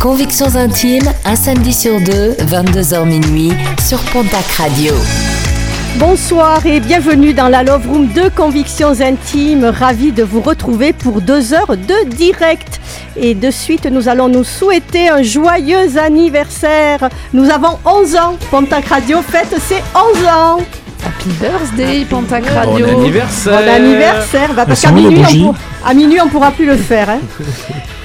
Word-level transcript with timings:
Convictions 0.00 0.54
intimes, 0.54 1.10
un 1.24 1.34
samedi 1.34 1.72
sur 1.72 2.00
deux, 2.00 2.32
22h 2.40 3.04
minuit, 3.04 3.52
sur 3.84 3.98
Pontac 4.12 4.44
Radio. 4.56 4.94
Bonsoir 5.96 6.64
et 6.66 6.78
bienvenue 6.78 7.34
dans 7.34 7.48
la 7.48 7.64
Love 7.64 7.88
Room 7.88 8.06
de 8.12 8.28
Convictions 8.28 9.00
Intimes. 9.00 9.64
Ravi 9.64 10.12
de 10.12 10.22
vous 10.22 10.40
retrouver 10.40 10.92
pour 10.92 11.20
deux 11.20 11.52
heures 11.52 11.76
de 11.76 12.08
direct. 12.10 12.80
Et 13.16 13.34
de 13.34 13.50
suite, 13.50 13.86
nous 13.86 14.08
allons 14.08 14.28
nous 14.28 14.44
souhaiter 14.44 15.08
un 15.08 15.22
joyeux 15.22 15.98
anniversaire. 15.98 17.08
Nous 17.32 17.50
avons 17.50 17.76
11 17.84 18.16
ans. 18.16 18.36
Pontac 18.52 18.86
Radio 18.86 19.20
fête 19.20 19.56
ses 19.60 19.82
11 19.96 20.24
ans. 20.28 20.58
Happy 21.04 21.28
birthday, 21.40 22.04
Pontac 22.04 22.46
Radio. 22.46 22.86
Bon 22.86 23.00
anniversaire. 23.00 23.60
Bon 23.60 23.68
anniversaire. 23.68 24.54
Bah, 24.54 24.64
parce 24.66 24.80
qu'à 24.80 24.92
minuit, 24.92 25.48
minuit, 25.94 26.20
on 26.20 26.26
ne 26.26 26.30
pourra 26.30 26.52
plus 26.52 26.66
le 26.66 26.76
faire. 26.76 27.10
hein. 27.10 27.18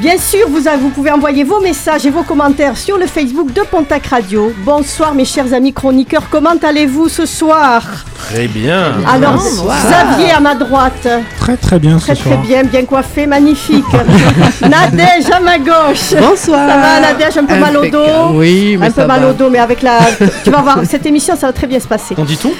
Bien 0.00 0.18
sûr, 0.18 0.48
vous, 0.48 0.88
pouvez 0.90 1.12
envoyer 1.12 1.44
vos 1.44 1.60
messages 1.60 2.04
et 2.04 2.10
vos 2.10 2.24
commentaires 2.24 2.76
sur 2.76 2.98
le 2.98 3.06
Facebook 3.06 3.52
de 3.52 3.60
Pontac 3.62 4.06
Radio. 4.08 4.52
Bonsoir 4.64 5.14
mes 5.14 5.24
chers 5.24 5.52
amis 5.54 5.72
chroniqueurs, 5.72 6.24
comment 6.30 6.56
allez-vous 6.60 7.08
ce 7.08 7.26
soir 7.26 7.82
Très 8.18 8.48
bien. 8.48 8.94
Alors, 9.08 9.34
Bonsoir. 9.34 9.76
Xavier 9.76 10.32
à 10.32 10.40
ma 10.40 10.56
droite, 10.56 11.06
Très 11.38 11.56
très 11.56 11.78
bien 11.78 11.96
très 11.98 12.16
ce 12.16 12.20
très 12.22 12.30
soir. 12.30 12.42
bien, 12.42 12.64
bien 12.64 12.84
coiffé, 12.84 13.26
magnifique. 13.26 13.84
Nadège 14.62 15.30
à 15.30 15.38
ma 15.38 15.58
gauche. 15.58 16.14
Bonsoir. 16.20 16.68
Ça 16.68 16.76
va 16.76 17.00
Nadège, 17.00 17.38
un 17.38 17.44
peu 17.44 17.56
mal 17.58 17.76
au 17.76 17.86
dos 17.86 18.32
Oui, 18.32 18.76
mais 18.76 18.86
Un 18.86 18.90
peu 18.90 19.02
ça 19.02 19.06
mal 19.06 19.20
va. 19.22 19.30
au 19.30 19.32
dos, 19.32 19.48
mais 19.48 19.60
avec 19.60 19.80
la... 19.82 19.98
Tu 20.42 20.50
vas 20.50 20.60
voir, 20.62 20.80
cette 20.84 21.06
émission, 21.06 21.36
ça 21.36 21.46
va 21.46 21.52
très 21.52 21.68
bien 21.68 21.78
se 21.78 21.86
passer. 21.86 22.16
On 22.18 22.24
dit 22.24 22.36
tout 22.36 22.52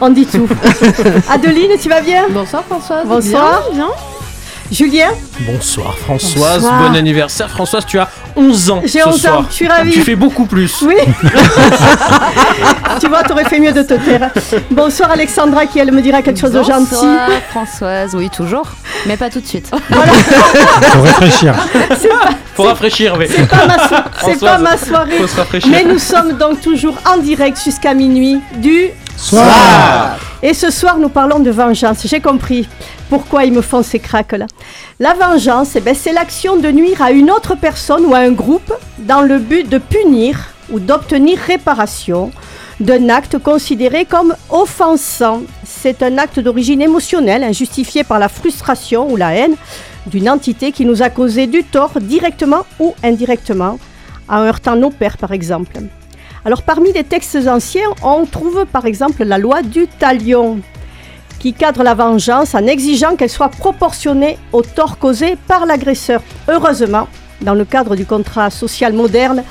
On 0.00 0.08
dit 0.10 0.26
tout. 0.26 0.48
Adeline, 1.30 1.70
tu 1.80 1.88
vas 1.88 2.00
bien 2.00 2.24
Bonsoir 2.30 2.64
Françoise. 2.68 3.04
Bonsoir. 3.06 3.62
Bien, 3.72 3.86
bien. 3.86 3.94
Julien 4.70 5.08
Bonsoir 5.40 5.96
Françoise, 5.98 6.62
Bonsoir. 6.62 6.90
bon 6.90 6.96
anniversaire. 6.96 7.50
Françoise, 7.50 7.84
tu 7.86 7.98
as 7.98 8.08
11 8.36 8.70
ans 8.70 8.80
J'ai 8.84 9.00
ce 9.00 9.08
11 9.08 9.14
ans, 9.14 9.18
soir. 9.18 9.44
je 9.50 9.54
suis 9.54 9.66
ravie. 9.68 9.90
Tu 9.90 10.02
fais 10.02 10.14
beaucoup 10.14 10.46
plus. 10.46 10.82
Oui 10.82 10.94
Tu 13.00 13.08
vois, 13.08 13.22
t'aurais 13.24 13.44
fait 13.44 13.58
mieux 13.58 13.72
de 13.72 13.82
te 13.82 13.94
taire. 13.94 14.30
Bonsoir 14.70 15.10
Alexandra 15.10 15.66
qui, 15.66 15.80
elle, 15.80 15.90
me 15.90 16.00
dira 16.00 16.22
quelque 16.22 16.38
chose 16.38 16.52
de 16.52 16.62
gentil. 16.62 16.90
Bonsoir 16.92 17.28
Françoise, 17.50 18.14
oui 18.14 18.30
toujours, 18.30 18.66
mais 19.06 19.16
pas 19.16 19.28
tout 19.28 19.40
de 19.40 19.46
suite. 19.46 19.70
Faut 20.92 21.00
réfléchir. 21.02 21.54
Faut 22.54 22.62
rafraîchir, 22.64 23.16
mais 23.16 23.26
C'est 23.26 23.48
pas, 23.48 23.66
ma 23.66 23.78
so- 23.78 23.84
c'est 23.88 24.18
Françoise, 24.18 24.40
pas 24.40 24.58
ma 24.58 24.76
soirée. 24.76 25.18
faut 25.18 25.26
se 25.26 25.36
rafraîchir. 25.36 25.70
Mais 25.70 25.82
nous 25.84 25.98
sommes 25.98 26.36
donc 26.36 26.60
toujours 26.60 26.94
en 27.12 27.16
direct 27.18 27.58
jusqu'à 27.64 27.94
minuit 27.94 28.38
du 28.56 28.90
Et 30.42 30.54
ce 30.54 30.70
soir, 30.70 30.98
nous 30.98 31.10
parlons 31.10 31.40
de 31.40 31.50
vengeance. 31.50 32.06
J'ai 32.06 32.20
compris 32.20 32.66
pourquoi 33.10 33.44
ils 33.44 33.52
me 33.52 33.60
font 33.60 33.82
ces 33.82 33.98
craques-là. 33.98 34.46
La 34.98 35.14
vengeance, 35.14 35.76
eh 35.76 35.80
ben, 35.80 35.94
c'est 35.94 36.12
l'action 36.12 36.56
de 36.56 36.68
nuire 36.70 37.02
à 37.02 37.10
une 37.10 37.30
autre 37.30 37.54
personne 37.54 38.06
ou 38.06 38.14
à 38.14 38.18
un 38.18 38.32
groupe 38.32 38.72
dans 38.98 39.20
le 39.20 39.38
but 39.38 39.68
de 39.68 39.78
punir 39.78 40.54
ou 40.70 40.80
d'obtenir 40.80 41.38
réparation 41.38 42.30
d'un 42.80 43.10
acte 43.10 43.38
considéré 43.38 44.06
comme 44.06 44.34
offensant. 44.48 45.42
C'est 45.64 46.02
un 46.02 46.16
acte 46.16 46.40
d'origine 46.40 46.80
émotionnelle, 46.80 47.44
injustifié 47.44 48.04
par 48.04 48.18
la 48.18 48.28
frustration 48.28 49.10
ou 49.10 49.16
la 49.16 49.34
haine 49.34 49.56
d'une 50.06 50.30
entité 50.30 50.72
qui 50.72 50.86
nous 50.86 51.02
a 51.02 51.10
causé 51.10 51.46
du 51.46 51.62
tort 51.62 52.00
directement 52.00 52.64
ou 52.78 52.94
indirectement, 53.04 53.78
en 54.28 54.38
heurtant 54.38 54.76
nos 54.76 54.90
pères 54.90 55.18
par 55.18 55.32
exemple. 55.32 55.78
Alors 56.44 56.62
parmi 56.62 56.92
les 56.92 57.04
textes 57.04 57.46
anciens, 57.46 57.90
on 58.02 58.24
trouve 58.24 58.64
par 58.64 58.86
exemple 58.86 59.24
la 59.24 59.36
loi 59.36 59.62
du 59.62 59.86
talion 59.86 60.60
qui 61.38 61.52
cadre 61.52 61.82
la 61.82 61.94
vengeance 61.94 62.54
en 62.54 62.66
exigeant 62.66 63.16
qu'elle 63.16 63.30
soit 63.30 63.48
proportionnée 63.48 64.38
au 64.52 64.62
tort 64.62 64.98
causé 64.98 65.36
par 65.48 65.66
l'agresseur. 65.66 66.22
Heureusement, 66.48 67.08
dans 67.40 67.54
le 67.54 67.64
cadre 67.64 67.96
du 67.96 68.04
contrat 68.04 68.50
social 68.50 68.92
moderne, 68.92 69.42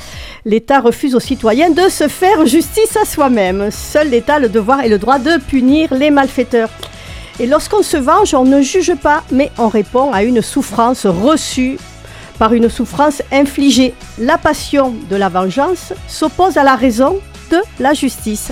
l'État 0.46 0.80
refuse 0.80 1.16
aux 1.16 1.20
citoyens 1.20 1.72
de 1.72 1.90
se 1.90 2.08
faire 2.08 2.46
justice 2.46 2.96
à 2.96 3.06
soi-même. 3.06 3.70
Seul 3.72 4.10
l'État 4.10 4.36
a 4.36 4.40
le 4.40 4.50
devoir 4.50 4.84
et 4.84 4.90
le 4.90 5.00
droit 5.00 5.20
de 5.20 5.38
punir 5.40 5.94
les 5.94 6.12
malfaiteurs. 6.12 6.70
Et 7.40 7.48
lorsqu'on 7.48 7.84
se 7.84 7.98
venge, 7.98 8.34
on 8.34 8.46
ne 8.46 8.62
juge 8.62 8.96
pas, 8.96 9.24
mais 9.32 9.52
on 9.58 9.70
répond 9.70 10.12
à 10.12 10.24
une 10.24 10.42
souffrance 10.42 11.06
reçue 11.06 11.78
par 12.40 12.54
une 12.54 12.70
souffrance 12.70 13.22
infligée. 13.32 13.94
La 14.18 14.38
passion 14.38 14.96
de 15.10 15.16
la 15.16 15.30
vengeance 15.30 15.94
s'oppose 16.08 16.58
à 16.58 16.64
la 16.64 16.76
raison 16.76 17.20
de 17.52 17.58
la 17.80 17.94
justice. 17.94 18.52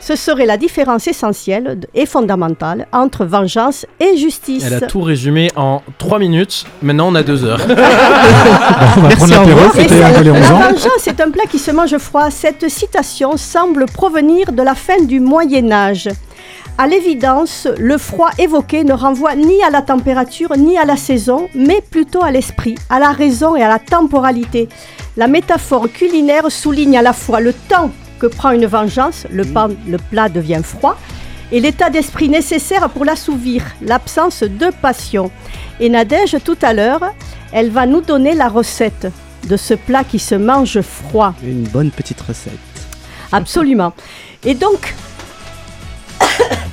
Ce 0.00 0.14
serait 0.14 0.46
la 0.46 0.56
différence 0.56 1.08
essentielle 1.08 1.80
et 1.92 2.06
fondamentale 2.06 2.86
entre 2.92 3.24
vengeance 3.24 3.86
et 3.98 4.16
justice. 4.16 4.62
Elle 4.64 4.74
a 4.74 4.80
tout 4.82 5.00
résumé 5.00 5.50
en 5.56 5.82
3 5.98 6.20
minutes. 6.20 6.64
Maintenant, 6.80 7.08
on 7.08 7.14
a 7.16 7.24
2 7.24 7.44
heures. 7.44 7.60
On 8.96 9.00
va 9.00 9.08
prendre 9.16 9.40
un 9.40 9.44
peu 9.44 9.80
11 9.80 9.90
la 9.98 10.12
vengeance 10.12 11.08
est 11.08 11.20
un 11.20 11.30
plat 11.30 11.44
qui 11.50 11.58
se 11.58 11.72
mange 11.72 11.98
froid. 11.98 12.30
Cette 12.30 12.68
citation 12.68 13.36
semble 13.36 13.86
provenir 13.86 14.52
de 14.52 14.62
la 14.62 14.76
fin 14.76 15.02
du 15.02 15.18
Moyen 15.18 15.72
Âge. 15.72 16.08
À 16.78 16.86
l'évidence, 16.86 17.66
le 17.78 17.96
froid 17.96 18.30
évoqué 18.38 18.84
ne 18.84 18.92
renvoie 18.92 19.34
ni 19.34 19.62
à 19.62 19.70
la 19.70 19.80
température 19.80 20.54
ni 20.58 20.76
à 20.76 20.84
la 20.84 20.96
saison, 20.96 21.48
mais 21.54 21.80
plutôt 21.80 22.22
à 22.22 22.30
l'esprit, 22.30 22.74
à 22.90 22.98
la 22.98 23.12
raison 23.12 23.56
et 23.56 23.62
à 23.62 23.68
la 23.68 23.78
temporalité. 23.78 24.68
La 25.16 25.26
métaphore 25.26 25.90
culinaire 25.90 26.50
souligne 26.52 26.98
à 26.98 27.02
la 27.02 27.14
fois 27.14 27.40
le 27.40 27.54
temps 27.54 27.90
que 28.18 28.26
prend 28.26 28.50
une 28.50 28.66
vengeance, 28.66 29.26
le, 29.30 29.46
pan- 29.46 29.70
le 29.88 29.96
plat 29.96 30.28
devient 30.28 30.60
froid, 30.62 30.98
et 31.50 31.60
l'état 31.60 31.88
d'esprit 31.88 32.28
nécessaire 32.28 32.90
pour 32.90 33.06
l'assouvir, 33.06 33.62
l'absence 33.80 34.42
de 34.42 34.70
passion. 34.82 35.30
Et 35.80 35.88
Nadège, 35.88 36.36
tout 36.44 36.58
à 36.60 36.74
l'heure, 36.74 37.04
elle 37.52 37.70
va 37.70 37.86
nous 37.86 38.02
donner 38.02 38.34
la 38.34 38.48
recette 38.48 39.06
de 39.48 39.56
ce 39.56 39.72
plat 39.72 40.04
qui 40.04 40.18
se 40.18 40.34
mange 40.34 40.82
froid. 40.82 41.32
Une 41.42 41.62
bonne 41.68 41.90
petite 41.90 42.20
recette. 42.20 42.52
Absolument. 43.32 43.94
Et 44.44 44.54
donc, 44.54 44.94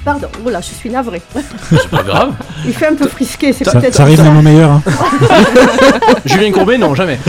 pardon, 0.04 0.28
voilà, 0.42 0.62
je 0.62 0.74
suis 0.74 0.90
navrée. 0.90 1.22
C'est 1.70 1.90
pas 1.90 2.04
grave. 2.04 2.34
Il 2.66 2.74
fait 2.74 2.88
un 2.88 2.96
peu 2.96 3.08
frisqué, 3.08 3.54
c'est 3.54 3.66
peut-être 3.70 3.94
ça 3.96 4.04
arrive 4.04 4.24
dans 4.24 4.32
mon 4.32 4.42
meilleur. 4.42 4.72
hein. 4.72 4.82
Julien 6.26 6.52
Courbet, 6.52 6.78
non, 6.78 6.94
jamais. 6.96 7.20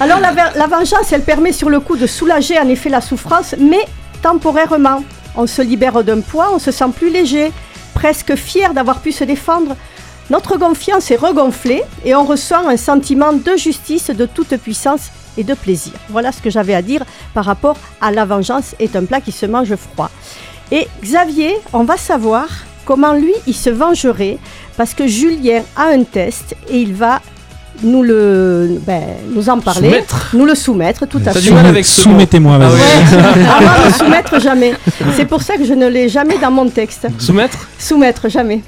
Alors 0.00 0.20
la, 0.20 0.32
la 0.54 0.66
vengeance, 0.66 1.12
elle 1.12 1.22
permet 1.22 1.52
sur 1.52 1.70
le 1.70 1.80
coup 1.80 1.96
de 1.96 2.06
soulager 2.06 2.58
en 2.58 2.68
effet 2.68 2.88
la 2.88 3.00
souffrance, 3.00 3.54
mais 3.58 3.84
temporairement. 4.22 5.02
On 5.36 5.46
se 5.46 5.62
libère 5.62 6.04
d'un 6.04 6.20
poids, 6.20 6.50
on 6.54 6.58
se 6.58 6.70
sent 6.70 6.84
plus 6.96 7.10
léger, 7.10 7.50
presque 7.94 8.34
fier 8.36 8.72
d'avoir 8.72 9.00
pu 9.00 9.10
se 9.12 9.24
défendre. 9.24 9.76
Notre 10.30 10.56
confiance 10.56 11.10
est 11.10 11.16
regonflée 11.16 11.82
et 12.04 12.14
on 12.14 12.24
ressent 12.24 12.68
un 12.68 12.76
sentiment 12.76 13.32
de 13.32 13.56
justice, 13.56 14.10
de 14.10 14.26
toute 14.26 14.56
puissance 14.56 15.10
et 15.36 15.44
de 15.44 15.54
plaisir. 15.54 15.92
Voilà 16.08 16.30
ce 16.32 16.40
que 16.40 16.50
j'avais 16.50 16.74
à 16.74 16.82
dire 16.82 17.02
par 17.34 17.44
rapport 17.44 17.76
à 18.00 18.10
la 18.12 18.24
vengeance 18.24 18.74
est 18.78 18.94
un 18.96 19.04
plat 19.04 19.20
qui 19.20 19.32
se 19.32 19.44
mange 19.46 19.74
froid. 19.74 20.10
Et 20.76 20.88
Xavier, 21.04 21.54
on 21.72 21.84
va 21.84 21.96
savoir 21.96 22.46
comment 22.84 23.12
lui, 23.12 23.32
il 23.46 23.54
se 23.54 23.70
vengerait 23.70 24.38
parce 24.76 24.92
que 24.92 25.06
Julien 25.06 25.62
a 25.76 25.84
un 25.84 26.02
test 26.02 26.56
et 26.68 26.78
il 26.80 26.94
va 26.94 27.20
nous, 27.84 28.02
le, 28.02 28.80
ben, 28.84 29.02
nous 29.32 29.48
en 29.48 29.60
parler, 29.60 29.88
Soumettre. 29.90 30.30
nous 30.34 30.44
le 30.46 30.54
soumettre, 30.56 31.06
tout 31.06 31.18
à 31.18 31.26
T'as 31.26 31.32
fait. 31.34 31.40
du 31.42 31.52
mal 31.52 31.66
avec 31.66 31.84
ce 31.86 32.00
mot. 32.08 32.14
Soumettez-moi, 32.14 32.58
Ah 32.60 32.70
ouais. 32.70 33.42
Moi, 33.62 33.72
ne 33.86 33.92
soumettre 33.92 34.40
jamais. 34.40 34.74
C'est 35.16 35.26
pour 35.26 35.42
ça 35.42 35.56
que 35.56 35.64
je 35.64 35.74
ne 35.74 35.86
l'ai 35.86 36.08
jamais 36.08 36.38
dans 36.38 36.50
mon 36.50 36.68
texte. 36.68 37.06
Soumettre 37.20 37.68
Soumettre, 37.78 38.28
jamais. 38.28 38.60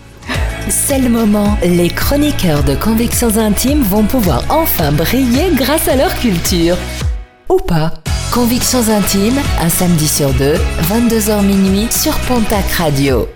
C'est 0.69 0.99
le 1.01 1.09
moment. 1.09 1.57
Les 1.65 1.89
chroniqueurs 1.89 2.63
de 2.63 2.77
Convictions 2.77 3.37
intimes 3.39 3.83
vont 3.83 4.05
pouvoir 4.05 4.43
enfin 4.49 4.93
briller 4.93 5.51
grâce 5.55 5.89
à 5.89 5.97
leur 5.97 6.15
culture. 6.17 6.77
Ou 7.49 7.59
pas. 7.59 7.93
Convictions 8.33 8.89
intimes, 8.91 9.41
un 9.61 9.69
samedi 9.69 10.07
sur 10.07 10.33
deux, 10.35 10.57
22h 10.91 11.43
minuit 11.43 11.89
sur 11.91 12.15
Pontac 12.21 12.71
Radio. 12.73 13.27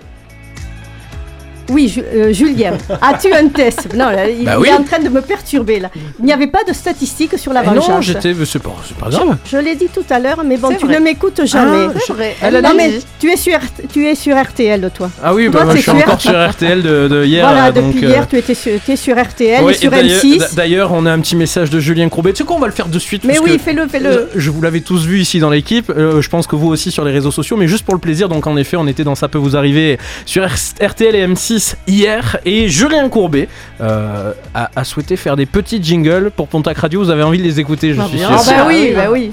Oui, 1.71 1.89
Ju- 1.89 2.03
euh, 2.15 2.33
Julien, 2.33 2.73
as-tu 3.03 3.33
un 3.33 3.49
test? 3.49 3.95
Non, 3.95 4.11
là, 4.11 4.29
il, 4.29 4.45
Bah 4.45 4.57
il 4.61 4.67
est 4.67 4.73
en 4.73 4.83
train 4.83 4.99
de 4.99 5.09
me 5.09 5.21
perturber 5.21 5.81
là. 5.81 5.91
Il 6.19 6.25
n'y 6.25 6.33
avait 6.33 6.47
pas 6.47 6.65
de 6.67 6.73
statistiques 6.73 7.39
sur 7.39 7.53
la 7.53 7.63
Eh 7.65 7.67
non, 7.69 7.75
vengeance. 7.75 8.05
j'étais. 8.05 8.35
C'est 8.45 8.63
pas, 8.63 8.75
pas 8.99 9.11
grave. 9.11 9.37
Je 9.51 9.57
l'ai 9.57 9.77
dit 9.77 9.89
tout 9.93 10.05
à 10.11 10.19
l'heure, 10.19 10.43
mais 10.45 10.57
bon, 10.57 10.69
tu 10.79 10.87
vrai. 10.87 10.99
ne 10.99 11.05
m'écoutes 11.05 11.45
jamais. 11.47 11.87
Ah, 11.95 11.99
C'est 12.07 12.13
vrai. 12.13 12.37
Elle 12.43 12.61
non, 12.61 12.73
mais 12.77 12.99
tu 13.19 13.31
es 13.31 13.37
sur, 13.37 13.59
tu 13.93 14.07
es 14.07 14.15
sur 14.15 14.37
RTL, 14.41 14.91
toi. 14.95 15.11
Ah 15.23 15.35
oui, 15.35 15.49
bah 15.49 15.59
Toi, 15.61 15.65
moi 15.67 15.75
t'es 15.75 15.81
je 15.81 15.83
suis 15.91 15.91
sur 15.99 16.01
encore 16.09 16.21
sur 16.21 16.51
RTL 16.51 16.83
de, 16.83 17.09
de 17.09 17.25
hier. 17.25 17.47
voilà, 17.47 17.67
euh, 17.69 17.73
donc, 17.73 17.93
depuis 17.95 18.07
euh, 18.07 18.11
hier, 18.11 18.29
tu 18.29 18.37
étais 18.37 18.55
sur, 18.55 18.73
tu 18.85 18.93
es 18.93 18.97
sur 18.97 19.21
RTL 19.21 19.63
ouais, 19.65 19.73
et 19.73 19.77
sur 19.77 19.91
d'ailleurs- 19.91 20.23
M6. 20.23 20.55
D'ailleurs, 20.55 20.93
on 20.93 21.07
a 21.07 21.13
un 21.13 21.21
petit 21.21 21.37
message 21.37 21.71
de 21.71 21.79
Julien 21.81 22.09
Courbet. 22.09 22.33
Tu 22.33 22.39
sais 22.39 22.45
quoi, 22.45 22.57
on 22.57 22.61
va 22.61 22.67
le 22.67 22.73
faire 22.73 22.89
de 22.89 22.99
suite. 22.99 23.25
Mais 23.25 23.39
oui, 23.39 23.59
fais-le, 23.63 23.87
fais-le. 23.87 24.29
Je, 24.35 24.41
je 24.41 24.51
vous 24.51 24.61
l'avais 24.63 24.81
tous 24.81 25.05
vu 25.07 25.21
ici 25.21 25.39
dans 25.39 25.51
l'équipe. 25.51 25.91
euh, 25.91 26.21
je 26.21 26.29
pense 26.29 26.47
que 26.47 26.57
vous 26.57 26.69
aussi 26.69 26.91
sur 26.91 27.05
les 27.05 27.13
réseaux 27.13 27.31
sociaux, 27.31 27.57
mais 27.57 27.69
juste 27.69 27.85
pour 27.85 27.95
le 27.95 28.01
plaisir. 28.01 28.29
Donc 28.29 28.47
en 28.47 28.57
effet, 28.57 28.77
on 28.77 28.87
était 28.87 29.05
dans 29.05 29.15
Ça 29.15 29.29
peut 29.29 29.39
vous 29.39 29.57
arriver 29.57 29.99
sur 30.27 30.45
RTL 30.47 31.15
et 31.15 31.27
M6 31.27 31.60
hier, 31.87 32.37
et 32.45 32.69
Julien 32.69 33.09
Courbet 33.09 33.49
euh, 33.81 34.33
a, 34.55 34.71
a 34.77 34.85
souhaité 34.85 35.17
faire 35.17 35.37
des 35.37 35.47
petits 35.47 35.83
jingles 35.83 36.31
pour 36.35 36.49
Pontac 36.49 36.79
Radio. 36.79 37.03
Vous 37.03 37.11
avez 37.11 37.23
envie 37.23 37.39
de 37.39 37.45
les 37.45 37.61
écouter, 37.61 37.95
je 37.95 38.01
Ah, 38.01 38.07
suis 38.09 38.17
bien 38.17 38.39
sûr. 38.39 38.53
Ah 38.57 38.59
bah 38.59 38.65
oui, 38.69 38.87
oui. 38.89 38.93
bah 38.95 39.07
oui. 39.11 39.33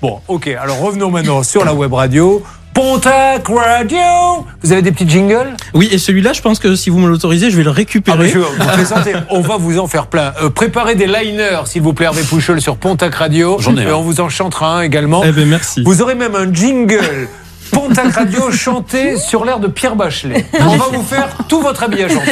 Bon, 0.00 0.20
ok, 0.28 0.48
alors 0.60 0.80
revenons 0.80 1.10
maintenant 1.10 1.42
sur 1.42 1.64
la 1.64 1.74
web 1.74 1.92
radio. 1.92 2.42
Pontac 2.74 3.46
Radio 3.48 3.98
Vous 4.62 4.72
avez 4.72 4.80
des 4.80 4.92
petits 4.92 5.06
jingles? 5.08 5.54
Oui, 5.74 5.90
et 5.92 5.98
celui-là, 5.98 6.32
je 6.32 6.40
pense 6.40 6.58
que 6.58 6.74
si 6.74 6.88
vous 6.88 6.98
me 6.98 7.06
l'autorisez, 7.08 7.50
je 7.50 7.56
vais 7.58 7.64
le 7.64 7.68
Ah, 7.70 7.74
récupérer. 7.74 8.30
je 8.30 8.38
vous. 8.38 8.46
On 9.30 9.42
va 9.42 9.58
vous 9.58 9.78
en 9.78 9.86
faire 9.86 10.06
plein. 10.06 10.32
Euh, 10.42 10.48
préparez 10.48 10.94
des 10.94 11.06
liners, 11.06 11.60
s'il 11.66 11.82
vous 11.82 11.92
plaît, 11.92 12.06
Hervé 12.06 12.22
Pouchol, 12.22 12.62
sur 12.62 12.78
Pontac 12.78 13.14
Radio. 13.14 13.58
J'en 13.60 13.76
ai 13.76 13.82
Et 13.82 13.92
on 13.92 14.00
vous 14.00 14.20
en 14.22 14.30
chantera 14.30 14.78
un 14.78 14.82
également. 14.82 15.22
Eh 15.22 15.32
ben 15.32 15.46
merci. 15.46 15.82
Vous 15.84 16.00
aurez 16.00 16.14
même 16.14 16.34
un 16.34 16.50
jingle. 16.52 17.28
Pontac 17.72 18.12
Radio 18.14 18.50
chanté 18.52 19.16
sur 19.16 19.44
l'air 19.44 19.58
de 19.58 19.66
Pierre 19.66 19.96
Bachelet. 19.96 20.46
On 20.60 20.76
va 20.76 20.86
vous 20.92 21.02
faire 21.02 21.28
tout 21.48 21.60
votre 21.60 21.82
habillage 21.82 22.12
en. 22.16 22.22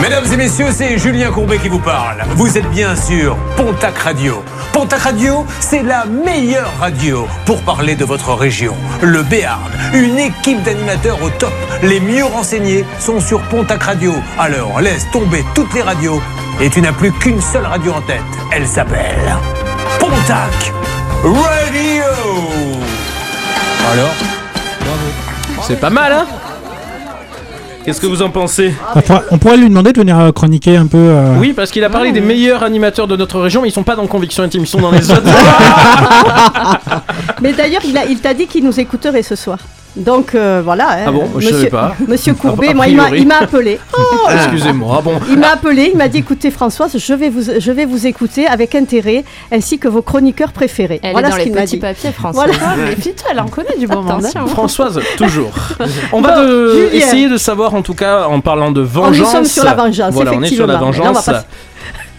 Mesdames 0.00 0.24
et 0.32 0.36
messieurs, 0.36 0.68
c'est 0.72 0.98
Julien 0.98 1.30
Courbet 1.30 1.58
qui 1.58 1.68
vous 1.68 1.80
parle. 1.80 2.22
Vous 2.36 2.56
êtes 2.56 2.68
bien 2.70 2.94
sûr 2.94 3.36
Pontac 3.56 3.98
Radio. 3.98 4.42
Pontac 4.72 5.00
Radio, 5.00 5.44
c'est 5.60 5.82
la 5.82 6.04
meilleure 6.04 6.72
radio 6.78 7.26
pour 7.44 7.60
parler 7.62 7.96
de 7.96 8.04
votre 8.04 8.32
région. 8.34 8.74
Le 9.02 9.22
Béarn, 9.22 9.70
une 9.92 10.18
équipe 10.18 10.62
d'animateurs 10.62 11.20
au 11.22 11.30
top. 11.30 11.52
Les 11.82 12.00
mieux 12.00 12.24
renseignés 12.24 12.84
sont 13.00 13.20
sur 13.20 13.40
Pontac 13.42 13.82
Radio. 13.82 14.14
Alors 14.38 14.80
laisse 14.80 15.10
tomber 15.10 15.44
toutes 15.54 15.74
les 15.74 15.82
radios 15.82 16.22
et 16.60 16.70
tu 16.70 16.80
n'as 16.80 16.92
plus 16.92 17.12
qu'une 17.12 17.40
seule 17.40 17.66
radio 17.66 17.92
en 17.92 18.02
tête. 18.02 18.22
Elle 18.52 18.66
s'appelle 18.66 19.36
Pontac 19.98 20.72
Radio. 21.24 22.67
Alors 23.92 24.10
C'est 25.62 25.80
pas 25.80 25.90
mal, 25.90 26.12
hein 26.12 26.26
Qu'est-ce 27.84 28.00
que 28.02 28.06
vous 28.06 28.20
en 28.20 28.28
pensez 28.28 28.74
On 28.94 29.00
pourrait- 29.00 29.22
On 29.30 29.38
pourrait 29.38 29.56
lui 29.56 29.68
demander 29.68 29.92
de 29.94 30.00
venir 30.00 30.18
euh, 30.18 30.30
chroniquer 30.30 30.76
un 30.76 30.86
peu. 30.86 30.98
euh, 30.98 31.36
Oui, 31.38 31.54
parce 31.54 31.70
qu'il 31.70 31.82
a 31.84 31.88
parlé 31.90 32.12
des 32.12 32.20
meilleurs 32.20 32.62
animateurs 32.62 33.06
de 33.06 33.16
notre 33.16 33.40
région, 33.40 33.62
mais 33.62 33.68
ils 33.68 33.72
sont 33.72 33.82
pas 33.82 33.96
dans 33.96 34.06
Conviction 34.06 34.42
Intime, 34.42 34.62
ils 34.62 34.66
sont 34.66 34.80
dans 34.80 34.90
les 34.90 35.10
autres. 35.10 35.22
Mais 37.40 37.52
d'ailleurs, 37.54 37.80
il 37.84 38.20
t'a 38.20 38.34
dit 38.34 38.46
qu'il 38.46 38.62
nous 38.64 38.78
écouterait 38.78 39.22
ce 39.22 39.36
soir. 39.36 39.58
Donc 39.96 40.34
euh, 40.34 40.60
voilà. 40.64 40.90
hein, 40.90 41.04
Ah 41.08 41.10
bon 41.10 41.28
Je 41.38 41.48
savais 41.48 41.70
pas. 41.70 41.94
Monsieur 42.06 42.34
Courbet, 42.34 42.72
moi, 42.74 42.86
il 42.86 42.96
m'a- 43.26 43.38
appelé. 43.40 43.78
Oh, 43.96 44.00
excusez-moi. 44.34 45.00
Bon, 45.02 45.14
Il 45.28 45.38
m'a 45.38 45.52
appelé, 45.54 45.90
il 45.92 45.98
m'a 45.98 46.08
dit 46.08 46.18
écoutez 46.18 46.50
Françoise, 46.50 46.96
je 46.96 47.14
vais 47.14 47.30
vous, 47.30 47.42
je 47.58 47.72
vais 47.72 47.84
vous 47.84 48.06
écouter 48.06 48.46
avec 48.46 48.74
intérêt, 48.74 49.24
ainsi 49.50 49.78
que 49.78 49.88
vos 49.88 50.02
chroniqueurs 50.02 50.52
préférés. 50.52 51.00
Elle 51.02 51.12
voilà 51.12 51.28
est 51.28 51.30
dans 51.30 51.36
ce 51.38 51.44
les 51.44 51.50
petits 51.50 51.74
dit. 51.76 51.80
papiers, 51.80 52.12
François. 52.12 52.44
Voilà. 52.46 52.74
Mais 52.88 52.94
putain, 52.94 53.24
elle 53.32 53.40
en 53.40 53.48
connaît 53.48 53.76
du 53.78 53.86
bon 53.86 54.02
monde. 54.02 54.20
Attention. 54.24 54.46
Françoise, 54.46 55.00
toujours. 55.16 55.52
On 56.12 56.20
va 56.20 56.36
Bon, 56.36 56.42
de- 56.42 56.72
Julien. 56.90 56.90
essayer 57.06 57.28
de 57.28 57.36
savoir, 57.36 57.74
en 57.74 57.82
tout 57.82 57.94
cas, 57.94 58.26
en 58.26 58.40
parlant 58.40 58.70
de 58.70 58.82
Oh, 58.82 58.84
vengeance. 58.84 59.18
nous 59.18 59.24
sommes 59.24 59.44
sur 59.44 59.64
la 59.64 59.74
vengeance, 59.74 60.12
Voilà, 60.14 60.32
on 60.34 60.42
est 60.42 60.48
sur 60.48 60.66
la 60.66 60.76
on 60.76 60.90
vengeance. 60.90 61.28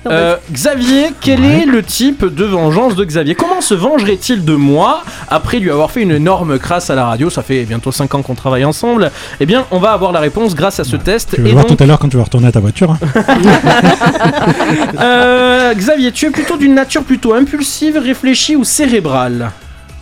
Euh, 0.07 0.37
Xavier, 0.51 1.07
quel 1.19 1.43
est 1.43 1.65
le 1.65 1.83
type 1.83 2.23
de 2.25 2.45
vengeance 2.45 2.95
de 2.95 3.03
Xavier? 3.03 3.35
Comment 3.35 3.59
se 3.61 3.73
vengerait-il 3.73 4.45
de 4.45 4.53
moi 4.53 5.03
après 5.27 5.59
lui 5.59 5.69
avoir 5.69 5.91
fait 5.91 6.01
une 6.01 6.11
énorme 6.11 6.57
crasse 6.57 6.89
à 6.89 6.95
la 6.95 7.05
radio? 7.05 7.29
Ça 7.29 7.43
fait 7.43 7.63
bientôt 7.65 7.91
5 7.91 8.15
ans 8.15 8.21
qu'on 8.21 8.33
travaille 8.35 8.63
ensemble. 8.65 9.11
Eh 9.41 9.45
bien, 9.45 9.65
on 9.71 9.79
va 9.79 9.91
avoir 9.91 10.11
la 10.13 10.19
réponse 10.21 10.55
grâce 10.55 10.79
à 10.79 10.83
ce 10.85 10.95
test. 10.95 11.31
Tu 11.35 11.41
vas 11.41 11.49
Et 11.49 11.51
voir 11.51 11.65
donc, 11.65 11.77
tout 11.77 11.83
à 11.83 11.87
l'heure 11.87 11.99
quand 11.99 12.07
tu 12.09 12.17
vas 12.17 12.23
retourner 12.23 12.47
à 12.47 12.51
ta 12.51 12.59
voiture. 12.61 12.91
hein. 12.91 12.99
euh, 14.99 15.73
Xavier, 15.73 16.11
tu 16.11 16.25
es 16.27 16.29
plutôt 16.31 16.57
d'une 16.57 16.75
nature 16.75 17.03
plutôt 17.03 17.33
impulsive, 17.33 17.97
réfléchie 17.97 18.55
ou 18.55 18.63
cérébrale? 18.63 19.51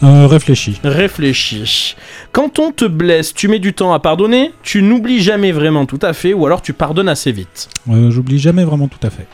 Euh, 0.03 0.27
réfléchis. 0.27 0.79
Réfléchis. 0.83 1.95
Quand 2.31 2.59
on 2.59 2.71
te 2.71 2.85
blesse, 2.85 3.33
tu 3.33 3.47
mets 3.47 3.57
du 3.57 3.73
temps 3.73 3.93
à 3.93 3.99
pardonner, 3.99 4.53
tu 4.61 4.83
n'oublies 4.83 5.21
jamais 5.21 5.51
vraiment 5.51 5.87
tout 5.87 5.97
à 6.03 6.13
fait, 6.13 6.33
ou 6.33 6.45
alors 6.45 6.61
tu 6.61 6.73
pardonnes 6.73 7.09
assez 7.09 7.31
vite? 7.31 7.67
Euh, 7.89 8.11
J'oublie 8.11 8.37
jamais 8.37 8.63
vraiment 8.63 8.87
tout 8.87 8.99
à 9.05 9.09
fait. 9.09 9.25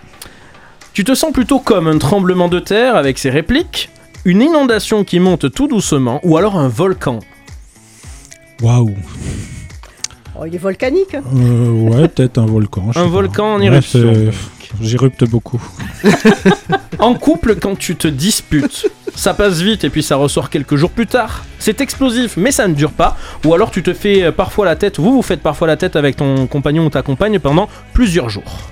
Tu 0.94 1.04
te 1.04 1.16
sens 1.16 1.32
plutôt 1.34 1.60
comme 1.60 1.88
un 1.88 1.98
tremblement 1.98 2.50
de 2.50 2.60
terre 2.60 2.96
avec 2.96 3.18
ses 3.18 3.30
répliques, 3.30 3.90
une 4.26 4.42
inondation 4.42 5.04
qui 5.04 5.20
monte 5.20 5.52
tout 5.52 5.68
doucement, 5.68 6.20
ou 6.24 6.38
alors 6.38 6.58
un 6.58 6.68
volcan. 6.68 7.20
Waouh. 8.62 8.94
Oh, 10.40 10.46
il 10.46 10.54
est 10.56 10.60
volcanique. 10.60 11.16
Euh, 11.16 11.72
ouais, 11.72 12.08
peut-être 12.16 12.38
un 12.38 12.46
volcan. 12.46 12.92
je 12.92 13.00
Un 13.00 13.04
sais 13.04 13.08
pas. 13.08 13.14
volcan 13.14 13.54
en 13.56 13.62
éruption. 13.62 14.14
J'érupte 14.82 15.24
beaucoup. 15.30 15.62
En 17.00 17.16
couple, 17.16 17.56
quand 17.56 17.78
tu 17.78 17.98
te 17.98 18.08
disputes, 18.08 18.88
ça 19.14 19.34
passe 19.34 19.60
vite 19.60 19.84
et 19.84 19.90
puis 19.90 20.02
ça 20.04 20.16
ressort 20.16 20.50
quelques 20.50 20.78
jours 20.78 20.92
plus 20.92 21.08
tard. 21.08 21.44
C'est 21.60 21.82
explosif, 21.82 22.38
mais 22.38 22.52
ça 22.52 22.68
ne 22.68 22.74
dure 22.76 22.92
pas. 22.92 23.18
Ou 23.44 23.54
alors 23.54 23.72
tu 23.72 23.84
te 23.84 23.94
fais 23.94 24.24
euh, 24.24 24.32
parfois 24.32 24.66
la 24.66 24.78
tête, 24.78 25.00
vous 25.00 25.12
vous 25.12 25.22
faites 25.22 25.42
parfois 25.42 25.68
la 25.68 25.76
tête 25.76 25.98
avec 25.98 26.16
ton 26.16 26.48
compagnon 26.48 26.86
ou 26.86 26.90
ta 26.90 27.02
compagne 27.02 27.40
pendant 27.40 27.68
plusieurs 27.94 28.30
jours. 28.30 28.70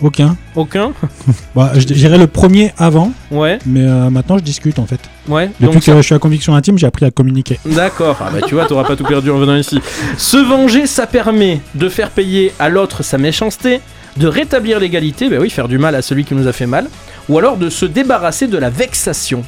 Aucun. 0.00 0.36
Aucun? 0.54 0.92
Bah, 1.54 1.72
je 1.76 1.84
dirais 1.84 2.16
le 2.18 2.26
premier 2.26 2.72
avant, 2.78 3.12
Ouais, 3.30 3.58
mais 3.66 3.82
euh, 3.82 4.08
maintenant 4.10 4.38
je 4.38 4.42
discute 4.44 4.78
en 4.78 4.86
fait. 4.86 5.00
ouais. 5.28 5.48
Depuis 5.60 5.64
Donc 5.74 5.82
que 5.84 5.96
je 5.96 6.00
suis 6.02 6.14
à 6.14 6.18
conviction 6.18 6.54
intime, 6.54 6.78
j'ai 6.78 6.86
appris 6.86 7.04
à 7.04 7.10
communiquer. 7.10 7.58
D'accord, 7.66 8.16
ah 8.20 8.30
bah 8.32 8.38
tu 8.46 8.54
vois, 8.54 8.66
t'auras 8.66 8.84
pas 8.84 8.96
tout 8.96 9.04
perdu 9.04 9.30
en 9.30 9.38
venant 9.38 9.56
ici. 9.56 9.80
Se 10.16 10.36
venger, 10.36 10.86
ça 10.86 11.06
permet 11.06 11.60
de 11.74 11.88
faire 11.88 12.10
payer 12.10 12.52
à 12.58 12.68
l'autre 12.68 13.02
sa 13.02 13.18
méchanceté, 13.18 13.80
de 14.16 14.26
rétablir 14.26 14.78
l'égalité, 14.80 15.28
bah 15.28 15.36
oui, 15.40 15.50
faire 15.50 15.68
du 15.68 15.78
mal 15.78 15.94
à 15.94 16.02
celui 16.02 16.24
qui 16.24 16.34
nous 16.34 16.46
a 16.46 16.52
fait 16.52 16.66
mal, 16.66 16.86
ou 17.28 17.38
alors 17.38 17.56
de 17.56 17.68
se 17.68 17.84
débarrasser 17.86 18.46
de 18.46 18.58
la 18.58 18.70
vexation. 18.70 19.42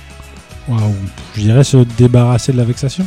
Waouh. 0.69 0.95
Je 1.37 1.41
dirais 1.43 1.65
se 1.65 1.79
débarrasser 1.99 2.53
de 2.53 2.57
la 2.59 2.65
vexation. 2.65 3.05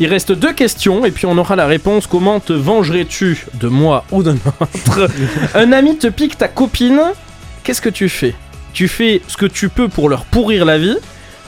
Il 0.00 0.06
reste 0.08 0.32
deux 0.32 0.52
questions 0.52 1.04
et 1.04 1.10
puis 1.10 1.26
on 1.26 1.36
aura 1.38 1.56
la 1.56 1.66
réponse. 1.66 2.06
Comment 2.06 2.40
te 2.40 2.52
vengerais-tu 2.52 3.46
de 3.54 3.68
moi 3.68 4.04
ou 4.10 4.22
d'un 4.22 4.36
autre 4.60 5.08
Un 5.54 5.72
ami 5.72 5.96
te 5.96 6.08
pique 6.08 6.38
ta 6.38 6.48
copine, 6.48 7.00
qu'est-ce 7.62 7.82
que 7.82 7.88
tu 7.88 8.08
fais? 8.08 8.34
Tu 8.72 8.88
fais 8.88 9.20
ce 9.28 9.36
que 9.36 9.46
tu 9.46 9.68
peux 9.68 9.88
pour 9.88 10.08
leur 10.08 10.24
pourrir 10.24 10.64
la 10.64 10.78
vie 10.78 10.96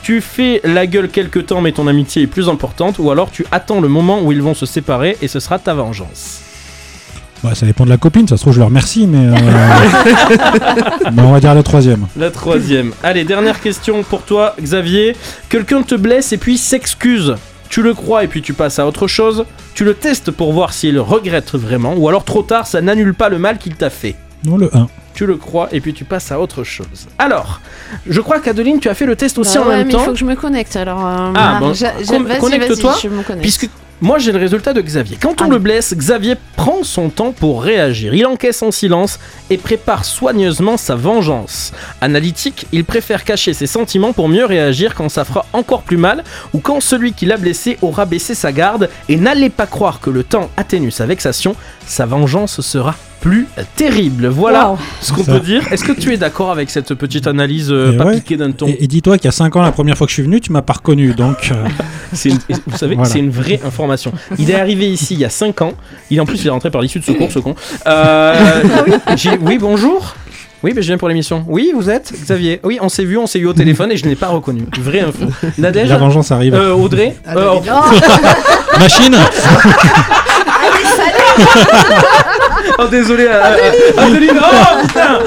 tu 0.05 0.20
fais 0.20 0.61
la 0.64 0.87
gueule 0.87 1.08
quelque 1.08 1.38
temps 1.38 1.62
mais 1.62 1.73
ton 1.73 1.88
amitié 1.88 2.25
est 2.25 2.26
plus 2.26 2.50
importante 2.50 2.99
ou 2.99 3.11
alors 3.11 3.31
tu 3.31 3.46
attends 3.50 3.81
le 3.81 3.88
moment 3.88 4.20
où 4.20 4.32
ils 4.32 4.43
vont 4.43 4.52
se 4.52 4.67
séparer 4.67 5.17
et 5.23 5.29
ce 5.29 5.41
sera 5.41 5.58
ta 5.58 5.73
vengeance. 5.73 6.43
Bah, 7.43 7.55
ça 7.55 7.64
dépend 7.64 7.85
de 7.87 7.91
la 7.91 7.96
copine, 7.96 8.29
ça 8.29 8.37
se 8.37 8.43
trouve 8.43 8.52
je 8.52 8.58
le 8.58 8.67
remercie, 8.67 9.06
mais. 9.06 9.26
euh, 9.26 9.35
mais 11.12 11.23
on 11.23 11.32
va 11.32 11.41
dire 11.41 11.55
la 11.55 11.62
troisième. 11.62 12.06
La 12.19 12.31
troisième. 12.31 12.93
Allez, 13.02 13.25
dernière 13.25 13.61
question 13.61 14.02
pour 14.02 14.23
toi, 14.23 14.55
Xavier. 14.61 15.17
Quelqu'un 15.49 15.82
te 15.82 15.94
blesse 15.94 16.34
et 16.34 16.39
puis 16.39 16.58
s'excuse. 16.58 17.36
Tu 17.74 17.82
le 17.82 17.93
crois 17.93 18.22
et 18.22 18.28
puis 18.28 18.40
tu 18.40 18.52
passes 18.52 18.78
à 18.78 18.86
autre 18.86 19.08
chose. 19.08 19.46
Tu 19.74 19.82
le 19.82 19.94
testes 19.94 20.31
pour 20.31 20.52
voir 20.52 20.72
s'il 20.72 21.00
regrette 21.00 21.56
vraiment. 21.56 21.94
Ou 21.96 22.08
alors 22.08 22.22
trop 22.22 22.44
tard, 22.44 22.69
ça 22.69 22.81
n'annule 22.81 23.14
pas 23.14 23.28
le 23.28 23.40
mal 23.40 23.58
qu'il 23.58 23.74
t'a 23.74 23.90
fait. 23.90 24.14
Non, 24.44 24.56
le 24.56 24.70
1. 24.76 24.86
Tu 25.14 25.26
le 25.26 25.36
crois 25.36 25.68
et 25.72 25.80
puis 25.80 25.94
tu 25.94 26.04
passes 26.04 26.32
à 26.32 26.40
autre 26.40 26.64
chose. 26.64 27.06
Alors, 27.18 27.60
je 28.06 28.20
crois 28.20 28.40
qu'Adeline, 28.40 28.80
tu 28.80 28.88
as 28.88 28.94
fait 28.94 29.06
le 29.06 29.14
test 29.16 29.38
aussi 29.38 29.56
Bah 29.58 29.64
en 29.64 29.68
même 29.68 29.86
mais 29.86 29.92
temps. 29.92 30.00
il 30.00 30.04
faut 30.06 30.12
que 30.12 30.18
je 30.18 30.24
me 30.24 30.34
connecte 30.34 30.74
alors. 30.76 31.06
euh, 31.06 31.32
Ah, 31.36 31.58
bon, 31.60 31.72
connecte-toi, 32.40 32.94
connecte. 33.26 33.40
Puisque 33.40 33.68
moi 34.00 34.18
j'ai 34.18 34.32
le 34.32 34.38
résultat 34.38 34.72
de 34.72 34.80
Xavier. 34.80 35.16
Quand 35.22 35.40
on 35.40 35.44
Ah. 35.46 35.48
le 35.50 35.58
blesse, 35.58 35.94
Xavier 35.96 36.34
prend 36.56 36.82
son 36.82 37.10
temps 37.10 37.30
pour 37.32 37.62
réagir. 37.62 38.12
Il 38.12 38.26
encaisse 38.26 38.60
en 38.62 38.72
silence 38.72 39.20
et 39.50 39.56
prépare 39.56 40.04
soigneusement 40.04 40.76
sa 40.76 40.96
vengeance. 40.96 41.72
Analytique, 42.00 42.66
il 42.72 42.84
préfère 42.84 43.22
cacher 43.24 43.54
ses 43.54 43.68
sentiments 43.68 44.12
pour 44.12 44.28
mieux 44.28 44.44
réagir 44.44 44.94
quand 44.96 45.08
ça 45.08 45.24
fera 45.24 45.46
encore 45.52 45.82
plus 45.82 45.96
mal 45.96 46.24
ou 46.52 46.58
quand 46.58 46.80
celui 46.80 47.12
qui 47.12 47.24
l'a 47.24 47.36
blessé 47.36 47.78
aura 47.82 48.04
baissé 48.04 48.34
sa 48.34 48.50
garde. 48.50 48.90
Et 49.08 49.16
n'allez 49.16 49.48
pas 49.48 49.66
croire 49.66 50.00
que 50.00 50.10
le 50.10 50.24
temps 50.24 50.50
atténue 50.56 50.90
sa 50.90 51.06
vexation, 51.06 51.54
sa 51.86 52.04
vengeance 52.04 52.60
sera 52.62 52.96
plus 53.24 53.46
terrible. 53.74 54.26
Voilà 54.26 54.69
Wow. 54.72 54.78
ce 55.00 55.10
qu'on 55.14 55.24
peut 55.24 55.40
dire. 55.40 55.62
Est-ce 55.72 55.82
que 55.82 55.93
tu 55.93 56.12
es 56.12 56.19
d'accord 56.19 56.50
avec 56.50 56.69
cette 56.69 56.93
petite 56.93 57.26
analyse 57.26 57.69
euh, 57.72 57.93
Et 57.93 57.96
pas 57.96 58.04
ouais. 58.04 58.16
piquée 58.16 58.36
d'un 58.36 58.50
ton 58.52 58.66
Et, 58.69 58.84
et 58.84 58.86
dis-toi 58.86 59.16
qu'il 59.16 59.24
y 59.24 59.28
a 59.28 59.32
5 59.32 59.56
ans, 59.56 59.62
la 59.62 59.72
première 59.72 59.96
fois 59.96 60.06
que 60.06 60.10
je 60.10 60.14
suis 60.16 60.22
venu, 60.22 60.43
tu 60.43 60.52
m'as 60.52 60.60
pas 60.60 60.74
reconnu, 60.74 61.14
donc. 61.14 61.50
euh, 61.50 61.54
C'est 62.12 62.28
une- 62.28 62.38
vous 62.66 62.76
savez, 62.76 62.96
Voilà. 62.96 63.08
c'est 63.10 63.20
une 63.20 63.31
vraie 63.31 63.60
information. 63.64 64.12
Il 64.38 64.50
est 64.50 64.54
arrivé 64.60 64.90
ici 64.90 65.14
il 65.14 65.20
y 65.20 65.24
a 65.24 65.31
5 65.31 65.62
ans. 65.62 65.72
Il 66.10 66.20
en 66.20 66.26
plus 66.26 66.38
il 66.43 66.46
est 66.48 66.50
rentré 66.50 66.70
par 66.70 66.82
l'issue 66.82 66.98
de 67.00 67.04
secours, 67.04 67.32
ce 67.32 67.38
con. 67.38 67.54
Euh, 67.86 68.62
j'ai- 69.16 69.38
oui, 69.40 69.56
bonjour. 69.58 70.14
Oui, 70.62 70.74
ben, 70.74 70.82
je 70.82 70.86
viens 70.88 70.98
pour 70.98 71.08
l'émission. 71.08 71.44
Oui, 71.48 71.72
vous 71.74 71.88
êtes 71.88 72.12
Xavier. 72.12 72.60
Oui, 72.62 72.78
on 72.82 72.90
s'est 72.90 73.04
vu, 73.06 73.16
on 73.16 73.26
s'est 73.26 73.38
eu 73.38 73.46
au 73.46 73.52
téléphone 73.54 73.90
et 73.90 73.96
je 73.96 74.04
ne 74.04 74.10
l'ai 74.10 74.16
pas 74.16 74.28
reconnu. 74.28 74.66
Vraie 74.81 75.00
info. 75.00 75.24
Nadège 75.56 75.88
la 75.88 75.96
vengeance 75.96 76.31
arrive. 76.31 76.54
euh, 76.54 76.74
Audrey 76.74 77.16
Euh, 77.28 77.54
oh, 77.54 77.62
Machine 78.78 79.14
Allez, 79.14 80.84
salut 80.96 81.46
Oh 82.78 82.86
désolé 82.88 83.26
euh, 83.28 83.32
euh, 83.34 84.02
Adeline 84.02 84.40
Oh 84.40 84.86
putain 84.86 85.19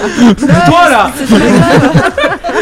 Toi 0.65 0.89
là 0.89 1.11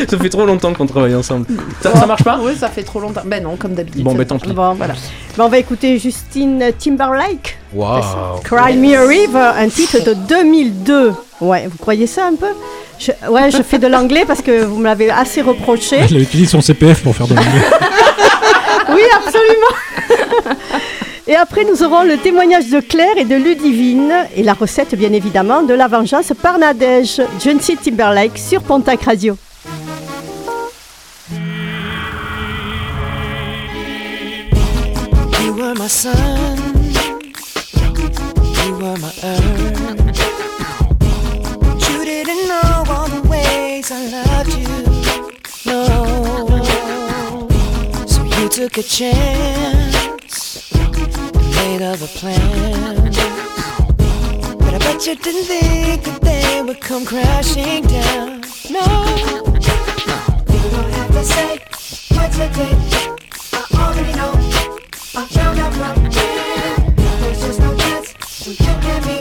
Ça 0.07 0.17
fait 0.17 0.29
trop 0.29 0.45
longtemps 0.45 0.73
qu'on 0.73 0.85
travaille 0.85 1.15
ensemble. 1.15 1.47
Ça, 1.81 1.91
ça 1.95 2.05
marche 2.05 2.23
pas 2.23 2.37
Oui, 2.41 2.53
ça 2.59 2.69
fait 2.69 2.83
trop 2.83 2.99
longtemps. 2.99 3.21
Ben 3.25 3.41
non, 3.41 3.55
comme 3.55 3.73
d'habitude. 3.73 4.03
Bon, 4.03 4.13
ben, 4.13 4.25
tant 4.25 4.37
pis. 4.37 4.51
Bon, 4.53 4.73
voilà. 4.73 4.93
Bon, 5.37 5.45
on 5.45 5.49
va 5.49 5.57
écouter 5.57 5.97
Justine 5.97 6.63
Timberlake. 6.77 7.57
Waouh 7.73 8.39
Cry 8.43 8.75
Me 8.77 8.95
a 8.95 9.07
River, 9.07 9.51
un 9.57 9.69
titre 9.69 10.03
de 10.05 10.13
2002. 10.13 11.13
Ouais, 11.41 11.67
vous 11.67 11.77
croyez 11.77 12.07
ça 12.07 12.27
un 12.27 12.35
peu? 12.35 12.47
Je- 12.99 13.11
Ouais, 13.29 13.49
je 13.51 13.61
fais 13.63 13.79
de 13.79 13.87
l'anglais 13.87 14.23
parce 14.27 14.41
que 14.41 14.63
vous 14.65 14.77
me 14.77 14.85
l'avez 14.85 15.09
assez 15.09 15.41
reproché. 15.41 15.97
Il 16.09 16.17
a 16.17 16.19
utilisé 16.19 16.49
son 16.51 16.61
CPF 16.61 17.01
pour 17.03 17.15
faire 17.15 17.27
de 17.27 17.33
l'anglais. 17.35 17.51
Oui, 18.87 19.01
absolument. 19.15 20.55
Et 21.27 21.35
après, 21.35 21.65
nous 21.65 21.81
aurons 21.81 22.03
le 22.03 22.17
témoignage 22.17 22.69
de 22.69 22.79
Claire 22.79 23.17
et 23.17 23.25
de 23.25 23.35
Ludivine 23.35 24.13
et 24.35 24.43
la 24.43 24.53
recette, 24.53 24.93
bien 24.93 25.11
évidemment, 25.11 25.63
de 25.63 25.73
la 25.73 25.87
vengeance 25.87 26.31
par 26.39 26.59
Nadège. 26.59 27.19
Justin 27.41 27.75
Timberlake 27.77 28.37
sur 28.37 28.61
Pontac 28.61 29.03
Radio. 29.03 29.35
So 48.07 48.23
you 48.23 48.49
took 48.49 48.77
a 48.77 49.94
made 51.55 51.81
other 51.81 52.07
plans. 52.07 53.17
But 54.59 54.73
I 54.73 54.77
bet 54.79 55.05
you 55.07 55.15
didn't 55.15 55.45
think 55.45 56.03
that 56.03 56.21
they 56.21 56.61
would 56.61 56.81
come 56.81 57.05
crashing 57.05 57.83
down. 57.87 58.41
No, 58.69 58.85
you 60.51 60.69
don't 60.75 60.91
have 60.99 61.11
to 61.11 61.23
say 61.23 61.59
what 62.15 62.31
you 62.39 62.47
did. 62.57 62.77
I 63.53 63.61
already 63.81 64.13
know. 64.19 64.33
I 65.15 65.25
found 65.35 65.59
out 65.59 65.73
from 65.73 66.11
here. 66.11 66.75
There's 67.21 67.41
just 67.41 67.59
no 67.59 67.75
chance 67.77 68.07
you 68.47 68.55
and 68.67 69.05
me. 69.05 69.19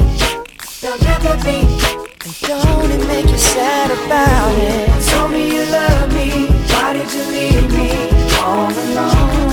There'll 0.80 0.98
never 1.10 1.36
be. 1.44 1.58
And 2.24 2.34
don't 2.40 2.90
it 2.90 3.06
make 3.06 3.28
you 3.30 3.38
sad 3.38 3.90
about 3.90 4.52
it? 4.58 5.10
Told 5.10 5.30
me 5.32 5.42
you 5.54 5.64
love 5.70 6.12
me. 6.12 6.46
Why 6.72 6.92
did 6.94 7.12
you 7.12 7.24
leave 7.36 7.70
me 7.72 7.90
all 8.40 8.70
alone? 8.70 9.43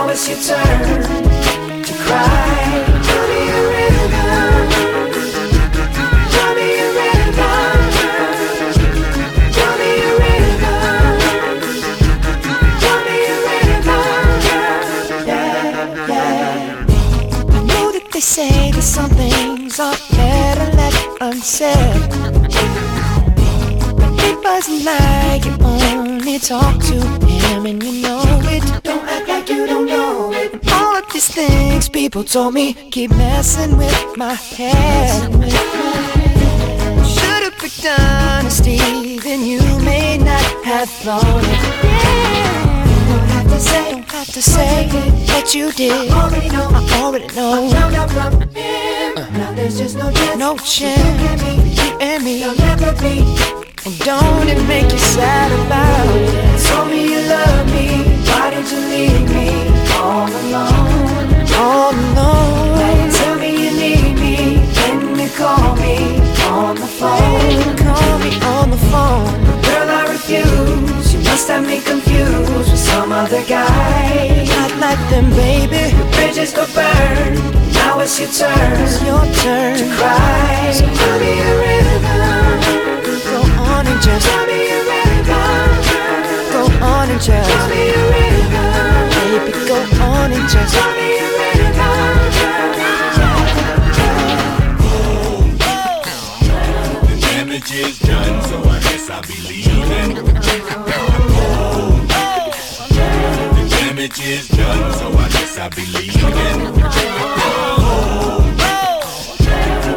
Now 0.00 0.08
it's 0.08 0.28
your 0.28 0.38
turn 0.38 1.02
to 1.82 1.92
cry. 2.04 2.89
Unsaid. 21.60 22.10
It 24.18 24.44
wasn't 24.44 24.84
like 24.84 25.44
you 25.44 25.56
only 25.62 26.38
talk 26.38 26.82
to 26.84 26.94
him 27.26 27.66
and 27.66 27.82
you 27.82 28.02
know 28.02 28.22
it. 28.44 28.82
Don't 28.82 29.04
act 29.04 29.28
like 29.28 29.48
you 29.48 29.66
don't 29.66 29.86
know 29.86 30.32
it. 30.32 30.52
And 30.52 30.70
all 30.70 30.96
of 30.96 31.12
these 31.12 31.28
things 31.28 31.88
people 31.88 32.24
told 32.24 32.54
me 32.54 32.74
keep 32.90 33.10
messing 33.10 33.76
with 33.76 34.16
my 34.16 34.34
head. 34.34 35.32
Should've 37.06 37.58
picked 37.58 37.86
honesty, 37.86 39.18
then 39.18 39.44
you 39.44 39.60
may 39.84 40.18
not 40.18 40.64
have 40.64 40.88
thought 40.88 41.44
it. 41.44 41.84
Yeah. 41.84 42.86
Don't 43.08 43.28
have 43.28 43.48
to 43.48 43.60
say, 43.60 43.99
have 44.20 44.34
to 44.34 44.42
say 44.42 44.86
that 45.28 45.54
you 45.54 45.72
did. 45.72 46.12
I 46.12 46.24
already 46.24 46.50
know, 46.50 46.68
I 46.70 47.00
already 47.00 47.26
know. 47.34 47.64
I 47.64 47.72
found 47.72 47.94
out 47.96 48.10
from 48.10 48.32
him. 48.50 49.16
Uh. 49.16 49.26
Now 49.30 49.52
there's 49.52 49.78
just 49.78 49.96
no 49.96 50.12
chance, 50.12 50.38
no 50.38 50.58
chance 50.58 51.40
you 51.80 51.90
and 52.00 52.22
me. 52.22 52.40
There'll 52.40 52.54
never 52.56 52.92
be. 53.00 53.24
And 53.86 53.98
don't 54.00 54.46
it 54.46 54.60
make 54.68 54.92
you 54.92 54.98
sad 54.98 55.48
about 55.64 56.14
it? 56.20 56.60
Told 56.68 56.90
me 56.90 57.00
you 57.12 57.20
love 57.32 57.64
me. 57.72 57.86
Why 58.28 58.50
did 58.52 58.68
you 58.70 58.80
leave 58.92 59.28
me 59.36 59.48
all 59.96 60.28
alone? 60.28 61.48
All 61.64 61.92
alone. 61.96 62.76
Now 62.76 62.92
you 63.00 63.12
tell 63.16 63.36
me 63.40 63.50
you 63.64 63.72
need 63.72 64.14
me. 64.20 64.36
When 64.76 65.18
you 65.18 65.30
call 65.40 65.76
me 65.76 65.96
on 66.44 66.76
the 66.76 66.90
phone. 67.00 67.76
Call 67.88 68.18
me 68.18 68.32
on 68.52 68.68
the 68.68 68.80
phone. 68.92 69.32
Girl, 69.64 69.88
I 69.88 70.02
refuse. 70.12 71.14
You 71.14 71.20
must 71.20 71.48
have 71.48 71.66
me 71.66 71.80
confused 71.80 72.69
some 72.90 73.12
other 73.12 73.44
guy. 73.44 74.44
Not 74.56 74.72
like 74.84 75.02
them, 75.10 75.30
baby. 75.30 75.82
The 75.96 76.04
bridges 76.14 76.52
go 76.52 76.64
burn. 76.74 77.34
Now 77.78 78.00
it's 78.00 78.18
your 78.20 78.30
turn. 78.30 78.72
It's 78.84 78.96
your 79.02 79.24
turn 79.42 79.76
to 79.78 79.86
cry. 79.96 80.72
So 80.78 80.86
tell 80.98 81.18
me 81.22 81.32
a 81.38 81.52
river. 81.64 82.22
Go 83.30 83.38
on 83.70 83.86
and 83.86 84.00
just 84.02 84.26
tell 84.26 84.46
me 84.50 84.60
a 84.76 84.80
river. 84.90 85.46
Go 86.54 86.62
on 86.94 87.06
and 87.12 87.22
just 87.28 87.48
tell 87.50 87.68
me 87.72 87.82
a 87.90 88.02
river. 88.14 88.68
Baby, 89.16 89.52
go 89.70 89.78
on 90.10 90.28
and 90.36 90.46
just 90.54 90.74
tell 90.74 90.92
me 90.98 91.08
a 91.18 91.28
river. 91.40 91.94
The 97.08 97.14
damage 97.26 97.72
is 97.72 97.98
done, 98.00 98.36
so 98.48 98.56
I 98.68 98.78
guess 98.86 99.10
I'll 99.10 99.22
be 99.22 99.38
leaving. 99.48 100.14
The 100.16 100.40
damage 104.00 104.20
is 104.26 104.48
done, 104.48 104.92
so 104.94 105.12
I 105.12 105.28
guess 105.28 105.58
I'll 105.58 105.68
be 105.68 105.84
leaving. 105.92 106.72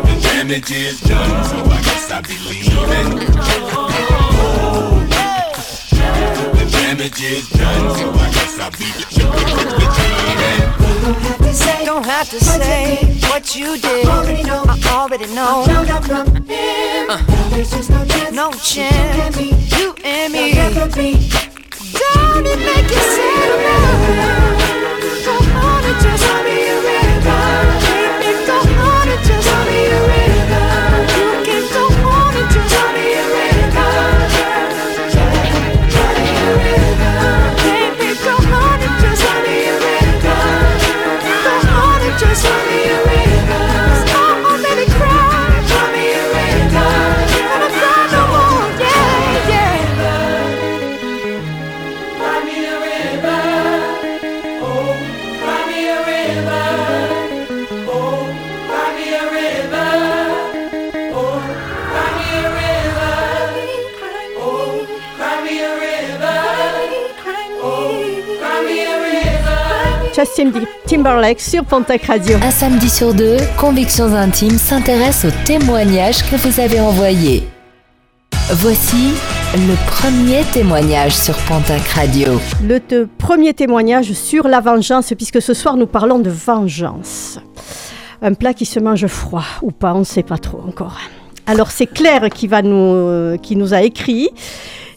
The 0.03 0.19
damage 0.21 0.71
is 0.71 0.99
done, 0.99 1.45
so 1.45 1.63
I 1.63 1.81
guess 1.83 2.11
I'll 2.11 2.21
be 2.21 2.37
leaving. 2.49 3.19
The 6.51 6.65
damage 6.69 7.21
is 7.21 7.47
done, 7.51 7.95
so 7.95 8.11
I 8.11 8.29
guess 8.33 8.59
I'll 8.59 8.71
be 8.71 8.91
leaving. 9.07 9.35
Don't 11.85 12.05
have 12.05 12.29
to 12.29 12.43
say 12.43 12.97
what 13.29 13.55
you 13.55 13.77
did. 13.77 14.05
I 14.05 14.17
already 14.17 14.43
know. 14.43 14.65
I 14.67 14.79
already 14.91 15.27
know. 15.33 15.63
Uh, 17.09 17.21
no 18.33 18.51
chance. 18.51 19.37
You 19.77 19.95
and 20.03 20.33
me. 20.33 21.52
Just 26.01 26.23
tell 26.23 26.43
me 26.43 26.67
a 26.67 26.75
river. 26.75 27.41
Baby, 28.19 28.45
go 28.45 28.57
on 28.57 29.07
and 29.07 29.23
just 29.25 29.47
tell 29.47 29.65
me 29.65 29.85
a 29.85 30.07
river. 30.07 30.32
Justin 70.23 70.51
Timberlake 70.87 71.41
sur 71.41 71.65
Pontac 71.65 72.05
Radio. 72.05 72.37
Un 72.41 72.49
samedi 72.49 72.89
sur 72.89 73.13
deux, 73.13 73.35
Convictions 73.57 74.13
Intimes 74.15 74.57
s'intéresse 74.57 75.25
aux 75.25 75.45
témoignages 75.45 76.23
que 76.31 76.37
vous 76.37 76.61
avez 76.61 76.79
envoyés. 76.79 77.43
Voici 78.51 79.15
le 79.53 79.75
premier 79.85 80.43
témoignage 80.53 81.13
sur 81.13 81.35
Pontac 81.39 81.81
Radio. 81.89 82.39
Le 82.65 82.79
te- 82.79 83.05
premier 83.17 83.53
témoignage 83.53 84.13
sur 84.13 84.47
la 84.47 84.61
vengeance, 84.61 85.11
puisque 85.17 85.41
ce 85.41 85.53
soir 85.53 85.75
nous 85.75 85.87
parlons 85.87 86.19
de 86.19 86.29
vengeance. 86.29 87.39
Un 88.21 88.33
plat 88.33 88.53
qui 88.53 88.65
se 88.65 88.79
mange 88.79 89.07
froid 89.07 89.43
ou 89.61 89.71
pas, 89.71 89.93
on 89.93 89.99
ne 89.99 90.03
sait 90.05 90.23
pas 90.23 90.37
trop 90.37 90.61
encore. 90.65 90.99
Alors 91.47 91.69
c'est 91.71 91.87
Claire 91.87 92.29
qui, 92.29 92.47
va 92.47 92.61
nous, 92.61 92.93
euh, 92.95 93.35
qui 93.35 93.57
nous 93.57 93.73
a 93.73 93.81
écrit 93.81 94.29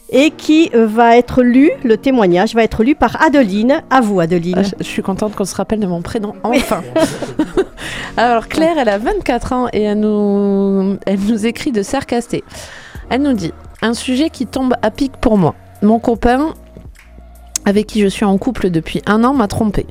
et 0.09 0.31
qui 0.31 0.69
euh, 0.73 0.87
va 0.87 1.17
être 1.17 1.43
lu, 1.43 1.71
le 1.83 1.97
témoignage 1.97 2.55
va 2.55 2.63
être 2.63 2.83
lu 2.83 2.95
par 2.95 3.21
Adeline. 3.21 3.83
À 3.89 4.01
vous 4.01 4.19
Adeline. 4.19 4.55
Ah, 4.57 4.63
je, 4.63 4.71
je 4.79 4.83
suis 4.83 5.01
contente 5.01 5.35
qu'on 5.35 5.45
se 5.45 5.55
rappelle 5.55 5.79
de 5.79 5.87
mon 5.87 6.01
prénom, 6.01 6.33
enfin. 6.43 6.81
Alors 8.17 8.47
Claire, 8.47 8.77
elle 8.79 8.89
a 8.89 8.97
24 8.97 9.53
ans 9.53 9.67
et 9.73 9.83
elle 9.83 9.99
nous, 9.99 10.97
elle 11.05 11.19
nous 11.19 11.45
écrit 11.45 11.71
de 11.71 11.83
Sercasté. 11.83 12.43
Elle 13.09 13.21
nous 13.21 13.33
dit 13.33 13.53
un 13.81 13.93
sujet 13.93 14.29
qui 14.29 14.47
tombe 14.47 14.73
à 14.81 14.91
pic 14.91 15.11
pour 15.17 15.37
moi. 15.37 15.55
Mon 15.81 15.99
copain 15.99 16.53
avec 17.65 17.85
qui 17.85 18.01
je 18.01 18.07
suis 18.07 18.23
en 18.23 18.37
couple 18.37 18.69
depuis 18.69 19.01
un 19.05 19.25
an 19.25 19.33
m'a 19.33 19.49
trompé. 19.49 19.85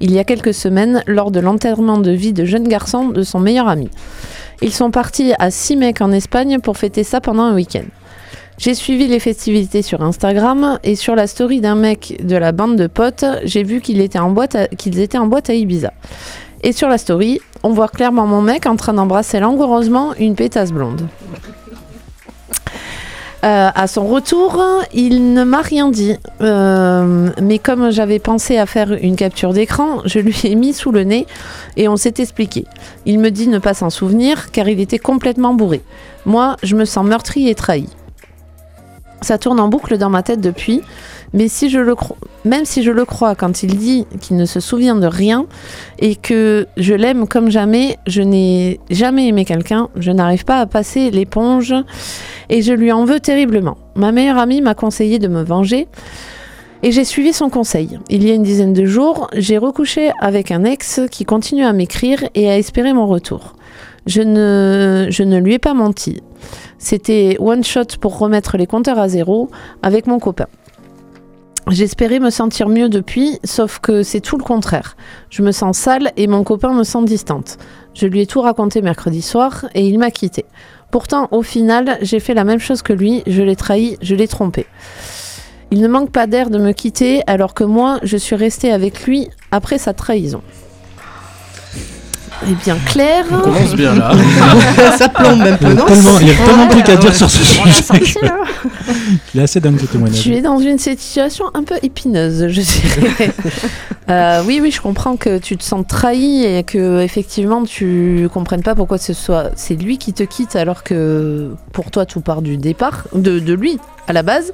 Il 0.00 0.12
y 0.12 0.18
a 0.18 0.24
quelques 0.24 0.52
semaines, 0.52 1.04
lors 1.06 1.30
de 1.30 1.38
l'enterrement 1.38 1.98
de 1.98 2.10
vie 2.10 2.32
de 2.32 2.44
jeune 2.44 2.66
garçon 2.66 3.08
de 3.08 3.22
son 3.22 3.38
meilleur 3.38 3.68
ami. 3.68 3.88
Ils 4.62 4.72
sont 4.72 4.90
partis 4.90 5.32
à 5.38 5.52
Simek 5.52 6.00
en 6.00 6.10
Espagne 6.10 6.58
pour 6.58 6.76
fêter 6.76 7.04
ça 7.04 7.20
pendant 7.20 7.44
un 7.44 7.54
week-end. 7.54 7.84
J'ai 8.60 8.74
suivi 8.74 9.06
les 9.06 9.20
festivités 9.20 9.80
sur 9.80 10.02
Instagram 10.02 10.78
et 10.84 10.94
sur 10.94 11.14
la 11.14 11.26
story 11.26 11.62
d'un 11.62 11.76
mec 11.76 12.20
de 12.22 12.36
la 12.36 12.52
bande 12.52 12.76
de 12.76 12.88
potes, 12.88 13.24
j'ai 13.44 13.62
vu 13.62 13.80
qu'ils 13.80 14.02
étaient 14.02 14.18
en 14.18 14.28
boîte 14.28 14.54
à 14.54 15.54
Ibiza. 15.54 15.94
Et 16.62 16.72
sur 16.72 16.90
la 16.90 16.98
story, 16.98 17.40
on 17.62 17.70
voit 17.70 17.88
clairement 17.88 18.26
mon 18.26 18.42
mec 18.42 18.66
en 18.66 18.76
train 18.76 18.92
d'embrasser 18.92 19.40
langoureusement 19.40 20.12
une 20.18 20.34
pétasse 20.34 20.72
blonde. 20.72 21.08
Euh, 23.42 23.70
à 23.74 23.86
son 23.86 24.06
retour, 24.06 24.62
il 24.92 25.32
ne 25.32 25.42
m'a 25.42 25.62
rien 25.62 25.88
dit. 25.88 26.16
Euh, 26.42 27.30
mais 27.40 27.58
comme 27.58 27.90
j'avais 27.90 28.18
pensé 28.18 28.58
à 28.58 28.66
faire 28.66 28.92
une 28.92 29.16
capture 29.16 29.54
d'écran, 29.54 30.02
je 30.04 30.18
lui 30.18 30.38
ai 30.44 30.54
mis 30.54 30.74
sous 30.74 30.92
le 30.92 31.04
nez 31.04 31.26
et 31.78 31.88
on 31.88 31.96
s'est 31.96 32.12
expliqué. 32.18 32.66
Il 33.06 33.20
me 33.20 33.30
dit 33.30 33.48
ne 33.48 33.58
pas 33.58 33.72
s'en 33.72 33.88
souvenir 33.88 34.50
car 34.50 34.68
il 34.68 34.80
était 34.80 34.98
complètement 34.98 35.54
bourré. 35.54 35.80
Moi, 36.26 36.58
je 36.62 36.76
me 36.76 36.84
sens 36.84 37.06
meurtri 37.06 37.48
et 37.48 37.54
trahi. 37.54 37.88
Ça 39.22 39.38
tourne 39.38 39.60
en 39.60 39.68
boucle 39.68 39.98
dans 39.98 40.08
ma 40.08 40.22
tête 40.22 40.40
depuis, 40.40 40.80
mais 41.34 41.48
si 41.48 41.68
je 41.68 41.78
le 41.78 41.92
cro- 41.94 42.16
même 42.44 42.64
si 42.64 42.82
je 42.82 42.90
le 42.90 43.04
crois 43.04 43.34
quand 43.34 43.62
il 43.62 43.76
dit 43.76 44.06
qu'il 44.20 44.36
ne 44.36 44.46
se 44.46 44.60
souvient 44.60 44.94
de 44.96 45.06
rien 45.06 45.44
et 45.98 46.16
que 46.16 46.66
je 46.78 46.94
l'aime 46.94 47.28
comme 47.28 47.50
jamais, 47.50 47.98
je 48.06 48.22
n'ai 48.22 48.80
jamais 48.90 49.28
aimé 49.28 49.44
quelqu'un, 49.44 49.88
je 49.96 50.10
n'arrive 50.10 50.44
pas 50.46 50.58
à 50.60 50.66
passer 50.66 51.10
l'éponge 51.10 51.74
et 52.48 52.62
je 52.62 52.72
lui 52.72 52.92
en 52.92 53.04
veux 53.04 53.20
terriblement. 53.20 53.76
Ma 53.94 54.10
meilleure 54.10 54.38
amie 54.38 54.62
m'a 54.62 54.74
conseillé 54.74 55.18
de 55.18 55.28
me 55.28 55.42
venger 55.42 55.86
et 56.82 56.90
j'ai 56.90 57.04
suivi 57.04 57.34
son 57.34 57.50
conseil. 57.50 57.98
Il 58.08 58.26
y 58.26 58.30
a 58.30 58.34
une 58.34 58.42
dizaine 58.42 58.72
de 58.72 58.86
jours, 58.86 59.28
j'ai 59.34 59.58
recouché 59.58 60.12
avec 60.18 60.50
un 60.50 60.64
ex 60.64 61.02
qui 61.10 61.26
continue 61.26 61.64
à 61.64 61.74
m'écrire 61.74 62.24
et 62.34 62.50
à 62.50 62.56
espérer 62.56 62.94
mon 62.94 63.06
retour. 63.06 63.54
Je 64.06 64.22
ne, 64.22 65.06
je 65.10 65.22
ne 65.22 65.38
lui 65.38 65.54
ai 65.54 65.58
pas 65.58 65.74
menti. 65.74 66.22
C'était 66.78 67.36
one 67.38 67.64
shot 67.64 67.96
pour 68.00 68.18
remettre 68.18 68.56
les 68.56 68.66
compteurs 68.66 68.98
à 68.98 69.08
zéro 69.08 69.50
avec 69.82 70.06
mon 70.06 70.18
copain. 70.18 70.46
J'espérais 71.68 72.18
me 72.18 72.30
sentir 72.30 72.68
mieux 72.68 72.88
depuis, 72.88 73.38
sauf 73.44 73.78
que 73.78 74.02
c'est 74.02 74.20
tout 74.20 74.36
le 74.36 74.42
contraire. 74.42 74.96
Je 75.28 75.42
me 75.42 75.52
sens 75.52 75.78
sale 75.78 76.10
et 76.16 76.26
mon 76.26 76.42
copain 76.42 76.72
me 76.72 76.82
sent 76.82 77.04
distante. 77.04 77.58
Je 77.94 78.06
lui 78.06 78.22
ai 78.22 78.26
tout 78.26 78.40
raconté 78.40 78.82
mercredi 78.82 79.22
soir 79.22 79.66
et 79.74 79.86
il 79.86 79.98
m'a 79.98 80.10
quitté. 80.10 80.46
Pourtant, 80.90 81.28
au 81.30 81.42
final, 81.42 81.98
j'ai 82.02 82.18
fait 82.18 82.34
la 82.34 82.44
même 82.44 82.58
chose 82.58 82.82
que 82.82 82.92
lui, 82.92 83.22
je 83.26 83.42
l'ai 83.42 83.54
trahi, 83.54 83.98
je 84.02 84.16
l'ai 84.16 84.26
trompé. 84.26 84.66
Il 85.70 85.80
ne 85.80 85.86
manque 85.86 86.10
pas 86.10 86.26
d'air 86.26 86.50
de 86.50 86.58
me 86.58 86.72
quitter 86.72 87.22
alors 87.28 87.54
que 87.54 87.62
moi, 87.62 88.00
je 88.02 88.16
suis 88.16 88.34
restée 88.34 88.72
avec 88.72 89.04
lui 89.06 89.28
après 89.52 89.78
sa 89.78 89.92
trahison. 89.92 90.42
Eh 92.48 92.54
bien, 92.64 92.76
Claire. 92.86 93.24
On 93.30 93.38
commence 93.40 93.74
bien 93.74 93.94
là. 93.94 94.12
Ça 94.96 95.08
plombe 95.08 95.42
un 95.42 95.46
Il 95.46 95.52
y 95.54 95.56
peu, 95.58 95.66
a 95.66 95.74
non 95.74 95.84
tellement, 95.84 96.18
il 96.20 96.28
y 96.28 96.30
a 96.30 96.34
tellement 96.34 96.66
de 96.66 96.70
trucs 96.70 96.88
à 96.88 96.96
dire 96.96 97.10
Ouais. 97.10 97.16
sur 97.16 97.30
ce 97.30 97.44
sujet. 97.44 97.62
que- 98.14 98.26
Il 99.34 99.40
est 99.40 99.42
assez 99.44 99.60
dingue 99.60 99.78
ce 99.78 99.86
témoignage. 99.86 100.20
Tu 100.22 100.34
es 100.34 100.40
dans 100.40 100.58
une 100.58 100.78
situation 100.78 101.46
un 101.54 101.62
peu 101.64 101.74
épineuse, 101.82 102.48
je 102.48 102.60
dirais. 102.60 103.32
Euh, 104.08 104.42
oui, 104.44 104.58
oui, 104.60 104.72
je 104.72 104.80
comprends 104.80 105.14
que 105.16 105.38
tu 105.38 105.56
te 105.56 105.62
sens 105.62 105.84
trahi 105.86 106.44
et 106.44 106.64
que 106.64 107.00
effectivement 107.00 107.62
tu 107.62 108.28
comprennes 108.34 108.62
pas 108.64 108.74
pourquoi 108.74 108.98
ce 108.98 109.12
soit 109.12 109.52
c'est 109.54 109.76
lui 109.76 109.98
qui 109.98 110.12
te 110.12 110.24
quitte 110.24 110.56
alors 110.56 110.82
que 110.82 111.50
pour 111.72 111.92
toi 111.92 112.06
tout 112.06 112.20
part 112.20 112.42
du 112.42 112.56
départ, 112.56 113.04
de, 113.14 113.38
de 113.38 113.52
lui 113.54 113.78
à 114.08 114.12
la 114.12 114.24
base. 114.24 114.52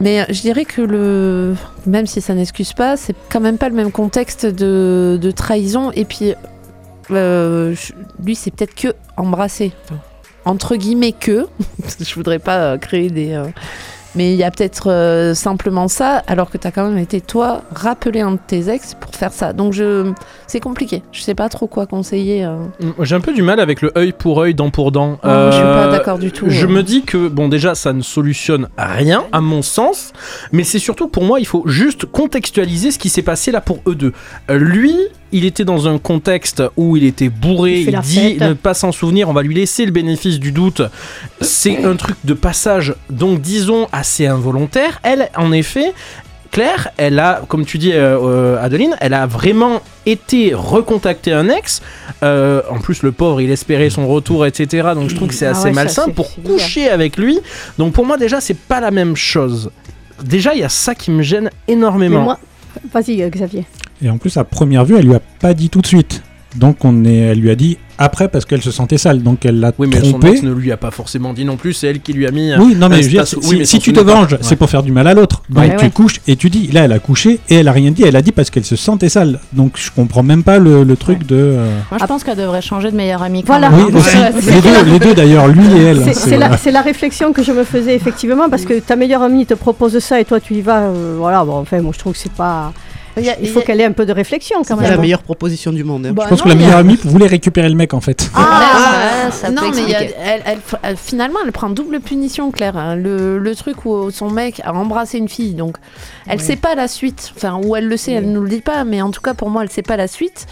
Mais 0.00 0.20
euh, 0.20 0.24
je 0.28 0.40
dirais 0.40 0.64
que 0.64 0.82
le, 0.82 1.54
même 1.86 2.06
si 2.06 2.20
ça 2.20 2.34
n'excuse 2.34 2.72
pas, 2.72 2.96
c'est 2.96 3.14
quand 3.30 3.40
même 3.40 3.58
pas 3.58 3.68
le 3.68 3.74
même 3.74 3.92
contexte 3.92 4.46
de, 4.46 5.30
trahison. 5.34 5.90
Et 5.92 6.04
puis, 6.04 6.34
euh, 7.10 7.74
lui, 8.22 8.34
c'est 8.34 8.50
peut-être 8.50 8.74
que 8.74 8.88
embrasser. 9.16 9.72
Entre 10.44 10.76
guillemets 10.76 11.12
que. 11.18 11.46
je 12.00 12.14
voudrais 12.14 12.38
pas 12.38 12.58
euh, 12.58 12.78
créer 12.78 13.10
des. 13.10 13.40
Mais 14.16 14.32
il 14.32 14.36
y 14.36 14.44
a 14.44 14.50
peut-être 14.50 14.90
euh, 14.90 15.34
simplement 15.34 15.88
ça, 15.88 16.22
alors 16.26 16.50
que 16.50 16.58
tu 16.58 16.66
as 16.66 16.70
quand 16.72 16.88
même 16.88 16.98
été, 16.98 17.20
toi, 17.20 17.62
rappelé 17.74 18.20
un 18.20 18.32
de 18.32 18.38
tes 18.46 18.68
ex 18.68 18.94
pour 18.94 19.14
faire 19.14 19.32
ça. 19.32 19.52
Donc, 19.52 19.72
je... 19.72 20.12
c'est 20.46 20.60
compliqué. 20.60 21.02
Je 21.12 21.20
sais 21.20 21.34
pas 21.34 21.48
trop 21.48 21.66
quoi 21.66 21.86
conseiller. 21.86 22.44
euh. 22.44 22.56
J'ai 23.00 23.14
un 23.14 23.20
peu 23.20 23.32
du 23.32 23.42
mal 23.42 23.60
avec 23.60 23.82
le 23.82 23.92
œil 23.96 24.12
pour 24.12 24.40
œil, 24.40 24.54
dent 24.54 24.70
pour 24.70 24.92
dent. 24.92 25.18
Non, 25.22 25.30
moi, 25.30 25.50
je 25.50 25.56
suis 25.56 25.62
pas 25.62 25.86
Euh, 25.86 25.90
d'accord 25.92 26.18
du 26.18 26.32
tout. 26.32 26.46
Je 26.48 26.66
euh. 26.66 26.68
me 26.68 26.82
dis 26.82 27.02
que, 27.02 27.28
bon, 27.28 27.48
déjà, 27.48 27.74
ça 27.74 27.92
ne 27.92 28.02
solutionne 28.02 28.68
rien, 28.78 29.24
à 29.32 29.40
mon 29.40 29.62
sens, 29.62 30.12
mais 30.52 30.64
c'est 30.64 30.78
surtout 30.78 31.08
pour 31.08 31.24
moi, 31.24 31.38
il 31.40 31.46
faut 31.46 31.62
juste 31.66 32.06
contextualiser 32.06 32.90
ce 32.90 32.98
qui 32.98 33.08
s'est 33.08 33.22
passé 33.22 33.50
là 33.52 33.60
pour 33.60 33.80
eux 33.86 33.94
deux. 33.94 34.12
Euh, 34.50 34.58
lui, 34.58 34.96
il 35.32 35.44
était 35.44 35.64
dans 35.64 35.88
un 35.88 35.98
contexte 35.98 36.62
où 36.76 36.96
il 36.96 37.04
était 37.04 37.28
bourré, 37.28 37.80
Il 37.80 37.98
dit 38.00 38.36
fête. 38.38 38.40
ne 38.40 38.52
pas 38.54 38.74
s'en 38.74 38.92
souvenir, 38.92 39.28
on 39.28 39.32
va 39.32 39.42
lui 39.42 39.54
laisser 39.54 39.84
le 39.84 39.92
bénéfice 39.92 40.38
du 40.38 40.52
doute. 40.52 40.82
C'est 41.40 41.84
un 41.84 41.96
truc 41.96 42.16
de 42.24 42.34
passage, 42.34 42.94
donc 43.10 43.40
disons, 43.40 43.88
assez 43.92 44.26
involontaire. 44.26 45.00
Elle, 45.02 45.28
en 45.36 45.52
effet, 45.52 45.92
Claire, 46.52 46.88
elle 46.96 47.18
a, 47.18 47.42
comme 47.48 47.66
tu 47.66 47.76
dis, 47.76 47.92
euh, 47.92 48.18
euh, 48.18 48.64
Adeline, 48.64 48.96
elle 49.00 49.14
a 49.14 49.26
vraiment 49.26 49.82
été 50.06 50.52
recontacter 50.54 51.32
un 51.32 51.48
ex. 51.48 51.82
Euh, 52.22 52.62
en 52.70 52.78
plus, 52.78 53.02
le 53.02 53.12
pauvre, 53.12 53.40
il 53.40 53.50
espérait 53.50 53.90
son 53.90 54.06
retour, 54.08 54.46
etc. 54.46 54.88
Donc, 54.94 55.10
je 55.10 55.16
trouve 55.16 55.28
que 55.28 55.34
c'est 55.34 55.46
Ah 55.46 55.50
assez 55.50 55.64
ouais, 55.64 55.72
malsain 55.72 56.08
pour 56.08 56.30
coucher 56.42 56.88
avec 56.88 57.16
lui. 57.16 57.40
Donc, 57.78 57.92
pour 57.92 58.06
moi, 58.06 58.16
déjà, 58.16 58.40
c'est 58.40 58.56
pas 58.56 58.80
la 58.80 58.90
même 58.90 59.16
chose. 59.16 59.70
Déjà, 60.24 60.54
il 60.54 60.60
y 60.60 60.64
a 60.64 60.70
ça 60.70 60.94
qui 60.94 61.10
me 61.10 61.22
gêne 61.22 61.50
Mais 61.68 61.74
énormément. 61.74 62.22
moi, 62.22 62.38
vas-y 62.92 63.28
Xavier. 63.28 63.66
Et 64.02 64.10
en 64.10 64.18
plus, 64.18 64.36
à 64.36 64.44
première 64.44 64.84
vue, 64.84 64.96
elle 64.98 65.06
lui 65.06 65.14
a 65.14 65.20
pas 65.40 65.54
dit 65.54 65.70
tout 65.70 65.80
de 65.80 65.86
suite. 65.86 66.22
Donc, 66.56 66.84
on 66.84 67.04
est, 67.04 67.16
elle 67.16 67.40
lui 67.40 67.50
a 67.50 67.54
dit 67.54 67.76
après 67.98 68.28
parce 68.28 68.46
qu'elle 68.46 68.62
se 68.62 68.70
sentait 68.70 68.96
sale. 68.96 69.22
Donc, 69.22 69.44
elle 69.44 69.60
l'a 69.60 69.72
Oui, 69.78 69.88
mais 69.92 70.00
son 70.00 70.10
trompé. 70.12 70.28
ex 70.30 70.42
ne 70.42 70.52
lui 70.54 70.72
a 70.72 70.78
pas 70.78 70.90
forcément 70.90 71.34
dit 71.34 71.44
non 71.44 71.56
plus. 71.56 71.74
C'est 71.74 71.86
elle 71.88 72.00
qui 72.00 72.14
lui 72.14 72.26
a 72.26 72.30
mis. 72.30 72.50
euh, 72.50 72.56
Oui, 72.58 72.74
non, 72.74 72.88
mais 72.88 72.96
un 72.96 72.98
je 73.00 73.04
veux 73.04 73.10
dire, 73.10 73.26
si, 73.26 73.36
oui, 73.36 73.56
mais 73.58 73.64
si 73.66 73.78
tu 73.78 73.92
te 73.92 74.00
venges, 74.00 74.32
Ouais. 74.32 74.38
c'est 74.40 74.56
pour 74.56 74.70
faire 74.70 74.82
du 74.82 74.90
mal 74.90 75.06
à 75.06 75.12
l'autre. 75.12 75.42
Donc 75.50 75.64
Ouais, 75.64 75.76
tu 75.76 75.84
ouais. 75.84 75.90
couches 75.90 76.20
et 76.26 76.36
tu 76.36 76.48
dis, 76.48 76.68
là, 76.68 76.84
elle 76.84 76.92
a 76.92 76.98
couché 76.98 77.40
et 77.50 77.56
elle 77.56 77.68
a 77.68 77.72
rien 77.72 77.90
dit. 77.90 78.04
Elle 78.06 78.16
a 78.16 78.22
dit 78.22 78.32
parce 78.32 78.48
qu'elle 78.48 78.64
se 78.64 78.76
sentait 78.76 79.10
sale. 79.10 79.38
Donc 79.52 79.72
je 79.76 79.90
comprends 79.90 80.22
même 80.22 80.44
pas 80.44 80.58
le, 80.58 80.82
le 80.82 80.96
truc 80.96 81.26
de. 81.26 81.36
euh, 81.36 81.78
Moi, 81.90 81.98
je 82.00 82.06
pense 82.06 82.24
qu'elle 82.24 82.38
devrait 82.38 82.62
changer 82.62 82.90
de 82.90 82.96
meilleure 82.96 83.22
amie. 83.22 83.44
Voilà. 83.46 83.70
Oui, 83.70 83.82
hein. 83.92 83.94
aussi. 83.94 84.16
Ouais. 84.16 84.54
Les 84.54 84.60
deux, 84.62 84.90
les 84.92 84.98
deux 84.98 85.14
d'ailleurs, 85.14 85.48
lui 85.48 85.66
et 85.76 85.82
elle. 85.82 86.14
C'est- 86.14 86.38
la, 86.38 86.56
c'est 86.56 86.72
la 86.72 86.80
réflexion 86.80 87.34
que 87.34 87.42
je 87.42 87.52
me 87.52 87.64
faisais 87.64 87.94
effectivement 87.94 88.48
parce 88.48 88.64
que 88.64 88.78
ta 88.80 88.96
meilleure 88.96 89.22
amie 89.22 89.44
te 89.44 89.52
propose 89.54 89.98
ça 89.98 90.20
et 90.20 90.24
toi 90.24 90.40
tu 90.40 90.54
y 90.54 90.62
vas. 90.62 90.84
euh, 90.84 91.16
voilà, 91.18 91.44
bon, 91.44 91.56
enfin, 91.58 91.82
moi 91.82 91.92
je 91.92 91.98
trouve 91.98 92.14
que 92.14 92.18
c'est 92.18 92.32
pas. 92.32 92.72
Il 93.18 93.24
y 93.24 93.30
a- 93.30 93.36
Il 93.40 93.48
faut 93.48 93.60
qu'elle 93.62 93.80
ait 93.80 93.84
un 93.84 93.92
peu 93.92 94.04
de 94.06 94.12
réflexion 94.12 94.58
quand 94.58 94.76
C'est 94.76 94.82
même. 94.82 94.90
la 94.90 94.96
meilleure 94.98 95.22
proposition 95.22 95.72
du 95.72 95.84
monde. 95.84 96.06
hein. 96.06 96.12
Bah, 96.12 96.24
Je 96.24 96.28
pense 96.30 96.38
non, 96.40 96.44
que 96.44 96.48
la 96.50 96.54
il 96.54 96.60
y 96.60 96.62
a- 96.64 96.66
meilleure 96.66 96.80
amie 96.80 96.98
voulait 97.04 97.26
récupérer 97.26 97.68
le 97.68 97.74
mec 97.74 97.94
en 97.94 98.00
fait. 98.00 98.30
Ah, 98.34 99.26
ouais, 99.26 99.32
ça 99.32 99.48
peut 99.48 99.54
non, 99.54 99.62
mais 99.74 99.90
elle, 99.90 100.14
elle- 100.46 100.58
elle- 100.82 100.96
finalement, 100.96 101.38
elle 101.44 101.52
prend 101.52 101.70
double 101.70 102.00
punition, 102.00 102.50
Claire. 102.50 102.76
hein. 102.76 102.94
Le, 102.96 103.38
le 103.38 103.54
truc 103.56 103.84
où 103.86 104.10
son 104.10 104.30
mec 104.30 104.60
a 104.64 104.72
embrassé 104.74 105.18
une 105.18 105.28
fille, 105.28 105.54
donc 105.54 105.76
elle 106.26 106.38
Ouais. 106.38 106.44
sait 106.44 106.56
pas 106.56 106.74
la 106.74 106.88
suite. 106.88 107.32
Enfin, 107.36 107.58
ou 107.64 107.74
elle 107.76 107.88
le 107.88 107.96
sait, 107.96 108.12
elle 108.12 108.30
nous 108.30 108.42
le 108.42 108.48
dit 108.50 108.60
pas, 108.60 108.84
mais 108.84 109.00
en 109.02 109.10
tout 109.10 109.20
cas, 109.22 109.34
pour 109.34 109.48
moi, 109.50 109.62
elle 109.62 109.70
sait 109.70 109.82
pas 109.82 109.96
la 109.96 110.08
suite. 110.08 110.46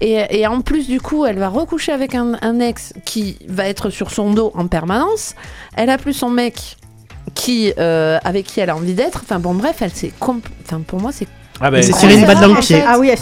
Et, 0.00 0.22
et 0.30 0.46
en 0.46 0.60
plus, 0.60 0.86
du 0.86 1.00
coup, 1.00 1.26
elle 1.26 1.38
va 1.38 1.48
recoucher 1.48 1.90
avec 1.92 2.14
un, 2.14 2.38
un 2.40 2.60
ex 2.60 2.92
qui 3.04 3.36
va 3.48 3.66
être 3.68 3.90
sur 3.90 4.10
son 4.12 4.32
dos 4.32 4.52
en 4.54 4.66
permanence. 4.68 5.34
Elle 5.76 5.90
a 5.90 5.98
plus 5.98 6.12
son 6.12 6.30
mec 6.30 6.76
qui, 7.34 7.72
euh, 7.78 8.18
avec 8.24 8.46
qui 8.46 8.60
elle 8.60 8.70
a 8.70 8.76
envie 8.76 8.94
d'être. 8.94 9.22
Enfin, 9.24 9.38
bon, 9.40 9.54
bref, 9.54 9.76
elle 9.80 9.90
compl- 10.20 10.40
Enfin, 10.64 10.80
pour 10.86 11.00
moi, 11.00 11.10
c'est. 11.12 11.26
Ah 11.60 11.70
ben, 11.70 11.82
C'est 11.82 11.92
tirer 11.92 12.14
une 12.14 12.26
balle 12.26 12.40
dans 12.40 12.46
le 12.48 12.52
vrai, 12.54 12.60
pied. 12.62 12.76
en 12.76 12.80
fait. 12.80 12.84
Ah 12.88 12.98
oui, 12.98 13.08
elle- 13.12 13.18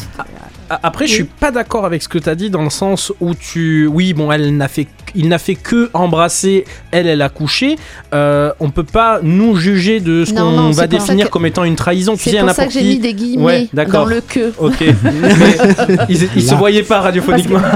A- 0.68 0.80
Après, 0.82 1.06
je 1.06 1.12
suis 1.12 1.22
pas 1.24 1.52
d'accord 1.52 1.84
avec 1.84 2.02
ce 2.02 2.08
que 2.08 2.18
tu 2.18 2.28
as 2.28 2.34
dit 2.34 2.50
dans 2.50 2.62
le 2.64 2.70
sens 2.70 3.12
où 3.20 3.34
tu. 3.36 3.86
Oui, 3.86 4.14
bon, 4.14 4.32
elle 4.32 4.56
n'a 4.56 4.66
fait. 4.66 4.88
Il 5.14 5.28
n'a 5.28 5.38
fait 5.38 5.54
que 5.54 5.90
embrasser. 5.94 6.64
Elle, 6.90 7.06
elle 7.06 7.22
a 7.22 7.28
couché. 7.28 7.76
Euh, 8.12 8.50
on 8.58 8.70
peut 8.70 8.82
pas 8.82 9.20
nous 9.22 9.54
juger 9.54 10.00
de 10.00 10.24
ce 10.24 10.34
qu'on 10.34 10.72
va 10.72 10.88
définir 10.88 11.26
que- 11.26 11.30
comme 11.30 11.46
étant 11.46 11.62
une 11.62 11.76
trahison. 11.76 12.16
Tu 12.16 12.24
C'est 12.24 12.30
sais, 12.32 12.40
pour 12.40 12.50
ça 12.50 12.66
que 12.66 12.72
j'ai 12.72 12.82
mis 12.82 12.98
des 12.98 13.14
guillemets 13.14 13.44
Ouais, 13.44 13.68
d'accord. 13.72 14.06
dans 14.06 14.10
le 14.10 14.20
que. 14.20 14.52
Ok. 14.58 14.80
Mais 15.04 15.96
ils, 16.08 16.28
ils 16.34 16.42
se 16.42 16.54
voyaient 16.56 16.82
pas 16.82 17.00
radiophoniquement. 17.00 17.60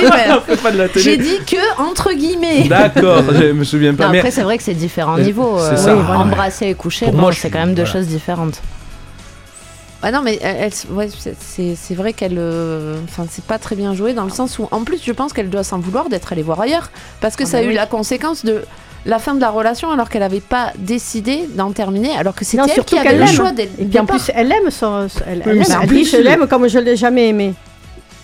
Oui, 0.00 0.04
mais- 0.10 0.34
On 0.34 0.40
fait 0.40 0.62
pas 0.62 0.70
de 0.72 0.78
la 0.78 0.88
télé. 0.88 1.04
J'ai 1.04 1.16
dit 1.18 1.38
que 1.46 1.82
entre 1.82 2.12
guillemets. 2.14 2.68
D'accord, 2.68 3.22
je 3.38 3.52
me 3.52 3.64
souviens 3.64 3.92
pas. 3.94 4.06
Non, 4.06 4.12
mais 4.12 4.18
après, 4.20 4.30
c'est 4.30 4.42
vrai 4.42 4.56
que 4.56 4.62
c'est 4.64 4.72
différents 4.74 5.18
Euh, 5.18 5.22
niveaux. 5.24 5.58
c'est 5.58 5.74
euh, 5.74 5.76
ça. 5.76 5.94
oui, 5.94 6.00
ouais. 6.02 6.16
Embrasser 6.16 6.68
et 6.68 6.74
coucher, 6.74 7.06
bon, 7.10 7.18
moi, 7.18 7.32
c'est 7.34 7.50
quand 7.50 7.58
même 7.58 7.74
deux 7.74 7.82
voilà. 7.84 7.92
choses 7.92 8.06
différentes. 8.06 8.62
Ah 10.02 10.12
non, 10.12 10.22
mais 10.22 10.38
elle, 10.40 10.56
elle- 10.72 10.92
ouais, 10.94 11.08
c'est- 11.40 11.94
vrai 11.94 12.12
qu'elle. 12.12 12.36
euh, 12.38 12.96
Enfin, 13.04 13.26
c'est 13.28 13.44
pas 13.44 13.58
très 13.58 13.74
bien 13.74 13.94
joué 13.94 14.12
dans 14.12 14.24
le 14.24 14.30
sens 14.30 14.58
où, 14.60 14.68
en 14.70 14.84
plus, 14.84 15.00
je 15.04 15.10
pense 15.12 15.32
qu'elle 15.32 15.50
doit 15.50 15.64
s'en 15.64 15.78
vouloir 15.80 16.08
d'être 16.08 16.32
allée 16.32 16.42
voir 16.42 16.60
ailleurs. 16.60 16.90
Parce 17.20 17.34
que 17.34 17.42
Ah 17.42 17.46
ça 17.46 17.56
a 17.58 17.60
bah 17.60 17.66
eu 17.66 17.70
oui. 17.70 17.74
la 17.74 17.86
conséquence 17.86 18.44
de 18.44 18.62
la 19.06 19.18
fin 19.18 19.34
de 19.34 19.40
la 19.40 19.50
relation 19.50 19.90
alors 19.90 20.08
qu'elle 20.08 20.20
n'avait 20.20 20.40
pas 20.40 20.72
décidé 20.78 21.48
d'en 21.54 21.72
terminer, 21.72 22.10
alors 22.16 22.34
que 22.34 22.44
c'était 22.44 22.62
Non, 22.62 22.68
elle 22.76 22.84
qui 22.84 22.98
avait 22.98 23.18
le 23.18 23.26
choix 23.26 23.50
dès 23.52 23.64
Et 23.64 23.66
le 23.66 23.88
puis 23.88 23.98
en 23.98 24.02
départ. 24.02 24.16
plus, 24.18 24.30
elle 24.34 24.52
aime 24.52 24.70
son. 24.70 25.08
Elle, 25.26 25.38
Oui, 25.38 25.42
elle 25.46 25.72
aime. 25.72 25.80
dit 25.82 25.86
plus, 25.86 26.10
Je 26.12 26.16
l'aime 26.18 26.46
comme 26.46 26.68
je 26.68 26.78
l'ai 26.78 26.96
jamais 26.96 27.28
aimé. 27.28 27.54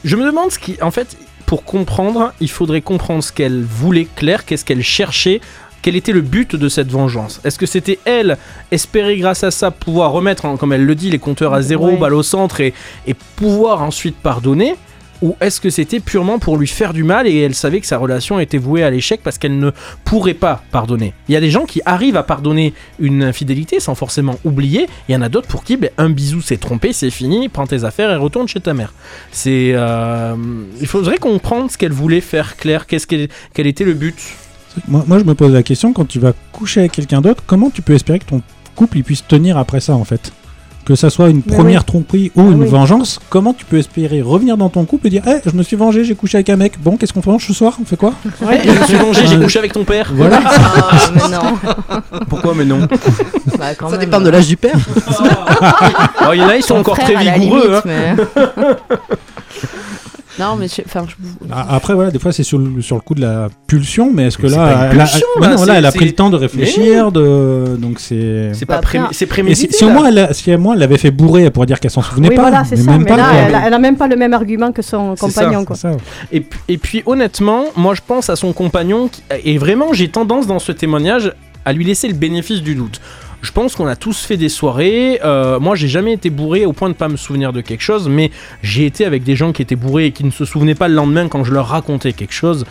Je 0.04 0.14
me 0.16 0.24
demande 0.26 0.50
ce 0.52 0.58
qui. 0.60 0.76
En 0.82 0.90
fait, 0.92 1.16
pour 1.46 1.64
comprendre, 1.64 2.32
il 2.40 2.50
faudrait 2.50 2.82
comprendre 2.82 3.22
ce 3.24 3.32
qu'elle 3.32 3.62
voulait, 3.62 4.06
Claire, 4.16 4.44
qu'est-ce 4.44 4.64
qu'elle 4.64 4.82
cherchait, 4.82 5.40
quel 5.84 5.96
était 5.96 6.12
le 6.12 6.22
but 6.22 6.56
de 6.56 6.70
cette 6.70 6.90
vengeance? 6.90 7.42
Est-ce 7.44 7.58
que 7.58 7.66
c'était 7.66 7.98
elle, 8.06 8.38
espérer 8.70 9.18
grâce 9.18 9.44
à 9.44 9.50
ça 9.50 9.70
pouvoir 9.70 10.12
remettre, 10.12 10.46
hein, 10.46 10.56
comme 10.58 10.72
elle 10.72 10.86
le 10.86 10.94
dit, 10.94 11.10
les 11.10 11.18
compteurs 11.18 11.52
à 11.52 11.60
zéro, 11.60 11.88
Ouais. 11.88 11.96
balle 11.98 12.14
au 12.14 12.22
centre, 12.22 12.62
et, 12.62 12.72
et 13.06 13.12
pouvoir 13.36 13.82
ensuite 13.82 14.16
pardonner? 14.16 14.76
Ou 15.20 15.36
est-ce 15.42 15.60
que 15.60 15.68
c'était 15.68 16.00
purement 16.00 16.38
pour 16.38 16.56
lui 16.56 16.66
faire 16.66 16.94
du 16.94 17.04
mal 17.04 17.26
et 17.26 17.38
elle 17.40 17.54
savait 17.54 17.80
que 17.80 17.86
sa 17.86 17.98
relation 17.98 18.40
était 18.40 18.56
vouée 18.56 18.82
à 18.82 18.88
l'échec 18.88 19.20
parce 19.22 19.36
qu'elle 19.36 19.58
ne 19.58 19.72
pourrait 20.06 20.32
pas 20.32 20.62
pardonner? 20.72 21.12
Il 21.28 21.32
y 21.32 21.36
a 21.36 21.40
des 21.40 21.50
gens 21.50 21.66
qui 21.66 21.82
arrivent 21.84 22.16
à 22.16 22.22
pardonner 22.22 22.72
une 22.98 23.22
infidélité 23.22 23.78
sans 23.78 23.94
forcément 23.94 24.38
oublier. 24.44 24.86
Il 25.08 25.12
y 25.12 25.16
en 25.16 25.22
a 25.22 25.28
d'autres 25.28 25.48
pour 25.48 25.64
qui 25.64 25.76
ben, 25.76 25.90
un 25.98 26.08
bisou 26.08 26.40
c'est 26.40 26.56
trompé, 26.58 26.94
c'est 26.94 27.10
fini, 27.10 27.50
prends 27.50 27.66
tes 27.66 27.84
affaires 27.84 28.10
et 28.10 28.16
retourne 28.16 28.48
chez 28.48 28.60
ta 28.60 28.72
mère. 28.74 28.92
C'est, 29.32 29.72
euh, 29.74 30.34
il 30.80 30.86
faudrait 30.86 31.18
comprendre 31.18 31.70
ce 31.70 31.76
qu'elle 31.78 31.92
voulait 31.92 32.22
faire, 32.22 32.56
Claire. 32.56 32.86
Qu'est-ce 32.86 33.06
qu'elle, 33.06 33.28
quel 33.52 33.66
était 33.66 33.84
le 33.84 33.94
but? 33.94 34.16
Moi, 34.88 35.04
moi, 35.06 35.18
je 35.18 35.24
me 35.24 35.34
pose 35.34 35.52
la 35.52 35.62
question, 35.62 35.92
quand 35.92 36.06
tu 36.06 36.18
vas 36.18 36.32
coucher 36.52 36.80
avec 36.80 36.92
quelqu'un 36.92 37.20
d'autre, 37.20 37.42
comment 37.46 37.70
tu 37.70 37.80
peux 37.82 37.94
espérer 37.94 38.18
que 38.18 38.26
ton 38.26 38.42
couple 38.74 38.98
il 38.98 39.04
puisse 39.04 39.26
tenir 39.26 39.56
après 39.58 39.80
ça 39.80 39.94
en 39.94 40.04
fait? 40.04 40.32
Que 40.84 40.96
ça 40.96 41.08
soit 41.08 41.30
une 41.30 41.40
Mais 41.46 41.54
première 41.56 41.80
oui. 41.80 41.86
tromperie 41.86 42.32
ou 42.36 42.42
Ah 42.46 42.52
une 42.52 42.60
oui. 42.62 42.68
vengeance, 42.68 43.18
comment 43.30 43.54
tu 43.54 43.64
peux 43.64 43.78
espérer 43.78 44.20
revenir 44.20 44.58
dans 44.58 44.68
ton 44.68 44.84
couple 44.84 45.06
et 45.06 45.10
dire 45.10 45.22
Eh, 45.26 45.40
je 45.48 45.56
me 45.56 45.62
suis 45.62 45.76
vengé, 45.76 46.04
j'ai 46.04 46.14
couché 46.14 46.36
avec 46.36 46.50
un 46.50 46.56
mec, 46.56 46.74
bon, 46.78 46.98
qu'est-ce 46.98 47.14
qu'on 47.14 47.22
mange 47.24 47.46
ce 47.46 47.54
soir? 47.54 47.78
On 47.80 47.86
fait 47.86 47.96
quoi? 47.96 48.12
Je 48.42 48.44
me 48.70 48.84
suis 48.84 48.96
vengé, 48.96 49.26
j'ai 49.26 49.38
couché 49.40 49.58
avec 49.60 49.72
ton 49.72 49.84
père. 49.84 50.10
Voilà. 50.14 50.40
Ah, 50.44 50.90
mais 51.14 51.20
non. 51.34 52.20
Pourquoi 52.28 52.52
mais 52.54 52.66
non? 52.66 52.80
Bah, 53.58 53.74
quand 53.78 53.86
Ça 53.88 53.96
même. 53.96 54.04
dépend 54.04 54.20
de 54.20 54.28
l'âge 54.28 54.46
du 54.48 54.58
père. 54.58 54.76
Oh, 56.28 56.32
Il 56.34 56.40
y 56.40 56.42
en 56.42 56.48
a, 56.48 56.56
ils 56.56 56.62
sont 56.62 56.74
Ton 56.74 56.80
encore 56.80 56.98
très 56.98 57.16
vigoureux. 57.16 57.62
limite, 57.62 57.86
hein. 57.86 58.16
mais- 58.16 58.16
Non, 60.38 60.56
mais 60.56 60.66
enfin, 60.84 61.06
je- 61.08 61.52
A- 61.52 61.74
Après, 61.76 61.94
voilà, 61.94 62.10
des 62.10 62.18
fois 62.18 62.32
c'est 62.32 62.42
sur 62.42 62.58
le, 62.58 62.82
sur 62.82 62.96
le 62.96 63.00
coup 63.02 63.14
de 63.14 63.20
la 63.20 63.48
pulsion, 63.66 64.10
mais 64.12 64.24
est-ce 64.26 64.38
que 64.38 64.46
là, 64.48 64.56
pas 64.56 64.72
une 64.72 64.92
elle 64.92 65.00
a, 65.00 65.04
pulsion, 65.04 65.26
là, 65.40 65.54
non, 65.56 65.64
là, 65.64 65.74
elle 65.78 65.86
a 65.86 65.92
pris 65.92 66.06
le 66.06 66.12
temps 66.12 66.30
de 66.30 66.36
réfléchir, 66.36 67.12
de... 67.12 67.76
donc 67.78 68.00
c'est. 68.00 68.50
C'est 68.54 68.66
pas 68.66 68.74
Bah, 68.74 68.78
après, 68.78 68.98
pré- 68.98 69.08
c'est 69.12 69.14
Et 69.14 69.18
si, 69.18 69.26
prémédité. 69.26 69.72
si 69.76 69.84
au 69.84 69.90
moins, 69.90 70.06
elle, 70.08 70.18
a- 70.18 70.32
si 70.32 70.52
au 70.52 70.58
moins 70.58 70.74
elle 70.74 70.80
l'avait 70.80 70.98
fait 70.98 71.10
bourrer, 71.12 71.42
elle 71.44 71.50
pourrait 71.52 71.66
dire 71.66 71.78
qu'elle 71.78 71.90
s'en 71.90 72.02
souvenait 72.02 72.30
Oui, 72.30 72.34
pas. 72.36 72.42
voilà, 72.42 72.64
c'est 72.64 72.76
mais 72.76 72.82
ça. 72.82 72.90
même 72.90 73.02
Mais 73.02 73.06
pas, 73.10 73.16
là, 73.16 73.28
quoi. 73.30 73.38
elle, 73.38 73.54
a- 73.54 73.66
elle 73.66 73.74
a 73.74 73.78
même 73.78 73.96
pas 73.96 74.08
le 74.08 74.16
même 74.16 74.32
argument 74.34 74.72
que 74.72 74.82
son 74.82 75.14
compagnon. 75.14 75.64
Quoi. 75.64 75.76
ça. 75.76 75.92
Et, 76.32 76.40
puis- 76.40 76.60
et 76.68 76.78
puis 76.78 77.02
honnêtement, 77.06 77.66
moi 77.76 77.94
je 77.94 78.00
pense 78.06 78.28
à 78.30 78.36
son 78.36 78.52
compagnon 78.52 79.08
qui- 79.08 79.22
et 79.44 79.56
vraiment 79.58 79.92
j'ai 79.92 80.08
tendance 80.08 80.46
dans 80.46 80.58
ce 80.58 80.72
témoignage 80.72 81.32
à 81.64 81.72
lui 81.72 81.84
laisser 81.84 82.08
le 82.08 82.14
bénéfice 82.14 82.60
du 82.60 82.74
doute. 82.74 83.00
Je 83.44 83.52
pense 83.52 83.76
qu'on 83.76 83.86
a 83.86 83.94
tous 83.94 84.24
fait 84.24 84.38
des 84.38 84.48
soirées. 84.48 85.20
euh, 85.22 85.60
moi, 85.60 85.76
j'ai 85.76 85.86
jamais 85.86 86.14
été 86.14 86.30
bourré 86.30 86.64
au 86.64 86.72
point 86.72 86.88
de 86.88 86.94
pas 86.94 87.08
me 87.08 87.18
souvenir 87.18 87.52
de 87.52 87.60
quelque 87.60 87.82
chose, 87.82 88.08
mais 88.08 88.30
j'ai 88.62 88.86
été 88.86 89.04
avec 89.04 89.22
des 89.22 89.36
gens 89.36 89.52
qui 89.52 89.60
étaient 89.60 89.76
bourrés 89.76 90.06
et 90.06 90.12
qui 90.12 90.24
ne 90.24 90.30
se 90.30 90.46
souvenaient 90.46 90.74
pas 90.74 90.88
le 90.88 90.94
lendemain 90.94 91.28
quand 91.28 91.44
je 91.44 91.52
leur 91.52 91.66
racontais 91.68 92.14
quelque 92.14 92.32
chose. 92.32 92.64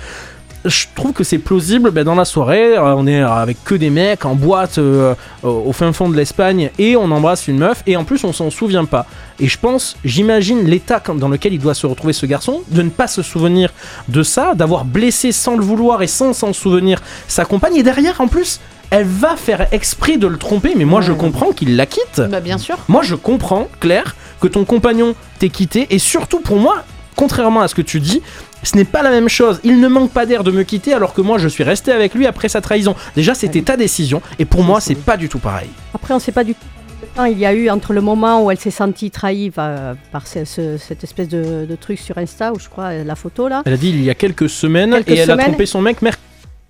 Je 0.66 0.86
trouve 0.96 1.14
que 1.14 1.24
c'est 1.24 1.38
plausible. 1.38 1.92
ben, 1.92 2.04
dans 2.04 2.16
la 2.16 2.26
soirée, 2.26 2.76
euh, 2.76 2.96
on 2.96 3.06
est 3.06 3.22
avec 3.22 3.64
que 3.64 3.76
des 3.76 3.92
mecs 3.92 4.26
en 4.26 4.34
boîte 4.34 4.80
euh, 4.80 5.14
au 5.44 5.74
fin 5.74 5.94
fond 5.94 6.10
de 6.10 6.16
l'Espagne 6.16 6.72
et 6.80 6.96
on 6.96 7.12
embrasse 7.12 7.48
une 7.48 7.60
meuf 7.60 7.84
et 7.86 7.96
en 7.96 8.04
plus 8.04 8.24
on 8.24 8.34
s'en 8.34 8.50
souvient 8.50 8.86
pas. 8.86 9.06
Et 9.40 9.48
je 9.48 9.60
pense, 9.60 9.96
j'imagine 10.04 10.64
l'état 10.64 11.04
dans 11.16 11.30
lequel 11.30 11.54
il 11.54 11.60
doit 11.60 11.76
se 11.76 11.86
retrouver 11.86 12.14
ce 12.14 12.26
garçon, 12.26 12.64
de 12.72 12.82
ne 12.82 12.90
pas 12.90 13.08
se 13.08 13.22
souvenir 13.22 13.72
de 14.08 14.24
ça, 14.24 14.56
d'avoir 14.56 14.86
blessé 14.86 15.32
sans 15.34 15.56
le 15.56 15.64
vouloir 15.64 16.02
et 16.02 16.08
sans 16.08 16.34
s'en 16.34 16.52
souvenir 16.52 17.00
sa 17.28 17.46
compagne. 17.46 17.76
Et 17.76 17.84
derrière, 17.84 18.20
en 18.22 18.28
plus, 18.28 18.60
elle 18.94 19.06
va 19.06 19.36
faire 19.36 19.68
exprès 19.72 20.18
de 20.18 20.28
le 20.28 20.38
tromper, 20.38 20.74
mais 20.76 20.86
moi 20.86 21.02
je 21.02 21.12
comprends 21.14 21.52
qu'il 21.52 21.76
la 21.76 21.86
quitte. 21.86 22.22
bah, 22.30 22.40
bien 22.40 22.58
sûr. 22.58 22.78
Moi 22.88 23.02
je 23.04 23.16
comprends, 23.16 23.68
Claire, 23.80 24.16
que 24.40 24.48
ton 24.48 24.66
compagnon 24.66 25.16
t'ait 25.40 25.50
quitté, 25.50 25.88
et 25.90 25.98
surtout 26.00 26.40
pour 26.40 26.58
moi, 26.58 26.84
contrairement 27.16 27.62
à 27.62 27.68
ce 27.68 27.76
que 27.76 27.82
tu 27.82 28.00
dis, 28.00 28.22
ce 28.62 28.78
n'est 28.78 28.86
pas 28.86 29.02
la 29.02 29.10
même 29.10 29.30
chose. 29.30 29.60
Il 29.64 29.80
ne 29.82 29.88
manque 29.88 30.12
pas 30.12 30.26
d'air 30.26 30.44
de 30.44 30.52
me 30.52 30.64
quitter 30.64 30.94
alors 30.94 31.14
que 31.14 31.22
moi 31.22 31.38
je 31.38 31.48
suis 31.48 31.64
resté 31.64 31.92
avec 31.92 32.14
lui 32.14 32.28
après 32.28 32.50
sa 32.50 32.62
trahison. 32.62 32.96
Déjà 33.16 33.34
c'était 33.34 33.62
ta 33.64 33.78
décision, 33.78 34.22
et 34.40 34.46
pour 34.46 34.64
moi 34.64 34.80
c'est 34.80 34.96
pas 34.96 35.18
du 35.18 35.28
tout 35.28 35.40
pareil. 35.40 35.70
Après, 35.94 36.14
on 36.14 36.18
ne 36.18 36.22
sait 36.22 36.32
pas 36.32 36.44
du 36.44 36.54
tout 36.54 36.60
combien 36.62 37.08
de 37.12 37.16
temps 37.16 37.26
il 37.26 37.40
y 37.40 37.46
a 37.46 37.54
eu 37.54 37.70
entre 37.70 37.94
le 37.94 38.02
moment 38.02 38.44
où 38.44 38.52
elle 38.52 38.60
s'est 38.60 38.72
sentie 38.72 39.10
trahie 39.12 39.50
par 39.50 40.28
ce- 40.28 40.46
ce- 40.46 40.78
cette 40.78 41.04
espèce 41.04 41.28
de, 41.30 41.66
de 41.70 41.76
truc 41.76 42.00
sur 42.00 42.18
Insta, 42.18 42.54
où 42.54 42.60
je 42.60 42.70
crois 42.70 42.94
la 42.94 43.16
photo 43.16 43.48
là. 43.48 43.64
Elle 43.66 43.74
a 43.74 43.78
dit 43.78 43.90
il 43.90 44.04
y 44.04 44.10
a 44.10 44.16
quelques 44.16 44.50
semaines, 44.50 44.92
Quelques 44.92 45.10
et 45.10 45.18
elle 45.18 45.32
a 45.32 45.38
trompé 45.38 45.66
son 45.66 45.82
mec 45.82 46.02
mercredi. 46.02 46.24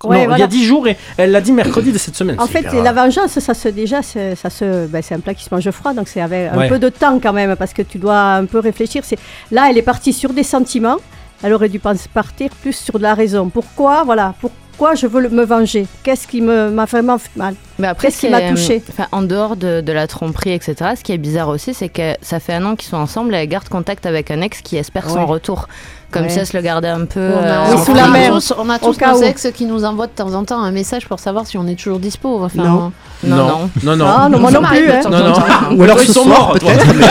Ouais, 0.04 0.28
non, 0.28 0.36
il 0.36 0.40
y 0.40 0.44
a 0.44 0.48
10 0.48 0.66
jours, 0.66 0.88
et 0.88 0.98
elle 1.18 1.32
l'a 1.32 1.42
dit 1.42 1.52
mercredi 1.52 1.92
de 1.92 1.98
cette 1.98 2.16
semaine. 2.16 2.36
En 2.40 2.48
fait, 2.48 2.62
la 2.74 2.92
vengeance, 2.94 3.40
ça 3.40 3.54
se 3.54 3.70
déjà, 3.70 4.02
c'est- 4.02 4.36
ça 4.36 4.50
se, 4.50 4.86
ben, 4.88 5.02
c'est 5.02 5.16
un 5.16 5.20
plat 5.20 5.34
qui 5.34 5.44
se 5.44 5.54
mange 5.54 5.70
froid, 5.72 5.94
donc 5.94 6.08
c'est 6.08 6.22
avec 6.22 6.52
un 6.52 6.58
Ouais. 6.58 6.68
peu 6.70 6.80
de 6.80 6.90
temps 6.90 7.20
quand 7.22 7.34
même, 7.34 7.56
parce 7.56 7.74
que 7.74 7.82
tu 7.82 7.98
dois 7.98 8.20
un 8.36 8.46
peu 8.46 8.60
réfléchir. 8.60 9.04
C'est 9.06 9.18
là, 9.52 9.68
elle 9.70 9.78
est 9.78 9.82
partie 9.84 10.14
sur 10.14 10.34
des 10.34 10.44
sentiments. 10.44 10.98
Elle 11.42 11.54
aurait 11.54 11.70
dû 11.70 11.80
penser- 11.80 12.10
partir 12.14 12.50
plus 12.62 12.74
sur 12.76 12.98
de 12.98 13.04
la 13.04 13.14
raison. 13.14 13.50
Pourquoi, 13.50 14.04
voilà, 14.06 14.34
pourquoi 14.40 14.96
je 14.96 15.08
veux 15.08 15.28
me 15.30 15.44
venger? 15.44 15.86
Qu'est-ce 16.04 16.26
qui 16.28 16.42
me 16.42 16.70
m'a 16.70 16.86
vraiment 16.86 17.18
fait 17.18 17.36
mal? 17.36 17.56
Mais 17.84 17.90
après, 17.90 18.08
Qu'est-ce 18.08 18.22
qui 18.22 18.28
ce 18.28 18.32
m'a 18.32 18.40
est, 18.42 18.50
touché 18.50 18.78
euh, 18.78 18.92
enfin, 18.94 19.08
En 19.12 19.24
dehors 19.24 19.58
de, 19.58 19.82
de 19.82 19.92
la 19.92 20.08
tromperie, 20.08 20.54
etc., 20.54 20.76
ce 20.98 21.04
qui 21.04 21.12
est 21.12 21.18
bizarre 21.18 21.50
aussi, 21.50 21.74
c'est 21.74 21.90
que 21.90 22.14
ça 22.22 22.40
fait 22.40 22.54
un 22.54 22.64
an 22.66 22.78
qu'ils 22.78 22.88
sont 22.88 22.96
ensemble 22.96 23.36
et 23.36 23.40
elle 23.40 23.50
garde 23.50 23.68
contact 23.68 24.06
avec 24.06 24.32
un 24.32 24.40
ex 24.40 24.62
qui 24.62 24.78
espère 24.78 25.10
son 25.10 25.26
retour. 25.26 25.68
Comme 26.10 26.24
Ouais. 26.24 26.30
si 26.30 26.38
elle 26.40 26.46
se 26.48 26.56
le 26.56 26.62
gardait 26.64 26.88
un 26.90 27.06
peu. 27.06 27.32
On 27.34 27.44
a, 27.44 27.74
euh, 27.74 27.78
sous 27.84 27.94
la 27.96 28.08
mer. 28.08 28.32
tous, 28.32 28.54
on 28.58 28.70
a 28.70 28.76
Au 28.76 28.92
tous 28.94 28.98
cas 29.00 29.12
nos 29.14 29.24
ex 29.24 29.48
qui 29.54 29.66
nous 29.66 29.84
envoient 29.84 30.06
de 30.06 30.12
temps 30.12 30.34
en 30.36 30.46
temps 30.46 30.62
un 30.62 30.70
message 30.72 31.08
pour 31.08 31.18
savoir 31.20 31.46
si 31.48 31.58
on 31.58 31.66
est 31.68 31.74
toujours 31.76 31.98
dispo. 32.00 32.42
Enfin, 32.44 32.64
Non. 32.64 32.92
Non, 33.24 33.36
non. 33.36 33.70
non, 33.84 33.96
non. 33.98 34.06
Ah 34.08 34.30
non, 34.30 34.40
moi 34.40 34.52
non 34.52 34.62
plus. 34.62 34.90
hein. 34.92 35.02
Non, 35.10 35.30
non. 35.30 35.76
Ou 35.76 35.84
alors 35.84 35.98
Ils 36.02 36.08
ce 36.08 36.14
sont 36.14 36.24
soir, 36.26 36.40
morts, 36.40 36.52
peut-être. 36.54 36.86
mais- 36.96 37.04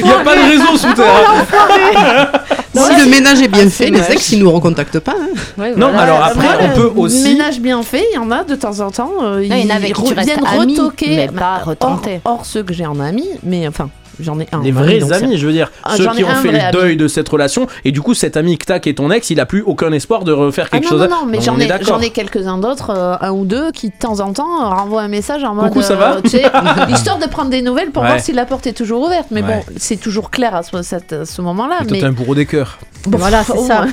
Il 0.00 0.04
n'y 0.04 0.10
a 0.10 0.18
pas 0.24 0.34
de 0.34 0.50
réseau 0.50 0.76
sous 0.76 0.92
terre. 0.94 2.32
Si 2.74 3.04
le 3.04 3.10
ménage 3.10 3.40
est 3.40 3.48
bien 3.48 3.62
Ah, 3.66 3.70
fait, 3.70 3.84
c'est 3.86 3.90
les 3.90 4.12
ex, 4.12 4.32
ils 4.32 4.38
nous 4.40 4.50
recontactent 4.50 4.98
pas. 5.00 5.12
hein. 5.12 5.28
Ouais, 5.58 5.72
Non, 5.76 5.88
voilà. 5.92 6.02
alors 6.02 6.24
après, 6.24 6.46
on 6.60 6.68
le 6.68 6.74
peut 6.74 6.92
aussi. 6.96 7.22
Ménage 7.22 7.60
bien 7.60 7.82
fait, 7.82 8.04
il 8.12 8.17
y 8.18 8.24
en 8.26 8.30
a 8.30 8.44
de 8.44 8.54
temps 8.54 8.80
en 8.80 8.90
temps. 8.90 9.10
euh, 9.22 9.42
il 9.44 9.48
y 9.56 9.66
en 9.66 9.70
a 9.70 9.76
avec 9.76 9.96
viennent 9.98 10.40
retoquer. 10.44 11.16
mais 11.16 11.26
bah, 11.28 11.32
pas 11.38 11.56
hors- 11.60 11.64
retenter. 11.68 12.20
Hors, 12.24 12.44
ceux 12.46 12.62
que 12.62 12.72
j'ai 12.74 12.86
en 12.86 12.98
ami, 13.00 13.24
mais 13.42 13.66
enfin, 13.68 13.88
j'en 14.20 14.38
ai 14.40 14.46
un. 14.52 14.58
Ami, 14.60 14.70
vrais 14.72 14.98
donc 14.98 15.12
amis, 15.12 15.38
je 15.38 15.46
veux 15.46 15.52
dire, 15.52 15.70
Ah, 15.84 15.96
ceux 15.96 16.04
j'en 16.04 16.12
ai 16.12 16.16
qui 16.16 16.24
ont 16.24 16.28
fait 16.28 16.50
le 16.52 16.58
ami. 16.60 16.72
deuil 16.72 16.96
de 16.96 17.06
cette 17.08 17.28
relation, 17.28 17.66
et 17.84 17.92
du 17.92 18.00
coup 18.00 18.14
cet 18.14 18.36
ami 18.36 18.58
que 18.58 18.66
t'as 18.66 18.78
qui 18.80 18.88
est 18.88 18.94
ton 18.94 19.10
ex, 19.10 19.30
il 19.30 19.38
a 19.40 19.46
plus 19.46 19.62
aucun 19.62 19.92
espoir 19.92 20.24
de 20.24 20.32
refaire 20.32 20.66
Ah 20.72 20.76
quelque 20.78 20.84
non, 20.84 20.90
chose. 20.98 21.00
non, 21.02 21.08
non, 21.20 21.26
mais 21.26 21.40
j'en 21.40 21.58
ai, 21.58 21.68
j'en 21.82 22.00
ai 22.00 22.10
quelques-uns 22.10 22.58
d'autres, 22.58 22.90
euh, 22.90 23.14
un 23.20 23.30
ou 23.30 23.44
deux, 23.44 23.70
qui 23.72 23.88
de 23.90 23.94
temps 23.98 24.18
en 24.20 24.32
temps 24.32 24.60
euh, 24.62 24.68
renvoient 24.74 25.02
un 25.02 25.08
message 25.08 25.44
en 25.44 25.54
mode. 25.54 25.68
Coucou, 25.68 25.82
ça 25.82 25.94
va 25.94 26.16
sais, 26.24 26.44
Histoire 26.90 27.18
de 27.18 27.26
prendre 27.26 27.50
des 27.50 27.62
nouvelles 27.62 27.90
pour 27.90 28.02
Ouais. 28.02 28.08
voir 28.08 28.20
si 28.20 28.32
la 28.32 28.44
porte 28.44 28.66
est 28.66 28.72
toujours 28.72 29.02
ouverte. 29.06 29.26
Mais 29.30 29.42
Ouais. 29.42 29.62
bon, 29.66 29.74
c'est 29.76 29.96
toujours 30.00 30.30
clair 30.30 30.54
à 30.54 30.62
ce, 30.62 31.40
moment-là. 31.42 31.78
Mais 31.90 31.98
t'es 32.00 32.04
un 32.04 32.12
bourreau 32.12 32.34
des 32.34 32.46
cœurs. 32.46 32.78
bon, 33.06 33.18
Voilà, 33.18 33.44
c'est 33.44 33.58
ça. 33.64 33.84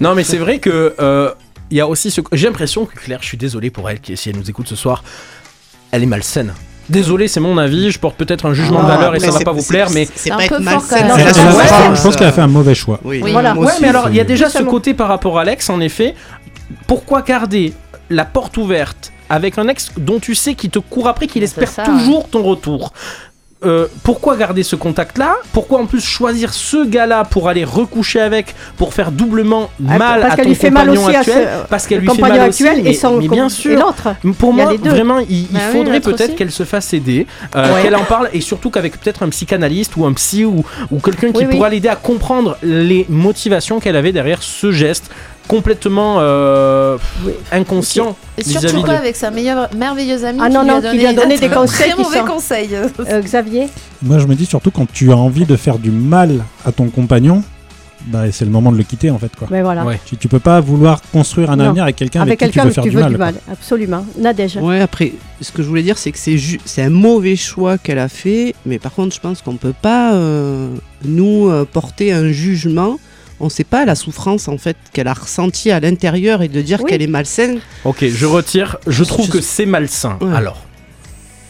Non, 0.00 0.14
mais 0.14 0.24
c'est 0.24 0.36
vrai 0.38 0.58
que 0.58 0.94
euh, 1.00 1.30
il 1.70 1.76
y 1.76 1.80
a 1.80 1.86
aussi 1.86 2.10
ce. 2.10 2.20
J'ai 2.32 2.46
l'impression 2.46 2.84
que 2.86 2.94
Claire, 2.98 3.18
je 3.22 3.26
suis 3.26 3.38
désolé 3.38 3.70
pour 3.70 3.88
elle, 3.90 4.00
qui, 4.00 4.16
si 4.16 4.30
elle 4.30 4.36
nous 4.36 4.48
écoute 4.50 4.68
ce 4.68 4.76
soir, 4.76 5.02
elle 5.92 6.02
est 6.02 6.06
malsaine. 6.06 6.52
Désolé, 6.88 7.28
c'est 7.28 7.38
mon 7.40 7.56
avis. 7.56 7.90
Je 7.92 7.98
porte 8.00 8.16
peut-être 8.16 8.46
un 8.46 8.52
jugement 8.54 8.82
de 8.82 8.86
Ah, 8.90 8.96
valeur 8.96 9.14
et 9.14 9.20
ça 9.20 9.30
va 9.30 9.38
c'est- 9.38 9.44
pas 9.44 9.52
vous 9.52 9.62
plaire, 9.62 9.90
mais 9.90 10.08
C'est 10.14 10.32
Un 10.32 10.38
pas 10.38 10.48
peu 10.48 10.54
être 10.56 10.64
fort, 10.64 10.84
quand 10.88 10.96
même. 11.06 11.96
je 11.96 12.02
pense 12.02 12.16
qu'elle 12.16 12.26
a 12.26 12.32
fait 12.32 12.40
un 12.40 12.48
mauvais 12.48 12.74
choix. 12.74 12.98
Oui. 13.04 13.20
Oui. 13.22 13.30
Voilà. 13.32 13.54
Ouais, 13.54 13.72
mais 13.80 13.88
alors 13.88 14.08
il 14.08 14.16
y 14.16 14.20
a 14.20 14.24
déjà 14.24 14.50
ce 14.50 14.62
côté 14.62 14.92
par 14.94 15.06
rapport 15.08 15.38
à 15.38 15.44
l'ex, 15.44 15.70
en 15.70 15.80
effet. 15.80 16.14
Pourquoi 16.88 17.22
garder 17.22 17.72
la 18.08 18.24
porte 18.24 18.56
ouverte 18.56 19.12
avec 19.28 19.58
un 19.58 19.68
ex 19.68 19.92
dont 19.96 20.18
tu 20.18 20.34
sais 20.34 20.54
qu'il 20.54 20.70
te 20.70 20.80
court 20.80 21.06
après, 21.06 21.28
qu'il 21.28 21.42
espère 21.44 21.68
ça, 21.68 21.84
toujours 21.84 22.28
ton 22.28 22.42
retour? 22.42 22.92
Euh, 23.62 23.88
pourquoi 24.04 24.36
garder 24.38 24.62
ce 24.62 24.74
contact-là? 24.74 25.36
Pourquoi 25.52 25.80
en 25.80 25.84
plus 25.86 26.00
choisir 26.02 26.54
ce 26.54 26.86
gars-là 26.86 27.24
pour 27.24 27.46
aller 27.50 27.62
recoucher 27.64 28.18
avec, 28.18 28.54
pour 28.78 28.94
faire 28.94 29.12
doublement 29.12 29.68
Ah, 29.86 29.98
mal 29.98 30.20
parce 30.22 30.32
à 30.32 30.36
qu'elle 30.36 30.44
ton 30.46 30.48
lui 30.50 30.54
fait 30.56 30.70
mal 30.70 30.86
compagnon 30.86 31.06
aussi 31.06 31.16
à 31.16 31.18
actuel? 31.20 31.48
ce- 31.64 31.68
Parce 31.68 31.86
qu'elle 31.86 31.98
le 32.00 32.06
lui 32.06 32.14
fait 32.14 32.22
mal 32.22 32.48
aussi, 32.48 32.66
actuel 32.66 32.82
mais, 32.84 32.90
et 32.90 32.94
son 32.94 33.18
mais 33.18 33.28
bien 33.28 33.50
sûr. 33.50 33.72
et 33.72 33.76
l'autre. 33.76 34.14
Pour 34.38 34.54
moi, 34.54 34.72
vraiment, 34.82 35.18
il, 35.18 35.42
il 35.42 35.48
Bah 35.52 35.60
faudrait 35.72 36.00
peut-être 36.00 36.20
aussi. 36.22 36.34
qu'elle 36.36 36.50
se 36.50 36.62
fasse 36.62 36.94
aider, 36.94 37.26
euh, 37.54 37.74
Ouais. 37.74 37.82
qu'elle 37.82 37.96
en 37.96 38.04
parle, 38.04 38.30
et 38.32 38.40
surtout 38.40 38.70
qu'avec 38.70 38.98
peut-être 38.98 39.22
un 39.24 39.28
psychanalyste 39.28 39.94
ou 39.98 40.06
un 40.06 40.14
psy 40.14 40.46
ou, 40.46 40.64
ou 40.90 40.98
quelqu'un 40.98 41.30
qui 41.30 41.40
Oui, 41.40 41.44
oui. 41.50 41.56
pourra 41.56 41.68
l'aider 41.68 41.88
à 41.90 41.96
comprendre 41.96 42.56
les 42.62 43.04
motivations 43.10 43.78
qu'elle 43.78 43.96
avait 43.96 44.12
derrière 44.12 44.42
ce 44.42 44.72
geste 44.72 45.10
complètement 45.50 46.16
euh, 46.20 46.96
inconscient 47.50 48.16
Et 48.38 48.44
surtout 48.44 48.82
de... 48.82 48.88
avec 48.90 49.16
sa 49.16 49.30
meilleure, 49.30 49.68
merveilleuse 49.76 50.24
amie 50.24 50.38
Ah 50.42 50.48
qui 50.48 50.54
non, 50.54 50.62
lui 50.62 50.68
non, 50.70 50.76
a 50.76 50.90
qui 50.90 50.96
lui 50.98 51.06
a 51.06 51.12
donné 51.12 51.36
des 51.38 51.48
très 51.48 51.56
conseils 51.56 51.92
qui 51.92 52.00
mauvais 52.02 52.20
conseils. 52.20 52.70
Euh, 52.74 53.20
Xavier 53.20 53.68
Moi, 54.02 54.18
je 54.18 54.26
me 54.26 54.34
dis 54.34 54.46
surtout 54.46 54.70
quand 54.70 54.86
tu 54.90 55.10
as 55.12 55.16
envie 55.16 55.44
de 55.46 55.56
faire 55.56 55.78
du 55.78 55.90
mal 55.90 56.44
à 56.64 56.70
ton 56.72 56.88
compagnon, 56.88 57.42
bah, 58.06 58.30
c'est 58.32 58.44
le 58.46 58.50
moment 58.50 58.72
de 58.72 58.78
le 58.78 58.82
quitter 58.84 59.10
en 59.10 59.18
fait. 59.18 59.30
Quoi. 59.36 59.48
Mais 59.50 59.60
voilà. 59.62 59.84
Tu, 60.06 60.16
tu 60.16 60.28
peux 60.28 60.38
pas 60.38 60.60
vouloir 60.60 61.02
construire 61.12 61.50
un 61.50 61.56
Non. 61.56 61.64
avenir 61.66 61.82
avec 61.82 61.96
quelqu'un 61.96 62.22
avec, 62.22 62.40
Avec 62.42 62.52
qui 62.52 62.58
tu 62.58 62.64
quelqu'un 62.64 62.64
veux 62.64 62.70
que 62.70 62.74
faire 62.74 62.84
tu 62.84 62.90
du 62.90 62.96
veux 62.96 63.02
mal. 63.02 63.10
du 63.12 63.16
quoi. 63.18 63.26
mal. 63.26 63.34
Absolument. 63.52 64.06
Nadège. 64.18 64.56
Ouais, 64.56 64.80
après, 64.80 65.12
ce 65.42 65.50
que 65.52 65.62
je 65.62 65.68
voulais 65.68 65.82
dire, 65.82 65.98
c'est 65.98 66.12
que 66.12 66.18
c'est 66.18 66.38
ju- 66.38 66.60
c'est 66.64 66.82
un 66.82 66.90
mauvais 66.90 67.36
choix 67.36 67.76
qu'elle 67.76 67.98
a 67.98 68.08
fait, 68.08 68.54
mais 68.64 68.78
par 68.78 68.92
contre, 68.92 69.14
je 69.14 69.20
pense 69.20 69.42
qu'on 69.42 69.56
peut 69.56 69.74
pas, 69.82 70.14
euh, 70.14 70.68
nous, 71.04 71.50
euh, 71.50 71.66
porter 71.70 72.12
un 72.12 72.28
jugement. 72.30 72.98
On 73.40 73.48
sait 73.48 73.64
pas 73.64 73.84
la 73.84 73.94
souffrance, 73.94 74.48
en 74.48 74.58
fait, 74.58 74.76
qu'elle 74.92 75.08
a 75.08 75.14
ressentie 75.14 75.70
à 75.70 75.80
l'intérieur 75.80 76.42
et 76.42 76.48
de 76.48 76.60
dire 76.60 76.80
Oui. 76.82 76.90
qu'elle 76.90 77.02
est 77.02 77.06
malsaine. 77.06 77.60
Ok, 77.84 78.04
je 78.06 78.26
retire. 78.26 78.76
Je 78.86 79.02
trouve 79.04 79.26
Je- 79.26 79.30
que 79.32 79.40
c'est 79.40 79.66
malsain. 79.66 80.18
Ouais. 80.20 80.34
Alors, 80.34 80.58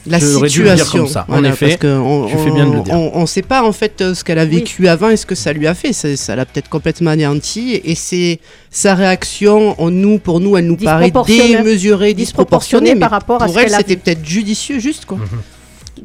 La 0.06 0.18
dû 0.18 0.24
situation. 0.26 0.62
le 0.64 0.74
dire 0.76 0.90
comme 0.90 1.08
ça, 1.08 1.26
en 1.28 1.42
effet. 1.44 1.66
Parce 1.66 1.76
que 1.78 1.98
on, 1.98 2.26
tu 2.26 2.36
fais 2.38 2.50
bien 2.52 2.66
de 2.66 2.74
le 2.76 2.80
dire. 2.82 2.94
On, 2.94 3.10
on 3.16 3.26
sait 3.26 3.42
pas, 3.42 3.64
en 3.64 3.72
fait, 3.72 4.00
euh, 4.00 4.14
ce 4.14 4.22
qu'elle 4.24 4.38
a 4.38 4.44
vécu 4.46 4.88
avant 4.88 5.10
et 5.10 5.16
ce 5.16 5.26
que 5.26 5.34
ça 5.34 5.52
lui 5.52 5.66
a 5.66 5.74
fait. 5.74 5.92
Ça 5.92 6.16
ça 6.16 6.36
l'a 6.36 6.46
peut-être 6.46 6.68
complètement 6.68 7.10
anéanti. 7.10 7.80
Et 7.84 7.94
c'est 7.94 8.38
sa 8.70 8.94
réaction, 8.94 9.74
on, 9.78 9.90
nous, 9.90 10.18
pour 10.18 10.40
nous, 10.40 10.56
elle 10.56 10.66
nous 10.66 10.76
paraît 10.76 11.10
démesurée, 11.10 12.14
disproportionnée. 12.14 12.14
Disproportionnée 12.14 12.94
mais 12.94 13.00
par 13.00 13.10
rapport 13.10 13.42
à 13.42 13.48
ce 13.48 13.52
Pour 13.52 13.60
elle, 13.60 13.66
qu'elle 13.66 13.74
a 13.74 13.78
c'était 13.78 13.96
peut-être 13.96 14.24
judicieux, 14.24 14.78
juste, 14.78 15.04
quoi. 15.06 15.18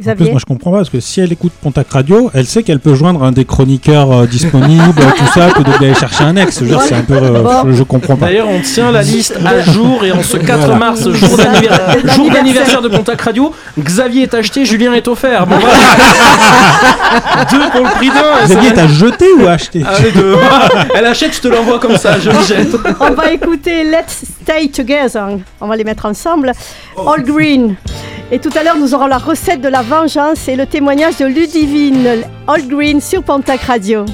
En 0.07 0.15
plus, 0.15 0.29
moi 0.29 0.39
je 0.39 0.45
comprends 0.45 0.71
pas 0.71 0.77
parce 0.77 0.89
que 0.89 0.99
si 0.99 1.21
elle 1.21 1.31
écoute 1.31 1.51
Pontac 1.61 1.89
Radio, 1.91 2.29
elle 2.33 2.45
sait 2.45 2.63
qu'elle 2.63 2.79
peut 2.79 2.95
joindre 2.95 3.23
un 3.23 3.31
des 3.31 3.45
chroniqueurs 3.45 4.11
euh, 4.11 4.25
disponibles, 4.27 4.93
tout 5.17 5.27
ça, 5.33 5.49
que 5.51 5.61
d'aller 5.63 5.93
chercher 5.93 6.23
un 6.25 6.35
ex. 6.35 6.55
Je 6.59 6.65
veux 6.65 6.69
dire, 6.71 6.81
c'est 6.81 6.95
un 6.95 7.01
peu. 7.01 7.13
euh, 7.15 7.41
Bon. 7.41 7.63
je, 7.67 7.71
je 7.73 7.83
comprends 7.83 8.15
pas. 8.15 8.25
D'ailleurs, 8.27 8.47
on 8.49 8.59
tient 8.61 8.91
la 8.91 9.01
liste 9.01 9.37
à 9.45 9.61
jour 9.61 10.03
et 10.03 10.11
en 10.11 10.21
ce 10.23 10.37
4 10.37 10.59
Voilà. 10.59 10.75
mars, 10.75 11.07
jour 11.09 12.29
d'anniversaire 12.31 12.81
de 12.81 12.89
Pontac 12.89 13.21
Radio, 13.21 13.53
Xavier 13.79 14.23
est 14.23 14.33
acheté, 14.33 14.65
Julien 14.65 14.93
est 14.93 15.07
offert. 15.07 15.45
Bon, 15.47 15.55
voilà. 15.57 15.75
deux 17.51 17.69
pour 17.71 17.85
le 17.85 17.91
prix 17.95 18.09
d'un. 18.09 18.45
Xavier, 18.45 18.73
t'as 18.73 18.87
jeté 18.87 19.25
ou 19.39 19.47
acheté 19.47 19.83
Ah, 19.85 19.93
les 20.03 20.11
deux. 20.11 20.35
Elle 20.95 21.05
achète, 21.05 21.35
je 21.35 21.41
te 21.41 21.47
l'envoie 21.47 21.79
comme 21.79 21.97
ça, 21.97 22.19
je 22.19 22.29
le 22.29 22.41
jette. 22.43 22.75
On 22.99 23.11
va 23.11 23.31
écouter 23.31 23.83
Let's 23.83 24.23
Stay 24.43 24.67
Together. 24.69 25.37
On 25.61 25.67
va 25.67 25.75
les 25.75 25.83
mettre 25.83 26.05
ensemble. 26.05 26.51
All 26.97 27.23
Green. 27.23 27.75
Et 28.31 28.39
tout 28.39 28.49
à 28.59 28.63
l'heure, 28.63 28.75
nous 28.77 28.93
aurons 28.95 29.05
la 29.05 29.19
recette 29.19 29.61
de 29.61 29.67
la 29.67 29.81
vengeance 29.85 30.47
et 30.47 30.55
le 30.55 30.65
témoignage 30.65 31.17
de 31.17 31.25
Ludivine. 31.25 32.23
All 32.47 32.67
Green 32.67 32.99
sur 32.99 33.23
Pontac 33.23 33.61
Radio. 33.61 34.05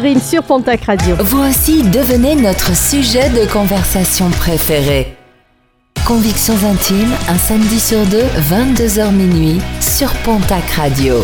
Green 0.00 0.18
sur 0.18 0.42
Pontac 0.42 0.84
Radio. 0.84 1.14
Vous 1.20 1.40
aussi 1.40 1.82
devenez 1.82 2.34
notre 2.34 2.74
sujet 2.74 3.28
de 3.28 3.44
conversation 3.52 4.30
préféré. 4.30 5.14
Convictions 6.06 6.56
intimes, 6.64 7.12
un 7.28 7.36
samedi 7.36 7.78
sur 7.78 8.06
deux, 8.06 8.24
22h 8.50 9.12
minuit, 9.12 9.60
sur 9.78 10.10
Pontac 10.24 10.70
Radio. 10.70 11.16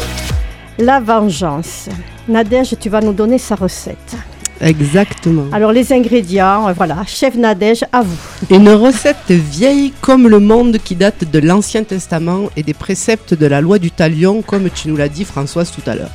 La 0.79 1.01
vengeance. 1.01 1.89
Nadège, 2.29 2.77
tu 2.79 2.91
vas 2.91 3.01
nous 3.01 3.15
donner 3.15 3.39
sa 3.39 3.55
recette. 3.55 4.15
Exactement. 4.61 5.47
Alors 5.53 5.73
les 5.73 5.95
ingrédients, 5.95 6.69
euh, 6.69 6.75
voilà, 6.75 6.99
chef 7.07 7.35
Nadège, 7.35 7.83
à 7.93 8.03
vous. 8.03 8.19
Une 8.51 8.69
recette 8.69 9.31
vieille 9.31 9.95
comme 10.03 10.29
le 10.29 10.39
monde 10.39 10.77
qui 10.85 10.97
date 10.97 11.31
de 11.31 11.39
l'Ancien 11.39 11.83
Testament 11.83 12.51
et 12.59 12.63
des 12.63 12.75
préceptes 12.75 13.33
de 13.33 13.47
la 13.47 13.63
loi 13.63 13.79
du 13.79 13.91
talion, 13.91 14.43
comme 14.43 14.69
tu 14.69 14.89
nous 14.89 14.97
l'as 14.97 15.09
dit 15.09 15.25
Françoise 15.25 15.73
tout 15.73 15.89
à 15.89 15.95
l'heure. 15.95 16.11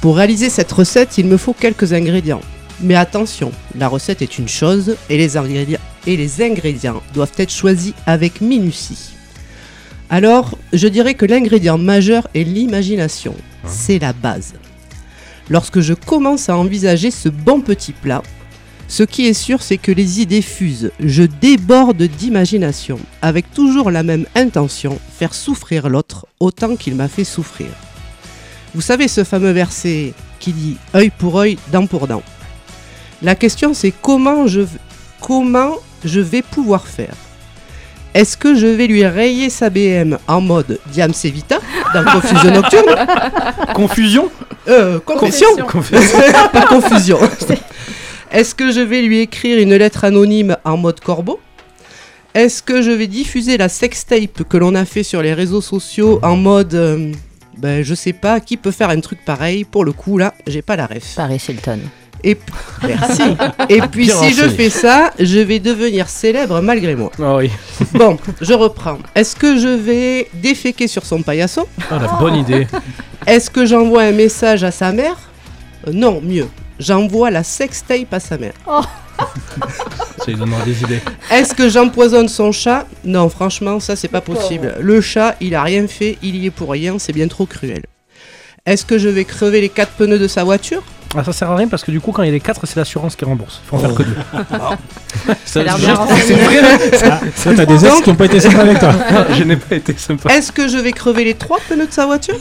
Pour 0.00 0.16
réaliser 0.16 0.48
cette 0.48 0.70
recette, 0.70 1.18
il 1.18 1.26
me 1.26 1.36
faut 1.36 1.52
quelques 1.52 1.92
ingrédients. 1.92 2.40
Mais 2.80 2.94
attention, 2.94 3.50
la 3.76 3.88
recette 3.88 4.22
est 4.22 4.38
une 4.38 4.48
chose 4.48 4.96
et 5.10 5.18
les 5.18 5.36
ingrédients, 5.36 5.80
et 6.06 6.16
les 6.16 6.40
ingrédients 6.40 7.02
doivent 7.12 7.32
être 7.36 7.52
choisis 7.52 7.94
avec 8.06 8.40
minutie. 8.40 9.10
Alors, 10.08 10.56
je 10.72 10.86
dirais 10.86 11.14
que 11.14 11.26
l'ingrédient 11.26 11.78
majeur 11.78 12.28
est 12.34 12.44
l'imagination. 12.44 13.34
C'est 13.66 13.98
la 13.98 14.12
base. 14.12 14.54
lorsque 15.50 15.80
je 15.80 15.94
commence 15.94 16.48
à 16.48 16.56
envisager 16.56 17.10
ce 17.10 17.28
bon 17.28 17.60
petit 17.62 17.92
plat, 17.92 18.22
ce 18.86 19.02
qui 19.02 19.26
est 19.26 19.34
sûr, 19.34 19.62
c'est 19.62 19.78
que 19.78 19.92
les 19.92 20.20
idées 20.20 20.42
fusent. 20.42 20.92
Je 21.00 21.24
déborde 21.24 22.02
d'imagination, 22.02 22.98
avec 23.22 23.52
toujours 23.52 23.90
la 23.90 24.02
même 24.02 24.26
intention, 24.34 24.98
faire 25.18 25.34
souffrir 25.34 25.88
l'autre 25.88 26.26
autant 26.38 26.76
qu'il 26.76 26.94
m'a 26.94 27.08
fait 27.08 27.24
souffrir. 27.24 27.68
Vous 28.78 28.82
savez 28.82 29.08
ce 29.08 29.24
fameux 29.24 29.50
verset 29.50 30.12
qui 30.38 30.52
dit 30.52 30.76
œil 30.94 31.10
pour 31.10 31.40
œil, 31.40 31.58
dent 31.72 31.88
pour 31.88 32.06
dent. 32.06 32.22
La 33.22 33.34
question 33.34 33.74
c'est 33.74 33.90
comment 33.90 34.46
je, 34.46 34.60
comment 35.20 35.78
je 36.04 36.20
vais 36.20 36.42
pouvoir 36.42 36.86
faire? 36.86 37.14
Est-ce 38.14 38.36
que 38.36 38.54
je 38.54 38.68
vais 38.68 38.86
lui 38.86 39.04
rayer 39.04 39.50
sa 39.50 39.68
BM 39.68 40.16
en 40.28 40.40
mode 40.40 40.78
Diam 40.92 41.10
Vita 41.10 41.58
dans 41.92 42.04
Confusion 42.04 42.52
Nocturne? 42.52 43.06
Confusion? 43.74 44.30
Euh, 44.68 45.00
Confession 45.00 45.56
Confession. 45.66 46.18
Pas 46.52 46.66
confusion. 46.66 47.18
Est-ce 48.30 48.54
que 48.54 48.70
je 48.70 48.80
vais 48.80 49.02
lui 49.02 49.18
écrire 49.18 49.58
une 49.58 49.74
lettre 49.74 50.04
anonyme 50.04 50.56
en 50.64 50.76
mode 50.76 51.00
corbeau? 51.00 51.40
Est-ce 52.32 52.62
que 52.62 52.80
je 52.80 52.92
vais 52.92 53.08
diffuser 53.08 53.56
la 53.56 53.68
sextape 53.68 54.44
que 54.48 54.56
l'on 54.56 54.76
a 54.76 54.84
fait 54.84 55.02
sur 55.02 55.20
les 55.20 55.34
réseaux 55.34 55.62
sociaux 55.62 56.20
en 56.22 56.36
mode 56.36 56.74
euh, 56.74 57.12
ben, 57.58 57.82
je 57.82 57.94
sais 57.94 58.12
pas 58.12 58.40
qui 58.40 58.56
peut 58.56 58.70
faire 58.70 58.90
un 58.90 59.00
truc 59.00 59.24
pareil 59.24 59.64
pour 59.64 59.84
le 59.84 59.92
coup 59.92 60.16
là 60.18 60.34
j'ai 60.46 60.62
pas 60.62 60.76
la 60.76 60.86
ref 60.86 61.14
Paris 61.16 61.42
Hilton. 61.48 61.80
et 62.24 62.34
p- 62.34 62.42
merci 62.86 63.22
et 63.68 63.80
puis 63.82 64.06
Bien 64.06 64.16
si 64.22 64.32
je 64.34 64.48
fais 64.48 64.70
ça 64.70 65.12
je 65.18 65.38
vais 65.40 65.58
devenir 65.58 66.08
célèbre 66.08 66.60
malgré 66.60 66.94
moi 66.94 67.10
Ah 67.22 67.36
oui. 67.36 67.50
bon 67.94 68.16
je 68.40 68.52
reprends 68.54 68.98
est-ce 69.14 69.34
que 69.36 69.58
je 69.58 69.68
vais 69.68 70.28
déféquer 70.34 70.86
sur 70.88 71.04
son 71.04 71.22
paillasson? 71.22 71.66
Ah, 71.90 71.98
la 72.00 72.08
bonne 72.20 72.36
idée. 72.36 72.66
est-ce 73.26 73.50
que 73.50 73.66
j'envoie 73.66 74.02
un 74.02 74.12
message 74.12 74.62
à 74.64 74.70
sa 74.70 74.92
mère? 74.92 75.16
Euh, 75.86 75.92
Non, 75.92 76.20
mieux. 76.22 76.48
J'envoie 76.80 77.30
la 77.30 77.42
sextape 77.42 78.12
à 78.14 78.20
sa 78.20 78.38
mère. 78.38 78.52
Ça 80.28 80.32
lui 80.32 80.40
donnera 80.40 80.62
des 80.62 80.82
idées. 80.82 81.00
Est-ce 81.30 81.54
que 81.54 81.70
j'empoisonne 81.70 82.28
son 82.28 82.52
chat? 82.52 82.86
Non, 83.02 83.30
franchement, 83.30 83.80
ça 83.80 83.96
c'est 83.96 84.08
pas 84.08 84.20
possible. 84.20 84.74
Le 84.78 85.00
chat, 85.00 85.36
il 85.40 85.54
a 85.54 85.62
rien 85.62 85.86
fait, 85.86 86.18
il 86.22 86.36
y 86.36 86.44
est 86.44 86.50
pour 86.50 86.70
rien, 86.70 86.98
c'est 86.98 87.14
bien 87.14 87.28
trop 87.28 87.46
cruel. 87.46 87.80
Est-ce 88.68 88.84
que 88.84 88.98
je 88.98 89.08
vais 89.08 89.24
crever 89.24 89.62
les 89.62 89.70
quatre 89.70 89.92
pneus 89.92 90.18
de 90.18 90.28
sa 90.28 90.44
voiture? 90.44 90.82
Ah, 91.16 91.24
ça 91.24 91.32
sert 91.32 91.50
à 91.50 91.56
rien 91.56 91.68
parce 91.68 91.82
que 91.82 91.90
du 91.90 92.00
coup, 92.00 92.12
quand 92.12 92.22
il 92.22 92.26
y 92.26 92.28
a 92.28 92.32
les 92.32 92.40
4, 92.40 92.66
c'est 92.66 92.76
l'assurance 92.76 93.16
qui 93.16 93.24
rembourse. 93.24 93.62
Faut 93.64 93.76
en 93.76 93.78
faire 93.78 93.94
que 93.94 94.02
deux. 94.02 94.14
Ça, 95.46 95.64
t'as 97.56 97.64
des 97.64 97.86
ex 97.86 98.02
qui 98.02 98.10
ont 98.10 98.14
pas 98.14 98.26
été 98.26 98.40
sympas 98.40 98.60
avec 98.60 98.78
toi. 98.78 98.92
Je 99.38 99.42
n'ai 99.44 99.56
pas 99.56 99.76
été 99.76 99.96
sympa. 99.96 100.30
Est-ce 100.30 100.52
que 100.52 100.68
je 100.68 100.76
vais 100.76 100.92
crever 100.92 101.24
les 101.24 101.32
trois 101.32 101.60
pneus 101.66 101.86
de 101.86 101.92
sa 101.92 102.04
voiture? 102.04 102.36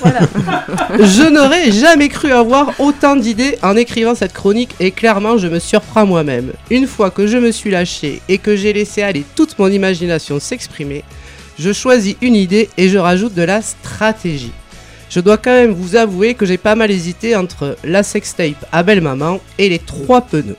Je 0.99 1.29
n'aurais 1.29 1.71
jamais 1.71 2.09
cru 2.09 2.33
avoir 2.33 2.73
autant 2.77 3.15
d'idées 3.15 3.57
en 3.63 3.77
écrivant 3.77 4.15
cette 4.15 4.33
chronique 4.33 4.75
et 4.81 4.91
clairement 4.91 5.37
je 5.37 5.47
me 5.47 5.59
surprends 5.59 6.05
moi-même. 6.05 6.51
Une 6.69 6.87
fois 6.87 7.09
que 7.09 7.25
je 7.25 7.37
me 7.37 7.53
suis 7.53 7.71
lâché 7.71 8.21
et 8.27 8.37
que 8.37 8.57
j'ai 8.57 8.73
laissé 8.73 9.01
aller 9.01 9.23
toute 9.35 9.57
mon 9.59 9.69
imagination 9.69 10.41
s'exprimer, 10.41 11.05
je 11.57 11.71
choisis 11.71 12.17
une 12.21 12.35
idée 12.35 12.69
et 12.75 12.89
je 12.89 12.97
rajoute 12.97 13.33
de 13.33 13.43
la 13.43 13.61
stratégie. 13.61 14.51
Je 15.09 15.19
dois 15.19 15.37
quand 15.37 15.51
même 15.51 15.71
vous 15.71 15.95
avouer 15.95 16.33
que 16.33 16.45
j'ai 16.45 16.57
pas 16.57 16.75
mal 16.75 16.91
hésité 16.91 17.35
entre 17.35 17.77
la 17.83 18.03
sextape 18.03 18.65
à 18.71 18.83
belle 18.83 19.01
maman 19.01 19.39
et 19.57 19.69
les 19.69 19.79
trois 19.79 20.21
pneus. 20.21 20.57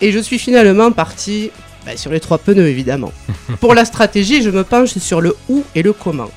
Et 0.00 0.12
je 0.12 0.18
suis 0.18 0.38
finalement 0.38 0.92
parti 0.92 1.50
bah, 1.84 1.96
sur 1.96 2.10
les 2.10 2.20
trois 2.20 2.38
pneus 2.38 2.68
évidemment. 2.68 3.12
Pour 3.60 3.74
la 3.74 3.84
stratégie, 3.84 4.42
je 4.42 4.50
me 4.50 4.64
penche 4.64 4.96
sur 4.98 5.20
le 5.20 5.34
où 5.48 5.64
et 5.74 5.82
le 5.82 5.92
comment. 5.92 6.30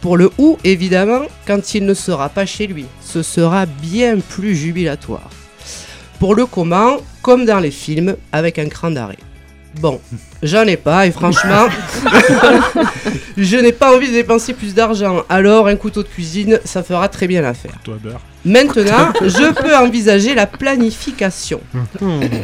Pour 0.00 0.18
le 0.18 0.30
où, 0.36 0.58
évidemment, 0.64 1.22
quand 1.46 1.74
il 1.74 1.86
ne 1.86 1.94
sera 1.94 2.28
pas 2.28 2.44
chez 2.44 2.66
lui, 2.66 2.84
ce 3.00 3.22
sera 3.22 3.64
bien 3.64 4.18
plus 4.18 4.54
jubilatoire. 4.54 5.30
Pour 6.18 6.34
le 6.34 6.44
comment, 6.44 6.98
comme 7.22 7.46
dans 7.46 7.58
les 7.58 7.70
films, 7.70 8.16
avec 8.30 8.58
un 8.58 8.68
cran 8.68 8.90
d'arrêt. 8.90 9.16
Bon, 9.80 10.00
j'en 10.42 10.62
ai 10.62 10.76
pas 10.76 11.06
et 11.06 11.10
franchement, 11.10 11.66
je 13.36 13.56
n'ai 13.56 13.72
pas 13.72 13.94
envie 13.94 14.08
de 14.08 14.12
dépenser 14.12 14.54
plus 14.54 14.74
d'argent. 14.74 15.22
Alors, 15.28 15.66
un 15.66 15.76
couteau 15.76 16.02
de 16.02 16.08
cuisine, 16.08 16.60
ça 16.64 16.82
fera 16.82 17.08
très 17.08 17.26
bien 17.26 17.42
l'affaire. 17.42 17.78
Toi, 17.82 17.96
beurre. 18.02 18.20
Maintenant, 18.44 19.12
je 19.20 19.52
peux 19.52 19.76
envisager 19.76 20.34
la 20.34 20.46
planification. 20.46 21.60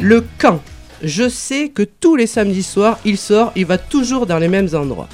Le 0.01 0.25
quand. 0.37 0.61
Je 1.03 1.29
sais 1.29 1.69
que 1.69 1.81
tous 1.83 2.15
les 2.15 2.27
samedis 2.27 2.63
soirs, 2.63 2.99
il 3.05 3.17
sort, 3.17 3.51
il 3.55 3.65
va 3.65 3.77
toujours 3.79 4.27
dans 4.27 4.37
les 4.37 4.47
mêmes 4.47 4.69
endroits. 4.73 5.09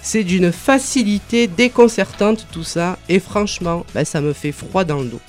C'est 0.00 0.22
d'une 0.22 0.52
facilité 0.52 1.46
déconcertante 1.46 2.46
tout 2.52 2.62
ça, 2.62 2.98
et 3.08 3.18
franchement, 3.18 3.84
ben, 3.94 4.04
ça 4.04 4.20
me 4.20 4.32
fait 4.32 4.52
froid 4.52 4.84
dans 4.84 5.00
le 5.00 5.06
dos. 5.06 5.20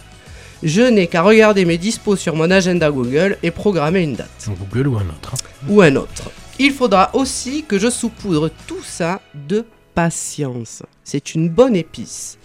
Je 0.66 0.82
n'ai 0.82 1.06
qu'à 1.06 1.22
regarder 1.22 1.64
mes 1.64 1.78
dispos 1.78 2.16
sur 2.16 2.36
mon 2.36 2.50
agenda 2.50 2.90
Google 2.90 3.38
et 3.44 3.52
programmer 3.52 4.02
une 4.02 4.16
date 4.16 4.50
Google 4.60 4.88
ou 4.88 4.98
un 4.98 5.08
autre. 5.10 5.34
hein. 5.36 5.66
ou 5.70 5.82
un 5.82 5.96
autre. 5.96 6.32
Il 6.58 6.72
faudra 6.72 7.12
aussi 7.14 7.64
que 7.68 7.78
je 7.78 7.88
saupoudre 7.88 8.50
tout 8.66 8.82
ça 8.84 9.22
de 9.48 9.64
patience. 9.94 10.82
C'est 11.04 11.36
une 11.36 11.50
bonne 11.50 11.76
épice. 11.76 12.40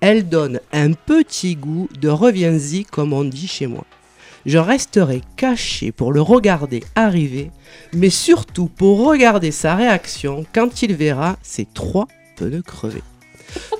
Elle 0.00 0.26
donne 0.26 0.60
un 0.72 0.92
petit 0.92 1.54
goût 1.54 1.90
de 2.00 2.08
reviens-y 2.08 2.86
comme 2.86 3.12
on 3.12 3.24
dit 3.24 3.46
chez 3.46 3.66
moi. 3.66 3.84
Je 4.46 4.56
resterai 4.56 5.20
caché 5.36 5.92
pour 5.92 6.14
le 6.14 6.22
regarder 6.22 6.82
arriver, 6.94 7.50
mais 7.92 8.10
surtout 8.10 8.68
pour 8.68 9.04
regarder 9.04 9.50
sa 9.50 9.74
réaction 9.74 10.46
quand 10.54 10.80
il 10.80 10.94
verra 10.94 11.36
ses 11.42 11.66
trois 11.66 12.08
pneus 12.36 12.62
crevés. 12.62 13.02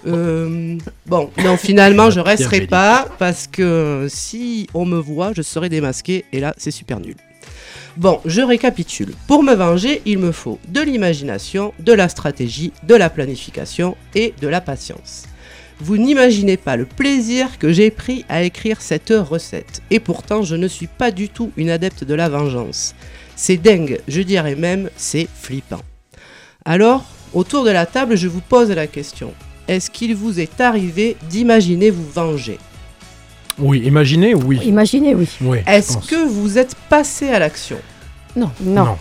Euh, 0.06 0.78
bon, 1.06 1.30
non, 1.42 1.56
finalement, 1.56 2.10
je 2.10 2.20
resterai 2.20 2.66
pas 2.66 3.08
parce 3.18 3.46
que 3.46 4.06
si 4.08 4.68
on 4.74 4.84
me 4.84 4.98
voit, 4.98 5.32
je 5.34 5.42
serai 5.42 5.68
démasqué 5.68 6.24
et 6.32 6.40
là, 6.40 6.54
c'est 6.56 6.70
super 6.70 7.00
nul. 7.00 7.16
Bon, 7.96 8.20
je 8.26 8.42
récapitule. 8.42 9.14
Pour 9.26 9.42
me 9.42 9.54
venger, 9.54 10.02
il 10.04 10.18
me 10.18 10.30
faut 10.30 10.58
de 10.68 10.82
l'imagination, 10.82 11.72
de 11.78 11.92
la 11.92 12.08
stratégie, 12.08 12.72
de 12.82 12.94
la 12.94 13.08
planification 13.08 13.96
et 14.14 14.34
de 14.40 14.48
la 14.48 14.60
patience. 14.60 15.24
Vous 15.80 15.96
n'imaginez 15.96 16.56
pas 16.56 16.76
le 16.76 16.86
plaisir 16.86 17.58
que 17.58 17.72
j'ai 17.72 17.90
pris 17.90 18.24
à 18.28 18.42
écrire 18.42 18.80
cette 18.80 19.12
recette. 19.16 19.82
Et 19.90 20.00
pourtant, 20.00 20.42
je 20.42 20.56
ne 20.56 20.68
suis 20.68 20.86
pas 20.86 21.10
du 21.10 21.28
tout 21.28 21.52
une 21.56 21.70
adepte 21.70 22.04
de 22.04 22.14
la 22.14 22.28
vengeance. 22.28 22.94
C'est 23.34 23.56
dingue, 23.58 24.00
je 24.08 24.22
dirais 24.22 24.56
même, 24.56 24.90
c'est 24.96 25.28
flippant. 25.34 25.82
Alors, 26.64 27.04
autour 27.32 27.64
de 27.64 27.70
la 27.70 27.86
table, 27.86 28.16
je 28.16 28.28
vous 28.28 28.40
pose 28.40 28.70
la 28.70 28.86
question. 28.86 29.32
Est-ce 29.68 29.90
qu'il 29.90 30.14
vous 30.14 30.38
est 30.40 30.60
arrivé 30.60 31.16
d'imaginer 31.28 31.90
vous 31.90 32.08
venger? 32.08 32.58
Oui, 33.58 33.80
imaginez, 33.84 34.34
oui. 34.34 34.60
Imaginez, 34.64 35.14
oui. 35.14 35.28
Est-ce 35.66 35.96
que 35.98 36.26
vous 36.28 36.58
êtes 36.58 36.74
passé 36.88 37.30
à 37.30 37.38
l'action? 37.38 37.78
Non. 38.36 38.50
Non. 38.60 38.98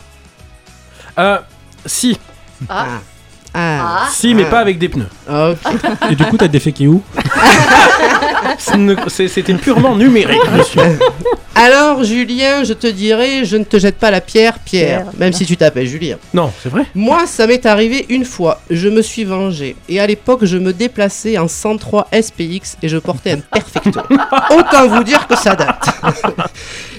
Euh, 1.20 1.40
si, 1.86 2.18
Ah. 2.70 3.00
Ah. 3.58 4.08
si, 4.12 4.34
mais 4.36 4.44
Ah. 4.48 4.52
pas 4.52 4.60
avec 4.60 4.78
des 4.78 4.90
pneus. 4.90 5.08
Ok. 5.30 5.58
Et 6.12 6.16
du 6.16 6.26
coup, 6.26 6.38
t'as 6.38 6.48
déféqué 6.50 6.88
où? 6.88 7.02
C'était 9.08 9.54
purement 9.56 9.96
numérique, 9.96 10.40
monsieur. 10.56 10.82
Alors, 11.56 12.04
Julien, 12.04 12.64
je 12.64 12.74
te 12.74 12.86
dirais, 12.88 13.46
je 13.46 13.56
ne 13.58 13.64
te 13.64 13.80
jette 13.80 13.98
pas 13.98 14.12
la 14.12 14.20
pierre, 14.22 14.60
Pierre, 14.60 15.04
Pierre. 15.04 15.14
même 15.18 15.32
si 15.34 15.46
tu 15.46 15.56
t'appelles 15.56 15.88
Julien. 15.88 16.18
Non, 16.34 16.52
c'est 16.62 16.70
vrai. 16.70 16.86
Moi, 16.94 17.26
ça 17.28 17.48
m'est 17.48 17.66
arrivé 17.66 18.06
une 18.10 18.26
fois. 18.26 18.62
Je 18.70 18.90
me 18.90 19.02
suis 19.02 19.24
vengé. 19.24 19.76
Et 19.88 20.00
à 20.00 20.06
l'époque, 20.08 20.44
je 20.46 20.58
me 20.58 20.74
déplaçais 20.74 21.38
en 21.38 21.48
103 21.48 22.08
SPX 22.12 22.78
et 22.84 22.90
je 22.90 22.98
portais 22.98 23.32
un 23.32 23.38
perfecto. 23.40 24.02
Autant 24.58 24.88
vous 24.90 25.04
dire 25.04 25.26
que 25.28 25.36
ça 25.38 25.56
date. 25.56 25.86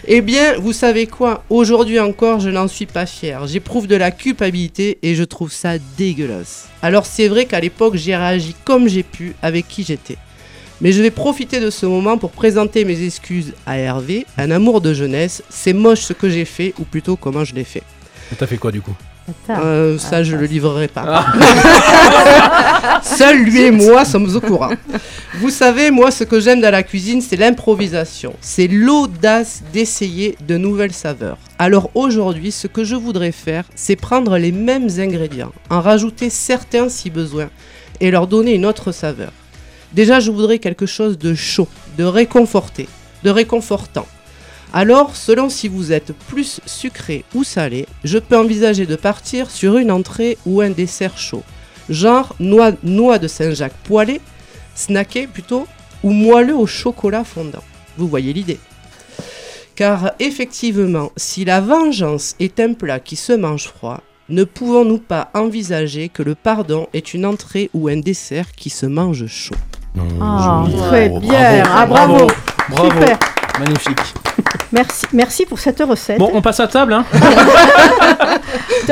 eh 0.08 0.20
bien, 0.22 0.54
vous 0.58 0.72
savez 0.72 1.06
quoi? 1.06 1.42
Aujourd'hui 1.50 2.00
encore, 2.00 2.40
je 2.40 2.48
n'en 2.50 2.66
suis 2.68 2.86
pas 2.86 3.04
fier. 3.06 3.46
J'éprouve 3.46 3.86
de 3.86 3.96
la 3.96 4.10
culpabilité 4.10 4.98
et 5.02 5.14
je 5.14 5.24
trouve 5.24 5.52
ça 5.52 5.72
dégueulasse. 5.98 6.45
Alors, 6.82 7.06
c'est 7.06 7.28
vrai 7.28 7.46
qu'à 7.46 7.60
l'époque, 7.60 7.96
j'ai 7.96 8.16
réagi 8.16 8.54
comme 8.64 8.88
j'ai 8.88 9.02
pu 9.02 9.34
avec 9.42 9.66
qui 9.68 9.82
j'étais. 9.82 10.16
Mais 10.80 10.92
je 10.92 11.02
vais 11.02 11.10
profiter 11.10 11.58
de 11.58 11.70
ce 11.70 11.86
moment 11.86 12.18
pour 12.18 12.30
présenter 12.30 12.84
mes 12.84 13.02
excuses 13.02 13.54
à 13.64 13.78
Hervé, 13.78 14.26
un 14.36 14.50
amour 14.50 14.80
de 14.80 14.92
jeunesse. 14.92 15.42
C'est 15.48 15.72
moche 15.72 16.00
ce 16.00 16.12
que 16.12 16.28
j'ai 16.28 16.44
fait, 16.44 16.74
ou 16.78 16.84
plutôt 16.84 17.16
comment 17.16 17.44
je 17.44 17.54
l'ai 17.54 17.64
fait. 17.64 17.82
T'as 18.38 18.46
fait 18.46 18.58
quoi 18.58 18.72
du 18.72 18.82
coup? 18.82 18.94
Euh, 19.50 19.98
ça, 19.98 20.22
je 20.22 20.36
le 20.36 20.46
livrerai 20.46 20.88
pas. 20.88 21.04
Ah. 21.06 23.00
Seul 23.02 23.38
lui 23.38 23.62
et 23.62 23.70
moi 23.70 24.04
sommes 24.04 24.34
au 24.34 24.40
courant. 24.40 24.70
Vous 25.34 25.50
savez, 25.50 25.90
moi, 25.90 26.10
ce 26.10 26.24
que 26.24 26.40
j'aime 26.40 26.60
dans 26.60 26.70
la 26.70 26.82
cuisine, 26.82 27.20
c'est 27.20 27.36
l'improvisation. 27.36 28.34
C'est 28.40 28.68
l'audace 28.68 29.62
d'essayer 29.72 30.36
de 30.46 30.56
nouvelles 30.56 30.92
saveurs. 30.92 31.38
Alors 31.58 31.90
aujourd'hui, 31.94 32.52
ce 32.52 32.66
que 32.66 32.84
je 32.84 32.94
voudrais 32.94 33.32
faire, 33.32 33.64
c'est 33.74 33.96
prendre 33.96 34.38
les 34.38 34.52
mêmes 34.52 34.88
ingrédients, 34.98 35.52
en 35.70 35.80
rajouter 35.80 36.30
certains 36.30 36.88
si 36.88 37.10
besoin, 37.10 37.50
et 38.00 38.10
leur 38.10 38.26
donner 38.26 38.54
une 38.54 38.66
autre 38.66 38.92
saveur. 38.92 39.32
Déjà, 39.92 40.20
je 40.20 40.30
voudrais 40.30 40.58
quelque 40.58 40.86
chose 40.86 41.18
de 41.18 41.34
chaud, 41.34 41.68
de 41.98 42.04
réconforté, 42.04 42.88
de 43.24 43.30
réconfortant. 43.30 44.06
Alors, 44.78 45.16
selon 45.16 45.48
si 45.48 45.68
vous 45.68 45.90
êtes 45.90 46.12
plus 46.28 46.60
sucré 46.66 47.24
ou 47.34 47.44
salé, 47.44 47.86
je 48.04 48.18
peux 48.18 48.36
envisager 48.36 48.84
de 48.84 48.94
partir 48.94 49.50
sur 49.50 49.78
une 49.78 49.90
entrée 49.90 50.36
ou 50.44 50.60
un 50.60 50.68
dessert 50.68 51.16
chaud. 51.16 51.42
Genre 51.88 52.36
noix, 52.40 52.72
noix 52.82 53.18
de 53.18 53.26
Saint-Jacques 53.26 53.72
poêlée, 53.84 54.20
snacké 54.74 55.28
plutôt, 55.28 55.66
ou 56.02 56.10
moelleux 56.10 56.54
au 56.56 56.66
chocolat 56.66 57.24
fondant. 57.24 57.64
Vous 57.96 58.06
voyez 58.06 58.34
l'idée. 58.34 58.58
Car 59.76 60.12
effectivement, 60.20 61.10
si 61.16 61.46
la 61.46 61.62
vengeance 61.62 62.34
est 62.38 62.60
un 62.60 62.74
plat 62.74 63.00
qui 63.00 63.16
se 63.16 63.32
mange 63.32 63.68
froid, 63.68 64.02
ne 64.28 64.44
pouvons-nous 64.44 64.98
pas 64.98 65.30
envisager 65.32 66.10
que 66.10 66.22
le 66.22 66.34
pardon 66.34 66.86
est 66.92 67.14
une 67.14 67.24
entrée 67.24 67.70
ou 67.72 67.88
un 67.88 67.96
dessert 67.96 68.52
qui 68.52 68.68
se 68.68 68.84
mange 68.84 69.26
chaud? 69.26 69.54
Ah, 70.20 70.64
Joli. 70.66 70.76
très 70.76 71.08
Bravo, 71.08 71.20
bien. 71.26 71.62
bravo, 71.62 71.70
Ah, 71.72 71.86
bravo. 71.86 72.12
bravo, 72.12 72.30
bravo. 72.68 72.90
Super. 73.00 73.18
Magnifique. 73.58 74.14
Merci, 74.72 75.06
merci 75.12 75.46
pour 75.46 75.58
cette 75.58 75.80
recette. 75.80 76.18
Bon, 76.18 76.30
on 76.34 76.42
passe 76.42 76.58
à 76.60 76.66
table, 76.66 76.92
hein 76.92 77.04
tu 78.84 78.90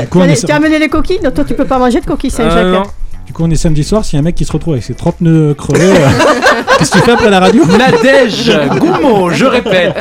as 0.52 0.54
amené 0.54 0.78
les 0.78 0.88
coquilles 0.88 1.18
Non, 1.22 1.32
toi, 1.32 1.44
tu 1.44 1.54
peux 1.54 1.64
pas 1.64 1.78
manger 1.78 2.00
de 2.00 2.06
coquilles 2.06 2.30
Saint-Jacques. 2.30 2.56
Euh. 2.56 2.82
Du 3.26 3.32
coup, 3.32 3.42
on 3.44 3.50
est 3.50 3.56
samedi 3.56 3.82
soir. 3.82 4.04
S'il 4.04 4.14
y 4.14 4.18
a 4.18 4.20
un 4.20 4.22
mec 4.22 4.36
qui 4.36 4.44
se 4.44 4.52
retrouve 4.52 4.74
avec 4.74 4.84
ses 4.84 4.94
30 4.94 5.16
pneus 5.16 5.54
crevés, 5.54 5.90
euh, 5.90 6.08
qu'est-ce 6.78 6.92
que 6.92 6.98
tu 6.98 7.04
fais 7.04 7.12
après 7.12 7.28
la 7.28 7.40
radio 7.40 7.64
Nadège 7.66 8.52
Goumo, 8.78 9.30
je 9.30 9.44
répète. 9.44 9.96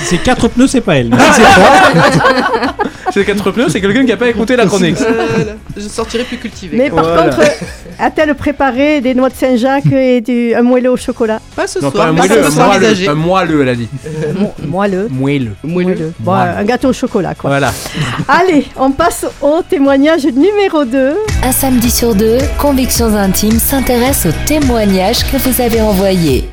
Si 0.00 0.06
c'est 0.06 0.18
4 0.18 0.48
pneus, 0.48 0.66
c'est 0.68 0.80
pas 0.80 0.96
elle. 0.96 1.08
Mais 1.10 1.16
si 1.18 1.40
c'est 1.40 1.42
3, 1.42 2.74
C'est 3.12 3.24
quatre 3.24 3.50
pneus, 3.50 3.68
c'est 3.70 3.80
quelqu'un 3.80 4.04
qui 4.06 4.12
a 4.12 4.16
pas 4.16 4.28
écouté 4.28 4.54
la 4.54 4.66
chronique. 4.66 4.96
Euh, 5.00 5.54
Je 5.76 5.80
sortirai 5.88 6.22
plus 6.22 6.36
cultivé. 6.36 6.76
Mais 6.76 6.90
par 6.90 7.02
Voilà. 7.04 7.22
contre, 7.24 7.40
a-t-elle 7.98 8.32
préparé 8.36 9.00
des 9.00 9.14
noix 9.16 9.28
de 9.30 9.34
Saint-Jacques 9.34 9.90
et 9.92 10.20
du, 10.20 10.54
un 10.54 10.62
moelleux 10.62 10.92
au 10.92 10.96
chocolat? 10.96 11.40
Pas 11.56 11.66
ce 11.66 11.80
Non, 11.80 11.90
pas 11.90 11.96
soir, 11.96 12.06
un 12.08 12.12
moelleux, 12.12 12.46
un 12.46 12.50
moelleux, 12.50 13.08
un 13.08 13.14
moelleux, 13.14 13.62
elle 13.62 13.68
a 13.68 13.74
dit. 13.74 13.88
Moelleux. 14.64 15.08
Moelleux. 15.10 15.56
Moelleux. 15.64 16.12
Bon, 16.20 16.32
un 16.34 16.62
gâteau 16.62 16.90
au 16.90 16.92
chocolat, 16.92 17.34
quoi. 17.34 17.50
Voilà. 17.50 17.72
Allez, 18.28 18.66
on 18.76 18.92
passe 18.92 19.26
au 19.42 19.60
témoignage 19.68 20.24
numéro 20.26 20.84
2. 20.84 21.14
Un 21.42 21.52
samedi 21.52 21.90
sur 21.90 22.14
deux, 22.14 22.38
Convictions 22.58 23.12
Intimes 23.16 23.58
s'intéresse 23.58 24.24
aux 24.26 24.46
témoignages 24.46 25.24
que 25.32 25.36
vous 25.36 25.60
avez 25.60 25.80
envoyés. 25.80 26.48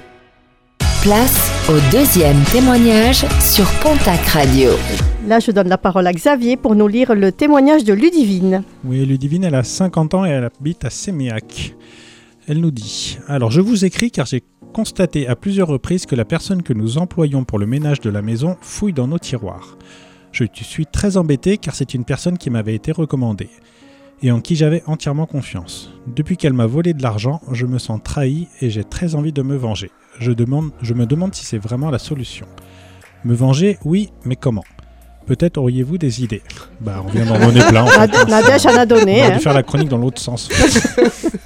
Place 1.07 1.69
au 1.69 1.79
deuxième 1.89 2.43
témoignage 2.51 3.25
sur 3.39 3.65
Pontac 3.79 4.19
Radio. 4.25 4.71
Là, 5.25 5.39
je 5.39 5.51
donne 5.51 5.69
la 5.69 5.77
parole 5.77 6.05
à 6.05 6.11
Xavier 6.11 6.57
pour 6.57 6.75
nous 6.75 6.89
lire 6.89 7.15
le 7.15 7.31
témoignage 7.31 7.85
de 7.85 7.93
Ludivine. 7.93 8.63
Oui, 8.83 9.05
Ludivine, 9.05 9.45
elle 9.45 9.55
a 9.55 9.63
50 9.63 10.15
ans 10.15 10.25
et 10.25 10.31
elle 10.31 10.43
habite 10.43 10.83
à 10.83 10.89
Séméac. 10.89 11.75
Elle 12.49 12.59
nous 12.59 12.71
dit 12.71 13.19
Alors, 13.29 13.51
je 13.51 13.61
vous 13.61 13.85
écris 13.85 14.11
car 14.11 14.25
j'ai 14.25 14.43
constaté 14.73 15.29
à 15.29 15.37
plusieurs 15.37 15.69
reprises 15.69 16.05
que 16.05 16.15
la 16.15 16.25
personne 16.25 16.61
que 16.61 16.73
nous 16.73 16.97
employons 16.97 17.45
pour 17.45 17.57
le 17.57 17.67
ménage 17.67 18.01
de 18.01 18.09
la 18.09 18.21
maison 18.21 18.57
fouille 18.59 18.91
dans 18.91 19.07
nos 19.07 19.17
tiroirs. 19.17 19.77
Je 20.33 20.43
suis 20.55 20.87
très 20.87 21.15
embêté 21.15 21.57
car 21.57 21.73
c'est 21.73 21.93
une 21.93 22.03
personne 22.03 22.37
qui 22.37 22.49
m'avait 22.49 22.75
été 22.75 22.91
recommandée 22.91 23.49
et 24.21 24.31
en 24.31 24.41
qui 24.41 24.57
j'avais 24.57 24.83
entièrement 24.87 25.25
confiance. 25.25 25.89
Depuis 26.07 26.35
qu'elle 26.35 26.51
m'a 26.51 26.65
volé 26.65 26.93
de 26.93 27.01
l'argent, 27.01 27.39
je 27.53 27.65
me 27.65 27.77
sens 27.77 28.01
trahi 28.03 28.49
et 28.59 28.69
j'ai 28.69 28.83
très 28.83 29.15
envie 29.15 29.31
de 29.31 29.41
me 29.41 29.55
venger. 29.55 29.89
Je, 30.19 30.31
demande, 30.31 30.71
je 30.81 30.93
me 30.93 31.05
demande 31.05 31.33
si 31.35 31.45
c'est 31.45 31.57
vraiment 31.57 31.89
la 31.89 31.99
solution. 31.99 32.45
Me 33.23 33.33
venger, 33.33 33.77
oui, 33.83 34.11
mais 34.25 34.35
comment? 34.35 34.63
Peut-être 35.25 35.57
auriez-vous 35.57 35.97
des 35.97 36.23
idées? 36.23 36.41
Bah, 36.79 37.03
on 37.05 37.09
vient 37.09 37.25
d'en 37.25 37.39
donner 37.39 37.61
plein. 37.61 37.83
en 37.83 37.87
fait. 37.87 38.07
Nad- 38.07 38.29
Nadège 38.29 38.65
en 38.65 38.77
a 38.77 38.85
donné. 38.85 39.21
On 39.21 39.25
hein. 39.25 39.37
dû 39.37 39.39
faire 39.39 39.53
la 39.53 39.63
chronique 39.63 39.89
dans 39.89 39.97
l'autre 39.97 40.21
sens. 40.21 40.49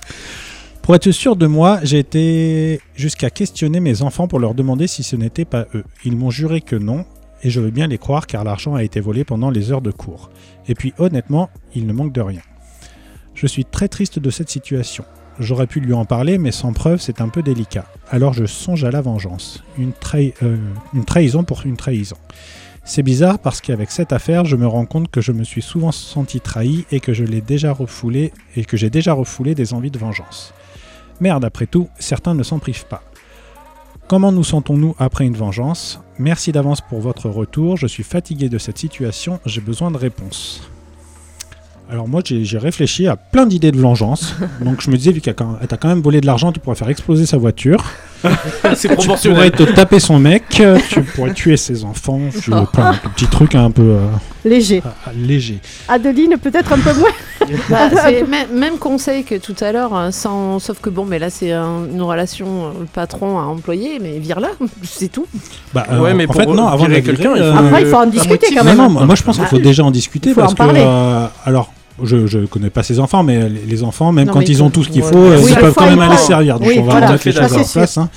pour 0.82 0.94
être 0.96 1.12
sûr 1.12 1.36
de 1.36 1.48
moi, 1.48 1.80
j'ai 1.84 2.00
été 2.00 2.80
jusqu'à 2.96 3.30
questionner 3.30 3.80
mes 3.80 4.04
enfants 4.04 4.28
pour 4.28 4.40
leur 4.40 4.54
demander 4.54 4.88
si 4.88 5.02
ce 5.02 5.16
n'était 5.16 5.46
pas 5.46 5.66
eux. 5.74 5.84
Ils 6.06 6.16
m'ont 6.16 6.30
juré 6.30 6.62
que 6.62 6.76
non, 6.76 7.06
et 7.44 7.50
je 7.50 7.60
veux 7.60 7.72
bien 7.72 7.88
les 7.88 7.98
croire 7.98 8.28
car 8.28 8.44
l'argent 8.44 8.76
a 8.76 8.84
été 8.84 9.00
volé 9.00 9.24
pendant 9.24 9.50
les 9.50 9.72
heures 9.72 9.82
de 9.82 9.92
cours. 9.92 10.30
Et 10.68 10.76
puis 10.76 10.94
honnêtement, 11.00 11.50
il 11.74 11.88
ne 11.88 11.94
manque 11.94 12.14
de 12.14 12.22
rien. 12.22 12.42
Je 13.34 13.48
suis 13.48 13.66
très 13.66 13.88
triste 13.88 14.20
de 14.20 14.30
cette 14.30 14.50
situation. 14.50 15.06
J'aurais 15.42 15.66
pu 15.66 15.80
lui 15.80 15.94
en 15.94 16.06
parler, 16.06 16.38
mais 16.38 16.52
sans 16.52 16.72
preuve, 16.72 17.02
c'est 17.02 17.20
un 17.20 17.28
peu 17.28 17.42
délicat. 17.42 17.86
Alors 18.12 18.32
je 18.34 18.46
songe 18.46 18.84
à 18.84 18.92
la 18.92 19.02
vengeance. 19.02 19.64
Euh, 19.80 20.58
une 20.94 21.06
trahison 21.06 21.44
pour 21.44 21.66
une 21.66 21.78
trahison. 21.78 22.18
C'est 22.84 23.02
bizarre 23.02 23.40
parce 23.40 23.60
qu'avec 23.60 23.90
cette 23.90 24.14
affaire, 24.14 24.46
je 24.46 24.56
me 24.56 24.68
rends 24.68 24.86
compte 24.86 25.10
que 25.10 25.20
je 25.20 25.32
me 25.32 25.44
suis 25.44 25.64
souvent 25.64 25.92
senti 25.92 26.42
trahi 26.42 26.86
et 26.92 27.00
que 27.00 27.14
je 27.14 27.24
l'ai 27.24 27.42
déjà 27.42 27.74
refoulé 27.74 28.34
et 28.56 28.66
que 28.66 28.78
j'ai 28.78 28.92
déjà 28.92 29.14
refoulé 29.14 29.56
des 29.56 29.74
envies 29.74 29.90
de 29.90 29.98
vengeance. 29.98 30.54
Merde, 31.20 31.44
après 31.44 31.66
tout, 31.66 31.90
certains 31.98 32.36
ne 32.36 32.44
s'en 32.44 32.60
privent 32.60 32.86
pas. 32.86 33.04
Comment 34.08 34.32
nous 34.32 34.44
sentons-nous 34.44 34.96
après 35.00 35.26
une 35.26 35.36
vengeance? 35.36 36.02
Merci 36.20 36.52
d'avance 36.52 36.82
pour 36.82 37.02
votre 37.02 37.30
retour. 37.30 37.78
Je 37.78 37.88
suis 37.88 38.04
fatigué 38.04 38.48
de 38.48 38.60
cette 38.60 38.78
situation. 38.78 39.40
J'ai 39.48 39.62
besoin 39.62 39.90
de 39.90 39.98
réponses. 39.98 40.70
Alors 41.92 42.08
moi, 42.08 42.22
j'ai 42.26 42.58
réfléchi 42.58 43.06
à 43.08 43.18
plein 43.18 43.46
d'idées 43.46 43.72
de 43.74 43.78
vengeance. 43.80 44.34
Donc 44.64 44.80
je 44.82 44.90
me 44.90 44.96
disais, 44.96 45.12
vu 45.12 45.20
qu'elle 45.20 45.36
t'a 45.36 45.76
quand 45.78 45.90
même 45.90 46.02
volé 46.02 46.22
de 46.22 46.26
l'argent, 46.26 46.54
tu 46.54 46.60
pourrais 46.62 46.78
faire 46.78 46.88
exploser 46.90 47.26
sa 47.26 47.38
voiture. 47.38 47.84
C'est 48.76 48.88
Tu 48.88 48.96
proportionnel. 48.96 49.52
pourrais 49.52 49.66
te 49.66 49.72
taper 49.76 50.00
son 50.00 50.18
mec. 50.20 50.44
Tu 50.90 51.02
pourrais 51.04 51.34
tuer 51.34 51.58
ses 51.58 51.84
enfants. 51.84 52.20
Tu 52.32 52.50
plein 52.50 52.92
de 52.94 53.10
petits 53.14 53.26
trucs 53.28 53.56
un 53.56 53.72
peu 53.72 53.82
euh, 53.82 54.08
Léger. 54.46 54.82
légers. 55.16 55.60
Adeline, 55.90 56.36
peut-être 56.42 56.72
un 56.74 56.80
peu 56.80 56.94
moins. 56.98 57.10
Bah, 57.70 57.90
même, 58.54 58.78
conseil 58.78 59.24
que 59.24 59.34
tout 59.36 59.56
à 59.62 59.72
l'heure, 59.72 59.94
hein, 59.96 60.12
sans, 60.12 60.60
sauf 60.60 60.80
que 60.80 60.92
bon, 60.92 61.06
mais 61.06 61.18
là 61.18 61.30
c'est 61.32 61.52
un- 61.52 61.86
une 61.92 62.02
relation 62.04 62.68
euh, 62.68 62.70
patron 62.94 63.40
à 63.40 63.44
employé, 63.44 63.98
mais 64.00 64.20
vire-la, 64.20 64.50
c'est 64.84 65.12
tout. 65.12 65.26
Bah, 65.74 65.86
Ouais, 65.90 66.12
euh, 66.12 66.14
mais 66.16 66.26
en 66.26 66.28
pour 66.28 66.36
fait, 66.36 66.46
non, 66.46 66.68
avant 66.68 66.88
de 66.88 67.00
quelqu'un, 67.00 67.32
euh, 67.36 67.54
Après, 67.56 67.82
il 67.82 67.88
faut 67.88 67.98
en 67.98 68.06
discuter 68.06 68.54
quand 68.56 68.64
même. 68.64 68.78
non, 68.78 68.90
moi 68.90 69.06
moi, 69.08 69.16
je 69.16 69.24
pense 69.24 69.38
qu'il 69.38 69.48
faut 69.48 69.58
déjà 69.58 69.84
en 69.84 69.90
discuter 69.92 70.30
Il 70.30 70.36
faut 70.36 70.42
parce 70.42 70.52
en 70.52 70.56
que. 70.56 70.58
parler. 70.60 70.84
euh, 70.86 71.26
alors, 71.44 71.74
je, 72.04 72.28
je 72.28 72.40
connais 72.40 72.70
pas 72.70 72.84
ses 72.84 73.00
enfants, 73.00 73.24
mais 73.24 73.50
les, 73.50 73.62
les 73.66 73.84
enfants, 73.84 74.12
même 74.12 74.28
Non, 74.28 74.34
quand 74.34 74.48
ils 74.50 74.62
ont 74.64 74.70
tout 74.70 74.84
ce 74.84 74.90
qu'il 74.90 75.04
ouais. 75.04 75.12
faut, 75.12 75.18
euh, 75.18 75.40
Oui, 75.42 75.52
ils 75.52 75.56
peuvent 75.60 75.74
quand 75.76 75.90
même 75.90 76.00
aller 76.02 76.18
se 76.18 76.28
servir. 76.28 76.60
Donc, 76.60 76.68
Oui, 76.68 76.76
on 76.80 76.84
va 76.84 76.92
voilà, 76.92 77.08
remettre 77.08 77.26
les 77.28 77.32
choses 77.34 77.54
à 77.54 77.58
leur 77.58 77.70
place. 77.72 77.98
hein. 77.98 78.10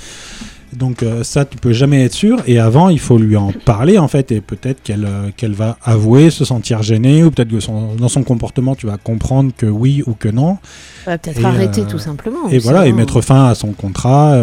Donc, 0.73 1.03
euh, 1.03 1.23
ça, 1.23 1.45
tu 1.45 1.57
peux 1.57 1.71
jamais 1.71 2.03
être 2.03 2.13
sûr. 2.13 2.39
Et 2.47 2.59
avant, 2.59 2.89
il 2.89 2.99
faut 2.99 3.17
lui 3.17 3.37
en 3.37 3.51
parler, 3.63 3.97
en 3.97 4.09
fait. 4.09 4.31
Et 4.33 4.41
peut-être 4.41 4.83
qu'elle 4.83 5.05
euh, 5.05 5.29
qu'elle 5.37 5.53
va 5.53 5.77
avouer, 5.85 6.29
se 6.31 6.43
sentir 6.43 6.83
gênée, 6.83 7.23
ou 7.23 7.31
peut-être 7.31 7.49
que 7.49 7.61
son- 7.61 7.95
dans 7.95 8.09
son 8.09 8.23
comportement, 8.23 8.75
tu 8.75 8.85
vas 8.85 8.97
comprendre 8.97 9.51
que 9.55 9.67
oui 9.67 10.03
ou 10.05 10.13
que 10.13 10.27
non. 10.27 10.57
Peut-être 11.05 11.45
arrêter 11.45 11.81
euh, 11.81 11.85
tout 11.89 11.99
simplement. 11.99 12.49
Et 12.49 12.57
voilà, 12.59 12.87
et 12.87 12.91
mettre 12.91 13.21
fin 13.21 13.45
à 13.45 13.55
son 13.55 13.71
contrat 13.71 14.37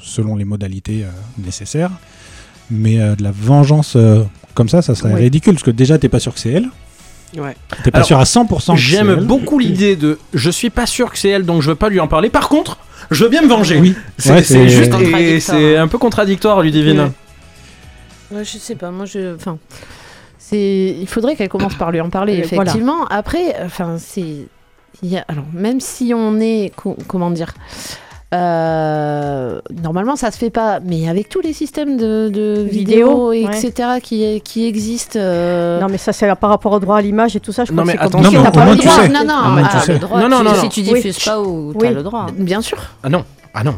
selon 0.00 0.36
les 0.36 0.44
modalités 0.46 1.04
nécessaires. 1.44 1.90
Mais 2.70 2.96
de 2.96 3.22
la 3.22 3.30
vengeance 3.30 3.96
comme 4.54 4.68
ça, 4.70 4.80
ça 4.82 4.94
serait 4.94 5.14
ridicule 5.14 5.52
parce 5.54 5.62
que 5.64 5.70
déjà, 5.70 5.98
t'es 5.98 6.08
pas 6.08 6.18
sûr 6.20 6.32
que 6.32 6.40
c'est 6.40 6.50
elle. 6.52 6.68
Ouais. 7.36 7.54
T'es 7.84 7.90
pas 7.90 7.98
Alors, 7.98 8.06
sûr 8.06 8.18
à 8.18 8.24
100% 8.24 8.48
que 8.48 8.62
c'est 8.62 8.76
J'aime 8.76 9.14
beaucoup 9.16 9.58
l'idée 9.58 9.96
de 9.96 10.18
je 10.32 10.50
suis 10.50 10.70
pas 10.70 10.86
sûr 10.86 11.10
que 11.12 11.18
c'est 11.18 11.28
elle 11.28 11.44
donc 11.44 11.60
je 11.62 11.68
veux 11.68 11.74
pas 11.76 11.88
lui 11.90 12.00
en 12.00 12.08
parler. 12.08 12.30
Par 12.30 12.48
contre, 12.48 12.78
je 13.10 13.24
veux 13.24 13.30
bien 13.30 13.42
me 13.42 13.48
venger. 13.48 13.78
Oui, 13.78 13.94
C'est 14.16 14.32
Ouais, 14.32 14.68
juste 14.68 14.92
et 15.18 15.40
c'est 15.40 15.76
hein. 15.76 15.82
un 15.84 15.88
peu 15.88 15.98
contradictoire, 15.98 16.60
Ludivine. 16.62 17.00
Ouais. 17.00 18.38
Ouais, 18.38 18.44
je 18.44 18.58
sais 18.58 18.74
pas, 18.74 18.90
moi 18.90 19.04
je. 19.06 19.34
Enfin. 19.34 19.58
C'est, 20.38 20.96
il 20.98 21.06
faudrait 21.06 21.36
qu'elle 21.36 21.50
commence 21.50 21.74
par 21.74 21.90
lui 21.90 22.00
en 22.00 22.08
parler, 22.08 22.40
Euh, 22.42 22.46
voilà. 22.52 22.62
effectivement. 22.70 23.04
Après, 23.06 23.54
enfin, 23.64 23.96
c'est. 23.98 24.46
alors, 25.28 25.44
même 25.52 25.80
si 25.80 26.12
on 26.14 26.40
est. 26.40 26.72
co- 26.74 26.96
comment 27.06 27.30
dire 27.30 27.52
euh, 28.34 29.60
normalement, 29.82 30.16
ça 30.16 30.30
se 30.30 30.38
fait 30.38 30.50
pas, 30.50 30.80
mais 30.84 31.08
avec 31.08 31.28
tous 31.28 31.40
les 31.40 31.52
systèmes 31.52 31.96
de, 31.96 32.28
de 32.28 32.62
Vidéo, 32.68 33.28
ouais. 33.28 33.42
etc., 33.42 33.72
qui, 34.02 34.40
qui 34.42 34.66
existent. 34.66 35.18
euh, 35.18 35.80
Non, 35.80 35.86
mais 35.90 35.98
ça, 35.98 36.12
c'est 36.12 36.32
par 36.36 36.50
rapport 36.50 36.72
au 36.72 36.78
droit 36.80 36.96
à 36.98 37.00
l'image 37.00 37.36
et 37.36 37.40
tout 37.40 37.52
ça. 37.52 37.64
Je 37.64 37.72
Non, 37.72 37.82
crois 37.82 37.86
mais 37.86 37.92
que 37.94 37.98
c'est 38.00 38.04
attention. 38.06 38.32
Non, 38.42 38.44
mais 38.44 38.50
pas 38.52 38.76
tu 38.76 38.88
sais. 38.88 39.08
Non, 39.08 39.24
non, 39.26 39.34
Au 39.46 39.50
moins, 39.52 39.68
tu 39.68 39.78
sais. 39.80 39.92
le 39.94 39.98
droit, 39.98 40.20
Non, 40.28 40.42
non, 40.42 40.54
Si 40.54 40.68
tu 40.68 40.80
Oui. 40.80 40.94
diffuses 40.94 41.24
pas 41.24 41.40
ou 41.40 41.70
Oui. 41.74 41.76
t'as 41.80 41.90
le 41.90 42.02
droit. 42.02 42.26
Bien 42.36 42.60
sûr. 42.60 42.78
Ah 43.02 43.08
non. 43.08 43.24
Ah 43.54 43.64
non, 43.64 43.74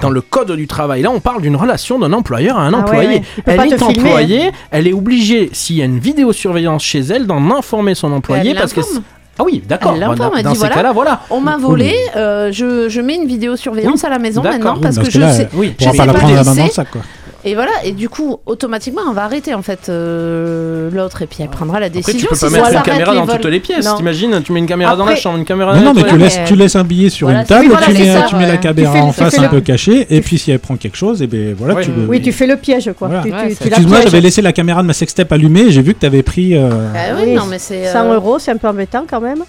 dans 0.00 0.08
le 0.10 0.20
code 0.22 0.52
du 0.52 0.66
travail, 0.68 1.02
là 1.02 1.10
on 1.10 1.18
parle 1.20 1.42
d'une 1.42 1.56
relation 1.56 1.98
d'un 1.98 2.12
employeur 2.14 2.56
à 2.56 2.62
un 2.62 2.72
Ah 2.72 2.76
ouais, 2.76 2.82
employé. 2.82 3.08
ouais. 3.08 3.22
Peut 3.44 3.50
Elle 3.50 3.60
est 3.60 3.76
filmer, 3.76 3.82
hein. 3.82 3.86
employée, 4.06 4.50
elle 4.70 4.86
est 4.86 4.92
obligée, 4.94 5.50
s'il 5.52 5.76
y 5.76 5.82
a 5.82 5.84
une 5.84 5.98
vidéosurveillance 5.98 6.82
chez 6.84 7.00
elle, 7.00 7.26
d'en 7.26 7.50
informer 7.50 7.94
son 7.94 8.12
employé 8.12 8.54
parce 8.54 8.72
que... 8.72 8.80
Ah 9.38 9.44
oui, 9.44 9.62
d'accord. 9.66 9.94
Dans 9.96 10.14
dit, 10.42 10.58
voilà. 10.92 11.20
On 11.30 11.40
m'a 11.40 11.56
Oui, 11.56 11.62
volé, 11.62 11.94
euh, 12.16 12.50
je, 12.52 12.88
je 12.88 13.00
mets 13.00 13.14
une 13.14 13.26
vidéosurveillance 13.26 14.02
Oui, 14.02 14.06
à 14.06 14.10
la 14.10 14.18
maison 14.18 14.42
maintenant 14.42 14.74
Oui, 14.74 14.80
parce 14.82 14.98
que 14.98 15.04
je 15.10 15.20
sais. 15.20 15.48
Je 15.78 15.84
pas 15.84 15.92
sais 15.92 16.06
la 16.06 16.12
pas 16.12 16.18
prendre 16.18 16.32
à 16.32 16.36
la 16.36 16.42
qui 16.42 16.48
main 16.48 16.54
dans 16.56 16.62
c'est. 16.66 16.98
Et 17.44 17.54
voilà, 17.54 17.70
et 17.84 17.92
du 17.92 18.08
coup, 18.08 18.38
automatiquement, 18.46 19.02
on 19.08 19.12
va 19.12 19.22
arrêter 19.22 19.54
en 19.54 19.62
fait 19.62 19.88
euh, 19.88 20.90
l'autre 20.90 21.22
et 21.22 21.26
puis 21.28 21.38
elle 21.40 21.48
prendra 21.48 21.78
la 21.78 21.86
Après, 21.86 21.98
décision. 22.00 22.20
tu 22.22 22.26
peux 22.26 22.34
si 22.34 22.40
pas 22.44 22.50
mettre 22.50 22.76
une 22.78 22.82
caméra 22.82 23.14
dans 23.14 23.24
vols. 23.26 23.36
toutes 23.40 23.50
les 23.52 23.60
pièces. 23.60 23.88
T'imagines, 23.96 24.42
tu 24.42 24.50
mets 24.52 24.58
une 24.58 24.66
caméra 24.66 24.96
dans 24.96 25.04
la 25.04 25.12
Après- 25.12 25.22
chambre, 25.22 25.38
une 25.38 25.44
caméra 25.44 25.72
Non, 25.76 25.80
dans 25.80 25.86
non, 25.86 25.92
les 25.94 26.02
mais 26.02 26.08
tu 26.10 26.18
laisses, 26.18 26.38
tu 26.46 26.56
laisses 26.56 26.74
un 26.74 26.82
billet 26.82 27.10
sur 27.10 27.28
Voilà, 27.28 27.42
une 27.42 27.46
table, 27.46 27.68
tu, 27.84 27.92
mets, 27.92 28.12
ça, 28.12 28.22
tu 28.28 28.34
mets 28.34 28.48
la 28.48 28.56
caméra 28.56 28.92
fais- 28.92 29.00
en 29.00 29.12
face 29.12 29.38
un 29.38 29.42
le- 29.42 29.48
peu 29.50 29.60
cachée, 29.60 30.06
et 30.10 30.20
puis 30.20 30.36
si 30.36 30.50
elle 30.50 30.58
prend 30.58 30.76
quelque 30.76 30.96
chose, 30.96 31.22
et 31.22 31.28
ben 31.28 31.54
voilà, 31.56 31.74
Ouais. 31.74 31.84
tu 31.84 31.92
le- 31.92 32.06
Oui, 32.08 32.20
tu 32.20 32.32
fais 32.32 32.48
le 32.48 32.56
piège, 32.56 32.90
quoi. 32.98 33.06
Voilà. 33.06 33.22
Ouais, 33.22 33.52
Excuse-moi, 33.52 34.00
j'avais 34.02 34.20
laissé 34.20 34.42
la 34.42 34.52
caméra 34.52 34.82
de 34.82 34.88
ma 34.88 34.92
sextape 34.92 35.30
allumée 35.30 35.60
et 35.66 35.70
j'ai 35.70 35.82
vu 35.82 35.94
que 35.94 36.00
t'avais 36.00 36.24
pris. 36.24 36.56
euh, 36.56 36.70
Ah 36.92 37.14
oui, 37.22 37.34
non, 37.34 37.46
mais 37.46 37.60
c'est. 37.60 37.86
100 37.86 38.04
euh, 38.10 38.14
euros, 38.16 38.40
c'est 38.40 38.50
un 38.50 38.56
peu 38.56 38.66
embêtant 38.66 39.04
quand 39.08 39.20
même. 39.20 39.44